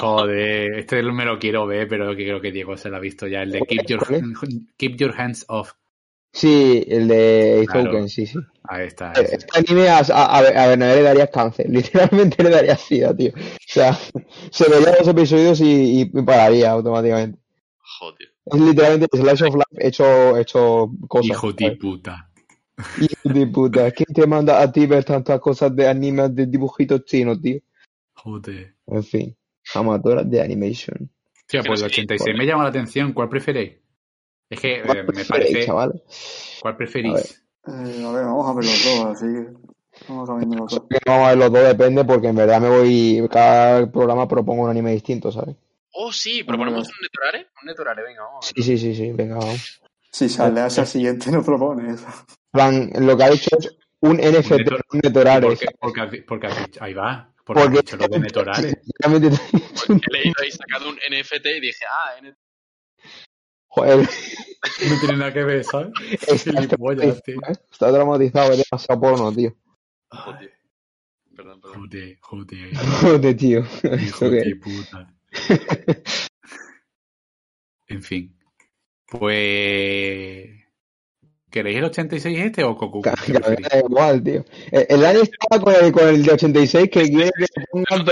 Joder, 0.00 0.78
este 0.78 1.02
me 1.02 1.24
lo 1.26 1.38
quiero 1.38 1.66
ver, 1.66 1.86
pero 1.88 2.14
creo 2.14 2.40
que 2.40 2.50
Diego 2.52 2.76
se 2.78 2.88
lo 2.88 2.96
ha 2.96 3.00
visto 3.00 3.26
ya. 3.26 3.42
El 3.42 3.50
de 3.52 3.60
Keep 3.60 3.86
Your, 3.86 4.06
keep 4.78 4.96
your 4.96 5.14
Hands 5.20 5.44
Off. 5.48 5.72
Sí, 6.34 6.84
el 6.88 7.06
de 7.06 7.64
Claro. 7.68 7.82
Izouken, 7.82 8.08
sí, 8.08 8.26
sí. 8.26 8.38
Ahí 8.64 8.88
está. 8.88 9.12
Eh, 9.12 9.22
ese. 9.22 9.36
Este 9.36 9.46
anime 9.56 9.88
a, 9.88 9.98
a, 9.98 10.38
a, 10.38 10.66
Bernabé 10.66 10.96
le 10.96 11.02
darías 11.02 11.30
cáncer. 11.30 11.66
Literalmente 11.70 12.42
le 12.42 12.50
darías 12.50 12.80
sida, 12.80 13.16
tío. 13.16 13.30
O 13.36 13.40
sea, 13.64 13.96
se 14.50 14.68
vería 14.68 14.96
dos 14.98 15.06
episodios 15.06 15.60
y, 15.60 16.00
y 16.00 16.04
pararía 16.06 16.72
automáticamente. 16.72 17.38
Joder. 17.78 18.28
Es 18.46 18.60
literalmente 18.60 19.06
Slice 19.16 19.44
of 19.44 19.54
Life 19.54 19.86
hecho, 19.86 20.36
hecho 20.36 20.90
cosas. 21.06 21.30
Hijo 21.30 21.52
de 21.52 21.76
puta. 21.76 22.30
Hijo 23.00 23.28
de 23.28 23.46
puta. 23.46 23.90
¿Quién 23.92 24.12
te 24.12 24.26
manda 24.26 24.60
a 24.60 24.72
ti 24.72 24.86
ver 24.86 25.04
tantas 25.04 25.38
cosas 25.38 25.74
de 25.74 25.86
animes 25.86 26.34
de 26.34 26.46
dibujitos 26.46 27.04
chinos, 27.04 27.40
tío? 27.40 27.60
Joder. 28.14 28.74
En 28.88 29.04
fin. 29.04 29.36
Amadoras 29.72 30.28
de 30.28 30.42
animation. 30.42 31.08
Tío, 31.46 31.62
pues 31.62 31.80
el 31.80 31.90
sé, 31.90 32.00
86 32.00 32.36
me 32.36 32.44
llama 32.44 32.64
la 32.64 32.70
atención. 32.70 33.12
¿Cuál 33.12 33.28
preferéis? 33.28 33.83
Es 34.50 34.60
que 34.60 34.74
eh, 34.78 34.82
¿Cuál 34.84 35.06
me 35.14 35.24
parece. 35.24 35.66
chaval? 35.66 36.02
¿Cuál 36.60 36.74
A 36.74 36.76
preferís? 36.76 37.42
Eh, 37.66 37.70
a 38.04 38.12
ver, 38.12 38.24
vamos 38.24 38.48
a 38.48 38.54
ver 38.54 38.64
los 38.64 38.84
dos, 38.84 39.04
así 39.06 39.26
que. 39.26 40.04
Vamos 40.08 40.28
a 40.28 40.34
ver 40.34 40.46
los 40.46 40.70
dos. 40.70 40.82
Vamos 41.06 41.26
a 41.26 41.28
ver 41.30 41.38
los 41.38 41.52
dos, 41.52 41.62
depende, 41.68 42.04
porque 42.04 42.28
en 42.28 42.36
verdad 42.36 42.60
me 42.60 42.68
voy. 42.68 43.28
Cada 43.30 43.90
programa 43.90 44.28
propongo 44.28 44.64
un 44.64 44.70
anime 44.70 44.92
distinto, 44.92 45.30
¿sabes? 45.32 45.56
Oh, 45.92 46.12
sí, 46.12 46.42
proponemos 46.44 46.86
un 46.88 46.94
Netorare. 47.02 47.46
Un 47.62 47.66
Netorare, 47.68 48.02
venga, 48.02 48.22
vamos. 48.24 48.52
ver. 48.54 48.64
Sí, 48.64 48.76
sí, 48.76 48.78
sí, 48.78 48.94
sí, 48.94 49.12
venga, 49.12 49.36
vamos. 49.36 49.80
Si 50.10 50.28
sale 50.28 50.60
hacia 50.60 50.82
el 50.82 50.86
siguiente, 50.86 51.30
no 51.30 51.42
propone 51.42 51.92
eso. 51.94 52.06
En 52.06 52.50
plan, 52.52 52.90
lo 53.06 53.16
que 53.16 53.24
ha 53.24 53.30
dicho 53.30 53.50
es 53.58 53.76
un 54.00 54.16
NFT, 54.16 54.50
un, 54.52 54.58
Netor- 54.58 54.80
Netorare. 55.02 55.46
Porque, 55.46 55.66
porque, 55.80 56.22
porque 56.28 56.46
ahí 56.80 56.94
va, 56.94 57.32
porque, 57.44 57.62
has 57.62 57.66
Porque 57.68 57.80
dicho 57.82 57.96
lo 57.96 58.08
de 58.08 58.18
Netorare. 58.20 58.68
He 59.04 59.08
un- 59.88 60.00
He 60.08 60.12
leído 60.12 60.34
ahí 60.42 60.50
sacado 60.50 60.88
un 60.90 60.96
NFT 60.96 61.46
y 61.56 61.60
dije, 61.60 61.84
ah, 61.88 62.20
NFT. 62.20 62.36
Joder, 63.74 63.98
No 64.90 64.98
tiene 65.00 65.16
nada 65.18 65.32
que 65.32 65.44
ver, 65.44 65.62
¿sabes? 65.64 65.92
está, 66.22 66.52
Gilipollas, 66.52 67.22
tío. 67.22 67.38
está 67.70 67.92
traumatizado, 67.92 68.52
es 68.52 68.64
demasiado 68.70 69.00
porno, 69.00 69.32
tío. 69.32 69.54
Joder. 70.08 70.52
Perdón, 71.36 71.60
perdón. 71.60 71.80
Joder, 71.80 72.18
joder, 72.20 72.76
Joder, 72.76 73.36
tío. 73.36 74.60
puta. 74.62 75.14
En 77.86 78.02
fin. 78.02 78.34
Pues. 79.06 80.48
¿Queréis 81.50 81.76
el 81.78 81.84
86 81.84 82.38
este 82.40 82.64
o 82.64 82.76
Cocu? 82.76 83.00
Ca- 83.02 83.14
¿Qué 83.24 83.32
ca- 83.32 83.40
preferís? 83.40 83.68
da 83.68 83.78
igual, 83.78 84.22
tío. 84.24 84.44
El, 84.72 84.86
el 84.88 85.00
Dani 85.00 85.20
estaba 85.20 85.62
con 85.62 85.74
el, 85.84 85.92
con 85.92 86.08
el 86.08 86.22
de 86.24 86.32
86 86.32 86.88
que 86.90 87.02
quiere 87.08 87.30
que 87.36 87.46
pongan 87.70 88.06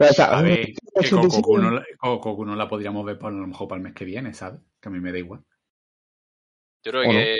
pero, 0.00 0.12
¿sabes? 0.12 0.12
Pero, 0.12 0.12
o 0.12 0.14
sea, 0.14 0.38
A 0.38 0.42
ver, 0.42 0.66
que 0.66 0.74
86, 0.94 1.42
Cocu 1.42 1.58
no, 2.44 2.54
la- 2.56 2.56
no 2.62 2.68
podríamos 2.68 3.04
ver 3.04 3.18
por, 3.18 3.32
a 3.32 3.36
lo 3.36 3.46
mejor 3.46 3.68
para 3.68 3.78
el 3.78 3.84
mes 3.84 3.94
que 3.94 4.04
viene, 4.04 4.32
¿sabes? 4.34 4.60
Que 4.80 4.88
a 4.88 4.92
mí 4.92 5.00
me 5.00 5.12
da 5.12 5.18
igual. 5.18 5.44
Yo 6.82 6.92
creo 6.92 7.02
¿O 7.02 7.12
no? 7.12 7.18
que, 7.20 7.36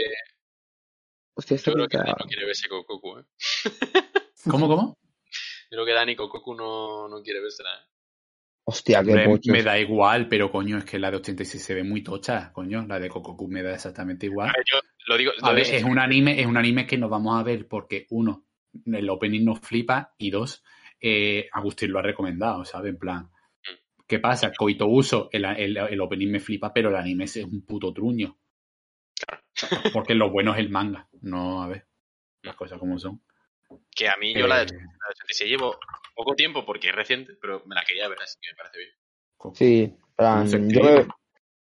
Hostia, 1.35 1.55
esto 1.55 1.71
yo 1.71 1.75
creo 1.75 1.89
que 1.89 1.97
Dani 1.97 2.13
no 2.19 2.27
quiere 2.27 2.45
verse 2.45 2.69
con 2.69 2.83
Goku, 2.83 3.19
¿eh? 3.19 3.25
¿Cómo, 4.51 4.69
cómo? 4.69 4.99
Yo 5.71 5.77
creo 5.77 5.87
que 5.87 5.93
Dani 5.93 6.17
con 6.17 6.29
Goku 6.29 6.55
no, 6.55 7.09
no 7.09 7.23
quiere 7.23 7.41
vérsela, 7.41 7.71
¿eh? 7.75 7.91
Hostia, 8.65 9.03
qué 9.03 9.15
Me, 9.15 9.41
me 9.47 9.63
da 9.63 9.79
igual, 9.79 10.29
pero 10.29 10.53
coño, 10.53 10.79
es 10.79 10.85
que 10.85 10.99
la 10.99 11.11
de 11.11 11.17
86 11.17 11.65
se 11.65 11.75
ve 11.75 11.83
muy 11.83 12.03
tocha, 12.05 12.53
coño. 12.53 12.87
La 12.87 13.01
de 13.01 13.09
Cococu 13.09 13.49
me 13.49 13.63
da 13.63 13.75
exactamente 13.75 14.27
igual. 14.27 14.51
A 14.51 14.53
ver, 14.53 14.65
yo 14.71 14.79
lo 15.07 15.17
digo, 15.17 15.33
A 15.43 15.53
ver, 15.53 15.67
es 15.75 15.83
un 15.83 15.99
anime, 15.99 16.41
es 16.41 16.47
un 16.47 16.57
anime 16.57 16.87
que 16.87 16.97
nos 16.97 17.11
vamos 17.11 17.41
a 17.41 17.43
ver 17.43 17.67
porque, 17.67 18.07
uno, 18.11 18.45
el 18.87 19.09
opening 19.11 19.45
nos 19.45 19.59
flipa 19.61 20.15
y 20.19 20.31
dos, 20.31 20.63
eh, 21.01 21.49
Agustín 21.53 21.93
lo 21.93 21.99
ha 21.99 22.03
recomendado, 22.03 22.65
¿sabes? 22.65 22.91
En 22.91 22.99
plan, 22.99 23.31
¿qué 24.07 24.19
pasa? 24.19 24.53
Coito 24.57 24.87
Uso, 24.87 25.29
el, 25.33 25.45
el, 25.45 25.77
el 25.77 26.01
opening 26.01 26.29
me 26.31 26.41
flipa, 26.41 26.73
pero 26.73 26.89
el 26.91 26.97
anime 26.97 27.25
es 27.25 27.37
un 27.37 27.65
puto 27.65 27.93
truño. 27.93 28.37
Porque 29.93 30.15
lo 30.15 30.31
bueno 30.31 30.53
es 30.53 30.59
el 30.61 30.71
manga, 30.71 31.09
no, 31.23 31.63
a 31.63 31.69
ver, 31.69 31.87
las 32.43 32.57
cosas 32.57 32.79
como 32.79 32.99
son. 32.99 33.21
que 33.95 34.09
a 34.09 34.17
mí 34.17 34.33
yo 34.35 34.47
la 34.47 34.59
de, 34.59 34.63
Eh, 34.65 34.79
la 34.79 35.07
de 35.09 35.13
86 35.17 35.51
llevo 35.51 35.77
poco 36.15 36.35
tiempo 36.35 36.65
porque 36.65 36.89
es 36.89 36.95
reciente, 36.95 37.35
pero 37.41 37.63
me 37.67 37.75
la 37.75 37.83
quería 37.87 38.09
ver, 38.09 38.19
así 38.23 38.39
que 38.41 38.51
me 38.53 38.57
parece 38.57 38.79
bien. 38.79 38.91
Coco. 39.37 39.55
Sí, 39.55 39.97
plan, 40.17 40.69
yo 40.71 41.07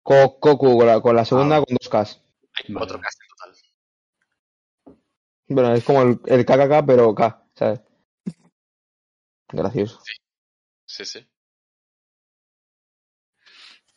Cocu 0.03 0.77
con 0.77 0.87
la, 0.87 1.01
con 1.01 1.15
la 1.15 1.23
segunda 1.25 1.57
Ah. 1.57 1.63
con 1.65 1.75
dos 1.79 1.87
Ks. 1.89 2.21
Hay 2.53 2.73
Vale. 2.73 2.77
cuatro 2.77 2.99
cast 2.99 3.21
en 3.21 3.27
total. 3.29 4.95
Bueno, 5.47 5.73
es 5.73 5.83
como 5.83 6.01
el, 6.03 6.19
el 6.25 6.45
KKK, 6.45 6.85
pero 6.85 7.13
K, 7.15 7.43
¿sabes? 7.55 7.81
Gracioso. 9.51 10.01
Sí, 10.85 11.05
sí. 11.05 11.27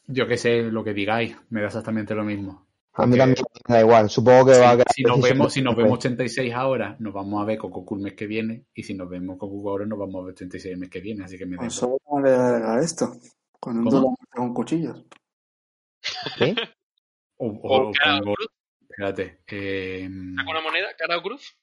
Yo 0.07 0.27
que 0.27 0.37
sé 0.37 0.62
lo 0.62 0.83
que 0.85 0.93
digáis, 0.95 1.37
me 1.51 1.61
da 1.61 1.69
exactamente 1.69 2.15
lo 2.15 2.24
mismo. 2.24 2.66
A 2.95 3.07
mí 3.07 3.16
Porque- 3.16 3.19
también 3.19 3.45
me 3.69 3.74
da 3.77 3.81
igual. 3.81 4.11
Supongo 4.11 4.47
que 4.47 4.55
Si, 4.55 4.61
va 4.61 4.70
a 4.73 4.79
si 4.95 5.03
nos 5.03 5.20
vemos, 5.23 5.53
si 5.53 5.62
nos 5.62 5.77
vemos 5.77 5.93
86 5.95 6.53
ahora, 6.53 6.97
nos 6.99 7.15
vamos 7.15 7.41
a 7.43 7.47
ver 7.47 7.57
Cococu 7.59 7.97
el 7.97 8.03
mes 8.03 8.15
que 8.15 8.27
viene. 8.27 8.66
Y 8.74 8.83
si 8.83 8.95
nos 8.95 9.09
vemos 9.09 9.39
Cococu 9.39 9.70
ahora, 9.70 9.87
nos 9.87 9.99
vamos 9.99 10.16
a 10.23 10.27
ver 10.27 10.35
86 10.35 10.74
el 10.74 10.79
mes 10.81 10.91
que 10.91 11.01
viene. 11.01 11.24
Así 11.24 11.39
que 11.39 11.47
me 11.47 11.57
da 11.57 11.62
Pues 11.62 11.77
igual. 11.83 11.99
solo 12.05 12.20
le 12.27 12.31
a 12.66 12.79
esto. 12.81 13.15
Con 13.59 13.79
un 13.79 13.85
¿Cómo? 13.85 14.01
duelo 14.01 14.16
con 14.31 14.53
cuchillos. 14.55 15.05
¿Qué? 16.37 16.55
O, 17.39 17.47
o- 17.47 17.61
O 17.62 17.89
o 17.89 17.93
cara 17.93 18.16
o 18.16 18.20
pongo- 18.20 18.35
cruz, 18.35 18.49
espérate. 18.81 19.41
eh, 19.47 20.09
saca 20.37 20.51
una 20.51 20.61
moneda, 20.61 20.89
cara 20.99 21.19
o 21.19 21.23
cruz. 21.23 21.57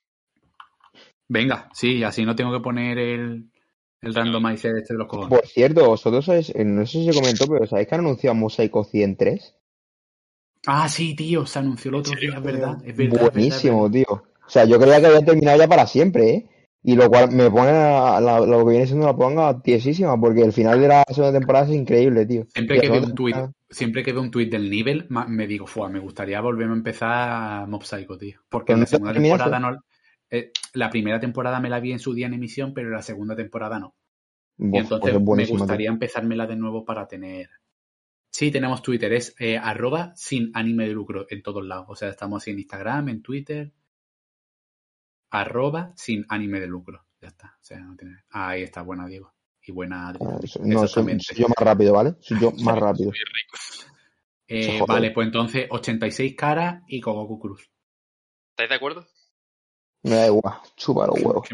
venga, 1.27 1.69
sí, 1.73 2.03
así 2.03 2.25
no 2.25 2.35
tengo 2.35 2.51
que 2.51 2.63
poner 2.63 2.97
el, 2.97 3.51
el 4.01 4.13
randomizer 4.13 4.75
este 4.77 4.93
de 4.93 4.97
los 4.99 5.07
cojones. 5.07 5.29
Por 5.39 5.47
cierto, 5.47 5.85
vosotros 5.87 6.25
sabéis, 6.25 6.49
eh, 6.55 6.63
no 6.63 6.85
sé 6.85 6.99
si 6.99 7.11
se 7.11 7.19
comentó, 7.19 7.47
pero 7.47 7.65
¿sabéis 7.67 7.87
que 7.87 7.95
han 7.95 8.01
anunciado 8.01 8.35
Mosaico 8.35 8.83
103? 8.83 9.55
Ah, 10.67 10.89
sí, 10.89 11.15
tío, 11.15 11.45
se 11.45 11.59
anunció 11.59 11.89
el 11.89 11.95
otro 11.95 12.13
día, 12.19 12.35
es 12.35 12.43
verdad. 12.43 12.77
Es 12.85 12.95
verdad, 12.95 13.31
Buenísimo, 13.31 13.85
es 13.85 13.91
verdad. 13.91 14.05
tío. 14.07 14.23
O 14.45 14.49
sea, 14.49 14.65
yo 14.65 14.79
creía 14.79 14.99
que 14.99 15.07
había 15.07 15.23
terminado 15.25 15.57
ya 15.59 15.67
para 15.67 15.87
siempre, 15.87 16.29
¿eh? 16.29 16.49
Y 16.81 16.95
lo 16.95 17.09
cual 17.09 17.31
me 17.31 17.51
pone 17.51 17.71
a- 17.71 18.19
la- 18.21 18.39
lo 18.39 18.63
que 18.65 18.71
viene 18.71 18.87
siendo 18.87 19.05
la 19.05 19.15
ponga 19.15 19.61
tiesísima, 19.61 20.19
porque 20.19 20.41
el 20.41 20.53
final 20.53 20.79
de 20.79 20.87
la 20.87 21.03
segunda 21.09 21.37
temporada 21.37 21.65
es 21.65 21.71
increíble, 21.73 22.25
tío. 22.25 22.45
Siempre 22.53 22.79
que 22.79 22.89
veo 22.89 23.03
un 23.03 23.15
tuit, 23.15 23.35
temporada- 23.35 23.53
siempre 23.69 24.03
que 24.03 24.13
veo 24.13 24.21
un 24.21 24.31
tuit 24.31 24.49
del 24.49 24.69
nivel, 24.69 25.05
me 25.27 25.45
digo, 25.45 25.67
fua, 25.67 25.89
me 25.89 25.99
gustaría 25.99 26.39
volverme 26.41 26.73
a 26.73 26.77
empezar 26.77 27.67
Mob 27.67 27.83
Psycho, 27.83 28.17
tío. 28.17 28.39
Porque 28.49 28.73
en 28.73 28.79
la 28.81 28.85
segunda 28.85 29.13
temporada 29.13 29.59
no. 29.59 29.77
Eh, 30.31 30.51
la 30.73 30.89
primera 30.89 31.19
temporada 31.19 31.59
me 31.59 31.69
la 31.69 31.79
vi 31.79 31.91
en 31.91 31.99
su 31.99 32.13
día 32.13 32.27
en 32.27 32.33
emisión, 32.33 32.73
pero 32.73 32.89
la 32.89 33.01
segunda 33.01 33.35
temporada 33.35 33.79
no. 33.79 33.95
Y 34.57 34.77
entonces 34.77 34.99
pues 35.25 35.39
es 35.41 35.51
me 35.51 35.57
gustaría 35.57 35.89
empezármela 35.89 36.45
de 36.45 36.55
nuevo 36.57 36.83
para 36.85 37.07
tener. 37.07 37.49
Sí, 38.31 38.51
tenemos 38.51 38.81
Twitter, 38.83 39.11
es 39.13 39.33
eh, 39.39 39.57
arroba 39.57 40.11
sin 40.15 40.51
ánime 40.53 40.85
de 40.87 40.93
lucro 40.93 41.25
en 41.29 41.41
todos 41.41 41.65
lados. 41.65 41.85
O 41.89 41.95
sea, 41.95 42.09
estamos 42.09 42.43
así 42.43 42.51
en 42.51 42.59
Instagram, 42.59 43.09
en 43.09 43.21
Twitter. 43.21 43.71
Arroba 45.31 45.93
sin 45.95 46.25
ánime 46.29 46.59
de 46.59 46.67
lucro. 46.67 47.05
Ya 47.21 47.29
está. 47.29 47.55
O 47.59 47.63
sea, 47.63 47.79
no 47.79 47.95
tiene... 47.95 48.17
Ahí 48.29 48.63
está, 48.63 48.81
buena 48.81 49.07
Diego. 49.07 49.33
Y 49.61 49.71
buena 49.71 50.07
Adri. 50.09 50.19
También. 50.19 50.43
eso- 50.43 50.59
No, 50.59 50.65
soy, 50.79 50.83
Exactamente. 50.85 51.23
soy 51.25 51.37
yo 51.37 51.47
más 51.47 51.57
rápido, 51.59 51.93
¿vale? 51.93 52.15
Soy 52.19 52.39
yo 52.39 52.51
más 52.63 52.77
rápido. 52.79 53.11
Eh, 54.47 54.79
vale, 54.87 55.11
pues 55.11 55.27
entonces 55.27 55.67
86 55.69 56.35
caras 56.35 56.83
y 56.87 56.99
Kogoku 57.01 57.39
Cruz. 57.39 57.69
¿Estáis 58.51 58.69
de 58.69 58.75
acuerdo? 58.75 59.05
Me 60.03 60.15
da 60.15 60.27
igual, 60.27 60.55
chupa 60.75 61.07
los 61.07 61.21
huevos. 61.21 61.47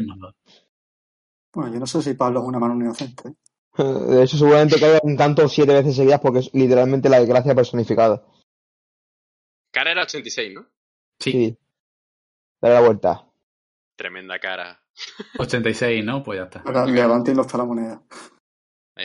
Bueno, 1.52 1.72
yo 1.72 1.80
no 1.80 1.86
sé 1.86 2.02
si 2.02 2.14
Pablo 2.14 2.40
es 2.40 2.46
una 2.46 2.58
mano 2.58 2.74
inocente. 2.74 3.28
¿eh? 3.28 3.82
De 3.82 4.22
hecho, 4.22 4.36
seguramente 4.36 4.78
caiga 4.80 5.00
un 5.02 5.16
canto 5.16 5.48
siete 5.48 5.74
veces 5.74 5.96
seguidas 5.96 6.20
porque 6.20 6.40
es 6.40 6.54
literalmente 6.54 7.08
la 7.08 7.18
desgracia 7.18 7.54
personificada. 7.54 8.24
Cara 9.72 9.92
era 9.92 10.02
86, 10.02 10.54
¿no? 10.54 10.66
Sí, 11.18 11.32
Sí. 11.32 11.58
Dale 12.60 12.74
la 12.74 12.80
vuelta. 12.80 13.26
Tremenda 13.96 14.38
cara. 14.38 14.80
86, 15.38 16.04
¿no? 16.04 16.22
Pues 16.22 16.38
ya 16.38 16.44
está. 16.44 16.60
Ahora 16.60 16.86
levanten 16.86 17.36
los 17.36 17.52
la 17.52 17.64
moneda. 17.64 18.02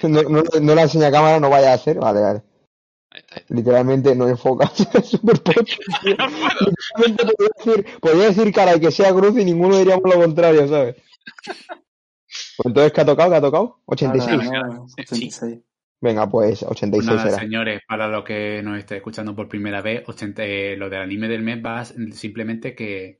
No, 0.03 0.23
no, 0.23 0.43
no 0.61 0.76
la 0.76 0.84
enseña 0.84 1.07
a 1.07 1.11
cámara, 1.11 1.39
no 1.39 1.49
vaya 1.49 1.72
a 1.72 1.76
hacer. 1.76 1.99
Vale, 1.99 2.22
vale. 2.22 2.43
Ahí 3.11 3.19
está, 3.19 3.35
ahí 3.35 3.41
está. 3.41 3.53
Literalmente 3.55 4.15
no 4.15 4.27
enfoca. 4.27 4.71
Es 4.93 5.07
súper 5.09 5.41
pocho, 5.41 5.77
tío. 6.03 6.15
No 6.17 6.27
puedo. 6.29 6.71
Literalmente 6.95 7.23
podría 7.25 7.49
decir, 7.57 7.99
podría 7.99 8.25
decir 8.25 8.53
cara 8.53 8.75
y 8.75 8.79
que 8.79 8.91
sea 8.91 9.13
cruz 9.13 9.38
y 9.38 9.45
ninguno 9.45 9.77
diríamos 9.77 10.03
lo 10.03 10.21
contrario, 10.21 10.67
¿sabes? 10.67 10.95
Pues 12.57 12.65
entonces, 12.65 12.93
¿qué 12.93 13.01
ha 13.01 13.05
tocado? 13.05 13.29
¿Qué 13.29 13.35
ha 13.35 13.41
tocado? 13.41 13.79
86. 13.85 14.29
Ahora, 14.47 14.67
no, 14.67 14.85
86. 14.97 15.59
Venga, 15.99 16.29
pues 16.29 16.59
Pues 16.59 16.71
86 16.71 17.05
nada, 17.05 17.29
será. 17.29 17.39
señores, 17.39 17.81
para 17.88 18.07
los 18.07 18.23
que 18.23 18.61
nos 18.63 18.79
esté 18.79 18.97
escuchando 18.97 19.35
por 19.35 19.47
primera 19.47 19.81
vez, 19.81 20.03
80, 20.07 20.43
eh, 20.45 20.75
lo 20.77 20.89
del 20.89 21.01
anime 21.01 21.27
del 21.27 21.43
mes 21.43 21.63
va 21.63 21.85
simplemente 21.85 22.73
que. 22.75 23.19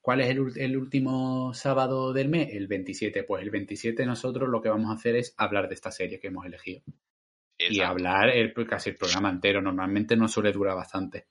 ¿Cuál 0.00 0.20
es 0.20 0.30
el 0.56 0.76
último 0.76 1.52
sábado 1.52 2.12
del 2.12 2.28
mes? 2.28 2.50
El 2.52 2.68
27. 2.68 3.24
Pues 3.24 3.42
el 3.42 3.50
27 3.50 4.06
nosotros 4.06 4.48
lo 4.48 4.62
que 4.62 4.68
vamos 4.68 4.90
a 4.90 4.94
hacer 4.94 5.16
es 5.16 5.34
hablar 5.36 5.68
de 5.68 5.74
esta 5.74 5.90
serie 5.90 6.20
que 6.20 6.28
hemos 6.28 6.46
elegido. 6.46 6.82
Y 7.58 7.80
hablar 7.80 8.28
el, 8.30 8.52
casi 8.66 8.90
el 8.90 8.96
programa 8.96 9.30
entero. 9.30 9.60
Normalmente 9.62 10.16
no 10.16 10.28
suele 10.28 10.52
durar 10.52 10.76
bastante. 10.76 11.26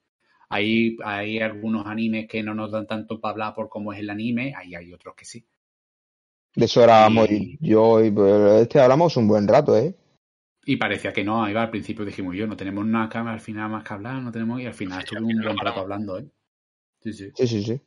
Hay, 0.49 0.97
hay 1.03 1.39
algunos 1.39 1.85
animes 1.87 2.27
que 2.27 2.43
no 2.43 2.53
nos 2.55 2.71
dan 2.71 2.87
tanto 2.87 3.19
para 3.19 3.31
hablar 3.33 3.53
por 3.55 3.69
cómo 3.69 3.93
es 3.93 3.99
el 3.99 4.09
anime, 4.09 4.53
ahí 4.55 4.75
hay 4.75 4.93
otros 4.93 5.15
que 5.15 5.25
sí. 5.25 5.45
De 6.55 6.65
eso 6.65 6.81
ahora 6.81 7.07
Y- 7.07 7.57
yo 7.61 8.03
y 8.03 8.13
este 8.61 8.79
hablamos 8.81 9.15
un 9.15 9.27
buen 9.27 9.47
rato, 9.47 9.77
¿eh? 9.77 9.95
Y 10.65 10.75
parecía 10.75 11.13
que 11.13 11.23
no, 11.23 11.43
ahí 11.45 11.53
va, 11.53 11.63
al 11.63 11.69
principio 11.69 12.03
dijimos 12.03 12.35
yo, 12.35 12.45
no 12.45 12.57
tenemos 12.57 12.85
nada 12.85 13.07
que 13.07 13.17
hablar, 13.17 13.35
al 13.35 13.39
final 13.39 13.69
más 13.69 13.83
que 13.85 13.93
hablar, 13.93 14.21
no 14.21 14.31
tenemos, 14.33 14.59
y 14.61 14.65
al 14.65 14.73
final 14.73 14.99
Sí, 14.99 15.03
estuve 15.03 15.19
al 15.19 15.25
un 15.25 15.27
final 15.27 15.45
buen 15.45 15.57
rato 15.57 15.79
hablando, 15.79 16.19
¿eh? 16.19 16.29
Sí, 17.01 17.13
sí. 17.13 17.33
Sí, 17.35 17.47
sí, 17.47 17.63
sí. 17.63 17.81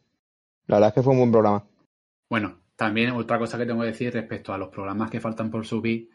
La 0.69 0.77
verdad 0.77 0.89
es 0.91 0.95
que 0.97 1.03
fue 1.05 1.13
un 1.15 1.21
buen 1.21 1.33
programa. 1.33 1.67
Bueno, 2.31 2.63
también 2.77 3.11
otra 3.11 3.39
cosa 3.39 3.59
que 3.59 3.67
tengo 3.67 3.81
que 3.83 3.89
decir 3.89 4.13
respecto 4.15 4.53
a 4.55 4.59
los 4.59 4.69
programas 4.71 5.11
que 5.11 5.21
faltan 5.21 5.51
por 5.51 5.67
subir, 5.67 6.09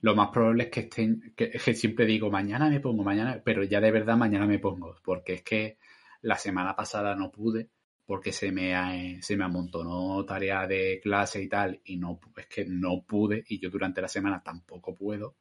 lo 0.00 0.14
más 0.14 0.28
probable 0.30 0.64
es 0.64 0.70
que 0.70 0.80
estén, 0.80 1.34
que, 1.36 1.58
siempre 1.74 2.06
digo 2.06 2.30
mañana 2.30 2.68
me 2.68 2.80
pongo, 2.80 3.02
mañana, 3.02 3.40
pero 3.44 3.64
ya 3.64 3.80
de 3.80 3.90
verdad 3.90 4.16
mañana 4.16 4.46
me 4.46 4.58
pongo, 4.58 4.96
porque 5.02 5.34
es 5.34 5.42
que 5.42 5.78
la 6.22 6.36
semana 6.36 6.76
pasada 6.76 7.14
no 7.14 7.30
pude, 7.30 7.70
porque 8.06 8.32
se 8.32 8.52
me, 8.52 8.72
eh, 8.72 9.18
se 9.22 9.36
me 9.36 9.44
amontonó 9.44 10.24
tarea 10.24 10.66
de 10.66 11.00
clase 11.02 11.42
y 11.42 11.48
tal, 11.48 11.80
y 11.84 11.96
no, 11.96 12.20
es 12.36 12.46
que 12.46 12.64
no 12.64 13.04
pude, 13.06 13.44
y 13.48 13.58
yo 13.60 13.70
durante 13.70 14.00
la 14.00 14.08
semana 14.08 14.42
tampoco 14.42 14.96
puedo, 14.96 15.36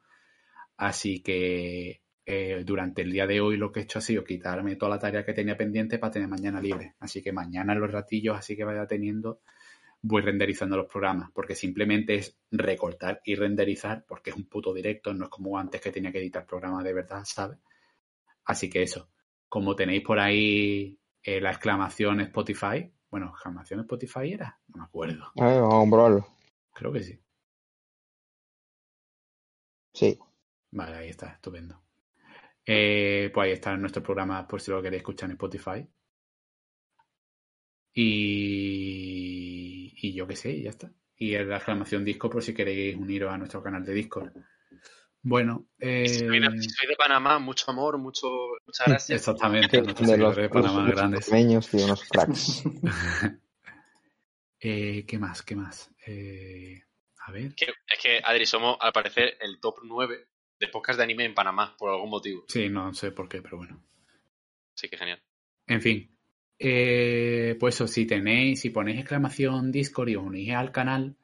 así 0.77 1.21
que 1.21 2.01
eh, 2.25 2.63
durante 2.65 3.03
el 3.03 3.11
día 3.11 3.27
de 3.27 3.39
hoy 3.39 3.57
lo 3.57 3.71
que 3.71 3.81
he 3.81 3.83
hecho 3.83 3.99
ha 3.99 4.01
sido 4.01 4.23
quitarme 4.23 4.75
toda 4.75 4.91
la 4.95 4.99
tarea 4.99 5.25
que 5.25 5.33
tenía 5.33 5.55
pendiente 5.55 5.99
para 5.99 6.11
tener 6.11 6.27
mañana 6.27 6.59
libre, 6.61 6.95
así 6.99 7.21
que 7.21 7.31
mañana 7.31 7.75
los 7.75 7.91
ratillos 7.91 8.37
así 8.37 8.55
que 8.57 8.63
vaya 8.63 8.87
teniendo 8.87 9.39
voy 10.07 10.21
renderizando 10.21 10.77
los 10.77 10.87
programas, 10.87 11.29
porque 11.33 11.55
simplemente 11.55 12.15
es 12.15 12.37
recortar 12.51 13.21
y 13.25 13.35
renderizar, 13.35 14.05
porque 14.07 14.29
es 14.29 14.35
un 14.35 14.47
puto 14.47 14.73
directo, 14.73 15.13
no 15.13 15.25
es 15.25 15.29
como 15.29 15.57
antes 15.57 15.81
que 15.81 15.91
tenía 15.91 16.11
que 16.11 16.19
editar 16.19 16.45
programas 16.45 16.83
de 16.83 16.93
verdad, 16.93 17.23
¿sabes? 17.25 17.59
Así 18.45 18.69
que 18.69 18.83
eso, 18.83 19.09
como 19.49 19.75
tenéis 19.75 20.03
por 20.03 20.19
ahí 20.19 20.97
eh, 21.21 21.41
la 21.41 21.51
exclamación 21.51 22.21
Spotify, 22.21 22.91
Bueno, 23.09 23.27
exclamación 23.27 23.81
Spotify 23.81 24.33
era, 24.33 24.59
no 24.67 24.79
me 24.79 24.85
acuerdo. 24.85 25.31
Vamos 25.35 25.73
a 25.73 25.77
comprobarlo. 25.77 26.27
Creo 26.73 26.91
que 26.93 27.03
sí. 27.03 27.19
Sí. 29.93 30.17
Vale, 30.71 30.97
ahí 30.97 31.09
está, 31.09 31.33
estupendo. 31.33 31.81
Eh, 32.65 33.31
pues 33.33 33.45
ahí 33.45 33.51
está 33.53 33.75
nuestro 33.77 34.03
programa 34.03 34.47
por 34.47 34.61
si 34.61 34.71
lo 34.71 34.81
queréis 34.81 35.01
escuchar 35.01 35.29
en 35.29 35.33
Spotify. 35.33 35.87
Y, 37.93 39.36
y 39.99 40.13
yo 40.13 40.27
qué 40.27 40.35
sé, 40.35 40.61
ya 40.61 40.69
está. 40.69 40.91
Y 41.17 41.31
la 41.37 41.55
exclamación 41.57 42.05
disco 42.05 42.29
por 42.29 42.43
si 42.43 42.53
queréis 42.53 42.95
uniros 42.95 43.31
a 43.33 43.37
nuestro 43.37 43.61
canal 43.63 43.83
de 43.83 43.93
Discord. 43.93 44.31
Bueno, 45.23 45.67
eh, 45.79 46.07
Si 46.07 46.19
soy, 46.19 46.39
de, 46.39 46.61
si 46.61 46.69
soy 46.69 46.87
de 46.87 46.95
Panamá, 46.95 47.39
mucho 47.39 47.69
amor, 47.71 47.97
mucho, 47.97 48.27
muchas 48.65 48.87
gracias. 48.87 49.19
exactamente, 49.19 49.81
nuestros 49.81 50.07
De 50.09 50.17
los, 50.17 50.35
de 50.35 50.47
Panamá 50.49 50.81
los 50.83 50.95
grandes. 50.95 51.25
panameños, 51.25 51.67
tío, 51.69 51.83
unos 51.85 52.03
cracks. 52.05 52.63
Eh, 54.59 55.05
¿Qué 55.07 55.19
más? 55.19 55.43
¿Qué 55.43 55.55
más? 55.55 55.91
Eh, 56.07 56.81
a 57.19 57.31
ver. 57.31 57.53
Es 57.55 57.99
que, 58.01 58.19
Adri, 58.23 58.45
somos 58.47 58.75
al 58.81 58.91
parecer 58.91 59.37
el 59.39 59.59
top 59.59 59.79
9 59.83 60.27
de 60.59 60.67
podcast 60.69 60.97
de 60.97 61.03
anime 61.03 61.25
en 61.25 61.35
Panamá, 61.35 61.75
por 61.77 61.91
algún 61.91 62.09
motivo. 62.09 62.43
Sí, 62.47 62.67
no 62.67 62.91
sé 62.93 63.11
por 63.11 63.29
qué, 63.29 63.41
pero 63.43 63.57
bueno. 63.57 63.83
Sí, 64.73 64.89
que 64.89 64.97
genial. 64.97 65.21
En 65.67 65.79
fin. 65.81 66.16
Eh, 66.59 67.55
pues 67.59 67.75
eso, 67.75 67.87
si 67.87 68.05
tenéis, 68.05 68.61
si 68.61 68.69
ponéis 68.71 68.99
exclamación 68.99 69.71
Discord 69.71 70.09
y 70.09 70.15
os 70.15 70.25
unís 70.25 70.53
al 70.53 70.71
canal, 70.71 71.15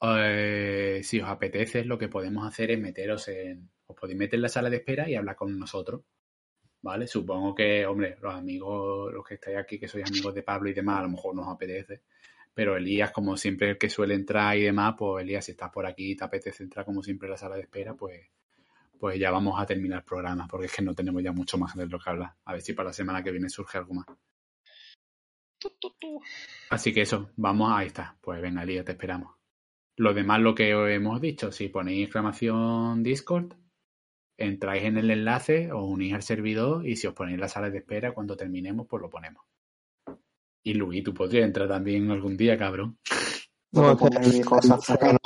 eh, 0.00 1.00
si 1.02 1.20
os 1.20 1.28
apetece, 1.28 1.84
lo 1.84 1.98
que 1.98 2.08
podemos 2.08 2.46
hacer 2.46 2.70
es 2.70 2.80
meteros 2.80 3.28
en. 3.28 3.70
Os 3.86 3.96
podéis 3.96 4.18
meter 4.18 4.36
en 4.36 4.42
la 4.42 4.48
sala 4.48 4.70
de 4.70 4.76
espera 4.76 5.08
y 5.08 5.14
hablar 5.14 5.36
con 5.36 5.58
nosotros. 5.58 6.02
¿Vale? 6.82 7.06
Supongo 7.06 7.54
que, 7.54 7.86
hombre, 7.86 8.16
los 8.20 8.34
amigos, 8.34 9.12
los 9.12 9.26
que 9.26 9.34
estáis 9.34 9.56
aquí, 9.56 9.78
que 9.78 9.88
sois 9.88 10.06
amigos 10.06 10.34
de 10.34 10.42
Pablo 10.42 10.68
y 10.68 10.74
demás, 10.74 10.98
a 11.00 11.02
lo 11.02 11.10
mejor 11.10 11.34
nos 11.34 11.48
apetece. 11.48 12.02
Pero 12.52 12.76
Elías, 12.76 13.10
como 13.10 13.36
siempre, 13.36 13.70
el 13.70 13.78
que 13.78 13.88
suele 13.90 14.14
entrar 14.14 14.56
y 14.56 14.62
demás, 14.64 14.94
pues 14.98 15.22
Elías, 15.22 15.44
si 15.44 15.52
estás 15.52 15.70
por 15.70 15.86
aquí 15.86 16.12
y 16.12 16.16
te 16.16 16.24
apetece 16.24 16.62
entrar 16.62 16.84
como 16.84 17.02
siempre 17.02 17.26
en 17.26 17.32
la 17.32 17.36
sala 17.38 17.56
de 17.56 17.62
espera, 17.62 17.94
pues, 17.94 18.20
pues 18.98 19.18
ya 19.18 19.30
vamos 19.30 19.60
a 19.60 19.66
terminar 19.66 20.00
el 20.00 20.04
programa, 20.04 20.46
porque 20.48 20.66
es 20.66 20.72
que 20.74 20.82
no 20.82 20.94
tenemos 20.94 21.22
ya 21.22 21.32
mucho 21.32 21.58
más 21.58 21.74
de 21.74 21.86
lo 21.86 21.98
que 21.98 22.10
hablar. 22.10 22.34
A 22.44 22.52
ver 22.52 22.62
si 22.62 22.74
para 22.74 22.90
la 22.90 22.92
semana 22.92 23.22
que 23.22 23.30
viene 23.30 23.48
surge 23.48 23.78
algo 23.78 23.94
más. 23.94 24.06
Así 26.70 26.92
que 26.92 27.02
eso, 27.02 27.30
vamos, 27.36 27.70
ahí 27.72 27.88
está. 27.88 28.16
Pues 28.20 28.40
venga, 28.40 28.62
Elías, 28.62 28.84
te 28.84 28.92
esperamos. 28.92 29.34
Lo 29.96 30.12
demás, 30.12 30.40
lo 30.40 30.54
que 30.54 30.74
os 30.74 30.90
hemos 30.90 31.20
dicho, 31.20 31.52
si 31.52 31.68
ponéis 31.68 32.04
exclamación 32.04 33.02
Discord, 33.02 33.54
entráis 34.36 34.84
en 34.84 34.98
el 34.98 35.10
enlace, 35.10 35.70
os 35.72 35.84
unís 35.84 36.14
al 36.14 36.22
servidor 36.22 36.86
y 36.86 36.96
si 36.96 37.06
os 37.06 37.14
ponéis 37.14 37.34
en 37.34 37.40
la 37.40 37.48
sala 37.48 37.70
de 37.70 37.78
espera, 37.78 38.12
cuando 38.12 38.36
terminemos, 38.36 38.86
pues 38.88 39.00
lo 39.00 39.08
ponemos. 39.08 39.44
Y 40.64 40.74
Luis, 40.74 41.04
tú 41.04 41.14
podrías 41.14 41.44
entrar 41.44 41.68
también 41.68 42.10
algún 42.10 42.36
día, 42.36 42.56
cabrón. 42.56 42.98
No 43.70 43.96
cosas 43.98 44.70
hasta 44.70 44.98
que. 44.98 45.16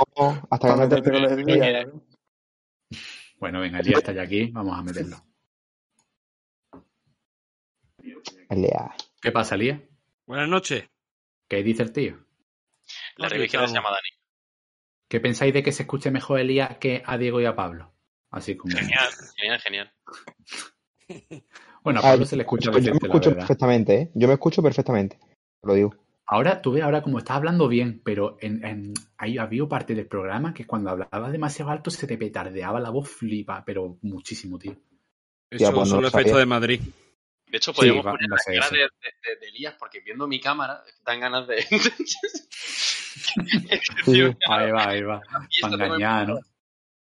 Bueno, 3.38 3.60
venga, 3.60 3.78
Elías 3.78 3.98
está 3.98 4.12
ya 4.12 4.22
aquí, 4.22 4.50
vamos 4.50 4.76
a 4.76 4.82
meterlo. 4.82 5.16
¿Qué 9.20 9.32
pasa, 9.32 9.54
Elías? 9.54 9.80
Buenas 10.28 10.50
noches. 10.50 10.84
¿Qué 11.48 11.62
dice 11.62 11.82
el 11.82 11.90
tío? 11.90 12.18
La 13.16 13.30
religión 13.30 13.66
se 13.66 13.74
llama 13.74 13.88
Dani. 13.88 14.10
¿Qué 15.08 15.20
pensáis 15.20 15.54
de 15.54 15.62
que 15.62 15.72
se 15.72 15.84
escuche 15.84 16.10
mejor 16.10 16.38
Elías 16.38 16.76
que 16.76 17.02
a 17.02 17.16
Diego 17.16 17.40
y 17.40 17.46
a 17.46 17.56
Pablo? 17.56 17.94
Así 18.30 18.54
como. 18.54 18.76
Genial, 18.76 19.08
genial, 19.36 19.60
genial. 19.60 19.92
Bueno, 21.82 22.00
a 22.00 22.02
Pablo 22.02 22.26
se 22.26 22.36
le 22.36 22.42
escucha 22.42 22.70
yo 22.70 22.72
me 22.72 22.80
escucho 22.80 23.30
verdad. 23.30 23.36
perfectamente, 23.36 23.94
¿eh? 23.94 24.10
Yo 24.14 24.28
me 24.28 24.34
escucho 24.34 24.62
perfectamente. 24.62 25.16
Te 25.16 25.66
lo 25.66 25.72
digo. 25.72 25.94
Ahora, 26.26 26.60
tú 26.60 26.72
ves 26.72 26.82
ahora 26.82 27.02
como 27.02 27.16
estás 27.16 27.36
hablando 27.36 27.66
bien, 27.66 28.02
pero 28.04 28.36
en, 28.42 28.62
en, 28.62 28.94
ahí 29.16 29.38
había 29.38 29.64
parte 29.66 29.94
del 29.94 30.06
programa 30.06 30.52
que 30.52 30.66
cuando 30.66 30.90
hablabas 30.90 31.32
demasiado 31.32 31.70
alto 31.70 31.90
se 31.90 32.06
te 32.06 32.18
petardeaba 32.18 32.80
la 32.80 32.90
voz 32.90 33.08
flipa, 33.08 33.62
pero 33.64 33.96
muchísimo, 34.02 34.58
tío. 34.58 34.72
Eso 35.48 35.64
Ya, 35.64 35.72
pues 35.72 35.88
no 35.88 35.94
son 35.94 36.04
efectos 36.04 36.36
de 36.36 36.44
Madrid. 36.44 36.80
De 37.50 37.56
hecho, 37.56 37.72
podríamos 37.72 38.04
poner 38.04 38.30
va 38.30 38.34
a 38.34 38.36
la 38.36 38.38
ser 38.38 38.54
cara 38.54 38.66
eso. 38.66 38.74
de, 38.74 39.36
de- 39.40 39.48
Elías, 39.48 39.74
porque 39.78 40.00
viendo 40.00 40.26
mi 40.28 40.40
cámara, 40.40 40.84
dan 41.04 41.20
ganas 41.20 41.46
de. 41.48 41.64
Sí. 44.04 44.22
Ahí 44.48 44.70
va, 44.70 44.88
ahí 44.88 45.02
va. 45.02 45.20
Para 45.60 45.74
engañar, 45.86 46.28
¿no? 46.28 46.38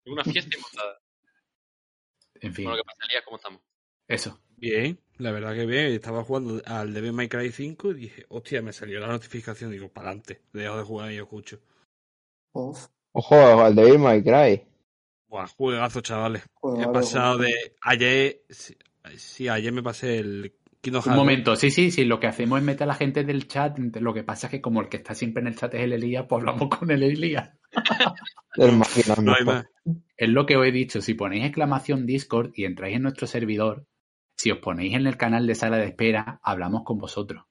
Tengo 0.03 0.13
Una 0.15 0.23
fiesta 0.23 0.57
montada. 0.61 0.99
En 2.35 2.53
fin, 2.53 2.65
Bueno, 2.65 2.77
¿qué 2.77 2.85
pasa, 2.85 3.05
Elías? 3.05 3.23
¿Cómo 3.25 3.37
estamos? 3.37 3.61
eso. 4.07 4.39
Bien, 4.57 4.99
la 5.17 5.31
verdad 5.31 5.53
que 5.55 5.65
bien. 5.65 5.87
Estaba 5.93 6.23
jugando 6.23 6.61
al 6.65 6.93
Devil 6.93 7.13
May 7.13 7.27
Cry 7.27 7.51
5 7.51 7.91
y 7.91 7.93
dije, 7.95 8.25
hostia, 8.29 8.61
me 8.61 8.71
salió 8.73 8.99
la 8.99 9.07
notificación. 9.07 9.71
Digo, 9.71 9.89
para 9.91 10.09
adelante. 10.09 10.41
Dejo 10.53 10.77
de 10.77 10.83
jugar 10.83 11.11
y 11.11 11.15
yo 11.15 11.23
escucho. 11.23 11.59
Uf, 12.53 12.87
Ojo, 13.13 13.35
al 13.61 13.75
Devil 13.75 13.99
May 13.99 14.23
Cry. 14.23 14.63
Buah, 15.27 15.47
juegazo, 15.47 16.01
chavales. 16.01 16.43
pues 16.61 16.81
He 16.85 16.87
pasado 16.89 17.37
de. 17.39 17.75
Ayer. 17.81 18.43
Sí, 19.17 19.47
ayer 19.47 19.71
me 19.71 19.84
pasé 19.84 20.19
el 20.19 20.53
Kingdom 20.81 21.03
Un 21.05 21.15
momento, 21.15 21.55
sí, 21.55 21.71
sí, 21.71 21.91
sí, 21.91 22.03
lo 22.03 22.19
que 22.19 22.27
hacemos 22.27 22.59
es 22.59 22.65
meter 22.65 22.84
a 22.84 22.88
la 22.88 22.95
gente 22.95 23.23
del 23.23 23.47
chat. 23.47 23.77
Lo 23.77 24.13
que 24.13 24.23
pasa 24.23 24.47
es 24.47 24.51
que 24.51 24.61
como 24.61 24.81
el 24.81 24.89
que 24.89 24.97
está 24.97 25.15
siempre 25.15 25.41
en 25.41 25.47
el 25.47 25.55
chat 25.55 25.73
es 25.73 25.81
el 25.81 25.93
Elías, 25.93 26.25
pues 26.27 26.41
hablamos 26.41 26.69
con 26.69 26.91
el 26.91 27.03
Elías. 27.03 27.51
No 28.57 29.34
hay 29.34 29.45
más. 29.45 29.65
Es 30.17 30.30
lo 30.30 30.45
que 30.45 30.57
os 30.57 30.67
he 30.67 30.71
dicho, 30.71 31.01
si 31.01 31.13
ponéis 31.13 31.45
exclamación 31.45 32.05
Discord 32.05 32.51
y 32.53 32.65
entráis 32.65 32.97
en 32.97 33.03
nuestro 33.03 33.27
servidor, 33.27 33.85
si 34.38 34.51
os 34.51 34.59
ponéis 34.59 34.95
en 34.95 35.07
el 35.07 35.17
canal 35.17 35.47
de 35.47 35.55
sala 35.55 35.77
de 35.77 35.85
espera, 35.85 36.39
hablamos 36.43 36.84
con 36.84 36.97
vosotros. 36.97 37.45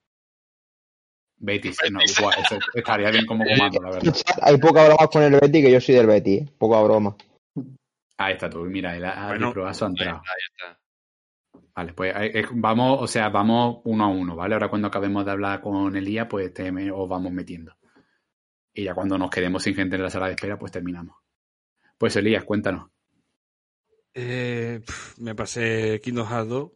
Betis, 1.39 1.77
no, 1.91 1.99
guau, 2.20 2.31
eso 2.39 2.59
estaría 2.73 3.11
bien 3.11 3.27
como 3.27 3.45
comando, 3.45 3.83
la 3.83 3.91
verdad. 3.91 4.15
Hay 4.43 4.59
poca 4.59 4.85
broma 4.85 5.09
con 5.09 5.23
el 5.24 5.33
Betty, 5.33 5.62
que 5.62 5.73
yo 5.73 5.81
soy 5.81 5.97
del 5.97 6.07
Betty, 6.07 6.35
¿eh? 6.35 6.49
Poca 6.57 6.81
broma. 6.83 7.16
Ahí 8.19 8.35
está 8.35 8.49
tú, 8.49 8.61
mira, 8.61 8.95
el 8.95 9.03
Bueno, 9.03 9.53
ha 9.66 9.70
Ahí 9.70 9.77
entrado. 9.81 9.91
está, 9.97 10.12
ahí 10.12 10.20
está. 10.51 10.82
Vale, 11.74 11.93
pues 11.95 12.12
eh, 12.16 12.45
vamos, 12.53 12.99
o 13.01 13.07
sea, 13.07 13.29
vamos 13.31 13.81
uno 13.85 14.05
a 14.05 14.09
uno, 14.09 14.37
¿vale? 14.37 14.55
Ahora 14.55 14.69
cuando 14.69 14.89
acabemos 14.89 15.24
de 15.24 15.31
hablar 15.31 15.61
con 15.61 15.95
Elías, 15.97 16.27
pues 16.29 16.53
te, 16.53 16.70
me- 16.70 16.91
os 16.91 17.09
vamos 17.09 17.33
metiendo. 17.33 17.74
Y 18.74 18.85
ya 18.85 18.95
cuando 18.95 19.19
nos 19.19 19.31
quedemos 19.31 19.62
sin 19.62 19.74
gente 19.74 19.97
en 19.97 20.03
la 20.03 20.11
sala 20.11 20.27
de 20.27 20.35
espera, 20.35 20.59
pues 20.59 20.73
terminamos. 20.73 21.16
Pues 21.99 22.16
Elías, 22.16 22.45
cuéntanos. 22.45 22.91
Eh, 24.15 24.81
me 25.19 25.35
pasé 25.35 26.01
Kingdom 26.03 26.27
Hearts 26.29 26.49
2 26.49 26.70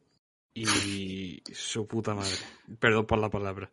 y 0.54 1.42
su 1.52 1.86
puta 1.86 2.14
madre. 2.14 2.32
Perdón 2.78 3.06
por 3.06 3.18
la 3.18 3.28
palabra. 3.30 3.70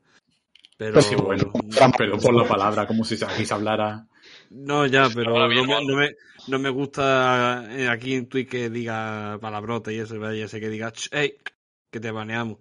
Pero 0.78 1.00
Sí, 1.02 1.16
bueno, 1.16 1.52
pero 1.98 2.18
por 2.18 2.34
la 2.34 2.48
palabra, 2.48 2.86
como 2.88 3.04
si 3.06 3.16
aquí 3.24 3.46
se 3.46 3.54
hablara. 3.54 4.06
no, 4.50 4.86
ya, 4.86 5.10
pero 5.14 5.34
no 5.34 5.48
bien, 5.48 5.68
me, 5.68 5.74
¿no? 5.74 5.82
no, 5.88 5.96
me, 5.98 6.10
no 6.48 6.60
me 6.60 6.70
gusta 6.70 7.66
eh, 7.72 7.88
aquí 7.90 8.16
en 8.16 8.28
Twitch 8.28 8.50
que 8.50 8.70
diga 8.70 9.38
palabrota 9.42 9.92
y 9.92 10.00
eso, 10.00 10.20
vaya, 10.20 10.48
sé 10.48 10.60
que 10.60 10.70
diga, 10.70 10.92
"Ch, 10.92 11.10
hey, 11.12 11.38
que 11.92 12.00
te 12.00 12.12
baneamos. 12.12 12.58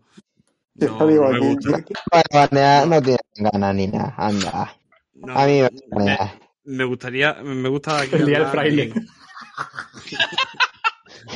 No, 0.74 0.98
no 0.98 1.28
me 1.30 1.38
gusta. 1.38 1.84
banear 2.32 2.86
no 2.88 3.02
tiene 3.02 3.18
ganas 3.36 3.74
ni 3.74 3.86
nada. 3.88 4.14
Anda. 4.16 4.76
No, 5.14 5.38
A 5.38 5.46
mí 5.46 5.60
me 5.90 6.18
me, 6.64 6.84
gustaría, 6.84 7.34
me 7.42 7.68
gusta 7.68 8.00
aquí 8.00 8.16
El 8.16 8.26
día 8.26 8.38
del 8.40 8.48
fraile. 8.48 8.92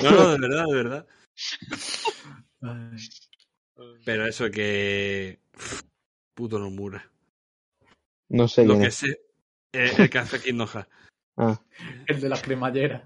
No, 0.03 0.11
no, 0.11 0.29
de 0.33 0.39
verdad, 0.39 0.65
de 0.67 0.75
verdad. 0.75 1.07
Pero 4.05 4.27
eso 4.27 4.51
que. 4.51 5.39
Puto 6.35 6.59
Nomura. 6.59 7.09
No 8.29 8.49
sé 8.49 8.65
Lo 8.65 8.73
quién 8.75 8.83
que 8.83 8.89
es. 8.89 8.95
sé. 8.95 9.21
Es 9.73 9.99
el 9.99 10.11
que 10.11 10.19
hace 10.19 10.39
Hearts. 10.39 10.89
Ah, 11.37 11.61
El 12.07 12.21
de 12.21 12.29
las 12.29 12.43
cremalleras. 12.43 13.03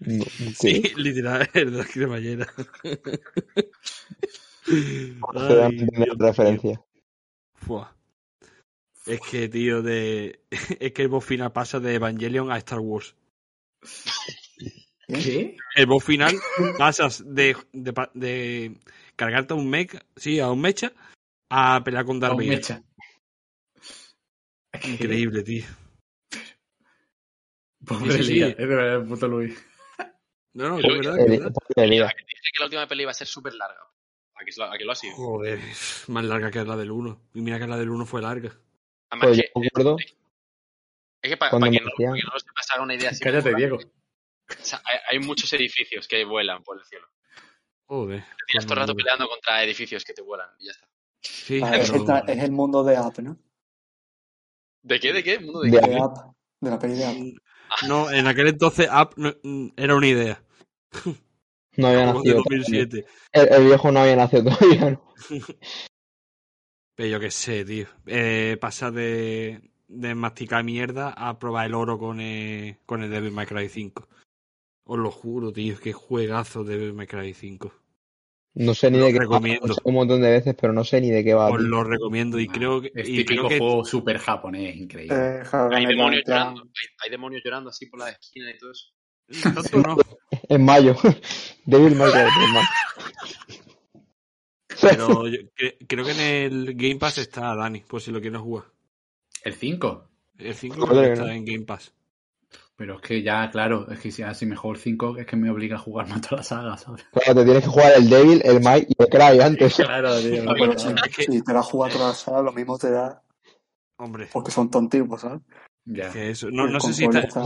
no, 0.00 0.24
Sí, 0.54 0.82
literal, 0.96 1.48
el 1.54 1.72
de 1.72 1.78
la 1.78 1.84
cremallera. 1.84 2.46
Se 4.64 5.14
dan 5.56 5.72
Ay, 5.72 5.86
Dios 5.92 6.18
referencia. 6.18 6.82
Fua. 7.54 7.94
Es 9.06 9.20
que, 9.20 9.48
tío, 9.48 9.82
de. 9.82 10.40
Es 10.80 10.92
que 10.92 11.02
el 11.02 11.08
boss 11.08 11.24
final 11.24 11.52
pasa 11.52 11.80
de 11.80 11.94
Evangelion 11.94 12.50
a 12.52 12.58
Star 12.58 12.80
Wars. 12.80 13.14
¿Qué? 15.08 15.56
El 15.74 15.86
boss 15.86 16.04
final 16.04 16.34
pasas 16.78 17.24
de, 17.26 17.56
de, 17.72 17.92
de 18.14 18.78
cargarte 19.16 19.54
a 19.54 19.56
un 19.56 19.68
mecha, 19.68 20.02
sí, 20.16 20.38
a 20.38 20.50
un 20.50 20.60
mecha, 20.60 20.92
a 21.48 21.82
pelear 21.82 22.04
con 22.04 22.20
Darth 22.20 22.34
Con 22.34 22.44
Vader. 22.44 22.56
mecha. 22.58 22.82
Increíble, 24.84 25.42
tío. 25.42 25.64
Pobre 27.86 28.12
Sí, 28.12 28.18
sí, 28.18 28.24
sí. 28.24 28.30
Elías, 28.32 28.50
es 28.50 28.56
de 28.58 28.66
verdad 28.66 28.96
el 29.02 29.06
puto 29.08 29.28
Luis. 29.28 29.66
No, 30.52 30.68
no, 30.68 30.78
es 30.80 30.82
verdad, 30.84 31.16
es 31.20 31.24
El- 31.26 31.30
verdad. 31.38 31.52
el 31.76 31.90
día. 31.90 32.06
A 32.06 32.08
que 32.08 32.14
te 32.24 32.26
dije 32.26 32.50
que 32.52 32.58
la 32.58 32.64
última 32.66 32.86
pelea 32.88 33.02
iba 33.04 33.10
a 33.12 33.14
ser 33.14 33.28
súper 33.28 33.54
larga. 33.54 33.80
¿A 34.34 34.44
que, 34.44 34.50
lo- 34.56 34.70
que 34.72 34.90
ha 34.90 34.94
sido? 34.96 35.14
Joder, 35.14 35.60
más 36.08 36.24
larga 36.24 36.50
que 36.50 36.64
la 36.64 36.76
del 36.76 36.90
1. 36.90 37.30
Y 37.34 37.40
mira 37.40 37.58
que 37.60 37.68
la 37.68 37.76
del 37.78 37.88
1 37.90 38.04
fue 38.04 38.20
larga. 38.20 38.50
Además, 39.10 39.28
Pues 39.28 39.36
yo 39.36 39.42
que, 39.44 39.60
me 39.60 39.66
acuerdo 39.68 39.96
es 41.22 41.30
que 41.30 41.36
para 41.36 41.56
me 41.58 41.70
quien, 41.70 41.84
no, 41.84 41.90
decían- 41.90 42.10
pa' 42.10 42.14
quien 42.14 42.26
no 42.32 42.38
se 42.40 42.46
pasa 42.52 42.74
haga 42.74 42.82
una 42.82 42.94
idea 42.94 43.10
así. 43.10 43.22
Cállate, 43.22 43.54
Diego. 43.54 43.76
o 43.76 44.64
sea, 44.64 44.82
hay, 44.84 44.98
hay 45.08 45.18
muchos 45.20 45.52
edificios 45.52 46.08
que 46.08 46.24
vuelan 46.24 46.64
por 46.64 46.78
el 46.78 46.84
cielo. 46.84 47.06
Joder. 47.86 48.20
Te 48.22 48.44
tiras 48.48 48.64
todo 48.66 48.74
el 48.74 48.80
rato 48.80 48.94
peleando 48.96 49.28
contra 49.28 49.62
edificios 49.62 50.04
que 50.04 50.14
te 50.14 50.22
vuelan 50.22 50.48
y 50.58 50.66
ya 50.66 50.72
está. 50.72 50.88
Sí, 51.22 51.60
Ah, 51.62 51.76
es, 51.76 51.90
pero- 51.92 52.18
el, 52.26 52.30
es 52.38 52.42
el 52.44 52.50
mundo 52.50 52.82
de 52.82 52.96
App, 52.96 53.18
¿no? 53.20 53.38
¿De 54.82 54.98
qué? 54.98 55.12
¿De 55.12 55.22
qué? 55.22 55.38
¿Mundo 55.38 55.60
de 55.60 55.70
De 55.70 55.80
qué? 55.80 55.90
De 55.90 55.96
App, 56.00 56.16
de 56.60 56.70
la 56.70 56.78
peli 56.78 56.94
de 56.94 57.04
App. 57.04 57.16
No, 57.88 58.10
en 58.10 58.26
aquel 58.26 58.48
entonces 58.48 58.88
App 58.90 59.14
no- 59.16 59.34
era 59.76 59.94
una 59.96 60.06
idea. 60.06 60.42
No 61.76 61.86
había 61.88 62.06
Como 62.06 62.18
nacido. 62.18 62.36
2007. 62.38 63.06
El, 63.32 63.48
el 63.52 63.64
viejo 63.66 63.92
no 63.92 64.00
había 64.00 64.16
nacido 64.16 64.44
todavía, 64.44 64.90
¿no? 64.90 65.14
Pero 66.96 67.08
yo 67.08 67.20
qué 67.20 67.30
sé, 67.30 67.64
tío. 67.64 67.86
Eh, 68.06 68.58
pasa 68.60 68.90
de, 68.90 69.70
de 69.88 70.14
masticar 70.14 70.64
mierda 70.64 71.10
a 71.10 71.38
probar 71.38 71.66
el 71.66 71.74
oro 71.74 71.98
con 71.98 72.20
el, 72.20 72.76
con 72.86 73.02
el 73.02 73.10
Devil 73.10 73.32
May 73.32 73.46
Cry 73.46 73.68
5. 73.68 74.08
Os 74.84 74.98
lo 74.98 75.10
juro, 75.10 75.52
tío, 75.52 75.78
qué 75.80 75.92
juegazo 75.92 76.64
de 76.64 76.76
Devil 76.76 76.92
May 76.94 77.06
Cry 77.06 77.32
5. 77.32 77.72
No 78.54 78.74
sé 78.74 78.90
ni 78.90 78.98
Lo 78.98 79.04
de 79.06 79.12
qué 79.12 79.18
va. 79.18 79.24
recomiendo. 79.24 79.66
Hecho 79.66 79.80
un 79.84 79.94
montón 79.94 80.20
de 80.20 80.30
veces, 80.30 80.56
pero 80.60 80.72
no 80.72 80.82
sé 80.84 81.00
ni 81.00 81.10
de 81.10 81.22
qué 81.22 81.34
va. 81.34 81.50
Os 81.50 81.60
lo 81.60 81.84
recomiendo 81.84 82.38
y 82.40 82.48
creo 82.48 82.80
que... 82.80 82.90
Es 82.94 83.08
y 83.08 83.18
típico 83.18 83.46
creo 83.46 83.48
que 83.48 83.58
juego 83.58 83.84
super 83.84 84.18
japonés, 84.18 84.76
increíble. 84.76 85.16
Eh, 85.16 85.42
Hay 85.72 85.86
demonios 85.86 86.22
llorando. 86.26 86.62
Hay, 86.62 86.88
hay 87.04 87.10
demonios 87.10 87.42
llorando 87.44 87.70
así 87.70 87.86
por 87.86 88.00
la 88.00 88.10
esquina 88.10 88.50
y 88.50 88.58
todo 88.58 88.72
eso. 88.72 88.86
tanto 89.42 89.78
no. 89.78 89.96
En 90.48 90.64
mayo. 90.64 90.96
Devil 91.64 91.94
May 91.94 92.10
Cry, 92.10 92.20
en 92.20 92.52
mayo. 92.54 92.66
Pero 94.80 95.26
yo 95.28 95.38
cre- 95.56 95.76
creo 95.86 96.04
que 96.04 96.12
en 96.12 96.20
el 96.20 96.74
Game 96.74 96.96
Pass 96.96 97.18
está 97.18 97.54
Dani, 97.54 97.80
por 97.80 98.00
si 98.00 98.10
lo 98.10 98.20
quieres 98.20 98.40
jugar. 98.40 98.64
El 99.44 99.54
5. 99.54 100.08
El 100.38 100.54
5 100.54 100.86
Joder, 100.86 100.88
creo 100.88 101.02
que 101.06 101.12
está 101.12 101.26
¿no? 101.26 101.32
en 101.32 101.44
Game 101.44 101.64
Pass. 101.66 101.92
Pero 102.80 102.94
es 102.94 103.02
que 103.02 103.22
ya, 103.22 103.50
claro, 103.50 103.90
es 103.90 104.00
que 104.00 104.10
si 104.10 104.22
así 104.22 104.46
mejor 104.46 104.78
5 104.78 105.18
es 105.18 105.26
que 105.26 105.36
me 105.36 105.50
obliga 105.50 105.76
a 105.76 105.78
jugar 105.78 106.08
más 106.08 106.22
toda 106.22 106.38
la 106.38 106.42
saga, 106.42 106.78
¿sabes? 106.78 107.04
Claro, 107.12 107.34
te 107.34 107.44
tienes 107.44 107.62
que 107.64 107.68
jugar 107.68 107.92
el 107.94 108.08
Devil, 108.08 108.40
el 108.42 108.62
May 108.62 108.86
y 108.88 108.94
el 109.02 109.08
Cry 109.10 109.38
antes. 109.38 109.76
Claro, 109.84 110.18
tío. 110.18 110.44
Ah, 110.48 110.54
pero 110.58 110.78
si, 110.78 110.88
si 111.30 111.42
te 111.42 111.52
la 111.52 111.62
jugas 111.62 111.92
toda 111.92 112.08
la 112.08 112.14
sala, 112.14 112.40
lo 112.40 112.52
mismo 112.52 112.78
te 112.78 112.90
da 112.90 113.22
Hombre, 113.98 114.30
porque 114.32 114.50
son 114.50 114.70
tontipos, 114.70 115.20
¿sabes? 115.20 115.42
Ya. 115.84 116.10
que 116.10 116.30
eso. 116.30 116.50
No, 116.50 116.68
no 116.68 116.80
sé 116.80 116.94
si 116.94 117.04
está, 117.04 117.44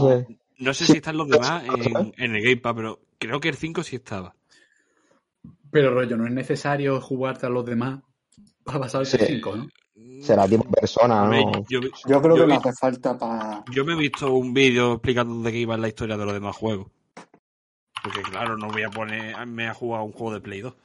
no 0.57 0.73
sé 0.73 0.85
si 0.85 0.93
están 0.93 1.17
los 1.17 1.27
demás 1.27 1.65
en, 1.65 2.13
en 2.15 2.35
el 2.37 2.41
Game 2.41 2.61
Pass, 2.61 2.73
pero 2.73 2.99
creo 3.19 3.41
que 3.41 3.49
el 3.49 3.55
5 3.55 3.83
sí 3.83 3.97
estaba. 3.97 4.37
Pero 5.69 5.93
rollo, 5.93 6.15
no 6.15 6.25
es 6.25 6.31
necesario 6.31 7.01
jugarte 7.01 7.45
a 7.45 7.49
los 7.49 7.65
demás 7.65 7.99
para 8.63 8.79
pasar 8.79 9.01
el 9.01 9.07
Sí. 9.07 9.17
5, 9.17 9.55
¿no? 9.57 9.67
Será 10.21 10.47
tipo 10.47 10.63
persona, 10.69 11.25
¿no? 11.25 11.51
yo, 11.69 11.79
Yo 12.07 12.21
creo 12.21 12.35
Yo 12.35 12.41
que 12.43 12.53
no 12.53 12.55
hace 12.59 12.73
falta 12.73 13.17
para. 13.17 13.63
yo 13.71 13.85
me 13.85 13.93
he 13.93 13.95
visto 13.95 14.33
un 14.33 14.53
vídeo 14.53 14.93
explicando 14.93 15.41
de 15.41 15.51
qué 15.51 15.59
iba 15.59 15.77
la 15.77 15.87
historia 15.87 16.17
de 16.17 16.25
los 16.25 16.33
demás 16.33 16.55
juegos. 16.55 16.87
Porque 18.03 18.21
claro, 18.23 18.57
no 18.57 18.67
voy 18.67 18.83
a 18.83 18.89
ponerme 18.89 19.67
a 19.67 19.73
jugar 19.73 20.01
un 20.01 20.11
juego 20.11 20.33
de 20.33 20.41
Play 20.41 20.61
2. 20.61 20.75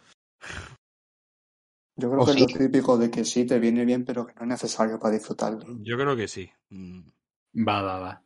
Yo 1.96 2.08
creo 2.10 2.22
O 2.22 2.26
que 2.26 2.32
sí. 2.32 2.44
es 2.44 2.52
lo 2.52 2.58
típico 2.58 2.96
de 2.96 3.10
que 3.10 3.24
sí 3.24 3.44
te 3.44 3.58
viene 3.58 3.84
bien, 3.84 4.04
pero 4.04 4.26
que 4.26 4.32
no 4.34 4.42
es 4.42 4.48
necesario 4.48 4.98
para 4.98 5.14
disfrutarlo. 5.14 5.60
Yo 5.82 5.96
creo 5.98 6.16
que 6.16 6.28
sí. 6.28 6.50
Mm. 6.70 7.00
Va, 7.66 7.82
va, 7.82 7.98
va. 7.98 8.22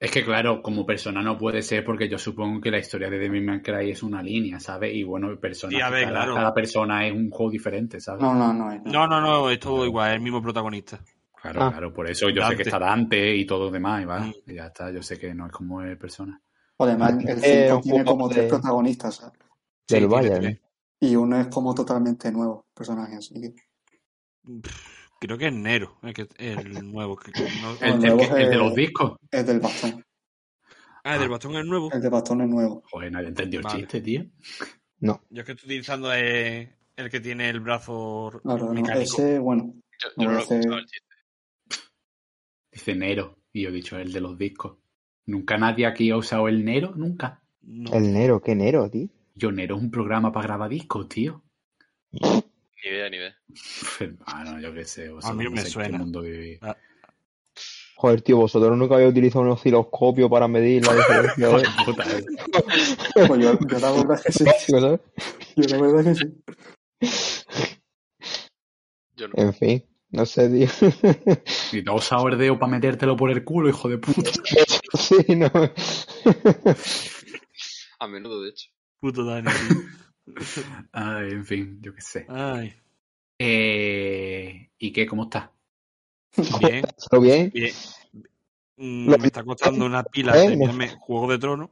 Es 0.00 0.10
que 0.10 0.24
claro, 0.24 0.62
como 0.62 0.86
persona 0.86 1.20
no 1.22 1.36
puede 1.36 1.60
ser 1.60 1.84
porque 1.84 2.08
yo 2.08 2.16
supongo 2.18 2.58
que 2.58 2.70
la 2.70 2.78
historia 2.78 3.10
de 3.10 3.18
Devil 3.18 3.44
May 3.44 3.60
Cry 3.60 3.90
es 3.90 4.02
una 4.02 4.22
línea, 4.22 4.58
¿sabes? 4.58 4.94
Y 4.94 5.02
bueno, 5.02 5.38
persona, 5.38 5.76
Sí, 5.76 5.82
a 5.82 5.90
ver, 5.90 6.04
cada, 6.04 6.16
claro. 6.20 6.34
cada 6.36 6.54
persona 6.54 7.06
es 7.06 7.12
un 7.12 7.28
juego 7.28 7.52
diferente, 7.52 8.00
¿sabes? 8.00 8.22
No, 8.22 8.34
no, 8.34 8.50
no. 8.54 8.70
no. 8.74 8.82
No, 8.86 9.06
no, 9.06 9.20
no, 9.20 9.50
es 9.50 9.60
todo 9.60 9.84
igual, 9.84 10.08
es 10.12 10.14
el 10.16 10.22
mismo 10.22 10.40
protagonista. 10.40 10.98
Claro, 11.42 11.62
Ah. 11.64 11.70
claro, 11.70 11.92
por 11.92 12.08
eso 12.10 12.30
yo 12.30 12.42
sé 12.48 12.56
que 12.56 12.62
está 12.62 12.78
Dante 12.78 13.36
y 13.36 13.44
todo 13.46 13.66
lo 13.66 13.70
demás, 13.70 14.02
y 14.02 14.04
va, 14.06 14.20
Mm. 14.20 14.32
y 14.46 14.54
ya 14.54 14.66
está, 14.68 14.90
yo 14.90 15.02
sé 15.02 15.18
que 15.18 15.34
no 15.34 15.44
es 15.46 15.52
como 15.52 15.82
el 15.82 15.98
persona. 15.98 16.40
Además, 16.78 17.12
el 17.22 17.44
Eh, 17.44 17.64
5 17.66 17.76
un 17.76 17.82
tiene 17.82 18.04
como 18.04 18.28
de- 18.28 18.34
tres 18.36 18.48
protagonistas, 18.48 19.14
¿sabes? 19.16 19.38
Sí, 19.86 19.94
Del 19.96 20.08
tiene 20.08 20.28
Bayern. 20.28 20.60
Y 21.00 21.14
uno 21.16 21.38
es 21.38 21.48
como 21.48 21.74
totalmente 21.74 22.32
nuevo, 22.32 22.66
personaje 22.74 23.16
así 23.16 23.34
que. 23.38 23.54
Creo 25.20 25.36
que 25.36 25.48
es 25.48 25.52
Nero, 25.52 25.98
el, 26.02 26.14
que, 26.14 26.26
el 26.38 26.90
nuevo. 26.90 27.14
que- 27.16 27.30
no- 27.60 27.72
El, 27.80 27.88
el 27.88 27.92
el 27.92 28.00
nuevo 28.00 28.18
que- 28.18 28.24
es 28.24 28.30
el 28.32 28.50
de 28.50 28.56
los 28.56 28.74
discos. 28.74 29.16
Es 29.30 29.46
del 29.46 29.60
bastón. 29.60 30.02
Ah, 31.04 31.14
el 31.14 31.20
del 31.20 31.28
bastón 31.28 31.56
es 31.56 31.66
nuevo. 31.66 31.90
El 31.92 32.00
de 32.00 32.08
bastón 32.08 32.40
es 32.40 32.48
nuevo. 32.48 32.82
Joder, 32.90 33.12
nadie 33.12 33.28
entendió 33.28 33.60
el 33.60 33.64
Vale. 33.64 33.78
chiste, 33.80 34.00
tío. 34.00 34.24
No. 35.00 35.22
Yo 35.28 35.40
es 35.40 35.46
que 35.46 35.52
estoy 35.52 35.66
utilizando 35.66 36.12
eh, 36.14 36.74
el 36.96 37.10
que 37.10 37.20
tiene 37.20 37.50
el 37.50 37.60
brazo 37.60 38.40
Claro, 38.42 38.66
no, 38.66 38.72
mecánico. 38.72 39.02
ese, 39.02 39.38
bueno, 39.38 39.74
Yo, 40.02 40.08
No 40.16 40.22
yo 40.24 40.28
no 40.28 40.34
lo 40.34 40.40
escuchado 40.40 40.78
el 40.78 40.86
chiste. 40.86 41.06
Dice 42.72 42.94
Nero, 42.94 43.38
y 43.52 43.62
yo 43.62 43.68
he 43.68 43.72
dicho 43.72 43.98
el 43.98 44.12
de 44.12 44.20
los 44.22 44.38
discos. 44.38 44.78
¿Nunca 45.26 45.58
nadie 45.58 45.84
aquí 45.86 46.10
ha 46.10 46.16
usado 46.16 46.48
el 46.48 46.64
Nero? 46.64 46.92
Nunca. 46.96 47.42
No. 47.62 47.92
El 47.92 48.12
Nero, 48.12 48.40
¿qué 48.40 48.54
Nero, 48.54 48.88
tío? 48.90 49.08
Yo, 49.34 49.52
Nero 49.52 49.76
es 49.76 49.82
un 49.82 49.90
programa 49.90 50.32
para 50.32 50.46
grabar 50.46 50.70
discos, 50.70 51.08
tío. 51.08 51.42
Ni 52.82 52.90
idea, 52.90 53.10
ni 53.10 53.16
idea. 53.16 53.36
Hermano, 54.00 54.60
yo 54.60 54.72
qué 54.72 54.84
sé. 54.84 55.08
vosotros 55.10 55.36
mí 55.36 55.44
no 55.44 55.50
me 55.50 55.56
sé 55.58 55.62
en 55.62 55.66
qué 55.66 55.70
suena. 55.72 55.98
mundo 55.98 56.22
vivís. 56.22 56.60
Joder, 57.96 58.22
tío, 58.22 58.38
vosotros 58.38 58.78
nunca 58.78 58.94
habéis 58.94 59.10
utilizado 59.10 59.44
un 59.44 59.50
osciloscopio 59.50 60.30
para 60.30 60.48
medir 60.48 60.86
la 60.86 60.94
diferencia 60.96 61.48
de... 61.48 61.68
Puta, 61.84 62.04
eh. 62.10 62.24
pues 63.26 63.40
yo, 63.40 63.58
yo 63.58 63.78
la 63.78 63.90
verdad 63.90 64.22
que 64.24 64.32
sí. 64.32 64.44
¿sabes? 64.68 65.00
Yo 65.56 65.76
la 65.76 65.82
verdad 65.82 66.04
que 66.04 66.14
sí. 66.14 66.42
Yo 69.16 69.28
no. 69.28 69.34
En 69.36 69.52
fin, 69.52 69.84
no 70.08 70.24
sé, 70.24 70.48
tío. 70.48 70.68
Y 71.72 71.84
te 71.84 71.90
has 71.90 71.96
usado 71.96 72.28
el 72.28 72.38
dedo 72.38 72.58
para 72.58 72.72
metértelo 72.72 73.16
por 73.18 73.30
el 73.30 73.44
culo, 73.44 73.68
hijo 73.68 73.90
de 73.90 73.98
puta. 73.98 74.30
sí, 74.98 75.36
no. 75.36 75.50
A 77.98 78.08
menudo, 78.08 78.42
de 78.42 78.48
hecho. 78.48 78.70
Puto 78.98 79.24
Dani. 79.26 79.50
tío. 79.50 79.76
Ay, 80.92 81.30
en 81.32 81.44
fin, 81.44 81.78
yo 81.80 81.94
qué 81.94 82.00
sé. 82.00 82.26
Ay. 82.28 82.74
Eh, 83.38 84.70
¿Y 84.78 84.92
qué? 84.92 85.06
¿Cómo 85.06 85.24
estás? 85.24 85.48
Bien, 86.60 86.84
¿Todo 87.10 87.20
bien? 87.20 87.50
bien. 87.52 87.74
Mm, 88.76 89.08
me 89.08 89.26
está 89.26 89.42
costando 89.44 89.84
una 89.84 90.02
pila 90.02 90.36
¿Eh? 90.38 90.46
terminarme 90.48 90.88
Juego 90.88 91.30
de 91.30 91.38
Tronos. 91.38 91.70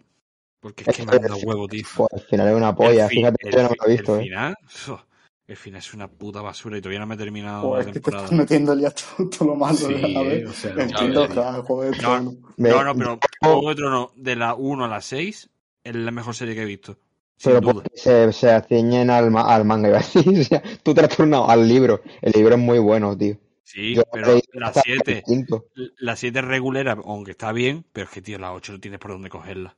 Porque 0.61 0.85
es 0.87 0.97
que 0.97 1.07
me 1.07 1.13
anda 1.13 1.37
huevo, 1.37 1.69
tío. 1.69 1.85
Al 2.13 2.21
final 2.21 2.49
es 2.49 2.55
una 2.55 2.75
polla, 2.75 3.05
El 3.05 3.11
fíjate 3.11 3.37
que 3.39 3.53
yo 3.53 3.63
no 3.63 3.71
me 3.71 3.77
lo 3.79 3.87
he 3.87 3.91
visto, 3.93 4.15
el 4.17 4.21
eh. 4.21 4.25
final, 4.25 4.57
uf, 4.65 5.01
el 5.47 5.57
final 5.57 5.79
es 5.79 5.95
una 5.95 6.09
puta 6.09 6.43
basura 6.43 6.77
y 6.77 6.81
todavía 6.81 6.99
no 6.99 7.07
me 7.07 7.15
he 7.15 7.19
terminado 7.19 7.63
Joder, 7.63 7.75
la 7.75 7.81
es 7.81 7.87
que 7.87 7.93
te 7.93 8.01
temporada. 8.01 8.25
estás 8.25 8.39
metiendo 8.39 8.75
ya 8.79 8.91
todo, 8.91 9.31
todo 9.31 9.45
lo 9.51 9.55
malo. 9.55 9.77
Sí, 9.77 9.95
eh, 9.95 10.47
o 10.47 10.53
sea, 10.53 10.73
entiendo, 10.73 11.29
claro, 11.29 11.65
No, 11.69 11.91
Trono. 11.97 12.35
No, 12.57 12.85
no, 12.85 12.95
pero 12.97 13.19
Juego 13.41 13.69
de 13.69 13.75
Tronos 13.77 14.11
de 14.17 14.37
la 14.37 14.55
1 14.57 14.85
a 14.85 14.89
la 14.89 15.01
6 15.01 15.49
es 15.85 15.95
la 15.95 16.11
mejor 16.11 16.35
serie 16.35 16.55
que 16.57 16.63
he 16.63 16.67
visto. 16.67 16.99
Pero 17.43 17.61
porque 17.63 17.91
se, 17.95 18.33
se 18.33 18.61
ciñen 18.63 19.11
al, 19.11 19.31
ma- 19.31 19.55
al 19.55 19.65
manga, 19.65 19.89
iba 19.91 19.99
a 19.99 20.01
decir. 20.01 20.41
O 20.41 20.45
sea, 20.45 20.63
tú 20.83 20.93
te 20.95 21.01
has 21.03 21.17
turnado 21.17 21.49
al 21.49 21.67
libro. 21.69 22.03
El 22.21 22.33
libro 22.33 22.55
es 22.57 22.61
muy 22.61 22.79
bueno, 22.79 23.17
tío. 23.17 23.37
Sí, 23.63 23.95
Yo 23.95 24.03
pero 24.11 24.39
la 24.55 24.69
hasta 24.69 24.81
7, 24.83 25.19
el 25.19 25.23
quinto. 25.23 25.67
la 25.99 26.17
7 26.17 26.39
es 26.39 26.45
regulera, 26.45 26.93
aunque 27.05 27.33
está 27.33 27.53
bien, 27.53 27.85
pero 27.93 28.07
es 28.07 28.11
que, 28.11 28.23
tío, 28.23 28.39
la 28.39 28.53
8 28.55 28.73
no 28.73 28.81
tienes 28.81 28.99
por 28.99 29.11
dónde 29.13 29.29
cogerla. 29.29 29.77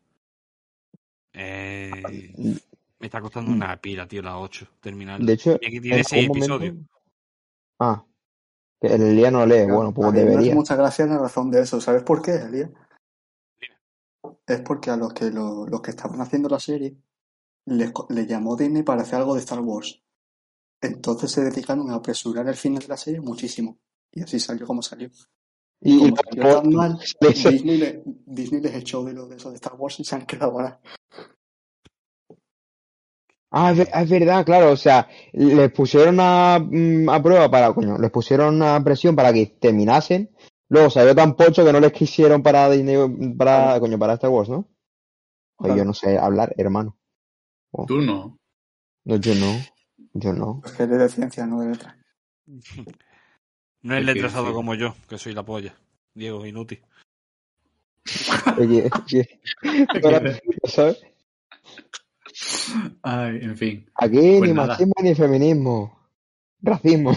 Eh, 1.33 1.91
me 2.99 3.07
está 3.07 3.21
costando 3.21 3.51
una 3.51 3.77
pila, 3.81 4.07
tío, 4.07 4.23
la 4.23 4.39
8, 4.39 4.67
terminarla. 4.81 5.25
De 5.27 5.33
hecho, 5.33 5.59
Y 5.61 5.67
aquí 5.67 5.81
tiene 5.81 5.99
en 5.99 6.05
6 6.05 6.23
algún 6.23 6.37
episodios. 6.39 6.73
momento- 6.75 6.95
Ah, 7.81 8.05
que 8.81 8.89
el 8.89 9.03
Elías 9.03 9.33
no 9.33 9.45
lee. 9.47 9.65
Bueno, 9.67 9.89
A 9.89 9.93
pues 9.95 10.13
debería. 10.13 10.55
mucha 10.55 10.77
gracia 10.77 11.07
la 11.07 11.19
razón 11.19 11.51
de 11.51 11.63
eso. 11.63 11.81
¿Sabes 11.81 12.03
por 12.03 12.23
qué, 12.23 12.33
Elías? 12.37 12.71
Es 14.47 14.61
porque 14.61 14.91
a 14.91 14.97
los 14.97 15.13
que, 15.15 15.31
lo- 15.31 15.67
los 15.67 15.81
que 15.81 15.91
estaban 15.91 16.21
haciendo 16.21 16.49
la 16.49 16.61
serie 16.61 16.95
les 17.71 18.27
llamó 18.27 18.57
Disney 18.57 18.83
para 18.83 19.03
hacer 19.03 19.17
algo 19.17 19.35
de 19.35 19.41
Star 19.41 19.61
Wars. 19.61 20.03
Entonces 20.83 21.31
se 21.31 21.43
dedicaron 21.43 21.91
a 21.91 21.97
apresurar 21.97 22.47
el 22.49 22.55
final 22.55 22.81
de 22.81 22.89
la 22.89 22.97
serie 22.97 23.21
muchísimo. 23.21 23.79
Y 24.13 24.23
así 24.23 24.41
salió 24.41 24.67
como 24.67 24.83
salió. 24.83 25.09
Y, 25.83 25.99
Como 25.99 26.17
salió 26.17 26.43
tan 26.61 26.73
mal, 26.73 26.99
Disney, 27.21 27.79
le- 27.79 28.03
Disney 28.05 28.61
les 28.61 28.75
echó 28.75 29.05
de 29.05 29.13
lo 29.13 29.27
de 29.27 29.37
eso 29.37 29.51
de 29.51 29.57
Star 29.57 29.75
Wars 29.79 30.01
y 30.01 30.05
se 30.05 30.15
han 30.15 30.27
quedado 30.27 30.53
ahora. 30.53 30.81
Ah, 33.53 33.73
es 33.73 33.81
es 33.93 34.11
verdad, 34.11 34.45
claro, 34.45 34.71
o 34.71 34.77
sea, 34.77 35.09
les 35.33 35.73
pusieron 35.73 36.19
a, 36.21 36.61
mm, 36.61 37.09
a 37.09 37.21
prueba 37.21 37.51
para, 37.51 37.73
coño, 37.73 37.99
les 37.99 38.11
pusieron 38.11 38.55
una 38.55 38.83
presión 38.85 39.17
para 39.17 39.33
que 39.33 39.47
terminasen, 39.47 40.31
luego 40.69 40.89
salió 40.89 41.17
tan 41.17 41.35
pocho 41.35 41.65
que 41.65 41.73
no 41.73 41.81
les 41.81 41.93
quisieron 41.93 42.45
para 42.45 42.71
Disney, 42.71 42.97
para, 43.37 43.81
coño, 43.81 43.99
para 43.99 44.15
Star 44.15 44.31
Wars, 44.31 44.49
¿no? 44.51 44.69
Oye, 45.57 45.77
yo 45.79 45.85
no 45.85 45.93
sé 45.95 46.17
hablar, 46.17 46.55
hermano. 46.59 46.97
Tú 47.87 48.01
no. 48.01 48.39
No, 49.05 49.17
yo 49.17 49.35
no, 49.35 49.59
yo 50.15 50.33
no. 50.33 50.61
Es 50.65 50.73
que 50.73 50.83
es 50.85 50.91
de 50.91 51.09
ciencia, 51.09 51.47
no 51.47 51.61
de 51.61 51.69
letra. 51.71 51.97
No 53.83 53.97
es 53.97 54.05
letrasado 54.05 54.49
sí. 54.49 54.53
como 54.53 54.75
yo, 54.75 54.95
que 55.09 55.17
soy 55.17 55.33
la 55.33 55.43
polla. 55.43 55.75
Diego, 56.13 56.45
inútil. 56.45 56.83
Oye, 58.59 58.91
oye, 59.07 59.41
¿sabes? 60.65 61.03
Ay, 63.03 63.39
en 63.43 63.57
fin. 63.57 63.91
Aquí 63.95 64.17
Pues 64.39 64.51
ni 64.51 64.53
nada. 64.53 64.69
machismo 64.69 64.93
ni 65.03 65.15
feminismo. 65.15 65.99
Racismo. 66.61 67.13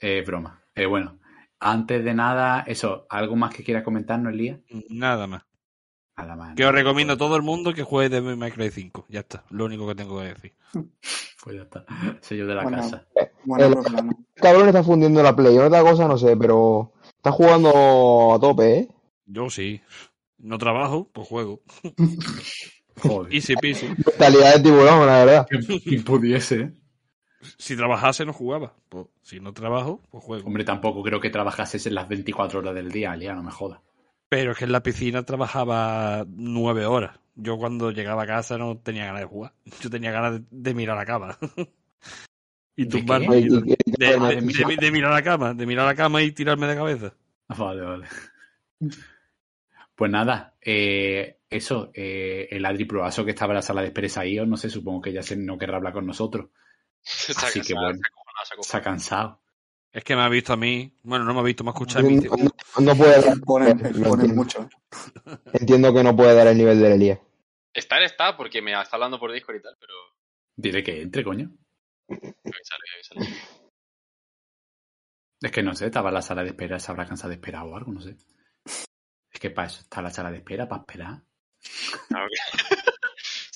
Eh, 0.00 0.22
broma. 0.26 0.60
Eh, 0.74 0.86
bueno, 0.86 1.20
antes 1.60 2.04
de 2.04 2.14
nada, 2.14 2.64
eso, 2.66 3.06
¿algo 3.08 3.36
más 3.36 3.54
que 3.54 3.62
quiera 3.62 3.84
comentarnos, 3.84 4.32
Elías? 4.32 4.58
Nada 4.88 5.26
más. 5.28 5.44
Que 6.56 6.64
os 6.66 6.72
recomiendo 6.72 7.14
a 7.14 7.16
todo 7.16 7.36
el 7.36 7.42
mundo 7.42 7.72
que 7.74 7.82
juegue 7.82 8.08
Devil 8.08 8.36
May 8.36 8.50
Cry 8.52 8.70
5. 8.70 9.06
Ya 9.08 9.20
está, 9.20 9.44
lo 9.50 9.64
único 9.64 9.86
que 9.86 9.94
tengo 9.94 10.18
que 10.20 10.26
decir. 10.26 10.52
Pues 11.44 11.56
ya 11.56 11.62
está. 11.62 11.84
Sello 12.20 12.46
de 12.46 12.54
la 12.54 12.62
Bueno, 12.62 12.76
casa. 12.76 13.04
Bueno, 13.44 13.66
El- 13.66 13.72
programa. 13.72 14.12
Cabrón 14.36 14.68
está 14.68 14.84
fundiendo 14.84 15.20
la 15.24 15.34
play. 15.34 15.58
Otra 15.58 15.82
cosa 15.82 16.06
no 16.06 16.16
sé, 16.16 16.36
pero 16.36 16.92
está 17.16 17.32
jugando 17.32 18.32
a 18.34 18.38
tope, 18.38 18.78
¿eh? 18.78 18.88
Yo 19.26 19.50
sí. 19.50 19.80
No 20.38 20.56
trabajo, 20.58 21.10
pues 21.12 21.26
juego. 21.26 21.60
Joder. 23.02 23.34
Easy 23.34 23.56
peasy. 23.56 23.88
Mentalidad 23.88 24.54
de 24.54 24.60
tiburón, 24.62 25.04
la 25.06 25.24
verdad. 25.24 25.46
Quien 25.82 26.04
pudiese. 26.04 26.60
¿eh? 26.60 26.72
Si 27.58 27.76
trabajase, 27.76 28.24
no 28.24 28.32
jugaba. 28.32 28.74
Pues, 28.88 29.06
si 29.22 29.40
no 29.40 29.52
trabajo, 29.52 30.00
pues 30.10 30.22
juego. 30.22 30.46
Hombre, 30.46 30.62
tampoco 30.64 31.02
creo 31.02 31.20
que 31.20 31.30
trabajases 31.30 31.86
en 31.86 31.94
las 31.96 32.08
24 32.08 32.60
horas 32.60 32.74
del 32.74 32.92
día, 32.92 33.16
Lía, 33.16 33.34
no 33.34 33.42
me 33.42 33.50
jodas. 33.50 33.80
Pero 34.32 34.52
es 34.52 34.56
que 34.58 34.64
en 34.64 34.72
la 34.72 34.82
piscina 34.82 35.24
trabajaba 35.24 36.24
nueve 36.26 36.86
horas. 36.86 37.18
Yo 37.34 37.58
cuando 37.58 37.90
llegaba 37.90 38.22
a 38.22 38.26
casa 38.26 38.56
no 38.56 38.78
tenía 38.78 39.04
ganas 39.04 39.20
de 39.20 39.26
jugar. 39.26 39.52
Yo 39.82 39.90
tenía 39.90 40.10
ganas 40.10 40.40
de, 40.40 40.46
de 40.50 40.72
mirar 40.74 40.96
la 40.96 41.04
cama. 41.04 41.36
y 42.76 42.84
¿De 42.84 42.90
tumbarme. 42.90 43.40
y- 43.40 43.48
De, 43.50 43.76
Ah, 44.18 44.28
de- 44.28 44.28
de 44.28 44.34
de- 44.36 44.40
mirar. 44.40 44.76
de 44.78 44.90
mirar 44.90 45.12
la 45.12 45.22
cama, 45.22 45.52
de 45.52 45.66
mirar 45.66 45.84
la 45.84 45.94
cama 45.94 46.22
y 46.22 46.32
tirarme 46.32 46.66
de 46.66 46.74
cabeza. 46.76 47.12
Vale, 47.48 47.82
vale. 47.82 48.06
Pues 49.94 50.10
nada, 50.10 50.54
eh, 50.62 51.40
eso, 51.50 51.90
eh, 51.92 52.48
el 52.50 52.64
Adri 52.64 52.86
Proaso 52.86 53.26
que 53.26 53.32
estaba 53.32 53.52
en 53.52 53.56
la 53.56 53.62
sala 53.62 53.82
de 53.82 53.88
espera 53.88 54.08
ahí, 54.22 54.36
no 54.46 54.56
sé, 54.56 54.70
supongo 54.70 55.02
que 55.02 55.12
ya 55.12 55.22
se, 55.22 55.36
no 55.36 55.58
querrá 55.58 55.76
hablar 55.76 55.92
con 55.92 56.06
nosotros. 56.06 56.48
Así 57.36 57.60
que 57.60 57.74
bueno. 57.74 57.98
Se 58.62 58.78
ha 58.78 58.80
cansado. 58.80 59.41
Es 59.92 60.04
que 60.04 60.16
me 60.16 60.22
ha 60.22 60.28
visto 60.28 60.52
a 60.52 60.56
mí. 60.56 60.98
Bueno, 61.02 61.24
no 61.24 61.34
me 61.34 61.40
ha 61.40 61.42
visto, 61.42 61.62
me 61.64 61.70
ha 61.70 61.72
escuchado 61.74 62.06
a 62.06 62.08
mí. 62.08 62.16
no, 62.16 62.80
no 62.80 62.96
puede 62.96 63.20
dar, 63.20 63.38
Ponen, 63.40 63.78
ponen 64.02 64.34
mucho. 64.34 64.68
Entiendo 65.52 65.92
que 65.92 66.02
no 66.02 66.16
puede 66.16 66.34
dar 66.34 66.46
el 66.46 66.56
nivel 66.56 66.80
del 66.80 66.92
Elías. 66.92 67.18
Estar 67.74 68.02
está 68.02 68.36
porque 68.36 68.62
me 68.62 68.72
está 68.72 68.96
hablando 68.96 69.18
por 69.18 69.32
Discord 69.32 69.56
y 69.56 69.62
tal, 69.62 69.76
pero 69.78 69.92
Dile 70.56 70.82
que 70.82 71.02
entre, 71.02 71.22
coño. 71.24 71.50
avísale, 72.08 72.84
avísale. 72.94 73.36
Es 75.40 75.50
que 75.50 75.62
no 75.62 75.74
sé, 75.74 75.86
estaba 75.86 76.08
en 76.10 76.14
la 76.14 76.22
sala 76.22 76.42
de 76.42 76.50
espera, 76.50 76.78
se 76.78 76.90
habrá 76.90 77.04
cansado 77.06 77.30
de 77.30 77.34
esperar 77.36 77.64
o 77.66 77.76
algo, 77.76 77.92
no 77.92 78.00
sé. 78.00 78.16
Es 78.64 79.40
que 79.40 79.50
para 79.50 79.66
eso 79.68 79.80
está 79.80 80.00
la 80.00 80.10
sala 80.10 80.30
de 80.30 80.38
espera, 80.38 80.68
para 80.68 80.82
esperar. 80.82 81.22
Claro 82.08 82.26
que- 82.28 82.91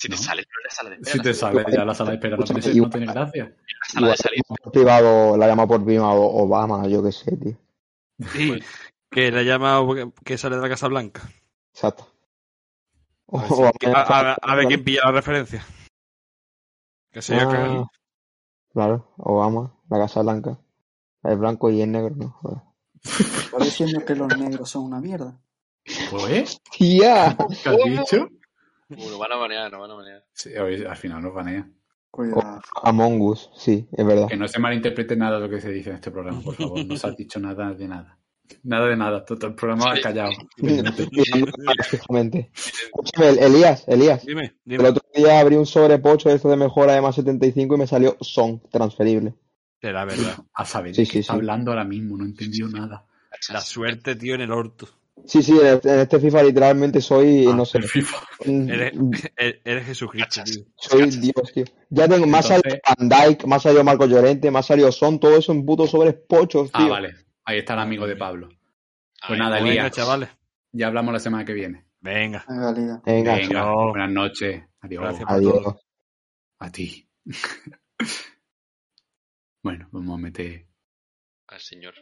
si 0.06 0.10
te 0.10 0.16
¿No? 0.16 0.22
sale, 0.22 0.44
pero 0.46 0.64
la 0.64 0.70
sala 0.70 0.90
de 0.90 0.96
espera. 0.96 1.12
Si 1.12 1.20
te 1.20 1.34
sale 1.34 1.64
ya 1.72 1.84
la 1.84 1.94
sala 1.94 2.10
de 2.10 2.16
espera, 2.16 2.36
no 2.36 2.44
Escúchame, 2.44 2.60
tiene, 2.72 2.80
no 2.80 2.90
tiene 2.90 3.06
gracia. 3.12 3.44
La 3.44 3.86
sala 3.92 4.08
de 4.10 4.16
salida. 4.16 4.42
privado, 4.72 5.36
la 5.36 5.46
llama 5.46 5.66
por 5.66 5.84
privado 5.84 6.22
Obama, 6.22 6.86
yo 6.88 7.02
qué 7.02 7.12
sé, 7.12 7.36
tío. 7.36 7.56
Sí, 8.32 8.58
que 9.10 9.30
le 9.30 9.40
ha 9.40 9.42
llamado 9.42 9.94
que- 9.94 10.10
que 10.24 10.38
sale 10.38 10.56
de 10.56 10.62
la 10.62 10.68
Casa 10.68 10.88
Blanca. 10.88 11.22
Exacto. 11.72 12.08
A 13.32 13.38
ver 13.40 13.48
si- 13.48 13.54
Obama- 13.54 13.72
A, 13.94 14.30
a- 14.32 14.36
a 14.40 14.54
ver 14.54 14.66
quién 14.66 14.84
pilla 14.84 15.00
la 15.04 15.12
referencia. 15.12 15.64
Que 17.12 17.22
se 17.22 17.34
haya 17.34 17.44
Ah, 17.44 17.48
cagado. 17.52 17.90
Claro, 18.72 19.12
Obama, 19.18 19.74
la 19.90 19.98
Casa 19.98 20.22
Blanca. 20.22 20.58
El 21.22 21.38
blanco 21.38 21.70
y 21.70 21.80
el 21.82 21.90
negro, 21.90 22.14
no 22.14 22.28
joder. 22.30 22.58
¿Estás 23.02 23.64
diciendo 23.64 24.04
que 24.04 24.14
los 24.14 24.36
negros 24.38 24.68
son 24.70 24.84
una 24.84 25.00
mierda? 25.00 25.38
Pues, 26.10 26.60
¡Tía! 26.78 27.36
¿qué 27.62 27.68
has 27.68 27.76
dicho? 27.84 28.28
Uh, 28.88 28.94
nos 29.10 29.18
van 29.18 29.32
a 29.32 29.36
banear, 29.36 29.70
nos 29.72 29.80
van 29.80 29.90
a 29.90 29.94
banear. 29.94 30.24
Sí, 30.32 30.50
hoy 30.56 30.84
al 30.84 30.96
final 30.96 31.22
nos 31.22 31.34
banean. 31.34 31.74
Cuidado. 32.10 32.60
Among 32.82 33.20
Us, 33.20 33.50
sí, 33.56 33.88
es 33.92 34.06
verdad. 34.06 34.28
Que 34.28 34.36
no 34.36 34.46
se 34.48 34.58
malinterprete 34.58 35.16
nada 35.16 35.36
de 35.38 35.46
lo 35.48 35.50
que 35.54 35.60
se 35.60 35.70
dice 35.70 35.90
en 35.90 35.96
este 35.96 36.10
programa, 36.10 36.40
por 36.40 36.54
favor. 36.54 36.84
No 36.84 36.96
se 36.96 37.06
ha 37.06 37.10
dicho 37.10 37.38
nada 37.40 37.72
de 37.74 37.88
nada. 37.88 38.18
Nada 38.62 38.86
de 38.86 38.96
nada. 38.96 39.24
Todo 39.24 39.48
el 39.48 39.54
programa 39.54 39.92
ha 39.92 40.00
callado. 40.00 40.30
Escúchame, 41.96 43.28
el- 43.28 43.38
Elías, 43.38 43.84
Elías. 43.88 44.24
Dime, 44.24 44.42
El 44.44 44.54
dime. 44.64 44.88
otro 44.88 45.02
día 45.14 45.40
abrí 45.40 45.56
un 45.56 45.66
sobre 45.66 45.98
pocho 45.98 46.28
de 46.28 46.36
esto 46.36 46.48
de 46.48 46.56
mejora 46.56 46.92
de 46.94 47.00
más 47.00 47.14
75 47.16 47.74
y 47.74 47.78
me 47.78 47.86
salió 47.86 48.16
son 48.20 48.60
transferible. 48.70 49.34
Será 49.80 50.04
verdad. 50.04 50.36
A 50.54 50.64
saber 50.64 50.94
Sí, 50.94 51.06
sí, 51.06 51.18
está 51.18 51.32
sí. 51.34 51.38
hablando 51.38 51.70
ahora 51.72 51.84
mismo, 51.84 52.16
no 52.16 52.24
he 52.24 52.28
entendido 52.28 52.68
nada. 52.68 53.04
La 53.50 53.60
suerte, 53.60 54.16
tío, 54.16 54.34
en 54.34 54.40
el 54.42 54.52
orto. 54.52 54.88
Sí, 55.24 55.42
sí, 55.42 55.58
en 55.58 55.66
este, 55.66 55.92
en 55.92 56.00
este 56.00 56.20
FIFA 56.20 56.42
literalmente 56.44 57.00
soy, 57.00 57.46
Ah, 57.46 57.54
no 57.56 57.64
sé, 57.64 57.78
el 57.78 57.84
FIFA. 57.84 58.16
Eres, 58.44 58.92
eres, 59.64 59.86
Jesucristo, 59.86 60.42
tío. 60.44 60.62
soy 60.76 61.10
Dios, 61.10 61.52
tío. 61.52 61.64
Ya 61.90 62.06
tengo, 62.08 62.26
más 62.26 62.48
Entonces- 62.50 62.80
salió 62.84 63.08
Van 63.10 63.28
Dyke, 63.28 63.46
más 63.46 63.62
salió 63.62 63.82
Marco 63.82 64.06
Llorente, 64.06 64.50
más 64.50 64.66
salió 64.66 64.92
Son, 64.92 65.18
todo 65.18 65.36
eso 65.36 65.52
en 65.52 65.64
putos 65.66 65.90
sobres 65.90 66.14
pochos, 66.28 66.70
tío. 66.70 66.86
Ah, 66.86 66.88
vale. 66.88 67.14
Ahí 67.44 67.58
está 67.58 67.72
el 67.74 67.80
amigo 67.80 68.06
de 68.06 68.16
Pablo. 68.16 68.48
Pues 68.48 69.30
Ay, 69.32 69.38
nada, 69.38 69.56
Venga, 69.56 69.70
Elías. 69.70 69.90
chavales. 69.92 70.28
Ya 70.72 70.86
hablamos 70.88 71.12
la 71.12 71.18
semana 71.20 71.44
que 71.44 71.54
viene. 71.54 71.86
Venga. 72.00 72.44
Venga. 72.48 73.02
Venga, 73.04 73.72
buenas 73.72 74.10
noches. 74.10 74.62
Adiós. 74.80 75.02
Gracias 75.02 75.24
por 75.26 75.34
adiós. 75.36 75.52
todo. 75.54 75.80
A 76.58 76.70
ti. 76.70 77.08
bueno, 79.62 79.88
vamos 79.90 80.14
a 80.18 80.22
meter. 80.22 80.66
Al 81.48 81.60
señor. 81.60 81.94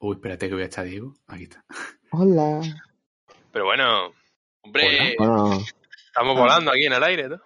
Uy, 0.00 0.16
espérate 0.16 0.48
que 0.48 0.54
voy 0.54 0.62
a 0.62 0.66
echar 0.66 0.84
a 0.84 0.88
Diego. 0.88 1.14
Aquí 1.26 1.44
está. 1.44 1.64
Hola. 2.12 2.60
Pero 3.52 3.64
bueno, 3.66 4.12
hombre, 4.62 5.12
estamos 5.12 6.36
volando 6.36 6.70
aquí 6.70 6.86
en 6.86 6.92
el 6.94 7.02
aire, 7.04 7.28
¿no? 7.28 7.40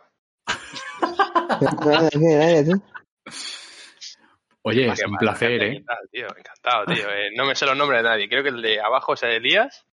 Oye, 4.63 4.89
es 4.89 5.05
un 5.07 5.17
placer, 5.17 5.59
¿qué 5.59 5.67
¿eh? 5.73 5.85
tío? 6.11 6.27
Encantado, 6.37 6.87
tío. 6.87 7.11
Eh, 7.11 7.31
no 7.37 7.45
me 7.45 7.55
sé 7.55 7.67
los 7.67 7.77
nombres 7.77 8.03
de 8.03 8.09
nadie. 8.09 8.29
Creo 8.29 8.43
que 8.43 8.49
el 8.49 8.63
de 8.63 8.81
abajo 8.81 9.13
es 9.15 9.23
Elías. 9.25 9.87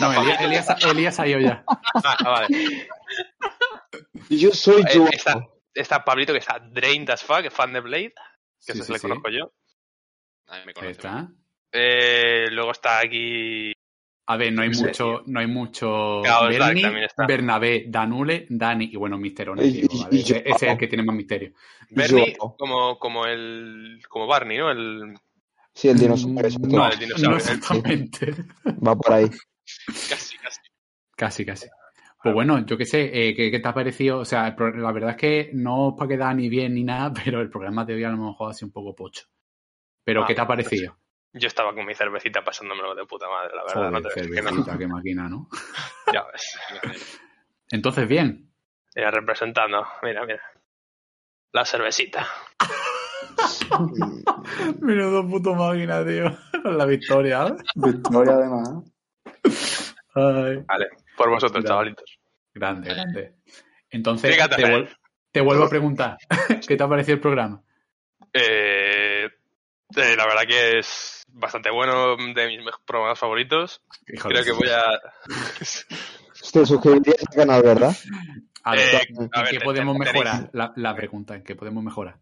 No, 0.00 0.12
Elías, 0.12 0.40
Elías, 0.42 0.84
Elías 0.84 1.20
ha 1.20 1.26
ido 1.26 1.40
ya. 1.40 1.64
Ah, 2.04 2.16
vale. 2.22 2.88
Yo 4.28 4.50
soy 4.52 4.82
Eh, 4.82 4.94
yo. 4.94 5.06
está, 5.10 5.46
está 5.72 6.04
Pablito, 6.04 6.32
que 6.32 6.38
está 6.40 6.58
drained 6.58 7.08
as 7.10 7.22
fuck, 7.24 7.48
fan 7.50 7.72
de 7.72 7.80
Blade, 7.80 8.12
que 8.66 8.72
Sí, 8.72 8.78
ese 8.78 8.84
sí, 8.84 8.92
le 8.92 8.98
sí. 8.98 9.08
conozco 9.08 9.30
yo. 9.30 9.52
Ay, 10.46 10.60
me 10.66 10.70
Ahí 10.70 10.74
conoce. 10.74 10.90
está. 10.90 11.28
Eh, 11.72 12.46
luego 12.50 12.72
está 12.72 13.00
aquí. 13.00 13.72
A 14.26 14.36
ver, 14.36 14.52
no 14.52 14.62
hay 14.62 14.72
Sí, 14.72 14.84
mucho, 14.84 15.22
no 15.26 15.40
hay 15.40 15.46
mucho 15.48 16.22
también 16.82 17.04
está. 17.04 17.26
Bernabé, 17.26 17.86
Danule, 17.88 18.46
Dani 18.48 18.88
y 18.92 18.96
bueno, 18.96 19.18
y 20.12 20.22
yo- 20.22 20.36
Ese, 20.36 20.38
ese 20.46 20.50
es 20.50 20.62
el 20.62 20.78
que 20.78 20.86
tiene 20.86 21.02
más 21.02 21.16
misterio. 21.16 21.52
Bernie, 21.90 22.36
Yo. 22.40 22.54
como, 22.56 22.96
como 22.98 23.26
el. 23.26 24.00
como 24.08 24.26
Barney, 24.28 24.58
¿no? 24.58 24.70
El, 24.70 25.14
Sí, 25.74 25.88
el 25.88 25.98
dinosaurio. 25.98 26.58
Mm. 26.60 26.70
No, 26.72 26.78
Vale, 26.80 26.96
dinosaurio. 26.96 27.30
no 27.30 27.36
exactamente. 27.36 28.34
Va 28.86 28.96
por 28.96 29.12
ahí. 29.12 29.30
Casi, 30.08 30.36
casi. 30.38 30.60
Casi, 31.16 31.44
casi. 31.44 31.66
Pues 32.22 32.34
bueno, 32.34 32.64
yo 32.66 32.76
qué 32.76 32.84
sé, 32.84 33.10
eh, 33.28 33.34
¿qué, 33.34 33.50
qué 33.50 33.60
te 33.60 33.68
ha 33.68 33.72
parecido? 33.74 34.18
O 34.18 34.24
sea, 34.24 34.48
el 34.48 34.82
la 34.82 34.92
verdad 34.92 35.10
es 35.10 35.16
que 35.16 35.50
no 35.54 35.88
os 35.88 35.94
para 35.96 36.08
quedar 36.08 36.36
ni 36.36 36.48
bien 36.48 36.74
ni 36.74 36.84
nada, 36.84 37.12
pero 37.24 37.40
el 37.40 37.50
programa 37.50 37.84
de 37.84 37.94
hoy 37.94 38.04
a 38.04 38.10
lo 38.10 38.18
mejor 38.18 38.50
ha 38.50 38.54
sido 38.54 38.66
un 38.68 38.72
poco 38.72 38.94
pocho. 38.94 39.24
Pero, 40.04 40.22
Ah, 40.22 40.26
¿qué 40.26 40.34
te 40.34 40.40
ha 40.40 40.46
parecido? 40.46 40.96
Yo 41.32 41.46
estaba 41.48 41.74
con 41.74 41.84
mi 41.86 41.94
cervecita 41.94 42.42
pasándomelo 42.42 42.94
de 42.94 43.04
puta 43.06 43.28
madre, 43.28 43.54
la 43.54 43.62
verdad. 43.62 43.74
Joder, 43.74 43.92
no 43.92 44.02
te- 44.02 44.08
que 44.14 44.42
no. 44.42 44.48
cervecita, 44.50 44.78
qué 44.78 44.86
máquina, 44.86 45.28
¿no? 45.28 45.48
Ya 46.12 46.24
ves. 46.32 46.58
Entonces, 47.70 48.08
bien. 48.08 48.50
Mira, 48.96 49.10
representando. 49.12 49.86
Mira, 50.02 50.26
mira. 50.26 50.42
La 51.52 51.64
cervecita. 51.64 52.26
Menudo 54.80 55.28
puto 55.28 55.54
máquina, 55.54 56.04
tío. 56.04 56.36
La 56.64 56.84
victoria, 56.86 57.46
¿eh? 57.48 57.54
Victoria, 57.76 58.32
además. 58.34 58.70
Vale, 60.14 60.88
por 61.16 61.30
vosotros, 61.30 61.62
Mira. 61.62 61.68
chavalitos. 61.68 62.18
Grande, 62.52 62.92
grande. 62.92 63.34
Entonces, 63.90 64.36
vuel- 64.36 64.96
te 65.30 65.40
vuelvo 65.40 65.64
a 65.64 65.68
preguntar, 65.68 66.16
¿qué 66.66 66.76
te 66.76 66.82
ha 66.82 66.88
parecido 66.88 67.14
el 67.14 67.20
programa? 67.20 67.62
Eh, 68.32 69.28
eh, 69.96 70.16
la 70.16 70.26
verdad 70.26 70.42
que 70.48 70.78
es 70.80 71.19
bastante 71.32 71.70
bueno, 71.70 72.16
de 72.16 72.46
mis 72.48 72.60
programas 72.84 73.18
favoritos. 73.18 73.82
Creo 74.04 74.44
que 74.44 74.52
voy 74.52 74.68
a... 74.68 74.82
Te 76.52 76.66
suscribirías 76.66 77.16
al 77.28 77.34
canal, 77.36 77.62
¿verdad? 77.62 77.96
A 78.64 78.74
ver, 78.74 78.94
Eh, 78.94 79.06
¿en 79.08 79.28
a 79.32 79.42
ver, 79.42 79.50
qué 79.50 79.58
te- 79.58 79.64
podemos 79.64 79.94
te- 79.94 79.98
mejorar? 80.04 80.50
La, 80.52 80.72
la 80.76 80.94
pregunta, 80.94 81.34
¿en 81.34 81.42
qué 81.44 81.54
podemos 81.54 81.82
mejorar? 81.84 82.18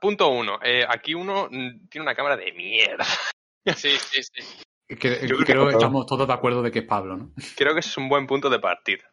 Punto 0.00 0.28
uno. 0.28 0.58
Eh, 0.62 0.84
aquí 0.88 1.14
uno 1.14 1.48
mm, 1.50 1.88
tiene 1.88 2.02
una 2.04 2.14
cámara 2.14 2.36
de 2.36 2.52
mierda. 2.52 3.04
Sí, 3.76 3.90
sí, 3.98 4.22
sí. 4.22 4.42
Es 4.88 4.98
que, 4.98 5.10
Yo 5.28 5.36
creo 5.36 5.44
creo 5.44 5.66
que 5.68 5.72
estamos 5.74 6.06
todos 6.06 6.26
de 6.26 6.32
acuerdo 6.32 6.62
de 6.62 6.70
que 6.72 6.78
es 6.80 6.84
Pablo, 6.86 7.16
¿no? 7.16 7.32
Creo 7.56 7.74
que 7.74 7.80
ese 7.80 7.90
es 7.90 7.96
un 7.98 8.08
buen 8.08 8.26
punto 8.26 8.48
de 8.48 8.58
partida. 8.58 9.04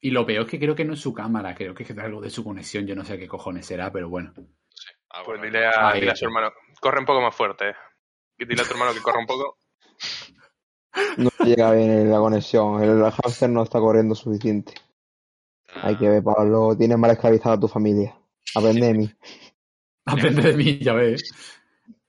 Y 0.00 0.10
lo 0.10 0.26
peor 0.26 0.44
es 0.44 0.50
que 0.50 0.58
creo 0.60 0.74
que 0.74 0.84
no 0.84 0.92
es 0.92 1.00
su 1.00 1.14
cámara, 1.14 1.54
creo 1.54 1.74
que 1.74 1.82
es 1.82 1.98
algo 1.98 2.20
de 2.20 2.28
su 2.28 2.44
conexión, 2.44 2.86
yo 2.86 2.94
no 2.94 3.04
sé 3.06 3.18
qué 3.18 3.26
cojones 3.26 3.64
será, 3.66 3.90
pero 3.90 4.10
bueno. 4.10 4.34
Ah, 5.08 5.22
Pues 5.24 5.40
dile 5.40 5.64
a, 5.66 5.94
dile 5.94 6.10
a 6.10 6.14
su 6.16 6.26
hermano, 6.26 6.52
corre 6.78 7.00
un 7.00 7.06
poco 7.06 7.22
más 7.22 7.34
fuerte. 7.34 7.74
Dile 8.38 8.62
a 8.62 8.64
tu 8.64 8.72
hermano 8.72 8.92
que 8.92 9.00
corra 9.00 9.20
un 9.20 9.26
poco. 9.26 9.58
No 11.16 11.30
llega 11.44 11.72
bien 11.72 12.10
la 12.10 12.18
conexión. 12.18 12.82
El 12.82 13.02
hámster 13.10 13.50
no 13.50 13.62
está 13.62 13.80
corriendo 13.80 14.14
suficiente. 14.14 14.74
Hay 15.82 15.96
que 15.96 16.08
ver, 16.08 16.22
Pablo. 16.22 16.76
Tienes 16.76 16.98
mal 16.98 17.10
esclavizada 17.10 17.56
a 17.56 17.60
tu 17.60 17.68
familia. 17.68 18.16
Aprende 18.54 18.86
de 18.86 18.94
mí. 18.94 19.10
Aprende 20.06 20.42
de 20.42 20.56
mí, 20.56 20.78
ya 20.78 20.92
ves. 20.92 21.32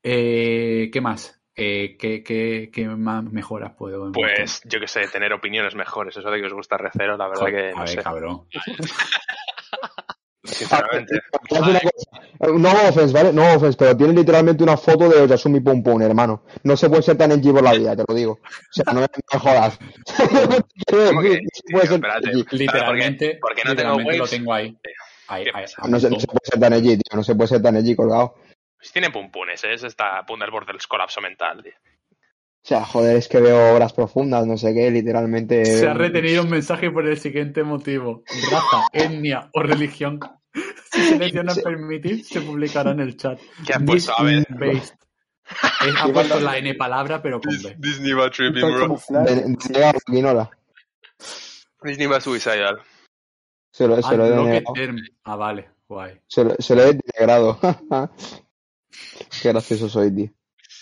Eh, 0.03 0.89
¿Qué 0.91 1.01
más? 1.01 1.41
eh, 1.55 1.95
¿qué, 1.97 2.21
qué, 2.21 2.69
qué 2.71 2.85
más 2.87 3.23
mejoras 3.23 3.73
puedo 3.77 4.07
encontrar? 4.09 4.35
Pues, 4.35 4.61
yo 4.65 4.79
que 4.79 4.87
sé, 4.87 5.07
tener 5.07 5.31
opiniones 5.33 5.73
mejores. 5.73 6.15
Eso 6.17 6.29
de 6.29 6.39
que 6.39 6.47
os 6.47 6.53
gusta 6.53 6.77
Recero, 6.77 7.15
la 7.17 7.27
verdad 7.27 7.41
Joder, 7.41 7.55
que 7.55 7.69
a 7.69 7.71
no 7.71 7.79
ver, 7.79 7.89
sé. 7.89 8.03
cabrón. 8.03 8.47
Sinceramente. 10.45 11.19
Te 11.49 11.49
voy 11.49 11.57
a 11.57 11.61
decir 11.61 11.69
una 11.69 11.91
cosa. 11.91 12.57
No 12.57 12.89
offense, 12.89 13.13
¿vale? 13.13 13.33
No 13.33 13.55
offense, 13.55 13.77
pero 13.77 13.97
tiene 13.97 14.13
literalmente 14.13 14.63
una 14.63 14.77
foto 14.77 15.09
de 15.09 15.21
Oyasumi 15.21 15.59
Pum 15.59 15.83
Pum, 15.83 16.01
hermano. 16.01 16.43
No 16.63 16.77
se 16.77 16.89
puede 16.89 17.01
ser 17.01 17.17
tan 17.17 17.31
edgy 17.31 17.51
por 17.51 17.63
la 17.63 17.73
vida, 17.73 17.95
te 17.95 18.03
lo 18.07 18.13
digo. 18.13 18.33
O 18.33 18.71
sea, 18.71 18.93
no 18.93 19.01
me, 19.01 19.07
jodas. 19.39 19.79
Literalmente, 22.51 23.37
por 23.41 23.55
qué 23.55 23.63
no 23.65 23.75
tengo 23.75 23.99
lo 23.99 24.27
tengo 24.27 24.53
ahí. 24.53 24.77
Ahí, 25.27 25.45
No 25.87 25.99
se, 25.99 26.09
no 26.09 26.19
se 26.19 26.27
puede 26.27 26.39
ser 26.43 26.59
tan 26.59 26.73
edgy, 26.73 26.97
tío. 26.97 27.15
No 27.15 27.23
se 27.23 27.35
puede 27.35 27.47
ser 27.47 27.61
tan 27.61 27.75
edgy 27.77 27.95
colgado. 27.95 28.35
Pues 28.77 28.91
tiene 28.91 29.09
pumpunes, 29.09 29.63
¿eh? 29.63 29.73
Ese 29.73 29.87
está 29.87 30.19
a 30.19 30.25
punto 30.25 30.45
del 30.45 30.51
borde 30.51 30.71
del 30.71 30.81
colapso 30.87 31.21
mental, 31.21 31.63
tío. 31.63 31.73
O 32.65 32.67
sea, 32.67 32.83
joder, 32.83 33.15
es 33.17 33.27
que 33.27 33.39
veo 33.39 33.75
obras 33.75 33.93
profundas, 33.93 34.47
no 34.47 34.57
sé 34.57 34.73
qué, 34.73 34.89
literalmente. 34.89 35.63
Se 35.65 35.87
ha 35.87 35.93
retenido 35.93 36.41
un 36.41 36.49
mensaje 36.49 36.89
por 36.89 37.05
el 37.05 37.15
siguiente 37.19 37.63
motivo. 37.63 38.23
Raza, 38.51 38.87
etnia 38.93 39.51
o 39.53 39.61
religión. 39.61 40.19
Si 40.91 40.99
seleccionas 41.09 41.59
permitir, 41.59 42.25
se 42.25 42.41
publicará 42.41 42.89
en 42.89 43.01
el 43.01 43.17
chat. 43.17 43.39
¿Qué 43.67 43.73
has 43.73 43.83
puesto? 43.83 44.13
A 44.17 44.23
ver. 44.23 44.47
Based. 44.49 44.95
Es- 45.87 45.95
ha 45.95 46.07
puesto 46.11 46.39
la 46.39 46.57
N 46.57 46.73
palabra, 46.73 47.21
pero 47.21 47.39
con 47.39 47.55
B. 47.61 47.75
Disney 47.77 48.13
va 48.13 48.31
tripping, 48.31 48.61
bro. 48.61 48.99
quinola. 50.07 50.49
Disney 51.83 52.07
va 52.07 52.19
suicidal. 52.19 52.79
Se 53.69 53.87
lo, 53.87 53.97
Ah, 53.97 54.01
se 54.01 54.17
lo 54.17 54.47
he. 54.47 54.63
Ah, 55.23 55.35
vale, 55.35 55.69
guay. 55.87 56.19
Se 56.25 56.43
lo, 56.43 56.55
se 56.57 56.75
lo 56.75 56.81
he 56.81 56.93
denegrado. 56.93 57.59
Qué 59.43 59.49
gracioso 59.49 59.87
soy, 59.87 60.15
tío. 60.15 60.31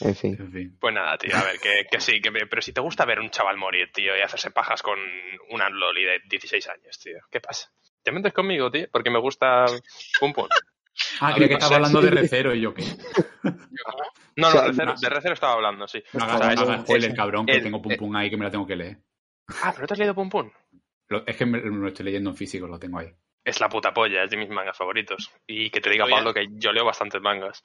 En 0.02 0.16
fin. 0.16 0.36
En 0.40 0.52
fin. 0.52 0.78
Pues 0.80 0.94
nada, 0.94 1.18
tío, 1.18 1.36
a 1.36 1.44
ver, 1.44 1.60
que, 1.60 1.86
que 1.90 2.00
sí, 2.00 2.20
que, 2.22 2.32
pero 2.32 2.62
si 2.62 2.74
te 2.74 2.82
gusta 2.82 3.06
ver 3.06 3.20
un 3.20 3.30
chaval 3.30 3.58
morir, 3.58 3.92
tío, 3.94 4.18
y 4.18 4.22
hacerse 4.22 4.52
pajas 4.52 4.82
con 4.82 4.98
una 5.50 5.70
loli 5.70 6.04
de 6.04 6.20
16 6.30 6.68
años, 6.70 7.00
tío, 7.00 7.18
¿qué 7.32 7.40
pasa? 7.40 7.72
¿Te 8.02 8.12
metes 8.12 8.34
conmigo, 8.34 8.70
tío? 8.72 8.88
Porque 8.92 9.10
me 9.10 9.20
gusta 9.20 9.66
pum 10.20 10.34
pum. 10.34 10.48
Ah, 11.22 11.28
A 11.30 11.40
ver, 11.40 11.48
que 11.48 11.54
no 11.54 11.54
estaba 11.60 11.76
hablando 11.78 12.02
de 12.02 12.12
recero 12.12 12.54
y 12.54 12.62
yo 12.62 12.74
qué. 12.74 12.84
No, 14.36 14.48
O 14.48 14.52
sea, 14.52 14.62
no, 14.62 14.66
de 14.66 14.68
recero, 14.72 14.94
no. 14.94 15.00
de 15.00 15.10
recero 15.10 15.34
estaba 15.36 15.54
hablando, 15.54 15.88
sí. 15.88 16.04
No 16.14 16.22
O 16.22 16.24
hagas, 16.24 16.38
sea, 16.40 16.48
no 16.48 16.54
es- 16.54 16.70
hagas 16.70 16.82
spoiler, 16.82 17.12
es- 17.12 17.16
cabrón, 17.16 17.46
que 17.46 17.52
el- 17.54 17.64
tengo 17.64 17.82
pum 17.82 17.96
pum 17.96 18.16
ahí 18.16 18.30
que 18.32 18.38
me 18.38 18.46
la 18.46 18.52
tengo 18.52 18.66
que 18.66 18.76
leer. 18.76 18.98
Ah, 19.62 19.72
pero 19.76 19.86
te 19.88 19.94
has 19.94 20.00
leído 20.00 20.16
pum 20.16 20.30
pum. 20.30 20.50
Lo- 21.10 21.26
es 21.28 21.36
que 21.38 21.46
me, 21.46 21.60
me 21.62 21.78
lo 21.78 21.88
estoy 21.88 22.06
leyendo 22.06 22.32
en 22.32 22.36
físico, 22.36 22.66
lo 22.68 22.80
tengo 22.80 22.98
ahí. 23.00 23.14
Es 23.46 23.60
la 23.60 23.68
puta 23.70 23.94
polla, 23.94 24.24
es 24.24 24.30
de 24.32 24.38
mis 24.38 24.50
mangas 24.50 24.78
favoritos. 24.78 25.30
Y 25.48 25.70
que 25.70 25.82
te 25.82 25.90
diga 25.90 26.06
Oye. 26.06 26.14
Pablo 26.16 26.34
que 26.34 26.48
yo 26.52 26.72
leo 26.72 26.86
bastantes 26.86 27.22
mangas. 27.22 27.62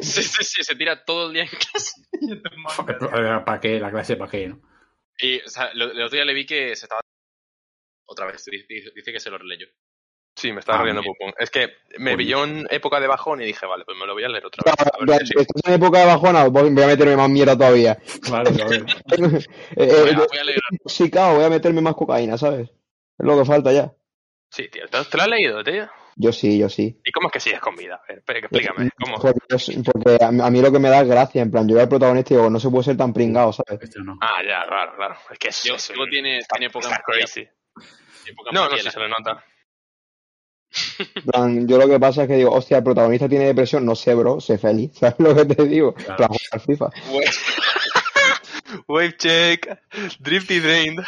Sí, 0.00 0.22
sí, 0.22 0.44
sí, 0.44 0.62
se 0.62 0.76
tira 0.76 1.04
todo 1.04 1.26
el 1.28 1.32
día 1.34 1.42
en 1.42 1.48
clase. 1.72 2.00
¿Para 3.44 3.60
qué? 3.60 3.80
La 3.80 3.90
clase, 3.90 4.16
¿para 4.16 4.30
qué? 4.30 4.48
¿no? 4.48 4.60
Y, 5.18 5.40
o 5.40 5.48
sea, 5.48 5.70
lo- 5.74 5.90
el 5.90 6.02
otro 6.02 6.16
día 6.16 6.24
le 6.24 6.34
vi 6.34 6.46
que 6.46 6.76
se 6.76 6.84
estaba... 6.86 7.00
Otra 8.08 8.26
vez, 8.26 8.44
dice, 8.44 9.12
que 9.12 9.20
se 9.20 9.30
lo 9.30 9.38
releyó. 9.38 9.66
Sí, 10.38 10.52
me 10.52 10.60
estaba 10.60 10.78
Ah, 10.80 10.82
riendo 10.84 11.02
pum 11.02 11.14
pum. 11.18 11.32
Es 11.38 11.50
que 11.50 11.70
me 11.98 12.14
pilló 12.16 12.44
en 12.44 12.66
época 12.70 13.00
de 13.00 13.06
bajón 13.06 13.40
y 13.40 13.46
dije, 13.46 13.64
vale, 13.66 13.84
pues 13.86 13.96
me 13.98 14.06
lo 14.06 14.12
voy 14.12 14.22
a 14.22 14.28
leer 14.28 14.44
otra 14.44 14.62
vez. 14.64 14.74
Claro, 14.76 14.90
A 14.94 14.98
ver 15.06 15.08
ya, 15.20 15.26
si 15.26 15.32
sí. 15.32 15.34
Estás 15.40 15.62
en 15.64 15.72
época 15.82 15.98
de 16.00 16.06
bajona, 16.06 16.44
voy 16.46 16.70
voy 16.70 16.82
a 16.84 16.86
meterme 16.88 17.16
más 17.16 17.30
mierda 17.30 17.56
todavía. 17.56 17.96
Claro, 18.22 18.50
ver. 18.52 18.84
Eh, 18.84 19.44
eh, 19.76 19.86
Voy 20.02 20.10
a, 20.10 20.12
yo- 20.12 20.26
voy 20.28 20.38
a 20.38 20.44
leer. 20.44 20.60
voy 21.34 21.44
a 21.44 21.48
meterme 21.50 21.80
más 21.80 21.94
cocaína, 21.94 22.36
¿sabes? 22.38 22.68
Es 22.68 23.26
lo 23.26 23.36
que 23.38 23.44
falta 23.46 23.72
ya. 23.72 23.92
Sí, 24.50 24.68
tío, 24.68 24.86
¿te, 24.88 25.04
te 25.04 25.16
lo 25.16 25.22
has 25.22 25.28
leído, 25.28 25.62
tío? 25.64 25.88
Yo 26.18 26.32
sí, 26.32 26.58
yo 26.58 26.68
sí. 26.70 26.98
¿Y 27.04 27.12
cómo 27.12 27.28
es 27.28 27.32
que 27.32 27.40
sigues 27.40 27.60
con 27.60 27.76
vida? 27.76 27.96
A 28.02 28.06
ver, 28.08 28.18
espera, 28.18 28.40
que 28.40 28.46
explícame, 28.46 28.90
¿cómo? 28.98 29.18
Porque, 29.18 29.40
yo 29.50 29.58
sí- 29.58 29.82
porque 29.84 30.16
a, 30.24 30.30
mí- 30.32 30.40
a 30.42 30.48
mí 30.50 30.62
lo 30.62 30.72
que 30.72 30.78
me 30.78 30.88
da 30.88 31.02
es 31.02 31.08
gracia, 31.08 31.42
en 31.42 31.50
plan, 31.50 31.68
yo 31.68 31.74
veo 31.74 31.82
al 31.82 31.88
protagonista 31.90 32.32
y 32.32 32.36
digo, 32.38 32.48
no 32.48 32.58
se 32.58 32.70
puede 32.70 32.84
ser 32.84 32.96
tan 32.96 33.12
pringado, 33.12 33.52
¿sabes? 33.52 33.82
Esto 33.82 34.00
no. 34.02 34.16
Ah, 34.22 34.42
ya, 34.42 34.64
claro, 34.66 34.96
claro. 34.96 35.16
Es 35.30 35.38
que 35.38 35.48
es, 35.48 35.62
Yo- 35.64 35.74
es 35.74 35.90
un- 35.90 36.08
tiene- 36.08 36.38
está- 36.38 36.56
tiene 36.56 36.70
poca 36.72 36.88
está 36.88 37.02
crazy. 37.04 37.46
tiene 38.24 38.36
poca 38.36 38.50
No, 38.52 38.60
no, 38.60 38.64
empatía, 38.66 38.84
sí 38.84 38.90
se 38.90 39.00
le 39.00 39.08
nota. 39.10 39.44
En 41.16 41.22
plan, 41.24 41.68
yo 41.68 41.78
lo 41.78 41.88
que 41.88 42.00
pasa 42.00 42.22
es 42.22 42.28
que 42.28 42.34
digo, 42.36 42.52
hostia, 42.52 42.78
el 42.78 42.84
protagonista 42.84 43.28
tiene 43.28 43.46
depresión, 43.46 43.84
no 43.84 43.94
sé, 43.94 44.14
bro, 44.14 44.40
sé 44.40 44.56
feliz, 44.58 44.92
¿sabes 44.98 45.16
lo 45.18 45.34
que 45.34 45.44
te 45.44 45.64
digo? 45.66 45.94
En 45.98 46.04
Claro. 46.04 46.16
plan, 46.16 46.28
juega 46.30 46.48
al 46.52 46.60
FIFA. 46.60 46.90
Wave 48.88 49.16
check, 49.16 49.66
drifty 50.20 50.60
drained. 50.60 51.04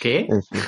¿Qué? 0.00 0.26
En 0.28 0.42
fin. 0.42 0.60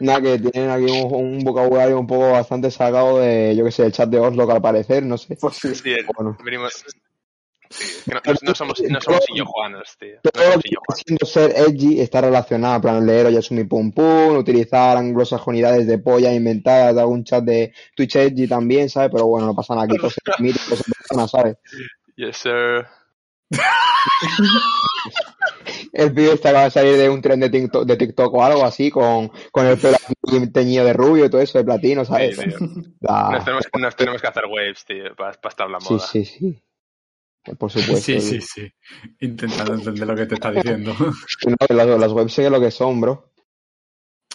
Nada, 0.00 0.20
que 0.20 0.38
tienen 0.38 0.70
aquí 0.70 0.84
un, 0.84 1.14
un 1.14 1.38
vocabulario 1.44 1.98
un 1.98 2.06
poco 2.06 2.32
bastante 2.32 2.70
sacado 2.70 3.18
de, 3.20 3.54
yo 3.56 3.64
que 3.64 3.70
sé, 3.72 3.84
el 3.86 3.92
chat 3.92 4.08
de 4.08 4.18
Oslo, 4.20 4.46
que 4.46 4.52
al 4.52 4.62
parecer, 4.62 5.04
no 5.04 5.16
sé. 5.18 5.36
Pues 5.40 5.56
sí. 5.56 5.74
Sí, 5.74 5.94
Bueno, 6.16 6.36
venimos. 6.44 6.84
Sí, 7.68 8.00
que 8.04 8.14
no, 8.14 8.20
no- 8.24 8.32
no 8.42 8.54
somos, 8.54 8.80
no 8.88 9.00
somos 9.00 9.24
sillojuanos, 9.26 9.96
tío. 9.98 10.16
No 10.22 10.30
todo 10.30 10.44
lo 10.44 10.60
somos 10.96 11.26
ser 11.26 11.52
edgy 11.56 12.00
está 12.00 12.20
relacionado, 12.20 12.76
en 12.76 12.80
plan, 12.82 13.06
leer 13.06 13.26
Oyasumi 13.26 13.64
Pum 13.64 13.90
Pum, 13.90 14.36
utilizar 14.36 14.96
anglosajonidades 14.96 15.84
de 15.86 15.98
polla 15.98 16.32
inventadas 16.32 16.94
de 16.94 17.00
algún 17.00 17.24
chat 17.24 17.42
de 17.42 17.72
Twitch 17.96 18.14
edgy 18.16 18.46
también, 18.46 18.88
¿sabes? 18.88 19.10
Pero 19.12 19.26
bueno, 19.26 19.46
no 19.48 19.54
pasa 19.56 19.74
nada, 19.74 19.86
aquí 19.86 19.96
permite, 20.24 20.58
todo 20.68 20.76
se 20.76 20.84
perdona, 21.08 21.26
¿sabes? 21.28 21.56
Yes, 22.14 22.36
sir. 22.36 22.86
El 25.92 26.12
pibe 26.12 26.32
acaba 26.32 26.64
de 26.64 26.70
salir 26.70 26.96
de 26.96 27.08
un 27.08 27.20
tren 27.22 27.40
de 27.40 27.48
TikTok, 27.50 27.84
de 27.86 27.96
TikTok 27.96 28.34
o 28.34 28.44
algo 28.44 28.64
así, 28.64 28.90
con, 28.90 29.30
con 29.50 29.66
el 29.66 29.78
pelo 29.78 29.96
aquí 29.96 30.46
teñido 30.48 30.84
de 30.84 30.92
rubio 30.92 31.24
y 31.24 31.30
todo 31.30 31.40
eso, 31.40 31.58
de 31.58 31.64
platino, 31.64 32.04
¿sabes? 32.04 32.36
Sí, 32.36 32.46
Nos 33.00 33.44
tenemos, 33.44 33.64
nos 33.78 33.96
tenemos 33.96 34.20
que 34.20 34.28
hacer 34.28 34.44
waves, 34.46 34.84
tío, 34.84 35.14
para, 35.16 35.32
para 35.32 35.50
estar 35.50 35.70
la 35.70 35.80
Sí, 35.80 35.94
moda. 35.94 36.06
sí, 36.06 36.24
sí. 36.24 36.62
Por 37.58 37.70
supuesto. 37.70 37.96
Sí, 38.00 38.20
sí, 38.20 38.40
sí. 38.40 38.72
Intentando 39.20 39.74
entender 39.74 40.06
lo 40.08 40.16
que 40.16 40.26
te 40.26 40.34
está 40.34 40.50
diciendo. 40.50 40.94
No, 41.46 41.76
las, 41.76 41.86
las 42.00 42.12
webs 42.12 42.32
siguen 42.32 42.52
lo 42.52 42.60
que 42.60 42.70
son, 42.72 43.00
bro. 43.00 43.32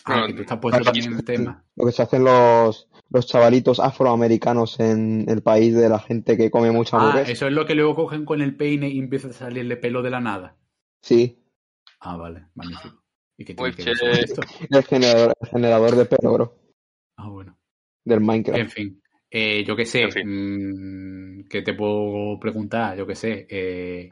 Ah, 0.06 0.24
que 0.28 0.34
tú 0.34 0.42
estás 0.42 0.60
puesto 0.60 0.84
también 0.84 1.06
en 1.08 1.14
el 1.20 1.24
tema. 1.26 1.64
Lo 1.76 1.86
que 1.86 1.92
se 1.92 2.02
hacen 2.02 2.24
los, 2.24 2.88
los 3.10 3.28
chavalitos 3.28 3.80
afroamericanos 3.80 4.80
en 4.80 5.26
el 5.30 5.42
país 5.44 5.76
de 5.76 5.90
la 5.90 6.00
gente 6.00 6.38
que 6.38 6.50
come 6.52 6.72
mucha 6.72 6.98
Ah, 6.98 7.02
hamburguesa. 7.02 7.32
eso 7.32 7.48
es 7.48 7.54
lo 7.54 7.66
que 7.66 7.76
luego 7.76 7.96
cogen 7.96 8.26
con 8.26 8.42
el 8.42 8.56
peine 8.56 8.90
y 8.90 9.00
empieza 9.00 9.28
a 9.30 9.34
salirle 9.34 9.78
pelo 9.78 10.02
de 10.02 10.10
la 10.10 10.20
nada. 10.22 10.58
Sí, 11.02 11.38
Ah, 12.04 12.18
vale, 12.18 12.48
magnífico. 12.56 13.04
¿Y 13.38 13.46
qué 13.46 13.54
tiene 13.54 13.74
que 13.74 13.92
esto? 14.24 14.42
el 14.72 14.84
generador, 14.84 15.34
el 15.40 15.50
generador 15.50 15.96
de 15.96 16.06
pelo, 16.06 16.34
bro. 16.34 16.58
Ah, 17.18 17.30
bueno. 17.30 17.58
Del 18.04 18.22
Minecraft. 18.22 18.60
En 18.60 18.70
fin. 18.70 19.02
Eh, 19.30 19.64
yo 19.64 19.76
qué 19.76 19.86
sé. 19.86 20.02
En 20.02 20.12
fin. 20.12 20.24
mm, 20.28 21.48
¿Qué 21.48 21.62
te 21.62 21.74
puedo 21.76 22.40
preguntar? 22.40 22.98
Yo 22.98 23.06
qué 23.06 23.16
sé. 23.16 23.46
Eh. 23.50 24.10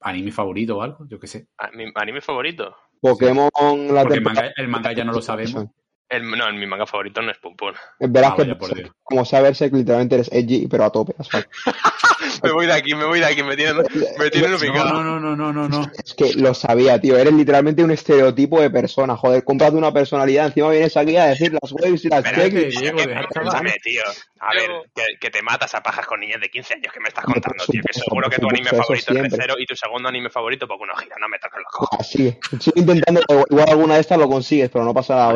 ¿Anime 0.00 0.30
favorito 0.30 0.76
o 0.78 0.82
algo? 0.82 1.06
Yo 1.08 1.18
qué 1.18 1.26
sé. 1.26 1.48
Ah, 1.58 1.70
¿Mi 1.74 1.84
anime 1.94 2.20
favorito? 2.20 2.74
Pokémon, 3.00 3.50
la 3.92 4.02
Porque 4.02 4.18
el 4.18 4.22
manga, 4.22 4.52
el 4.56 4.68
manga 4.68 4.92
ya 4.92 5.04
no 5.04 5.12
lo 5.12 5.22
sabemos. 5.22 5.66
El, 6.10 6.28
no, 6.28 6.52
mi 6.52 6.66
manga 6.66 6.86
favorito 6.86 7.22
no 7.22 7.30
es 7.30 7.38
Pum 7.38 7.54
Pum. 7.56 7.72
Verás 8.00 8.32
Ah, 8.32 8.36
que, 8.36 8.54
vaya, 8.54 8.90
como 9.04 9.24
sea 9.24 9.40
verse, 9.40 9.70
literalmente 9.70 10.16
eres 10.16 10.28
edgy, 10.32 10.66
pero 10.66 10.84
a 10.84 10.90
tope. 10.90 11.14
Me 12.42 12.52
voy 12.52 12.66
de 12.66 12.72
aquí, 12.72 12.94
me 12.94 13.04
voy 13.04 13.18
de 13.18 13.26
aquí, 13.26 13.42
me 13.42 13.56
tienen, 13.56 13.76
me 14.18 14.30
tienen 14.30 14.50
No, 14.52 14.56
ubicado. 14.56 15.02
no, 15.02 15.02
no, 15.02 15.20
no, 15.20 15.36
no, 15.36 15.52
no, 15.52 15.68
no. 15.68 15.90
Es 16.04 16.14
que 16.14 16.34
lo 16.34 16.54
sabía, 16.54 16.98
tío. 17.00 17.16
Eres 17.18 17.32
literalmente 17.32 17.82
un 17.82 17.90
estereotipo 17.90 18.60
de 18.60 18.70
persona. 18.70 19.16
Joder, 19.16 19.42
cómprate 19.44 19.76
una 19.76 19.92
personalidad. 19.92 20.46
Encima 20.46 20.70
vienes 20.70 20.96
aquí 20.96 21.16
a 21.16 21.26
decir 21.26 21.52
las 21.52 21.72
webs 21.72 22.04
y 22.04 22.08
las 22.08 22.24
Espérate, 22.24 22.68
checks. 22.70 23.82
Tío. 23.82 24.02
A 24.40 24.54
ver, 24.54 24.70
que, 24.94 25.02
que 25.20 25.30
te 25.30 25.42
matas 25.42 25.74
a 25.74 25.82
pajas 25.82 26.06
con 26.06 26.20
niñas 26.20 26.40
de 26.40 26.48
15 26.50 26.74
años. 26.74 26.92
que 26.92 27.00
me 27.00 27.08
estás 27.08 27.24
contando, 27.24 27.64
tío? 27.66 27.82
Que 27.86 27.92
supuesto, 27.92 28.04
seguro 28.10 28.30
que 28.30 28.38
tu 28.38 28.48
anime 28.48 28.70
favorito 28.70 28.92
es 28.94 29.04
siempre. 29.04 29.30
Recero 29.36 29.54
y 29.58 29.66
tu 29.66 29.76
segundo 29.76 30.08
anime 30.08 30.30
favorito 30.30 30.66
Boku 30.66 30.86
no 30.86 30.92
Hero. 31.00 31.16
No 31.20 31.28
me 31.28 31.38
toques 31.38 31.58
los 31.58 31.72
cojones. 31.72 32.00
Ah, 32.00 32.04
sigue. 32.04 32.38
Sigue 32.60 32.80
intentando. 32.80 33.22
Igual 33.50 33.68
alguna 33.68 33.94
de 33.94 34.00
estas 34.00 34.18
lo 34.18 34.28
consigues, 34.28 34.70
pero 34.70 34.84
no 34.84 34.94
pasa 34.94 35.14
nada, 35.16 35.34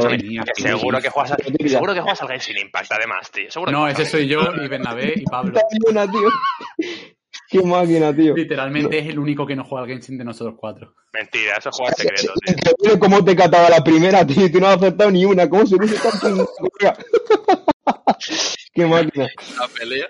seguro 0.68 1.00
que 1.00 1.08
juegas, 1.10 1.32
a- 1.32 1.36
seguro 1.68 1.94
que 1.94 2.00
juegas 2.00 2.22
al 2.22 2.28
Genshin 2.28 2.58
Impact, 2.58 2.92
además, 2.92 3.30
tío. 3.30 3.50
Seguro 3.50 3.70
que 3.70 3.72
No, 3.76 3.88
ese 3.88 4.04
soy 4.06 4.26
yo 4.28 4.40
y 4.62 4.68
Bernabé 4.68 5.14
y 5.16 5.24
Pablo. 5.24 5.60
Una, 5.88 6.10
tío. 6.10 6.28
Qué 7.48 7.62
máquina, 7.62 8.14
tío. 8.14 8.34
Literalmente 8.34 8.98
es 8.98 9.06
el 9.08 9.18
único 9.18 9.46
que 9.46 9.54
no 9.56 9.64
juega 9.64 9.84
al 9.84 9.90
Genshin 9.90 10.18
de 10.18 10.24
nosotros 10.24 10.56
cuatro. 10.58 10.94
Mentira, 11.12 11.56
eso 11.58 11.68
es 11.70 11.76
jugar 11.76 11.94
secreto, 11.94 12.32
tío. 12.82 12.98
Cómo 12.98 13.24
te 13.24 13.36
cataba 13.36 13.68
la 13.70 13.82
primera, 13.84 14.26
tío. 14.26 14.46
y 14.46 14.50
Tú 14.52 14.60
no 14.60 14.66
has 14.68 14.76
aceptado 14.76 15.10
ni 15.10 15.24
una. 15.24 15.48
¿Cómo 15.48 15.66
se 15.66 15.76
puso 15.76 15.94
tan 16.08 16.20
chingón, 16.20 16.46
colega? 16.58 16.96
Qué 18.72 18.86
máquina. 18.86 19.28
La 19.58 19.68
pelea. 19.68 20.08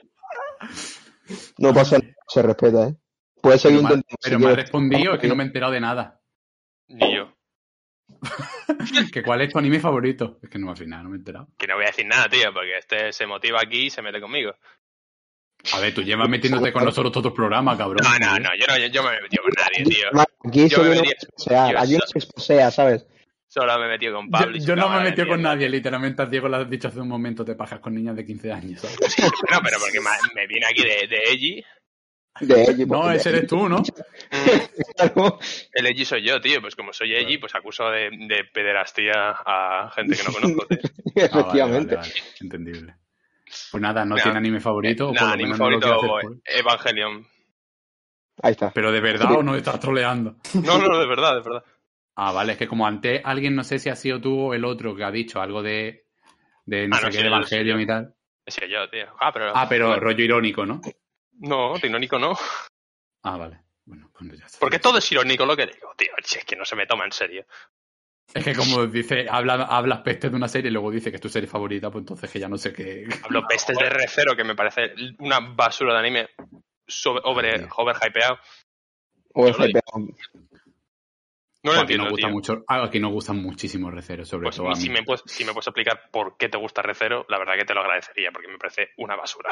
No 1.58 1.72
pasa 1.74 1.98
nada, 1.98 2.12
se 2.28 2.42
respeta, 2.42 2.88
¿eh? 2.88 2.94
Puedes 3.42 3.60
seguir 3.60 3.80
Pero, 3.82 3.96
me 3.96 4.02
si 4.20 4.30
me 4.30 4.36
ha 4.36 4.38
quieres. 4.38 4.56
respondido, 4.56 5.14
es 5.14 5.20
que 5.20 5.28
no 5.28 5.34
me 5.36 5.42
he 5.42 5.46
enterado 5.46 5.72
de 5.72 5.80
nada. 5.80 6.20
Ni 6.88 7.14
yo. 7.16 7.32
¿Que 9.12 9.22
¿Cuál 9.22 9.42
es 9.42 9.52
tu 9.52 9.58
anime 9.58 9.80
favorito? 9.80 10.38
Es 10.42 10.48
que 10.50 10.58
no, 10.58 10.70
al 10.70 10.76
final 10.76 11.02
no 11.04 11.10
me 11.10 11.16
he 11.16 11.18
enterado. 11.18 11.48
Que 11.58 11.66
no 11.66 11.74
voy 11.76 11.84
a 11.84 11.88
decir 11.88 12.06
nada, 12.06 12.28
tío, 12.28 12.52
porque 12.52 12.78
este 12.78 13.12
se 13.12 13.26
motiva 13.26 13.60
aquí 13.62 13.86
y 13.86 13.90
se 13.90 14.02
mete 14.02 14.20
conmigo. 14.20 14.54
A 15.72 15.80
ver, 15.80 15.94
tú 15.94 16.02
llevas 16.02 16.28
metiéndote 16.28 16.72
con 16.72 16.84
nosotros 16.84 17.10
todo 17.12 17.28
el 17.28 17.34
programa, 17.34 17.76
cabrón. 17.76 17.98
No, 18.04 18.18
no, 18.18 18.38
no, 18.38 18.50
yo 18.54 18.66
no, 18.68 18.76
yo, 18.78 18.86
yo 18.86 19.02
me 19.02 19.16
he 19.16 19.22
metido 19.22 19.42
con 19.44 19.52
nadie, 19.56 19.84
tío. 19.84 20.08
Aquí 20.46 20.68
Yo 20.68 20.78
me 20.82 20.90
viene 20.90 21.00
metí- 21.02 21.08
a 21.08 21.16
esposear. 21.18 21.72
yo 21.72 21.78
Aquí 21.78 21.92
no 21.94 22.06
se 22.06 22.18
esposea, 22.18 22.70
¿sabes? 22.70 23.06
Solo 23.46 23.78
me 23.78 23.86
he 23.86 23.88
metido 23.88 24.14
con 24.16 24.28
Pablo. 24.30 24.58
yo 24.58 24.76
no 24.76 24.88
me 24.90 24.98
he 24.98 25.02
metido 25.04 25.28
con 25.28 25.40
nadie, 25.40 25.68
literalmente 25.68 26.20
a 26.22 26.26
Diego 26.26 26.48
lo 26.48 26.56
has 26.56 26.68
dicho 26.68 26.88
hace 26.88 27.00
un 27.00 27.08
momento, 27.08 27.44
te 27.44 27.54
pajas 27.54 27.78
con 27.80 27.94
niñas 27.94 28.16
de 28.16 28.26
15 28.26 28.52
años, 28.52 28.80
¿sabes? 28.80 28.98
No, 29.52 29.60
pero 29.62 29.78
porque 29.78 30.00
me, 30.00 30.10
me 30.34 30.46
viene 30.46 30.66
aquí 30.66 30.82
de, 30.82 31.06
de 31.06 31.22
Eiji 31.30 31.64
De 32.40 32.86
No, 32.86 33.02
pues, 33.02 33.16
ese 33.20 33.30
de- 33.30 33.36
eres 33.38 33.48
tú, 33.50 33.68
¿no? 33.68 33.82
El 35.72 35.86
Edgy 35.86 36.04
soy 36.04 36.22
yo, 36.22 36.40
tío. 36.40 36.60
Pues 36.60 36.74
como 36.74 36.92
soy 36.92 37.14
Edgy, 37.14 37.38
pues 37.38 37.54
acuso 37.54 37.88
de, 37.90 38.10
de 38.10 38.44
pederastía 38.52 39.30
a 39.30 39.90
gente 39.94 40.16
que 40.16 40.22
no 40.24 40.32
conozco, 40.32 40.66
tío. 40.66 40.78
Ah, 41.16 41.20
vale, 41.20 41.26
Efectivamente. 41.26 41.94
vale, 41.94 42.08
vale, 42.08 42.22
Entendible. 42.40 42.94
Pues 43.70 43.80
nada, 43.80 44.04
no 44.04 44.16
tiene 44.16 44.38
anime 44.38 44.58
favorito. 44.60 45.04
o 45.04 45.08
por 45.12 45.14
Nada, 45.14 45.28
lo 45.28 45.32
anime 45.34 45.52
menos 45.52 45.58
no 45.60 45.70
lo 45.70 45.80
favorito 45.80 46.16
hacer 46.16 46.58
Evangelion. 46.58 47.26
Ahí 48.42 48.50
está. 48.52 48.70
Pero 48.72 48.90
de 48.90 49.00
verdad 49.00 49.30
o 49.32 49.42
no 49.44 49.54
estás 49.54 49.78
troleando. 49.78 50.36
No, 50.54 50.78
no, 50.78 50.98
de 50.98 51.06
verdad, 51.06 51.34
de 51.36 51.42
verdad. 51.42 51.64
Ah, 52.16 52.32
vale, 52.32 52.52
es 52.52 52.58
que 52.58 52.66
como 52.66 52.84
antes 52.86 53.20
alguien, 53.24 53.54
no 53.54 53.62
sé 53.62 53.78
si 53.78 53.90
ha 53.90 53.96
sido 53.96 54.20
tú 54.20 54.36
o 54.48 54.54
el 54.54 54.64
otro 54.64 54.96
que 54.96 55.04
ha 55.04 55.10
dicho 55.12 55.40
algo 55.40 55.62
de, 55.62 56.06
de 56.66 56.88
no 56.88 56.96
Ah, 56.96 56.98
sé 56.98 57.04
no, 57.06 57.10
qué, 57.12 57.16
sí, 57.18 57.22
de 57.22 57.22
sí, 57.22 57.28
Evangelion 57.28 57.78
sí. 57.78 57.82
y 57.84 57.86
tal. 57.86 58.14
Decía 58.44 58.66
yo, 58.68 58.90
tío. 58.90 59.06
Ah, 59.20 59.30
pero. 59.32 59.52
Ah, 59.54 59.68
pero 59.68 59.86
bueno, 59.88 60.00
rollo 60.02 60.24
irónico, 60.24 60.66
¿no? 60.66 60.80
No, 61.38 61.74
irónico 61.82 62.18
no. 62.18 62.36
Ah, 63.22 63.36
vale. 63.36 63.60
Bueno, 63.84 64.10
pues 64.12 64.38
ya 64.38 64.46
está. 64.46 64.58
Porque 64.60 64.78
todo 64.78 64.98
es 64.98 65.12
irónico 65.12 65.44
lo 65.44 65.56
que 65.56 65.66
digo, 65.66 65.92
tío. 65.96 66.12
Si 66.22 66.38
es 66.38 66.44
que 66.44 66.56
no 66.56 66.64
se 66.64 66.76
me 66.76 66.86
toma 66.86 67.04
en 67.04 67.12
serio. 67.12 67.46
Es 68.32 68.42
que 68.42 68.54
como 68.54 68.86
dice, 68.86 69.26
habla, 69.30 69.54
hablas 69.64 70.00
peste 70.00 70.30
de 70.30 70.36
una 70.36 70.48
serie 70.48 70.70
y 70.70 70.72
luego 70.72 70.90
dice 70.90 71.10
que 71.10 71.16
es 71.16 71.20
tu 71.22 71.28
serie 71.28 71.48
favorita, 71.48 71.90
pues 71.90 72.02
entonces 72.02 72.30
que 72.30 72.40
ya 72.40 72.48
no 72.48 72.56
sé 72.56 72.72
qué. 72.72 73.06
Hablo 73.22 73.46
pestes 73.46 73.76
de 73.76 73.84
R0, 73.90 74.34
que 74.36 74.44
me 74.44 74.54
parece 74.54 74.94
una 75.18 75.40
basura 75.40 75.92
de 75.92 75.98
anime 75.98 76.28
sobre, 76.86 77.20
over, 77.24 77.68
overhypeado. 77.76 78.38
O 79.34 79.46
el 79.46 79.52
Yo 79.52 79.58
lo 79.58 79.66
digo. 79.66 79.80
GPA. 79.92 80.14
No 81.64 81.72
lo 81.72 81.80
aquí 81.80 81.94
entiendo, 81.94 82.04
nos 82.04 82.10
gusta 82.12 82.26
tío. 82.26 82.34
mucho, 82.34 82.64
ah, 82.68 82.84
aquí 82.84 83.00
nos 83.00 83.12
gustan 83.12 83.36
muchísimo 83.42 83.90
Recero, 83.90 84.24
sobre 84.24 84.44
Pues 84.44 84.56
todo 84.56 84.70
a 84.70 84.74
si 84.74 84.88
mí. 84.88 84.94
me, 84.96 85.02
puedes, 85.02 85.22
si 85.26 85.44
me 85.44 85.52
puedes 85.52 85.66
explicar 85.66 86.10
por 86.10 86.36
qué 86.36 86.48
te 86.50 86.58
gusta 86.58 86.82
R0, 86.82 87.24
la 87.28 87.38
verdad 87.38 87.54
que 87.58 87.64
te 87.64 87.74
lo 87.74 87.80
agradecería, 87.80 88.30
porque 88.32 88.48
me 88.48 88.58
parece 88.58 88.90
una 88.98 89.16
basura. 89.16 89.50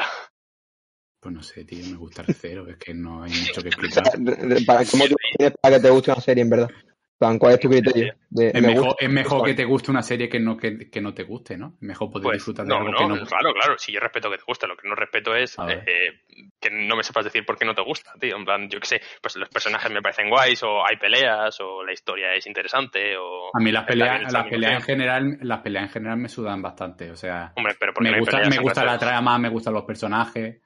Pues 1.23 1.33
no 1.33 1.41
sé, 1.41 1.63
tío, 1.63 1.85
me 1.89 1.95
gusta 1.95 2.21
Recero, 2.21 2.67
es 2.67 2.75
que 2.75 2.93
no 2.93 3.23
hay 3.23 3.31
mucho 3.31 3.61
que 3.63 3.69
explicar. 3.69 4.03
Para, 4.67 4.83
¿Cómo 4.91 5.07
tú 5.07 5.15
tienes 5.37 5.55
para 5.61 5.75
que 5.77 5.81
te 5.81 5.89
guste 5.89 6.11
una 6.11 6.19
serie, 6.21 6.41
en 6.43 6.49
verdad? 6.49 6.69
Plan, 7.17 7.39
¿Cuál 7.39 7.53
es 7.53 7.59
tu 7.61 7.69
criterio? 7.69 8.13
De, 8.29 8.47
Es 8.49 8.53
me 8.55 8.61
mejor, 8.67 8.83
gusta- 8.87 9.05
es 9.05 9.09
mejor 9.09 9.45
que 9.45 9.53
te 9.53 9.63
guste 9.63 9.91
una 9.91 10.01
serie 10.03 10.27
que 10.27 10.39
no, 10.41 10.57
que, 10.57 10.89
que 10.89 10.99
no 10.99 11.13
te 11.13 11.23
guste, 11.23 11.57
¿no? 11.57 11.75
Es 11.77 11.81
mejor 11.83 12.09
poder 12.11 12.23
Pues 12.25 12.37
disfrutar 12.39 12.65
de 12.65 12.71
no, 12.73 12.79
algo 12.79 12.91
no, 12.91 12.97
que 12.97 13.05
no 13.21 13.25
claro, 13.25 13.53
claro. 13.53 13.77
Si 13.77 13.93
yo 13.93 14.01
respeto 14.01 14.29
que 14.29 14.37
te 14.37 14.43
guste, 14.45 14.67
lo 14.67 14.75
que 14.75 14.89
no 14.89 14.95
respeto 14.95 15.33
es 15.33 15.55
eh, 15.69 16.19
que 16.59 16.69
no 16.69 16.97
me 16.97 17.03
sepas 17.03 17.23
decir 17.23 17.45
por 17.45 17.57
qué 17.57 17.63
no 17.63 17.73
te 17.73 17.81
gusta, 17.83 18.11
tío. 18.19 18.35
En 18.35 18.43
plan, 18.43 18.67
yo 18.69 18.81
qué 18.81 18.87
sé, 18.87 19.01
pues 19.21 19.37
los 19.37 19.47
personajes 19.47 19.89
me 19.89 20.01
parecen 20.01 20.29
guays, 20.29 20.61
o 20.63 20.85
hay 20.85 20.97
peleas, 20.97 21.57
o 21.61 21.85
la 21.85 21.93
historia 21.93 22.33
es 22.33 22.45
interesante, 22.47 23.15
o. 23.15 23.55
A 23.55 23.59
mí 23.61 23.71
las 23.71 23.85
peleas, 23.85 24.23
las 24.23 24.33
la 24.33 24.49
peleas 24.49 24.73
en 24.73 24.81
general, 24.81 25.37
las 25.41 25.61
peleas 25.61 25.83
en 25.85 25.89
general 25.91 26.17
me 26.17 26.27
sudan 26.27 26.61
bastante, 26.61 27.11
o 27.11 27.15
sea, 27.15 27.53
Hombre, 27.55 27.75
pero 27.79 27.93
me 28.01 28.19
gusta, 28.19 28.39
me 28.49 28.57
gusta 28.59 28.83
la 28.83 28.95
R0? 28.95 28.99
trama, 28.99 29.37
me 29.39 29.47
gustan 29.49 29.73
los 29.75 29.85
personajes, 29.85 30.61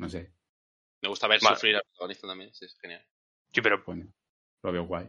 no 0.00 0.08
sé, 0.08 0.30
Me 1.02 1.08
gusta 1.08 1.26
ver 1.28 1.40
Vale. 1.42 1.56
sufrir 1.56 1.76
al 1.76 1.82
protagonista 1.82 2.26
también, 2.26 2.52
sí, 2.52 2.64
es 2.64 2.76
genial. 2.80 3.04
Sí, 3.52 3.60
pero 3.60 3.82
bueno, 3.86 4.06
lo 4.62 4.72
veo 4.72 4.84
guay. 4.84 5.08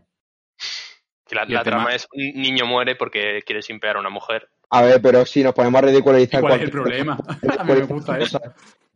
que 1.28 1.36
la, 1.36 1.46
la 1.46 1.64
trama 1.64 1.86
tema- 1.86 1.96
es 1.96 2.08
un 2.12 2.42
niño 2.42 2.66
muere 2.66 2.96
porque 2.96 3.42
quiere 3.46 3.62
simpear 3.62 3.96
a 3.98 4.00
una 4.00 4.10
mujer. 4.10 4.50
A 4.70 4.82
ver, 4.84 5.02
pero 5.02 5.26
si 5.26 5.44
nos 5.44 5.54
ponemos 5.54 5.82
a 5.82 5.86
¿Y 5.86 5.88
ridiculizar 5.90 6.42
cuál 6.42 6.54
es 6.54 6.62
el 6.62 6.72
cualquier 6.72 6.72
problema? 6.72 7.18
A 7.60 7.64
mí 7.64 7.74
me 7.74 7.86
gusta 7.86 8.20
eso. 8.20 8.40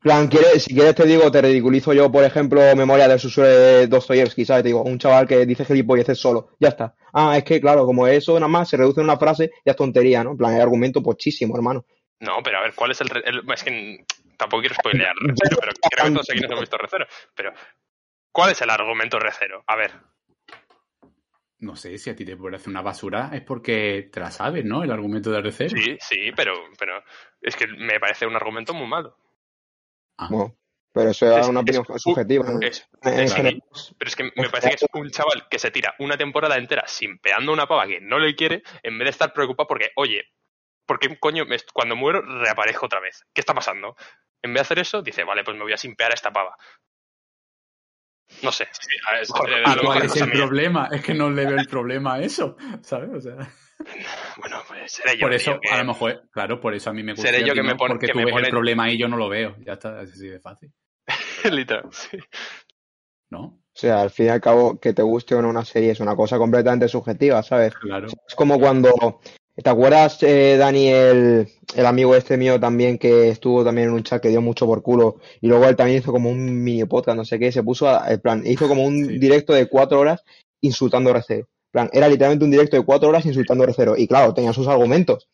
plan, 0.01 0.27
¿quieres- 0.29 0.63
si 0.63 0.73
quieres 0.73 0.95
te 0.95 1.05
digo, 1.05 1.29
te 1.31 1.41
ridiculizo 1.41 1.91
yo, 1.93 2.11
por 2.11 2.23
ejemplo, 2.23 2.61
Memoria 2.75 3.07
del 3.07 3.19
Susur 3.19 3.45
de 3.45 3.87
Dostoyevsky, 3.87 4.45
¿sabes? 4.45 4.63
Te 4.63 4.69
digo, 4.69 4.83
un 4.83 4.99
chaval 4.99 5.27
que 5.27 5.45
dice 5.45 5.65
gilipolleces 5.65 6.17
solo, 6.19 6.49
ya 6.59 6.69
está. 6.69 6.95
Ah, 7.13 7.37
es 7.37 7.43
que 7.43 7.59
claro, 7.59 7.85
como 7.85 8.07
eso 8.07 8.33
nada 8.35 8.47
más 8.47 8.69
se 8.69 8.77
reduce 8.77 8.99
en 9.01 9.05
una 9.05 9.17
frase, 9.17 9.51
ya 9.65 9.71
es 9.71 9.75
tontería, 9.77 10.23
¿no? 10.23 10.31
En 10.31 10.37
plan, 10.37 10.53
hay 10.53 10.61
argumento 10.61 11.01
pochísimo, 11.03 11.55
hermano. 11.55 11.85
No, 12.19 12.41
pero 12.43 12.59
a 12.59 12.61
ver, 12.61 12.73
¿cuál 12.75 12.91
es 12.91 13.01
el. 13.01 13.09
el- 13.25 13.43
es 13.53 13.63
que 13.63 14.05
tampoco 14.37 14.61
quiero 14.61 14.75
spoilear 14.75 15.15
R0, 15.15 15.57
pero 15.59 15.71
creo 15.89 16.05
que 16.05 16.11
todos 16.13 16.29
aquí 16.29 16.39
nos 16.41 16.51
hemos 16.51 16.61
visto 16.61 16.77
R0. 16.77 17.07
Pero, 17.35 17.53
¿cuál 18.31 18.51
es 18.51 18.61
el 18.61 18.69
argumento 18.69 19.17
R0? 19.19 19.63
A 19.67 19.75
ver, 19.75 19.91
No 21.59 21.75
sé, 21.75 21.97
si 21.97 22.09
a 22.09 22.15
ti 22.15 22.25
te 22.25 22.35
parece 22.37 22.69
una 22.69 22.81
basura 22.81 23.29
es 23.33 23.41
porque 23.41 24.09
te 24.11 24.19
la 24.19 24.29
sabes, 24.29 24.65
¿no? 24.65 24.83
El 24.83 24.91
argumento 24.91 25.31
de 25.31 25.39
R0. 25.39 25.69
sí, 25.69 25.97
sí, 25.99 26.31
pero, 26.35 26.53
pero 26.77 27.01
es 27.41 27.55
que 27.55 27.65
me 27.67 27.99
parece 27.99 28.27
un 28.27 28.35
argumento 28.35 28.73
muy 28.73 28.87
malo. 28.87 29.17
Ah, 30.17 30.27
Bueno, 30.29 30.55
pero 30.93 31.09
eso 31.09 31.25
es 31.25 31.37
Es- 31.43 31.47
una 31.49 31.61
es- 31.61 31.77
opinión 31.77 31.99
subjetiva. 31.99 32.49
¿no? 32.51 32.61
Es, 32.61 32.87
general, 33.01 33.61
pero 33.97 34.07
es 34.09 34.15
que 34.15 34.23
me 34.35 34.49
parece 34.49 34.69
que 34.69 34.75
es 34.75 34.85
un 34.93 35.09
chaval 35.09 35.47
que 35.49 35.59
se 35.59 35.71
tira 35.71 35.95
una 35.99 36.17
temporada 36.17 36.57
entera 36.57 36.87
simpeando 36.87 37.51
a 37.51 37.53
una 37.53 37.67
pava 37.67 37.87
que 37.87 37.99
no 38.01 38.19
le 38.19 38.35
quiere, 38.35 38.63
en 38.83 38.97
vez 38.97 39.05
de 39.07 39.11
estar 39.11 39.33
preocupado 39.33 39.67
porque, 39.67 39.91
oye, 39.95 40.23
¿por 40.85 40.99
qué 40.99 41.17
coño 41.19 41.45
me- 41.45 41.57
cuando 41.73 41.95
muero 41.95 42.21
reaparezco 42.21 42.85
otra 42.85 42.99
vez? 42.99 43.25
¿Qué 43.33 43.41
está 43.41 43.53
pasando? 43.53 43.95
En 44.45 44.53
vez 44.53 44.59
de 44.59 44.61
hacer 44.61 44.79
eso, 44.79 45.01
dice, 45.01 45.23
vale, 45.23 45.43
pues 45.43 45.57
me 45.57 45.63
voy 45.63 45.73
a 45.73 45.77
simpear 45.77 46.11
a 46.11 46.15
esta 46.15 46.31
pava. 46.31 46.55
No 48.41 48.51
sé. 48.51 48.63
a 49.07 49.13
ver, 49.13 49.21
Mejor- 49.21 49.49
¿Y 49.49 49.53
a 49.53 49.75
lo 49.75 49.81
cuál 49.83 49.99
mejor 49.99 50.05
es 50.05 50.21
el 50.21 50.27
mía. 50.29 50.35
problema? 50.37 50.89
Es 50.91 51.03
que 51.03 51.13
no 51.13 51.29
le 51.29 51.45
veo 51.45 51.57
el 51.59 51.67
problema 51.67 52.15
a 52.15 52.21
eso, 52.21 52.57
¿sabes? 52.81 53.09
O 53.13 53.21
sea, 53.21 53.35
Bueno, 54.37 54.61
pues 54.67 54.91
seré 54.91 55.15
yo. 55.15 55.21
por 55.21 55.29
tío, 55.29 55.37
eso, 55.37 55.59
que- 55.61 55.69
a 55.69 55.77
lo 55.77 55.85
mejor, 55.85 56.29
claro, 56.31 56.59
por 56.59 56.73
eso 56.73 56.89
a 56.89 56.93
mí 56.93 57.03
me 57.03 57.13
gusta. 57.13 57.29
Seré 57.29 57.45
yo 57.45 57.53
que 57.53 57.61
me 57.63 57.69
no, 57.71 57.77
pone- 57.77 57.93
Porque 57.93 58.07
que 58.07 58.13
tú 58.13 58.19
me 58.19 58.25
ves 58.25 58.33
pone- 58.33 58.47
el 58.47 58.51
problema 58.51 58.89
y 58.91 58.97
yo 58.97 59.07
no 59.07 59.17
lo 59.17 59.29
veo. 59.29 59.55
Ya 59.59 59.73
está, 59.73 60.01
es 60.01 60.11
así 60.13 60.27
de 60.27 60.39
fácil, 60.39 60.71
Literal, 61.51 61.91
sí. 61.91 62.17
¿no? 63.29 63.39
O 63.43 63.77
sea, 63.77 64.01
al 64.01 64.09
fin 64.09 64.27
y 64.27 64.29
al 64.29 64.41
cabo, 64.41 64.79
que 64.79 64.93
te 64.93 65.01
guste 65.01 65.35
o 65.35 65.41
no 65.41 65.49
una 65.49 65.65
serie 65.65 65.91
es 65.91 65.99
una 65.99 66.15
cosa 66.15 66.37
completamente 66.37 66.87
subjetiva, 66.87 67.43
¿sabes? 67.43 67.73
Claro. 67.75 68.07
Es 68.27 68.35
como 68.35 68.57
cuando, 68.59 69.21
¿te 69.55 69.69
acuerdas, 69.69 70.21
eh, 70.23 70.57
Dani, 70.57 70.87
el, 70.89 71.47
el 71.75 71.85
amigo 71.85 72.15
este 72.15 72.37
mío 72.37 72.59
también 72.59 72.97
que 72.97 73.29
estuvo 73.29 73.63
también 73.63 73.87
en 73.89 73.93
un 73.93 74.03
chat 74.03 74.21
que 74.21 74.29
dio 74.29 74.41
mucho 74.41 74.65
por 74.65 74.81
culo 74.81 75.17
y 75.41 75.47
luego 75.47 75.65
él 75.67 75.75
también 75.75 75.99
hizo 75.99 76.11
como 76.11 76.29
un 76.29 76.63
mini 76.63 76.85
podcast, 76.85 77.17
no 77.17 77.25
sé 77.25 77.39
qué, 77.39 77.51
se 77.51 77.63
puso 77.63 77.87
a, 77.89 78.11
en 78.11 78.19
plan, 78.19 78.43
hizo 78.45 78.67
como 78.67 78.83
un 78.83 79.05
Sí. 79.05 79.19
directo 79.19 79.53
de 79.53 79.67
cuatro 79.67 79.99
horas 79.99 80.23
insultando 80.61 81.09
a 81.09 81.13
R0. 81.13 81.39
En 81.39 81.45
plan, 81.71 81.89
era 81.93 82.07
literalmente 82.07 82.45
un 82.45 82.51
directo 82.51 82.77
de 82.77 82.83
cuatro 82.85 83.09
horas 83.09 83.25
insultando 83.25 83.63
a 83.63 83.67
R0 83.67 83.95
y 83.97 84.07
claro, 84.07 84.33
tenía 84.33 84.53
sus 84.53 84.67
argumentos. 84.67 85.27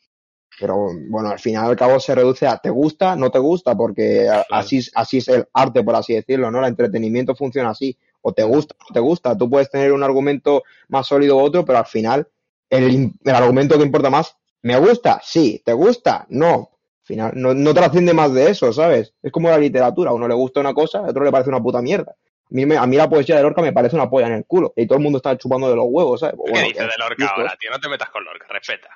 Pero 0.59 0.89
bueno, 1.09 1.29
al 1.29 1.39
final 1.39 1.65
al 1.69 1.75
cabo 1.75 1.99
se 1.99 2.13
reduce 2.13 2.45
a 2.45 2.57
te 2.57 2.69
gusta, 2.69 3.15
no 3.15 3.31
te 3.31 3.39
gusta, 3.39 3.75
porque 3.75 4.27
así, 4.51 4.77
es- 4.77 4.91
así 4.93 5.17
es 5.17 5.27
el 5.29 5.45
arte, 5.53 5.81
por 5.83 5.95
así 5.95 6.13
decirlo, 6.13 6.51
¿no? 6.51 6.59
El 6.59 6.65
entretenimiento 6.65 7.35
funciona 7.35 7.69
así. 7.71 7.97
O 8.21 8.33
te 8.33 8.43
gusta 8.43 8.75
o 8.79 8.83
no 8.89 8.93
te 8.93 8.99
gusta. 8.99 9.35
Tú 9.35 9.49
puedes 9.49 9.71
tener 9.71 9.91
un 9.93 10.03
argumento 10.03 10.61
más 10.89 11.07
sólido 11.07 11.37
u 11.37 11.39
otro, 11.39 11.65
pero 11.65 11.79
al 11.79 11.87
final 11.87 12.27
el, 12.71 13.11
el 13.23 13.35
argumento 13.35 13.77
que 13.77 13.83
importa 13.83 14.09
más, 14.09 14.35
¿me 14.63 14.77
gusta? 14.77 15.21
Sí. 15.23 15.61
¿Te 15.63 15.73
gusta? 15.73 16.25
No. 16.29 16.69
Al 17.01 17.05
final 17.05 17.31
no, 17.35 17.53
no 17.53 17.73
trasciende 17.73 18.13
más 18.13 18.33
de 18.33 18.49
eso, 18.49 18.71
¿sabes? 18.73 19.13
Es 19.21 19.31
como 19.31 19.49
la 19.49 19.57
literatura. 19.57 20.11
A 20.11 20.13
uno 20.13 20.27
le 20.27 20.33
gusta 20.33 20.59
una 20.61 20.73
cosa, 20.73 20.99
a 20.99 21.09
otro 21.09 21.23
le 21.23 21.31
parece 21.31 21.49
una 21.49 21.61
puta 21.61 21.81
mierda. 21.81 22.11
A 22.13 22.53
mí, 22.53 22.65
me- 22.65 22.77
a 22.77 22.85
mí 22.85 22.95
la 22.97 23.09
poesía 23.09 23.35
de 23.37 23.43
Lorca 23.43 23.61
me 23.61 23.73
parece 23.73 23.95
una 23.95 24.09
polla 24.09 24.27
en 24.27 24.33
el 24.33 24.45
culo. 24.45 24.73
Y 24.75 24.85
todo 24.87 24.97
el 24.97 25.03
mundo 25.03 25.17
está 25.17 25.37
chupando 25.37 25.69
de 25.69 25.75
los 25.75 25.85
huevos, 25.87 26.19
¿sabes? 26.19 26.35
Pues 26.37 26.45
¿Qué 26.47 26.51
bueno, 26.51 26.67
dices 26.67 26.83
de 26.83 26.93
Lorca 26.97 27.15
gustos. 27.23 27.37
ahora, 27.37 27.55
tío? 27.59 27.71
No 27.71 27.79
te 27.79 27.89
metas 27.89 28.09
con 28.09 28.23
Lorca, 28.23 28.45
respeta. 28.49 28.89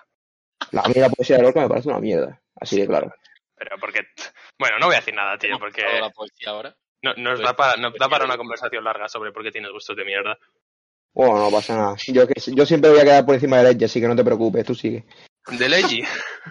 La, 0.72 0.82
a 0.82 0.88
mí 0.88 0.94
la 0.96 1.10
poesía 1.10 1.38
de 1.38 1.44
Lorca 1.44 1.62
me 1.62 1.70
parece 1.70 1.90
una 1.90 2.00
mierda. 2.00 2.42
Así 2.56 2.80
de 2.80 2.88
claro. 2.88 3.14
Pero 3.58 3.78
porque. 3.80 4.02
Bueno, 4.60 4.78
no 4.80 4.86
voy 4.88 4.96
a 4.96 5.00
decir 5.00 5.14
nada, 5.14 5.38
tío, 5.38 5.58
porque 5.60 5.82
la 6.00 6.10
poesía 6.10 6.50
ahora. 6.50 6.76
no, 7.02 7.14
nos 7.16 7.40
da 7.40 7.56
para, 7.56 7.76
nos 7.82 7.94
da 7.96 8.08
para 8.10 8.26
una 8.26 8.38
conversación 8.38 8.84
larga 8.84 9.08
sobre 9.10 9.32
por 9.32 9.44
qué 9.44 9.52
tienes 9.52 9.72
gustos 9.72 9.96
de 9.96 10.06
mierda. 10.06 10.38
Bueno, 11.16 11.40
no 11.40 11.50
pasa 11.50 11.78
nada. 11.78 11.96
Yo, 12.08 12.66
siempre 12.66 12.90
voy 12.90 13.00
a 13.00 13.06
quedar 13.06 13.26
por 13.26 13.36
encima 13.36 13.64
de 13.64 13.72
Edge, 13.72 13.86
así 13.86 14.02
que 14.02 14.08
no 14.08 14.18
te 14.18 14.24
preocupes, 14.26 14.66
tú 14.66 14.76
sigue. 14.76 15.06
¿De 15.48 15.70
Leiji? 15.70 16.04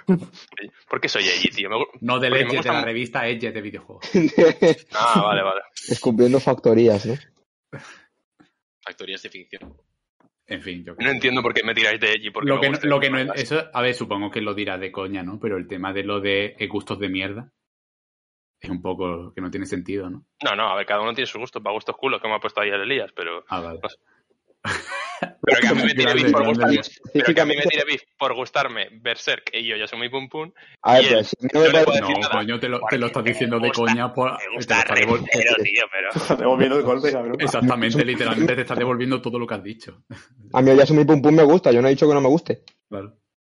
¿Por 0.88 1.00
qué 1.02 1.08
soy 1.08 1.24
Leiji, 1.24 1.50
tío? 1.50 1.68
Me 1.68 1.76
No 2.00 2.18
de 2.18 2.30
me 2.30 2.38
leche, 2.38 2.50
de 2.50 2.56
gusta 2.56 2.72
la 2.72 2.82
revista 2.82 3.28
Edge 3.28 3.52
de 3.52 3.60
videojuegos. 3.60 4.10
Ah, 4.94 5.20
vale, 5.22 5.42
vale. 5.42 5.60
Descubriendo 5.86 6.40
factorías, 6.40 7.04
¿no? 7.04 7.14
Factorías 8.80 9.22
de 9.22 9.28
ficción. 9.28 9.76
En 10.46 10.62
fin, 10.62 10.82
yo 10.82 10.94
No 10.98 11.10
entiendo 11.10 11.42
por 11.42 11.52
qué 11.52 11.62
me 11.62 11.74
tiráis 11.74 12.00
de 12.00 12.06
Leiji. 12.06 12.30
Porque 12.30 12.48
lo 12.48 12.58
que, 12.58 12.68
no, 12.68 12.72
gusta 12.72 12.86
lo 12.88 13.00
que 13.00 13.10
no 13.10 13.34
eso, 13.34 13.64
a 13.70 13.82
ver, 13.82 13.94
supongo 13.94 14.30
que 14.30 14.40
lo 14.40 14.54
dirás 14.54 14.80
de 14.80 14.90
coña, 14.90 15.22
¿no? 15.22 15.38
Pero 15.38 15.58
el 15.58 15.68
tema 15.68 15.92
de 15.92 16.04
lo 16.04 16.20
de 16.20 16.56
eh, 16.58 16.66
gustos 16.68 16.98
de 16.98 17.10
mierda 17.10 17.52
es 18.60 18.70
un 18.70 18.80
poco 18.80 19.34
que 19.34 19.42
no 19.42 19.50
tiene 19.50 19.66
sentido, 19.66 20.08
¿no? 20.08 20.24
No, 20.42 20.56
no, 20.56 20.68
a 20.70 20.76
ver, 20.76 20.86
cada 20.86 21.02
uno 21.02 21.12
tiene 21.12 21.26
sus 21.26 21.40
gustos. 21.40 21.62
Para 21.62 21.74
gustos 21.74 21.96
culos, 21.98 22.22
que 22.22 22.28
me 22.28 22.36
ha 22.36 22.40
puesto 22.40 22.62
ahí 22.62 22.70
el 22.70 22.80
Elías, 22.80 23.12
pero. 23.14 23.44
Ah, 23.48 23.60
vale. 23.60 23.80
Pero 25.42 25.60
que 25.60 25.68
a 25.68 25.74
mí 25.74 25.82
me 25.84 25.94
tire 25.94 26.14
beef 26.14 26.32
por 26.32 26.46
gustarme. 26.46 26.80
Pero 27.12 27.34
que 27.34 27.40
a 27.40 27.44
mí 27.44 27.54
me 27.56 27.62
tire 27.62 27.84
beef 27.84 28.02
por 28.18 28.34
gustarme 28.34 28.88
Berserk 29.00 29.50
y 29.52 29.66
yo 29.66 29.76
ya 29.76 29.86
soy 29.86 29.98
muy 29.98 30.08
pum 30.08 30.28
pum. 30.28 30.50
a 30.82 30.94
ver, 30.94 31.24
mí 31.40 31.48
no 31.52 31.60
me 31.60 31.70
puedo 31.84 31.92
decir 32.00 32.16
coño, 32.30 32.60
te 32.60 32.68
lo, 32.68 32.80
te 32.88 32.98
lo 32.98 33.06
estás 33.06 33.24
diciendo 33.24 33.58
de 33.60 33.70
coña 33.70 34.12
por... 34.12 34.32
Me 34.32 34.38
te 34.38 34.44
lo 34.46 34.54
gusta 34.56 34.78
estás 34.80 34.98
Recero, 34.98 35.54
tío, 35.62 35.82
pero. 35.92 36.10
Está 36.14 36.36
devolviendo 36.36 36.76
de 36.76 36.82
golpe, 36.82 37.12
cabrón. 37.12 37.36
Exactamente, 37.40 38.04
literalmente 38.04 38.54
te 38.54 38.60
estás 38.62 38.78
devolviendo 38.78 39.20
todo 39.22 39.38
lo 39.38 39.46
que 39.46 39.54
has 39.54 39.62
dicho. 39.62 40.02
a 40.52 40.62
mí 40.62 40.72
ya 40.76 40.94
mi 40.94 41.04
pum 41.04 41.22
pum 41.22 41.34
me 41.34 41.44
gusta, 41.44 41.70
yo 41.72 41.80
no 41.80 41.88
he 41.88 41.92
dicho 41.92 42.08
que 42.08 42.14
no 42.14 42.20
me 42.20 42.28
guste. 42.28 42.62
Claro. 42.88 43.16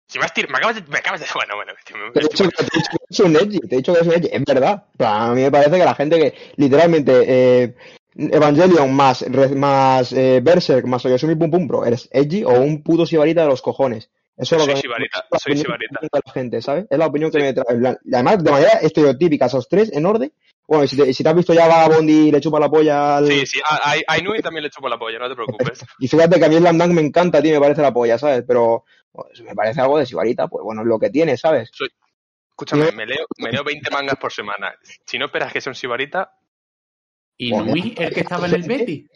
Si 0.09 0.19
me, 0.19 0.25
has 0.25 0.34
tir- 0.34 0.49
me 0.49 0.57
acabas 0.57 0.75
de. 0.75 0.84
Me 0.89 0.99
acabas 0.99 1.19
de. 1.19 1.25
Bueno, 1.34 1.55
bueno, 1.55 1.73
tío, 1.85 1.97
me- 1.97 2.11
Te 2.11 2.19
he 2.19 2.23
dicho, 2.23 2.43
que- 2.45 2.49
te 2.55 2.63
he 2.63 2.77
dicho 2.77 2.91
que 2.91 3.05
es 3.09 3.19
un 3.19 3.35
edgy, 3.35 3.59
te 3.59 3.75
he 3.75 3.77
dicho 3.79 3.93
que 3.93 3.99
es 3.99 4.07
un 4.07 4.13
edgy, 4.13 4.29
es 4.31 4.43
verdad. 4.45 4.85
A 4.99 5.34
mí 5.34 5.41
me 5.41 5.51
parece 5.51 5.71
que 5.71 5.84
la 5.85 5.95
gente 5.95 6.17
que 6.17 6.34
literalmente 6.55 7.23
eh, 7.27 7.75
Evangelion 8.18 8.94
más, 8.94 9.26
más 9.56 10.11
eh, 10.11 10.39
Berserk 10.44 10.85
más 10.85 11.06
Oyasumi 11.06 11.35
Pum 11.35 11.52
Pum 11.52 11.68
Bro, 11.68 11.85
eres 11.85 12.10
edgy 12.11 12.44
o 12.44 12.49
un 12.52 12.81
puto 12.84 13.06
sibarita 13.06 13.44
de 13.44 13.48
los 13.48 13.61
cojones. 13.61 14.10
Eso 14.35 14.56
es 14.56 14.60
lo 14.61 14.65
Soy 14.65 14.73
que 14.76 14.81
sibarita, 14.81 15.26
soy 15.39 15.57
sibarita. 15.57 15.99
de 16.02 16.10
la 16.14 16.31
gente, 16.31 16.61
¿sabes? 16.61 16.85
Es 16.89 16.98
la 16.98 17.07
opinión 17.07 17.31
que 17.31 17.39
me 17.39 17.53
trae. 17.53 17.98
además, 18.14 18.44
de 18.44 18.52
manera 18.52 18.72
estereotípica, 18.81 19.45
esos 19.48 19.68
tres 19.68 19.91
en 19.94 20.06
orden. 20.06 20.31
Bueno, 20.68 20.85
si 20.85 20.98
te, 20.98 21.11
si 21.14 21.23
te 21.23 21.30
has 21.30 21.35
visto 21.35 21.53
ya 21.53 21.68
Vagabond 21.68 22.10
y 22.10 22.30
le 22.31 22.41
chupa 22.41 22.60
la 22.60 22.69
polla 22.69 23.18
al... 23.18 23.27
Sí, 23.27 23.45
sí, 23.45 23.60
a, 23.64 23.91
a, 23.91 23.95
a 24.06 24.18
Inui 24.19 24.41
también 24.41 24.64
le 24.64 24.69
chupo 24.69 24.89
la 24.89 24.99
polla, 24.99 25.18
no 25.18 25.30
te 25.30 25.35
preocupes. 25.35 25.80
Y 25.99 26.07
fíjate 26.07 26.38
que 26.38 26.45
a 26.45 26.49
mí 26.49 26.56
el 26.57 26.64
Landang 26.64 26.94
me 26.94 27.02
encanta, 27.02 27.41
tío, 27.41 27.53
me 27.53 27.61
parece 27.61 27.81
la 27.81 27.94
polla, 27.94 28.18
¿sabes? 28.19 28.44
Pero 28.48 28.84
pues, 29.11 29.41
me 29.41 29.56
parece 29.56 29.80
algo 29.81 29.98
de 29.98 30.06
sibarita, 30.06 30.48
pues 30.48 30.64
bueno, 30.64 30.81
es 30.81 30.88
lo 30.88 30.99
que 30.99 31.10
tiene, 31.10 31.38
¿sabes? 31.38 31.72
Escúchame, 32.49 32.91
me 32.91 33.06
leo, 33.06 33.26
me 33.38 33.52
leo 33.52 33.64
20 33.64 33.89
mangas 33.91 34.18
por 34.18 34.31
semana. 34.31 34.73
Si 35.06 35.18
no 35.18 35.26
esperas 35.27 35.53
que 35.53 35.61
sea 35.61 35.72
un 35.72 35.76
sibarita, 35.76 36.31
¿Y 37.38 37.51
Joder. 37.51 37.68
Nui, 37.68 37.95
el 37.97 38.14
que 38.14 38.19
estaba 38.22 38.47
en 38.47 38.53
el 38.55 38.64
Betty? 38.64 39.07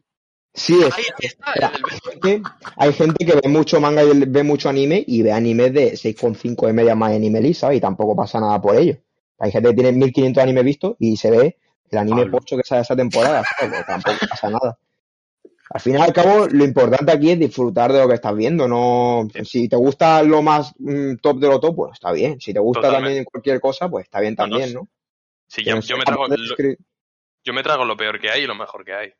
Sí, 0.54 0.80
es, 0.86 0.94
ahí 0.94 1.04
está. 1.20 1.54
Mira, 1.56 1.72
el- 1.76 1.84
hay, 1.92 2.00
gente, 2.12 2.50
hay 2.76 2.94
gente 2.94 3.26
que 3.26 3.34
ve 3.42 3.50
mucho 3.50 3.80
manga 3.80 4.04
y 4.04 4.26
ve 4.26 4.44
mucho 4.44 4.70
anime 4.70 5.04
y 5.08 5.22
ve 5.22 5.32
animes 5.32 5.74
de 5.74 5.94
6,5 5.94 6.68
de 6.68 6.74
media 6.74 6.94
más 6.94 7.14
anime 7.14 7.42
list, 7.42 7.62
¿sabes? 7.62 7.78
Y 7.78 7.82
tampoco 7.82 8.16
pasa 8.16 8.40
nada 8.40 8.62
por 8.62 8.76
ello. 8.76 8.98
Hay 9.40 9.52
gente 9.52 9.70
que 9.70 9.76
tiene 9.76 9.92
1500 9.94 10.44
animes 10.44 10.64
vistos 10.66 10.96
y 11.00 11.16
se 11.18 11.32
ve 11.32 11.58
el 11.90 11.98
anime 11.98 12.24
Pablo. 12.24 12.38
pocho 12.40 12.58
que 12.58 12.64
sale 12.64 12.82
esa 12.82 12.96
temporada, 12.96 13.44
¿sabes? 13.60 13.74
Pues 13.74 13.86
tampoco 13.86 14.18
pasa 14.30 14.50
nada. 14.50 14.78
Al 15.74 15.80
fin 15.80 15.98
y 15.98 16.02
al 16.02 16.12
cabo, 16.12 16.48
lo 16.48 16.66
importante 16.66 17.14
aquí 17.14 17.32
es 17.32 17.40
disfrutar 17.40 17.94
de 17.94 18.00
lo 18.02 18.08
que 18.10 18.16
estás 18.16 18.36
viendo, 18.36 18.68
no... 18.68 19.26
Si 19.46 19.70
te 19.70 19.78
gusta 19.78 20.22
lo 20.22 20.42
más 20.42 20.74
mm, 20.78 21.16
top 21.22 21.40
de 21.40 21.48
lo 21.48 21.62
top, 21.62 21.76
pues 21.78 21.92
está 21.94 22.12
bien. 22.12 22.42
Si 22.42 22.54
te 22.54 22.60
gusta 22.60 22.82
Totalmente. 22.82 23.06
también 23.08 23.24
cualquier 23.24 23.62
cosa, 23.62 23.90
pues 23.90 24.04
está 24.04 24.20
bien 24.20 24.36
No, 24.38 24.48
no, 24.48 24.50
también, 24.58 24.74
¿no? 24.74 24.90
Sí, 25.48 25.64
yo, 25.64 25.80
yo 25.80 25.98
me 25.98 26.04
trago, 26.04 26.28
yo 27.44 27.54
me 27.54 27.64
trago 27.64 27.86
lo 27.86 27.98
peor 27.98 28.20
que 28.20 28.30
hay 28.30 28.44
y 28.44 28.48
lo 28.48 28.56
mejor 28.56 28.84
que 28.86 28.94
hay. 28.94 29.14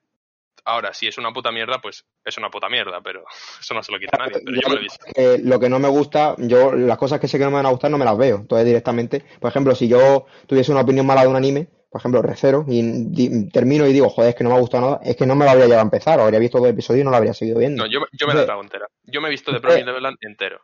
Ahora, 0.64 0.94
si 0.94 1.08
es 1.08 1.18
una 1.18 1.32
puta 1.34 1.52
mierda, 1.52 1.80
pues 1.82 2.06
es 2.24 2.38
una 2.38 2.52
puta 2.52 2.70
mierda, 2.70 3.02
pero 3.02 3.24
eso 3.60 3.74
no 3.74 3.82
se 3.82 3.92
lo 3.92 4.00
quita 4.00 4.18
a 4.18 4.28
nadie. 4.28 4.42
Pero 4.46 4.62
yo 4.62 4.70
me 4.70 4.76
lo 4.76 4.80
he 4.80 4.84
visto. 4.84 5.06
Eh, 5.16 5.40
lo 5.44 5.60
que 5.60 5.70
no 5.70 5.80
me 5.80 5.88
gusta, 5.90 6.36
yo 6.38 6.74
las 6.74 6.98
cosas 6.98 7.20
que 7.20 7.28
sé 7.28 7.38
que 7.38 7.44
no 7.46 7.50
me 7.52 7.58
van 7.58 7.66
a 7.66 7.70
gustar 7.72 7.90
no 7.90 7.98
me 7.98 8.06
las 8.06 8.18
veo. 8.18 8.38
Entonces 8.38 8.66
directamente, 8.66 9.24
por 9.40 9.50
ejemplo, 9.50 9.74
si 9.76 9.88
yo 9.88 10.26
tuviese 10.48 10.72
una 10.72 10.82
opinión 10.82 11.06
mala 11.06 11.22
de 11.22 11.28
un 11.30 11.36
anime, 11.36 11.68
por 11.90 12.00
ejemplo, 12.00 12.22
Recero, 12.22 12.64
y 12.70 12.82
di- 13.10 13.50
termino 13.50 13.86
y 13.86 13.92
digo, 13.92 14.10
joder, 14.10 14.30
es 14.30 14.36
que 14.36 14.44
no 14.46 14.50
me 14.52 14.56
ha 14.56 14.60
gustado 14.60 14.86
nada, 14.86 15.00
es 15.04 15.18
que 15.18 15.26
no 15.26 15.36
me 15.36 15.44
lo 15.46 15.52
habría 15.52 15.66
llevado 15.66 15.82
a 15.82 15.86
empezar, 15.86 16.20
o 16.20 16.24
habría 16.24 16.40
visto 16.40 16.60
dos 16.60 16.70
episodios 16.70 17.02
y 17.02 17.04
no 17.04 17.12
lo 17.12 17.18
habría 17.18 17.34
seguido 17.34 17.60
viendo. 17.60 17.84
No, 17.84 17.90
yo, 17.92 18.00
yo 18.14 18.28
me 18.28 18.34
la 18.34 18.46
trago 18.46 18.62
entera. 18.62 18.88
Yo 19.04 19.20
me 19.20 19.28
he 19.28 19.32
visto 19.32 19.52
de 19.52 19.58
Eh. 19.58 19.62
Promised 19.62 19.86
Neverland 19.86 20.18
entero. 20.22 20.62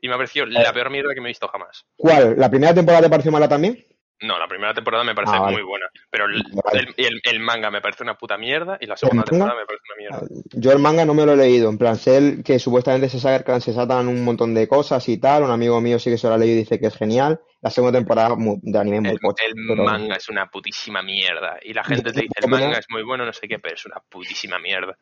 Y 0.00 0.08
me 0.08 0.14
ha 0.14 0.16
parecido 0.16 0.46
la 0.46 0.72
peor 0.72 0.90
mierda 0.90 1.14
que 1.14 1.20
me 1.20 1.28
he 1.28 1.30
visto 1.30 1.46
jamás. 1.48 1.84
¿Cuál? 1.96 2.36
¿La 2.38 2.48
primera 2.48 2.72
temporada 2.74 3.02
te 3.04 3.10
pareció 3.10 3.30
mala 3.30 3.48
también? 3.48 3.84
No, 4.22 4.38
la 4.38 4.46
primera 4.46 4.72
temporada 4.72 5.04
me 5.04 5.14
parece 5.14 5.34
Ah, 5.36 5.40
vale. 5.40 5.56
muy 5.56 5.62
buena. 5.64 5.86
Pero 6.10 6.26
el, 6.26 6.42
Vale. 6.64 6.80
el- 6.80 6.94
el- 7.06 7.20
el 7.24 7.40
manga 7.40 7.70
me 7.70 7.80
parece 7.80 8.02
una 8.04 8.16
puta 8.16 8.38
mierda 8.38 8.78
y 8.80 8.86
la 8.86 8.96
segunda 8.96 9.24
temporada 9.24 9.58
me 9.60 9.66
parece 9.66 9.82
una 9.88 9.96
mierda. 9.98 10.42
Yo 10.52 10.72
el 10.72 10.78
manga 10.78 11.04
no 11.04 11.14
me 11.14 11.26
lo 11.26 11.32
he 11.32 11.36
leído, 11.36 11.68
en 11.70 11.78
plan, 11.78 11.96
sé 11.96 12.42
que 12.44 12.58
supuestamente 12.58 13.08
se 13.08 13.18
sacan, 13.20 13.60
se 13.60 13.72
saltan 13.72 14.08
un 14.08 14.24
montón 14.24 14.54
de 14.54 14.68
cosas 14.68 15.08
y 15.08 15.18
tal, 15.18 15.42
un 15.42 15.50
amigo 15.50 15.80
mío 15.80 15.98
sí 15.98 16.10
que 16.10 16.18
se 16.18 16.28
lo 16.28 16.34
ha 16.34 16.38
leído 16.38 16.54
y 16.56 16.58
dice 16.60 16.78
que 16.78 16.86
es 16.86 16.96
genial. 16.96 17.40
La 17.60 17.70
segunda 17.70 17.98
temporada 17.98 18.36
de 18.36 18.78
anime 18.78 18.96
es 18.98 19.02
muy 19.02 19.18
pocha, 19.18 19.44
el 19.44 19.54
pero- 19.68 19.84
manga 19.84 20.16
es 20.16 20.28
una 20.28 20.46
putísima 20.46 21.02
mierda. 21.02 21.58
Y 21.62 21.72
la 21.72 21.84
gente 21.84 22.12
te 22.12 22.20
dice, 22.22 22.34
el 22.42 22.48
manga 22.50 22.78
es 22.78 22.86
muy 22.90 23.02
bueno, 23.02 23.24
no 23.26 23.32
sé 23.32 23.48
qué, 23.48 23.58
pero 23.58 23.74
es 23.74 23.84
una 23.86 24.00
putísima 24.08 24.58
mierda. 24.58 24.96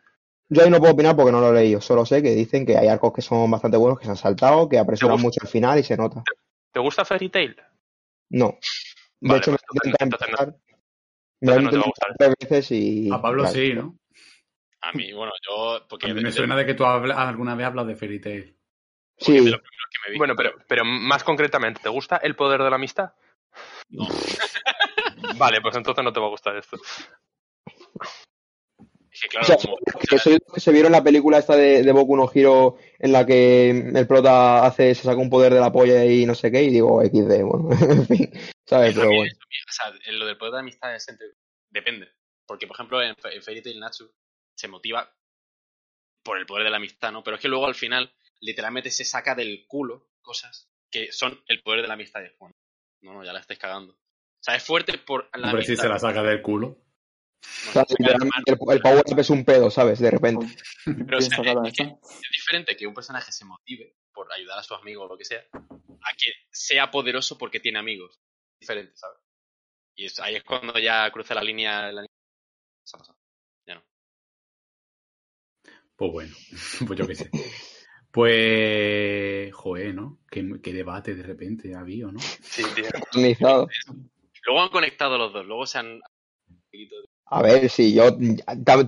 Yo 0.49 0.63
ahí 0.65 0.71
no 0.71 0.79
puedo 0.79 0.95
opinar 0.95 1.15
porque 1.15 1.31
no 1.31 1.41
lo 1.41 1.51
he 1.51 1.61
leído, 1.63 1.81
solo 1.81 2.05
sé 2.05 2.23
que 2.23 2.31
dicen 2.31 2.67
que 2.67 2.77
hay 2.77 2.89
arcos 2.89 3.13
que 3.13 3.23
son 3.23 3.49
bastante 3.51 3.77
buenos, 3.77 3.99
que 3.99 4.07
se 4.07 4.11
han 4.11 4.17
saltado, 4.17 4.69
que 4.69 4.79
apresuran 4.79 5.21
mucho 5.21 5.41
el 5.43 5.49
final 5.49 5.79
y 5.79 5.85
se 5.85 5.97
nota. 5.97 6.25
¿Te 6.73 6.81
gusta 6.81 7.05
Fairy 7.05 7.29
Tail? 7.29 7.57
No. 8.33 8.59
De 9.21 9.29
Vale, 9.29 9.39
hecho, 9.39 9.51
pues 9.53 9.63
me 9.85 9.91
entonces- 9.91 10.19
entonces 10.29 10.47
no-. 10.47 10.61
Me 11.43 11.63
no 11.63 11.71
te 11.71 11.77
va 11.79 11.85
a 11.85 12.15
tres 12.19 12.35
veces 12.41 12.71
y... 12.73 13.11
A 13.13 13.21
Pablo 13.21 13.47
sí, 13.47 13.73
¿no? 13.75 13.97
A 14.83 14.93
mí, 14.93 15.13
bueno, 15.13 15.33
yo. 15.49 15.87
Porque 15.89 16.07
A 16.07 16.09
mí 16.09 16.15
de- 16.15 16.21
me 16.23 16.29
de- 16.31 16.37
suena 16.37 16.57
de 16.57 16.67
que 16.67 16.75
tú 16.75 16.85
habla- 16.85 17.29
alguna 17.29 17.55
vez 17.55 17.67
hablas 17.67 17.87
de 17.87 17.97
Fairy 17.97 18.21
Tail. 18.21 18.57
Sí, 19.19 19.33
de 19.33 19.39
los 19.51 19.61
primeros 19.61 19.87
que 19.91 19.99
me 20.09 20.13
vi. 20.13 20.19
Bueno, 20.19 20.35
pero, 20.37 20.53
pero 20.67 20.85
más 20.85 21.23
concretamente, 21.25 21.81
¿te 21.83 21.89
gusta 21.91 22.17
el 22.19 22.35
poder 22.37 22.63
de 22.63 22.71
la 22.71 22.77
amistad? 22.77 23.13
No. 23.91 24.07
Vale, 25.39 25.61
pues 25.61 25.77
entonces 25.77 26.03
no 26.05 26.13
te 26.13 26.21
va 26.21 26.27
a 26.27 26.31
gustar 26.31 26.57
esto. 26.57 26.79
Claro, 29.29 29.45
O 29.45 29.47
sea, 29.47 29.57
como. 29.57 29.77
que 30.09 30.19
soy 30.19 30.33
los 30.35 30.55
que 30.55 30.61
se 30.61 30.73
vieron 30.73 30.93
la 30.93 31.03
película 31.05 31.39
esta 31.39 31.57
de, 31.57 31.83
de 31.83 31.93
Boku 31.93 32.17
no 32.17 32.31
Hero 32.33 32.77
en 32.99 33.13
la 33.13 33.27
que 33.27 33.71
el 33.71 34.07
prota 34.07 34.65
hace, 34.65 34.95
se 34.95 35.03
saca 35.03 35.19
un 35.21 35.29
poder 35.31 35.53
de 35.55 35.61
la 35.61 35.71
polla 35.73 36.05
y 36.05 36.25
no 36.27 36.35
sé 36.35 36.51
qué, 36.51 36.63
y 36.63 36.71
digo 36.71 37.03
XD, 37.03 37.43
bueno, 37.43 37.69
en 37.93 38.07
fin, 38.07 38.31
¿sabes? 38.67 38.95
Pero 38.95 39.09
bueno. 39.09 39.33
o 39.33 39.73
sea, 39.73 39.93
en 40.07 40.19
lo 40.19 40.27
del 40.27 40.39
poder 40.39 40.55
de 40.55 40.59
amistad 40.61 40.95
es 40.95 41.09
entre- 41.09 41.35
depende. 41.71 42.09
Porque, 42.47 42.67
por 42.67 42.77
ejemplo, 42.77 43.03
en, 43.03 43.15
Fa- 43.17 43.31
en 43.31 43.43
Fairy 43.43 43.63
Tail 43.63 43.79
Natsu 43.79 44.11
se 44.57 44.69
motiva 44.69 45.09
por 46.23 46.39
el 46.39 46.47
poder 46.47 46.65
de 46.65 46.71
la 46.71 46.77
amistad, 46.79 47.13
¿no? 47.13 47.23
Pero 47.23 47.37
es 47.37 47.43
que 47.43 47.49
luego 47.49 47.67
al 47.67 47.75
final, 47.75 48.13
literalmente 48.41 48.91
se 48.91 49.05
saca 49.05 49.35
del 49.35 49.67
culo 49.67 50.09
cosas 50.23 50.69
que 50.91 51.13
son 51.13 51.41
el 51.47 51.63
poder 51.63 51.83
de 51.83 51.89
la 51.89 51.95
amistad. 51.95 52.21
Y 52.23 52.27
es, 52.27 52.39
bueno, 52.39 52.55
no, 53.03 53.15
no, 53.15 53.25
ya 53.25 53.33
la 53.33 53.41
estáis 53.41 53.59
cagando. 53.61 53.93
O 53.95 54.43
sea, 54.43 54.57
es 54.57 54.63
fuerte 54.65 54.99
por 54.99 55.29
la 55.39 55.49
Hombre, 55.49 55.63
si 55.65 55.73
amistad. 55.73 55.85
se 55.85 55.89
la 55.89 55.99
saca 55.99 56.23
del 56.23 56.43
culo. 56.43 56.79
O 57.69 57.73
sea, 57.73 57.87
literalmente 57.89 58.53
el, 58.53 58.59
el 58.71 58.81
power 58.81 59.05
up 59.07 59.19
es 59.19 59.31
un 59.31 59.45
pedo, 59.45 59.71
¿sabes? 59.71 59.99
De 59.99 60.11
repente. 60.11 60.47
Pero, 60.85 61.19
o 61.19 61.21
sea, 61.21 61.37
Piensa 61.43 61.43
cada 61.43 61.69
es, 61.69 61.77
diferente 62.33 62.77
que 62.77 62.87
un 62.87 62.95
personaje 62.95 63.33
se 63.33 63.45
motive 63.45 63.97
por 64.13 64.31
ayudar 64.33 64.59
a 64.59 64.63
sus 64.63 64.77
amigos 64.79 65.07
o 65.07 65.13
lo 65.13 65.19
que 65.19 65.25
sea, 65.25 65.41
a 65.53 66.13
que 66.17 66.33
sea 66.51 66.91
poderoso 66.91 67.39
porque 67.39 67.61
tiene 67.61 67.79
amigos. 67.79 68.21
Diferente, 68.61 68.93
¿sabes? 68.97 69.19
Y 69.97 70.07
es- 70.07 70.19
ahí 70.21 70.37
es 70.37 70.45
cuando 70.45 70.79
ya 70.79 71.11
cruza 71.11 71.35
la 71.35 71.43
línea. 71.43 71.91
La... 71.93 72.05
Se 72.85 72.97
ha 72.97 72.99
pasado. 72.99 73.19
Ya 73.67 73.75
no. 73.77 73.85
Pues 75.97 76.13
bueno, 76.13 76.35
pues 76.87 76.99
yo 76.99 77.07
qué 77.07 77.15
sé. 77.15 77.31
Pues, 78.11 79.55
joder, 79.55 79.95
¿no? 79.95 80.19
Qué, 80.31 80.45
qué 80.63 80.73
debate 80.73 81.15
de 81.15 81.23
repente 81.23 81.75
ha 81.75 81.81
habido, 81.81 82.11
¿no? 82.11 82.19
Sí, 82.19 82.65
tío. 82.75 82.87
Organizado. 83.15 83.69
Luego 84.45 84.63
han 84.63 84.69
conectado 84.71 85.17
los 85.17 85.33
dos, 85.33 85.47
luego 85.47 85.67
se 85.67 85.79
han. 85.79 86.01
A 87.33 87.43
ver, 87.43 87.71
sí, 87.71 87.95
yo. 87.95 88.17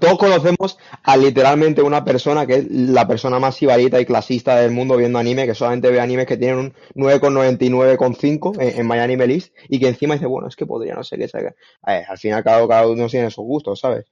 Todos 0.00 0.18
conocemos 0.18 0.76
a 1.04 1.16
literalmente 1.16 1.80
una 1.80 2.04
persona 2.04 2.44
que 2.44 2.54
es 2.56 2.70
la 2.70 3.06
persona 3.06 3.38
más 3.38 3.54
sibarita 3.54 4.00
y 4.00 4.04
clasista 4.04 4.56
del 4.56 4.72
mundo 4.72 4.96
viendo 4.96 5.20
anime, 5.20 5.46
que 5.46 5.54
solamente 5.54 5.90
ve 5.90 6.00
animes 6.00 6.26
que 6.26 6.36
tienen 6.36 6.58
un 6.58 6.74
9,99,5 6.96 8.60
en, 8.60 8.80
en 8.80 8.88
My 8.88 8.98
Anime 8.98 9.28
List, 9.28 9.54
y 9.68 9.78
que 9.78 9.86
encima 9.86 10.14
dice, 10.14 10.26
bueno, 10.26 10.48
es 10.48 10.56
que 10.56 10.66
podría 10.66 10.94
no 10.94 11.04
sé 11.04 11.16
qué. 11.18 11.28
sacar. 11.28 11.54
A 11.82 11.92
ver, 11.92 12.04
al 12.08 12.18
final 12.18 12.42
cada, 12.42 12.66
cada 12.66 12.88
uno 12.88 13.06
tiene 13.06 13.30
sus 13.30 13.44
gustos, 13.44 13.78
¿sabes? 13.78 14.06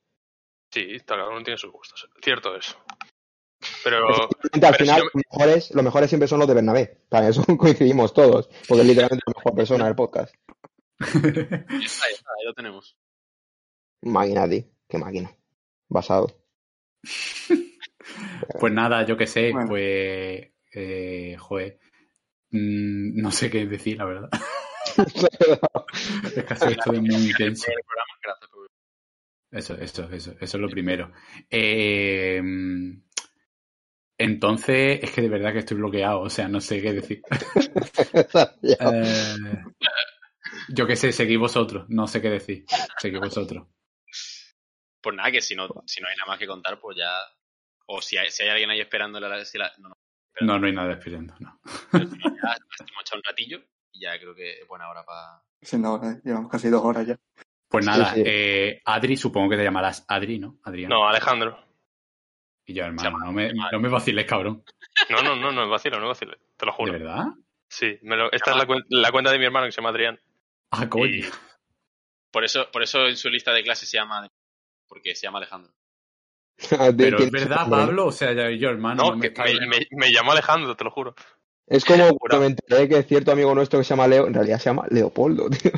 Sí, 0.70 0.97
cada 1.05 1.28
uno 1.28 1.43
tiene 1.43 1.59
sus 1.59 1.73
gustos. 1.73 2.09
Cierto 2.23 2.55
eso. 2.55 2.77
Pero, 3.82 4.07
al 4.07 4.28
pero 4.52 4.74
final, 4.74 5.01
si 5.01 5.02
los, 5.02 5.15
mejores, 5.15 5.70
los 5.74 5.85
mejores 5.85 6.09
siempre 6.09 6.28
son 6.28 6.39
los 6.39 6.47
de 6.47 6.55
Bernabé. 6.55 6.98
Para 7.09 7.28
eso 7.28 7.44
coincidimos 7.59 8.15
todos, 8.15 8.48
porque 8.69 8.82
es 8.82 8.86
literalmente 8.86 9.24
la 9.27 9.32
mejor 9.36 9.55
persona 9.57 9.86
del 9.86 9.97
podcast. 9.97 10.32
Ya 11.01 11.07
está, 11.85 12.07
ahí 12.07 12.44
lo 12.44 12.55
tenemos. 12.55 12.97
Máquina, 14.02 14.48
tío. 14.48 14.64
Qué 14.89 14.98
máquina. 14.98 15.31
Basado. 15.89 16.28
Pues 18.59 18.72
nada, 18.72 19.06
yo 19.06 19.16
qué 19.16 19.27
sé, 19.27 19.52
Bueno. 19.52 19.68
pues, 19.68 20.48
eh, 20.74 21.36
joder, 21.39 21.78
Mm, 22.52 23.20
no 23.20 23.31
sé 23.31 23.51
qué 23.51 23.66
decir, 23.66 23.98
la 23.98 24.05
verdad. 24.05 24.28
es 26.36 26.44
que 26.44 26.52
ha 26.55 26.56
sido 26.56 26.70
esto 26.72 26.93
de 26.93 27.01
muy 27.01 27.14
intenso. 27.14 27.70
Eso, 29.52 29.74
eso, 29.74 30.09
eso, 30.10 30.32
eso 30.40 30.56
es 30.56 30.60
lo 30.60 30.68
primero. 30.68 31.12
Eh, 31.48 32.40
entonces, 34.18 35.01
es 35.02 35.10
que 35.12 35.22
de 35.22 35.28
verdad 35.28 35.52
que 35.52 35.60
estoy 35.60 35.77
bloqueado, 35.77 36.20
o 36.20 36.31
sea, 36.31 36.48
no 36.48 36.60
sé 36.60 36.82
qué 36.82 36.93
decir. 36.93 37.22
Eh, 38.62 39.64
yo 40.68 40.86
qué 40.86 40.97
sé, 40.97 41.12
seguí 41.12 41.36
vosotros, 41.36 41.86
no 41.89 42.06
sé 42.06 42.20
qué 42.20 42.31
decir. 42.31 42.64
Seguí 42.98 43.16
vosotros. 43.18 43.66
Pues 45.02 45.16
nada, 45.16 45.31
que 45.31 45.40
si 45.40 45.55
no, 45.56 45.68
si 45.86 46.01
no 46.01 46.09
hay 46.09 46.16
nada 46.16 46.27
más 46.28 46.39
que 46.39 46.47
contar, 46.47 46.78
pues 46.78 46.97
ya. 46.97 47.10
O 47.86 48.01
si 48.02 48.16
hay, 48.16 48.31
si 48.31 48.43
hay 48.43 48.51
alguien 48.51 48.70
ahí 48.70 48.81
esperando 48.81 49.18
la. 49.20 49.44
Si 49.44 49.59
la 49.59 49.72
no, 49.78 49.89
no, 49.89 49.94
No, 50.40 50.59
no 50.59 50.66
hay 50.66 50.72
nada 50.72 50.93
esperando, 50.93 51.35
no. 51.40 51.60
pero 51.90 52.06
si 52.06 52.16
no, 52.18 52.24
ya 52.43 52.56
hemos 52.56 53.01
echado 53.02 53.16
un 53.18 53.22
ratillo 53.24 53.60
y 53.93 54.01
ya 54.01 54.18
creo 54.18 54.35
que 54.35 54.60
es 54.60 54.68
buena 54.68 54.89
hora 54.89 55.05
para. 55.05 55.43
Siendo 55.62 55.89
ahora, 55.89 56.20
llevamos 56.24 56.51
casi 56.51 56.68
dos 56.68 56.82
horas 56.85 57.06
ya. 57.06 57.16
Pues 57.68 57.85
Sí, 57.85 57.90
nada, 57.90 58.14
sí. 58.14 58.22
eh, 58.27 58.81
Adri, 58.85 59.16
supongo 59.16 59.51
que 59.51 59.56
te 59.56 59.64
llamarás 59.64 60.05
Adri, 60.09 60.39
¿no? 60.39 60.59
Adrián. 60.64 60.89
no, 60.90 61.09
Alejandro. 61.09 61.59
Y 62.66 62.74
yo, 62.74 62.85
hermano, 62.85 63.18
no 63.18 63.32
me, 63.32 63.52
no 63.52 63.81
me 63.81 63.89
vaciles, 63.89 64.27
cabrón. 64.27 64.62
No, 65.09 65.22
no, 65.22 65.35
no, 65.36 65.51
no 65.51 65.64
es 65.64 65.68
vacilo, 65.70 65.98
no 65.98 66.05
es 66.06 66.18
vacilo. 66.18 66.36
Te 66.56 66.66
lo 66.66 66.72
¿De 66.72 66.77
juro. 66.77 66.93
verdad? 66.93 67.24
Sí, 67.68 67.98
me 68.02 68.16
lo- 68.16 68.31
esta 68.32 68.51
es 68.52 68.56
la, 68.56 68.66
cuen- 68.66 68.85
la 68.89 69.10
cuenta 69.12 69.31
de 69.32 69.39
mi 69.39 69.44
hermano 69.44 69.66
que 69.66 69.72
se 69.72 69.77
llama 69.81 69.90
Adrián. 69.90 70.20
Ah, 70.70 70.89
coño. 70.89 71.27
Por 72.32 72.44
eso, 72.44 72.70
por 72.70 72.82
eso 72.82 73.06
en 73.06 73.16
su 73.16 73.28
lista 73.28 73.52
de 73.52 73.62
clases 73.64 73.89
se 73.89 73.97
llama. 73.97 74.27
Porque 74.91 75.15
se 75.15 75.23
llama 75.29 75.39
Alejandro. 75.39 75.73
Pero 76.99 77.19
es 77.21 77.31
verdad, 77.31 77.67
Pablo, 77.71 78.07
o 78.07 78.12
sea, 78.12 78.33
yo, 78.51 78.69
hermano, 78.69 79.05
No, 79.05 79.11
no 79.12 79.17
me 79.17 79.23
que 79.23 79.29
está- 79.29 79.45
me, 79.45 79.67
me- 79.67 79.87
me 79.93 80.12
llamó 80.12 80.33
Alejandro, 80.33 80.77
te 80.77 80.83
lo 80.85 80.91
juro. 80.91 81.15
Es 81.67 81.85
como 81.85 82.15
cuando 82.19 82.41
me 82.41 82.47
enteré 82.47 82.89
que 82.89 83.03
cierto 83.05 83.31
amigo 83.33 83.55
nuestro 83.55 83.79
que 83.79 83.85
se 83.85 83.91
llama 83.91 84.09
Leo, 84.09 84.27
en 84.27 84.35
realidad 84.35 84.59
se 84.59 84.65
llama 84.71 84.85
Leopoldo, 84.91 85.49
tío. 85.62 85.71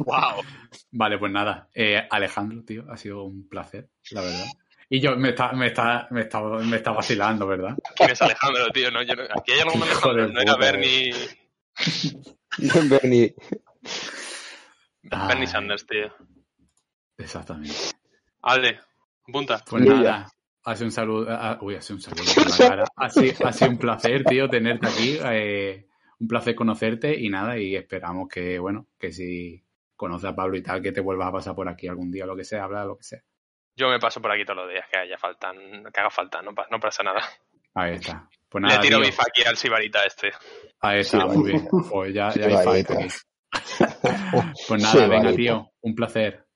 ¡Wow! 0.00 0.42
Vale, 0.90 1.18
pues 1.18 1.30
nada. 1.32 1.70
Eh, 1.72 2.02
Alejandro, 2.10 2.62
tío, 2.64 2.84
ha 2.90 2.96
sido 2.96 3.22
un 3.22 3.48
placer, 3.48 3.88
la 4.10 4.20
verdad. 4.22 4.44
Y 4.90 5.00
yo 5.00 5.16
me 5.16 5.30
está, 5.30 5.52
me 5.52 5.68
está, 5.68 6.08
me 6.10 6.22
está, 6.22 6.40
me 6.42 6.76
está 6.76 6.90
vacilando, 6.92 7.46
¿verdad? 7.46 7.76
¿Quién 7.96 8.10
es 8.10 8.20
Alejandro, 8.22 8.68
tío? 8.72 8.90
No, 8.90 9.02
yo 9.02 9.14
no- 9.14 9.22
aquí 9.22 9.52
hay 9.52 9.60
algún 9.60 9.82
Alejandro, 9.82 10.28
no 10.28 10.40
era 10.40 10.56
Bernie, 10.56 11.12
Bernie. 12.58 13.34
Bernie 15.10 15.40
Ay, 15.40 15.46
Sanders, 15.46 15.86
tío. 15.86 16.12
Exactamente. 17.16 17.72
Ale, 18.48 18.78
apunta. 19.28 19.60
Pues 19.68 19.84
nada, 19.84 20.30
hace 20.64 20.84
un 20.84 20.92
saludo. 20.92 21.26
ah, 21.30 21.58
uy, 21.60 21.74
hace 21.74 21.92
un 21.92 22.00
saludo 22.00 22.22
por 22.34 22.48
la 22.48 22.68
cara. 22.68 22.84
Ha 22.94 23.10
sido, 23.10 23.46
ha 23.46 23.52
sido 23.52 23.70
un 23.72 23.78
placer, 23.78 24.24
tío, 24.24 24.48
tenerte 24.48 24.86
aquí. 24.86 25.18
eh, 25.24 25.86
un 26.20 26.28
placer 26.28 26.54
conocerte 26.54 27.18
y 27.18 27.28
nada, 27.28 27.58
y 27.58 27.74
esperamos 27.76 28.28
que, 28.28 28.58
bueno, 28.58 28.86
que 28.98 29.12
si 29.12 29.62
conoces 29.96 30.30
a 30.30 30.36
Pablo 30.36 30.56
y 30.56 30.62
tal, 30.62 30.80
que 30.80 30.92
te 30.92 31.00
vuelvas 31.00 31.28
a 31.28 31.32
pasar 31.32 31.54
por 31.56 31.68
aquí 31.68 31.88
algún 31.88 32.10
día, 32.12 32.24
lo 32.24 32.36
que 32.36 32.44
sea, 32.44 32.64
hablar, 32.64 32.86
lo 32.86 32.96
que 32.96 33.02
sea. 33.04 33.20
Yo 33.74 33.88
me 33.90 33.98
paso 33.98 34.22
por 34.22 34.30
aquí 34.30 34.44
todos 34.44 34.62
los 34.62 34.70
días, 34.70 34.86
que 34.90 34.98
haya 34.98 35.18
faltan, 35.18 35.56
que 35.92 36.00
haga 36.00 36.10
falta, 36.10 36.40
no, 36.40 36.52
no 36.70 36.80
pasa 36.80 37.02
nada. 37.02 37.20
Ahí 37.74 37.96
está. 37.96 38.28
Pues 38.48 38.62
nada, 38.62 38.76
Le 38.76 38.80
tiro 38.80 39.00
tío, 39.00 39.08
mi 39.08 39.14
aquí 39.14 39.42
al 39.46 39.56
Sibarita 39.56 40.04
este. 40.04 40.32
ahí 40.80 41.00
está, 41.00 41.20
Sí, 41.20 41.26
muy 41.26 41.50
bien. 41.50 41.68
Pues 41.90 42.14
ya, 42.14 42.32
ya 42.32 42.46
hay 42.46 42.80
aquí. 42.80 42.94
Pues 44.68 44.82
nada, 44.82 44.92
Sí, 44.92 45.10
venga, 45.10 45.32
tío, 45.34 45.72
un 45.80 45.94
placer. 45.94 46.46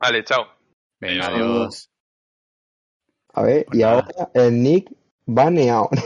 Vale, 0.00 0.24
chao. 0.24 0.57
Venga, 1.00 1.26
Adiós. 1.28 1.90
A 3.34 3.42
ver, 3.42 3.64
Pues 3.66 3.78
y 3.78 3.82
nada. 3.82 4.00
ahora 4.00 4.30
el 4.34 4.62
Nick 4.62 4.92
baneado. 5.26 5.88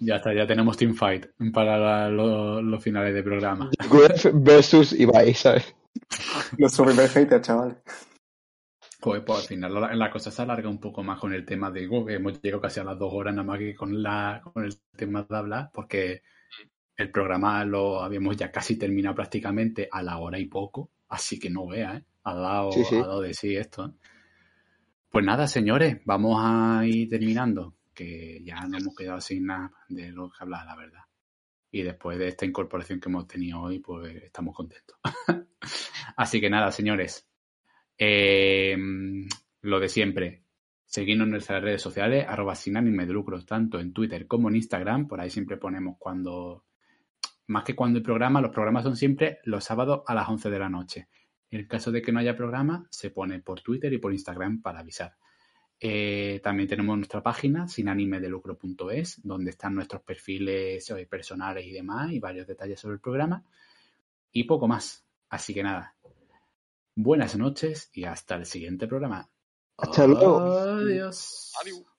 Ya 0.00 0.16
está, 0.16 0.34
ya 0.34 0.46
tenemos 0.46 0.76
team 0.76 0.94
fight 0.94 1.26
para 1.52 1.78
la- 1.78 2.08
lo- 2.10 2.60
los 2.60 2.82
finales 2.82 3.14
de 3.14 3.22
programa. 3.22 3.70
Gref 3.90 4.26
versus 4.34 4.92
Ibai, 4.92 5.32
¿sabes? 5.34 5.74
Nuestro 6.58 6.84
primer 6.84 7.08
hater, 7.08 7.40
chaval. 7.40 7.80
Joder, 9.00 9.24
pues 9.24 9.40
al 9.40 9.44
final 9.46 9.74
la, 9.74 9.94
la 9.94 10.10
cosa 10.10 10.30
se 10.30 10.42
alarga 10.42 10.68
un 10.68 10.78
poco 10.80 11.02
más 11.02 11.18
con 11.18 11.32
el 11.32 11.44
tema 11.44 11.70
de 11.70 11.88
uh, 11.88 12.04
que 12.06 12.14
hemos 12.14 12.40
llegado 12.42 12.60
casi 12.62 12.80
a 12.80 12.84
las 12.84 12.98
dos 12.98 13.12
horas 13.14 13.34
nada 13.34 13.46
más 13.46 13.58
que 13.58 13.74
con 13.74 14.02
la 14.02 14.40
con 14.52 14.64
el 14.64 14.78
tema 14.96 15.22
de 15.28 15.36
hablar, 15.36 15.70
porque 15.72 16.22
el 16.96 17.10
programa 17.10 17.64
lo 17.64 18.02
habíamos 18.02 18.36
ya 18.36 18.50
casi 18.50 18.76
terminado 18.76 19.14
prácticamente 19.14 19.88
a 19.90 20.02
la 20.02 20.18
hora 20.18 20.38
y 20.38 20.46
poco, 20.46 20.90
así 21.14 21.38
que 21.38 21.50
no 21.50 21.66
vea, 21.66 21.96
¿eh? 21.96 22.04
Ha 22.24 22.34
dado, 22.34 22.72
Sí, 22.72 22.84
sí. 22.84 22.96
ha 22.96 23.00
dado 23.06 23.20
de 23.20 23.34
sí 23.34 23.54
esto. 23.56 23.86
¿eh? 23.86 23.90
Pues 25.10 25.24
nada, 25.24 25.46
señores, 25.46 25.98
vamos 26.04 26.36
a 26.40 26.84
ir 26.86 27.08
terminando, 27.08 27.74
que 27.94 28.42
ya 28.44 28.60
no 28.66 28.78
hemos 28.78 28.94
quedado 28.96 29.20
sin 29.20 29.46
nada 29.46 29.70
de 29.88 30.10
lo 30.10 30.28
que 30.30 30.36
hablar, 30.40 30.66
la 30.66 30.76
verdad. 30.76 31.02
Y 31.70 31.82
después 31.82 32.18
de 32.18 32.28
esta 32.28 32.46
incorporación 32.46 33.00
que 33.00 33.08
hemos 33.08 33.26
tenido 33.26 33.60
hoy, 33.60 33.78
pues 33.80 34.14
estamos 34.22 34.54
contentos. 34.54 34.96
Así 36.16 36.40
que 36.40 36.48
nada, 36.50 36.70
señores. 36.70 37.28
Eh, 37.98 38.76
lo 39.62 39.80
de 39.80 39.88
siempre. 39.88 40.42
Seguidnos 40.84 41.24
en 41.26 41.30
nuestras 41.32 41.62
redes 41.62 41.82
sociales, 41.82 42.24
arroba 42.28 42.54
sin 42.54 42.76
ánimo 42.76 43.02
de 43.04 43.12
lucro, 43.12 43.44
tanto 43.44 43.80
en 43.80 43.92
Twitter 43.92 44.26
como 44.28 44.48
en 44.48 44.56
Instagram. 44.56 45.08
Por 45.08 45.20
ahí 45.20 45.30
siempre 45.30 45.56
ponemos 45.56 45.96
cuando. 45.98 46.64
Más 47.46 47.64
que 47.64 47.74
cuando 47.74 47.98
el 47.98 48.02
programa, 48.02 48.40
los 48.40 48.50
programas 48.50 48.84
son 48.84 48.96
siempre 48.96 49.38
los 49.44 49.64
sábados 49.64 50.02
a 50.06 50.14
las 50.14 50.28
11 50.28 50.50
de 50.50 50.58
la 50.58 50.68
noche. 50.68 51.08
En 51.50 51.60
el 51.60 51.68
caso 51.68 51.92
de 51.92 52.02
que 52.02 52.10
no 52.10 52.20
haya 52.20 52.36
programa, 52.36 52.86
se 52.90 53.10
pone 53.10 53.40
por 53.40 53.60
Twitter 53.60 53.92
y 53.92 53.98
por 53.98 54.12
Instagram 54.12 54.62
para 54.62 54.80
avisar. 54.80 55.16
Eh, 55.78 56.40
también 56.42 56.68
tenemos 56.68 56.96
nuestra 56.96 57.22
página, 57.22 57.68
sinanimedelucro.es, 57.68 59.20
donde 59.22 59.50
están 59.50 59.74
nuestros 59.74 60.02
perfiles 60.02 60.88
eh, 60.90 61.06
personales 61.06 61.66
y 61.66 61.72
demás, 61.72 62.10
y 62.10 62.18
varios 62.18 62.46
detalles 62.46 62.80
sobre 62.80 62.94
el 62.94 63.00
programa. 63.00 63.44
Y 64.32 64.44
poco 64.44 64.66
más. 64.66 65.06
Así 65.28 65.52
que 65.52 65.62
nada. 65.62 65.94
Buenas 66.96 67.36
noches 67.36 67.90
y 67.92 68.04
hasta 68.04 68.36
el 68.36 68.46
siguiente 68.46 68.86
programa. 68.86 69.28
Hasta 69.76 70.06
luego. 70.06 70.40
Adiós. 70.40 71.52
Adiós. 71.60 71.93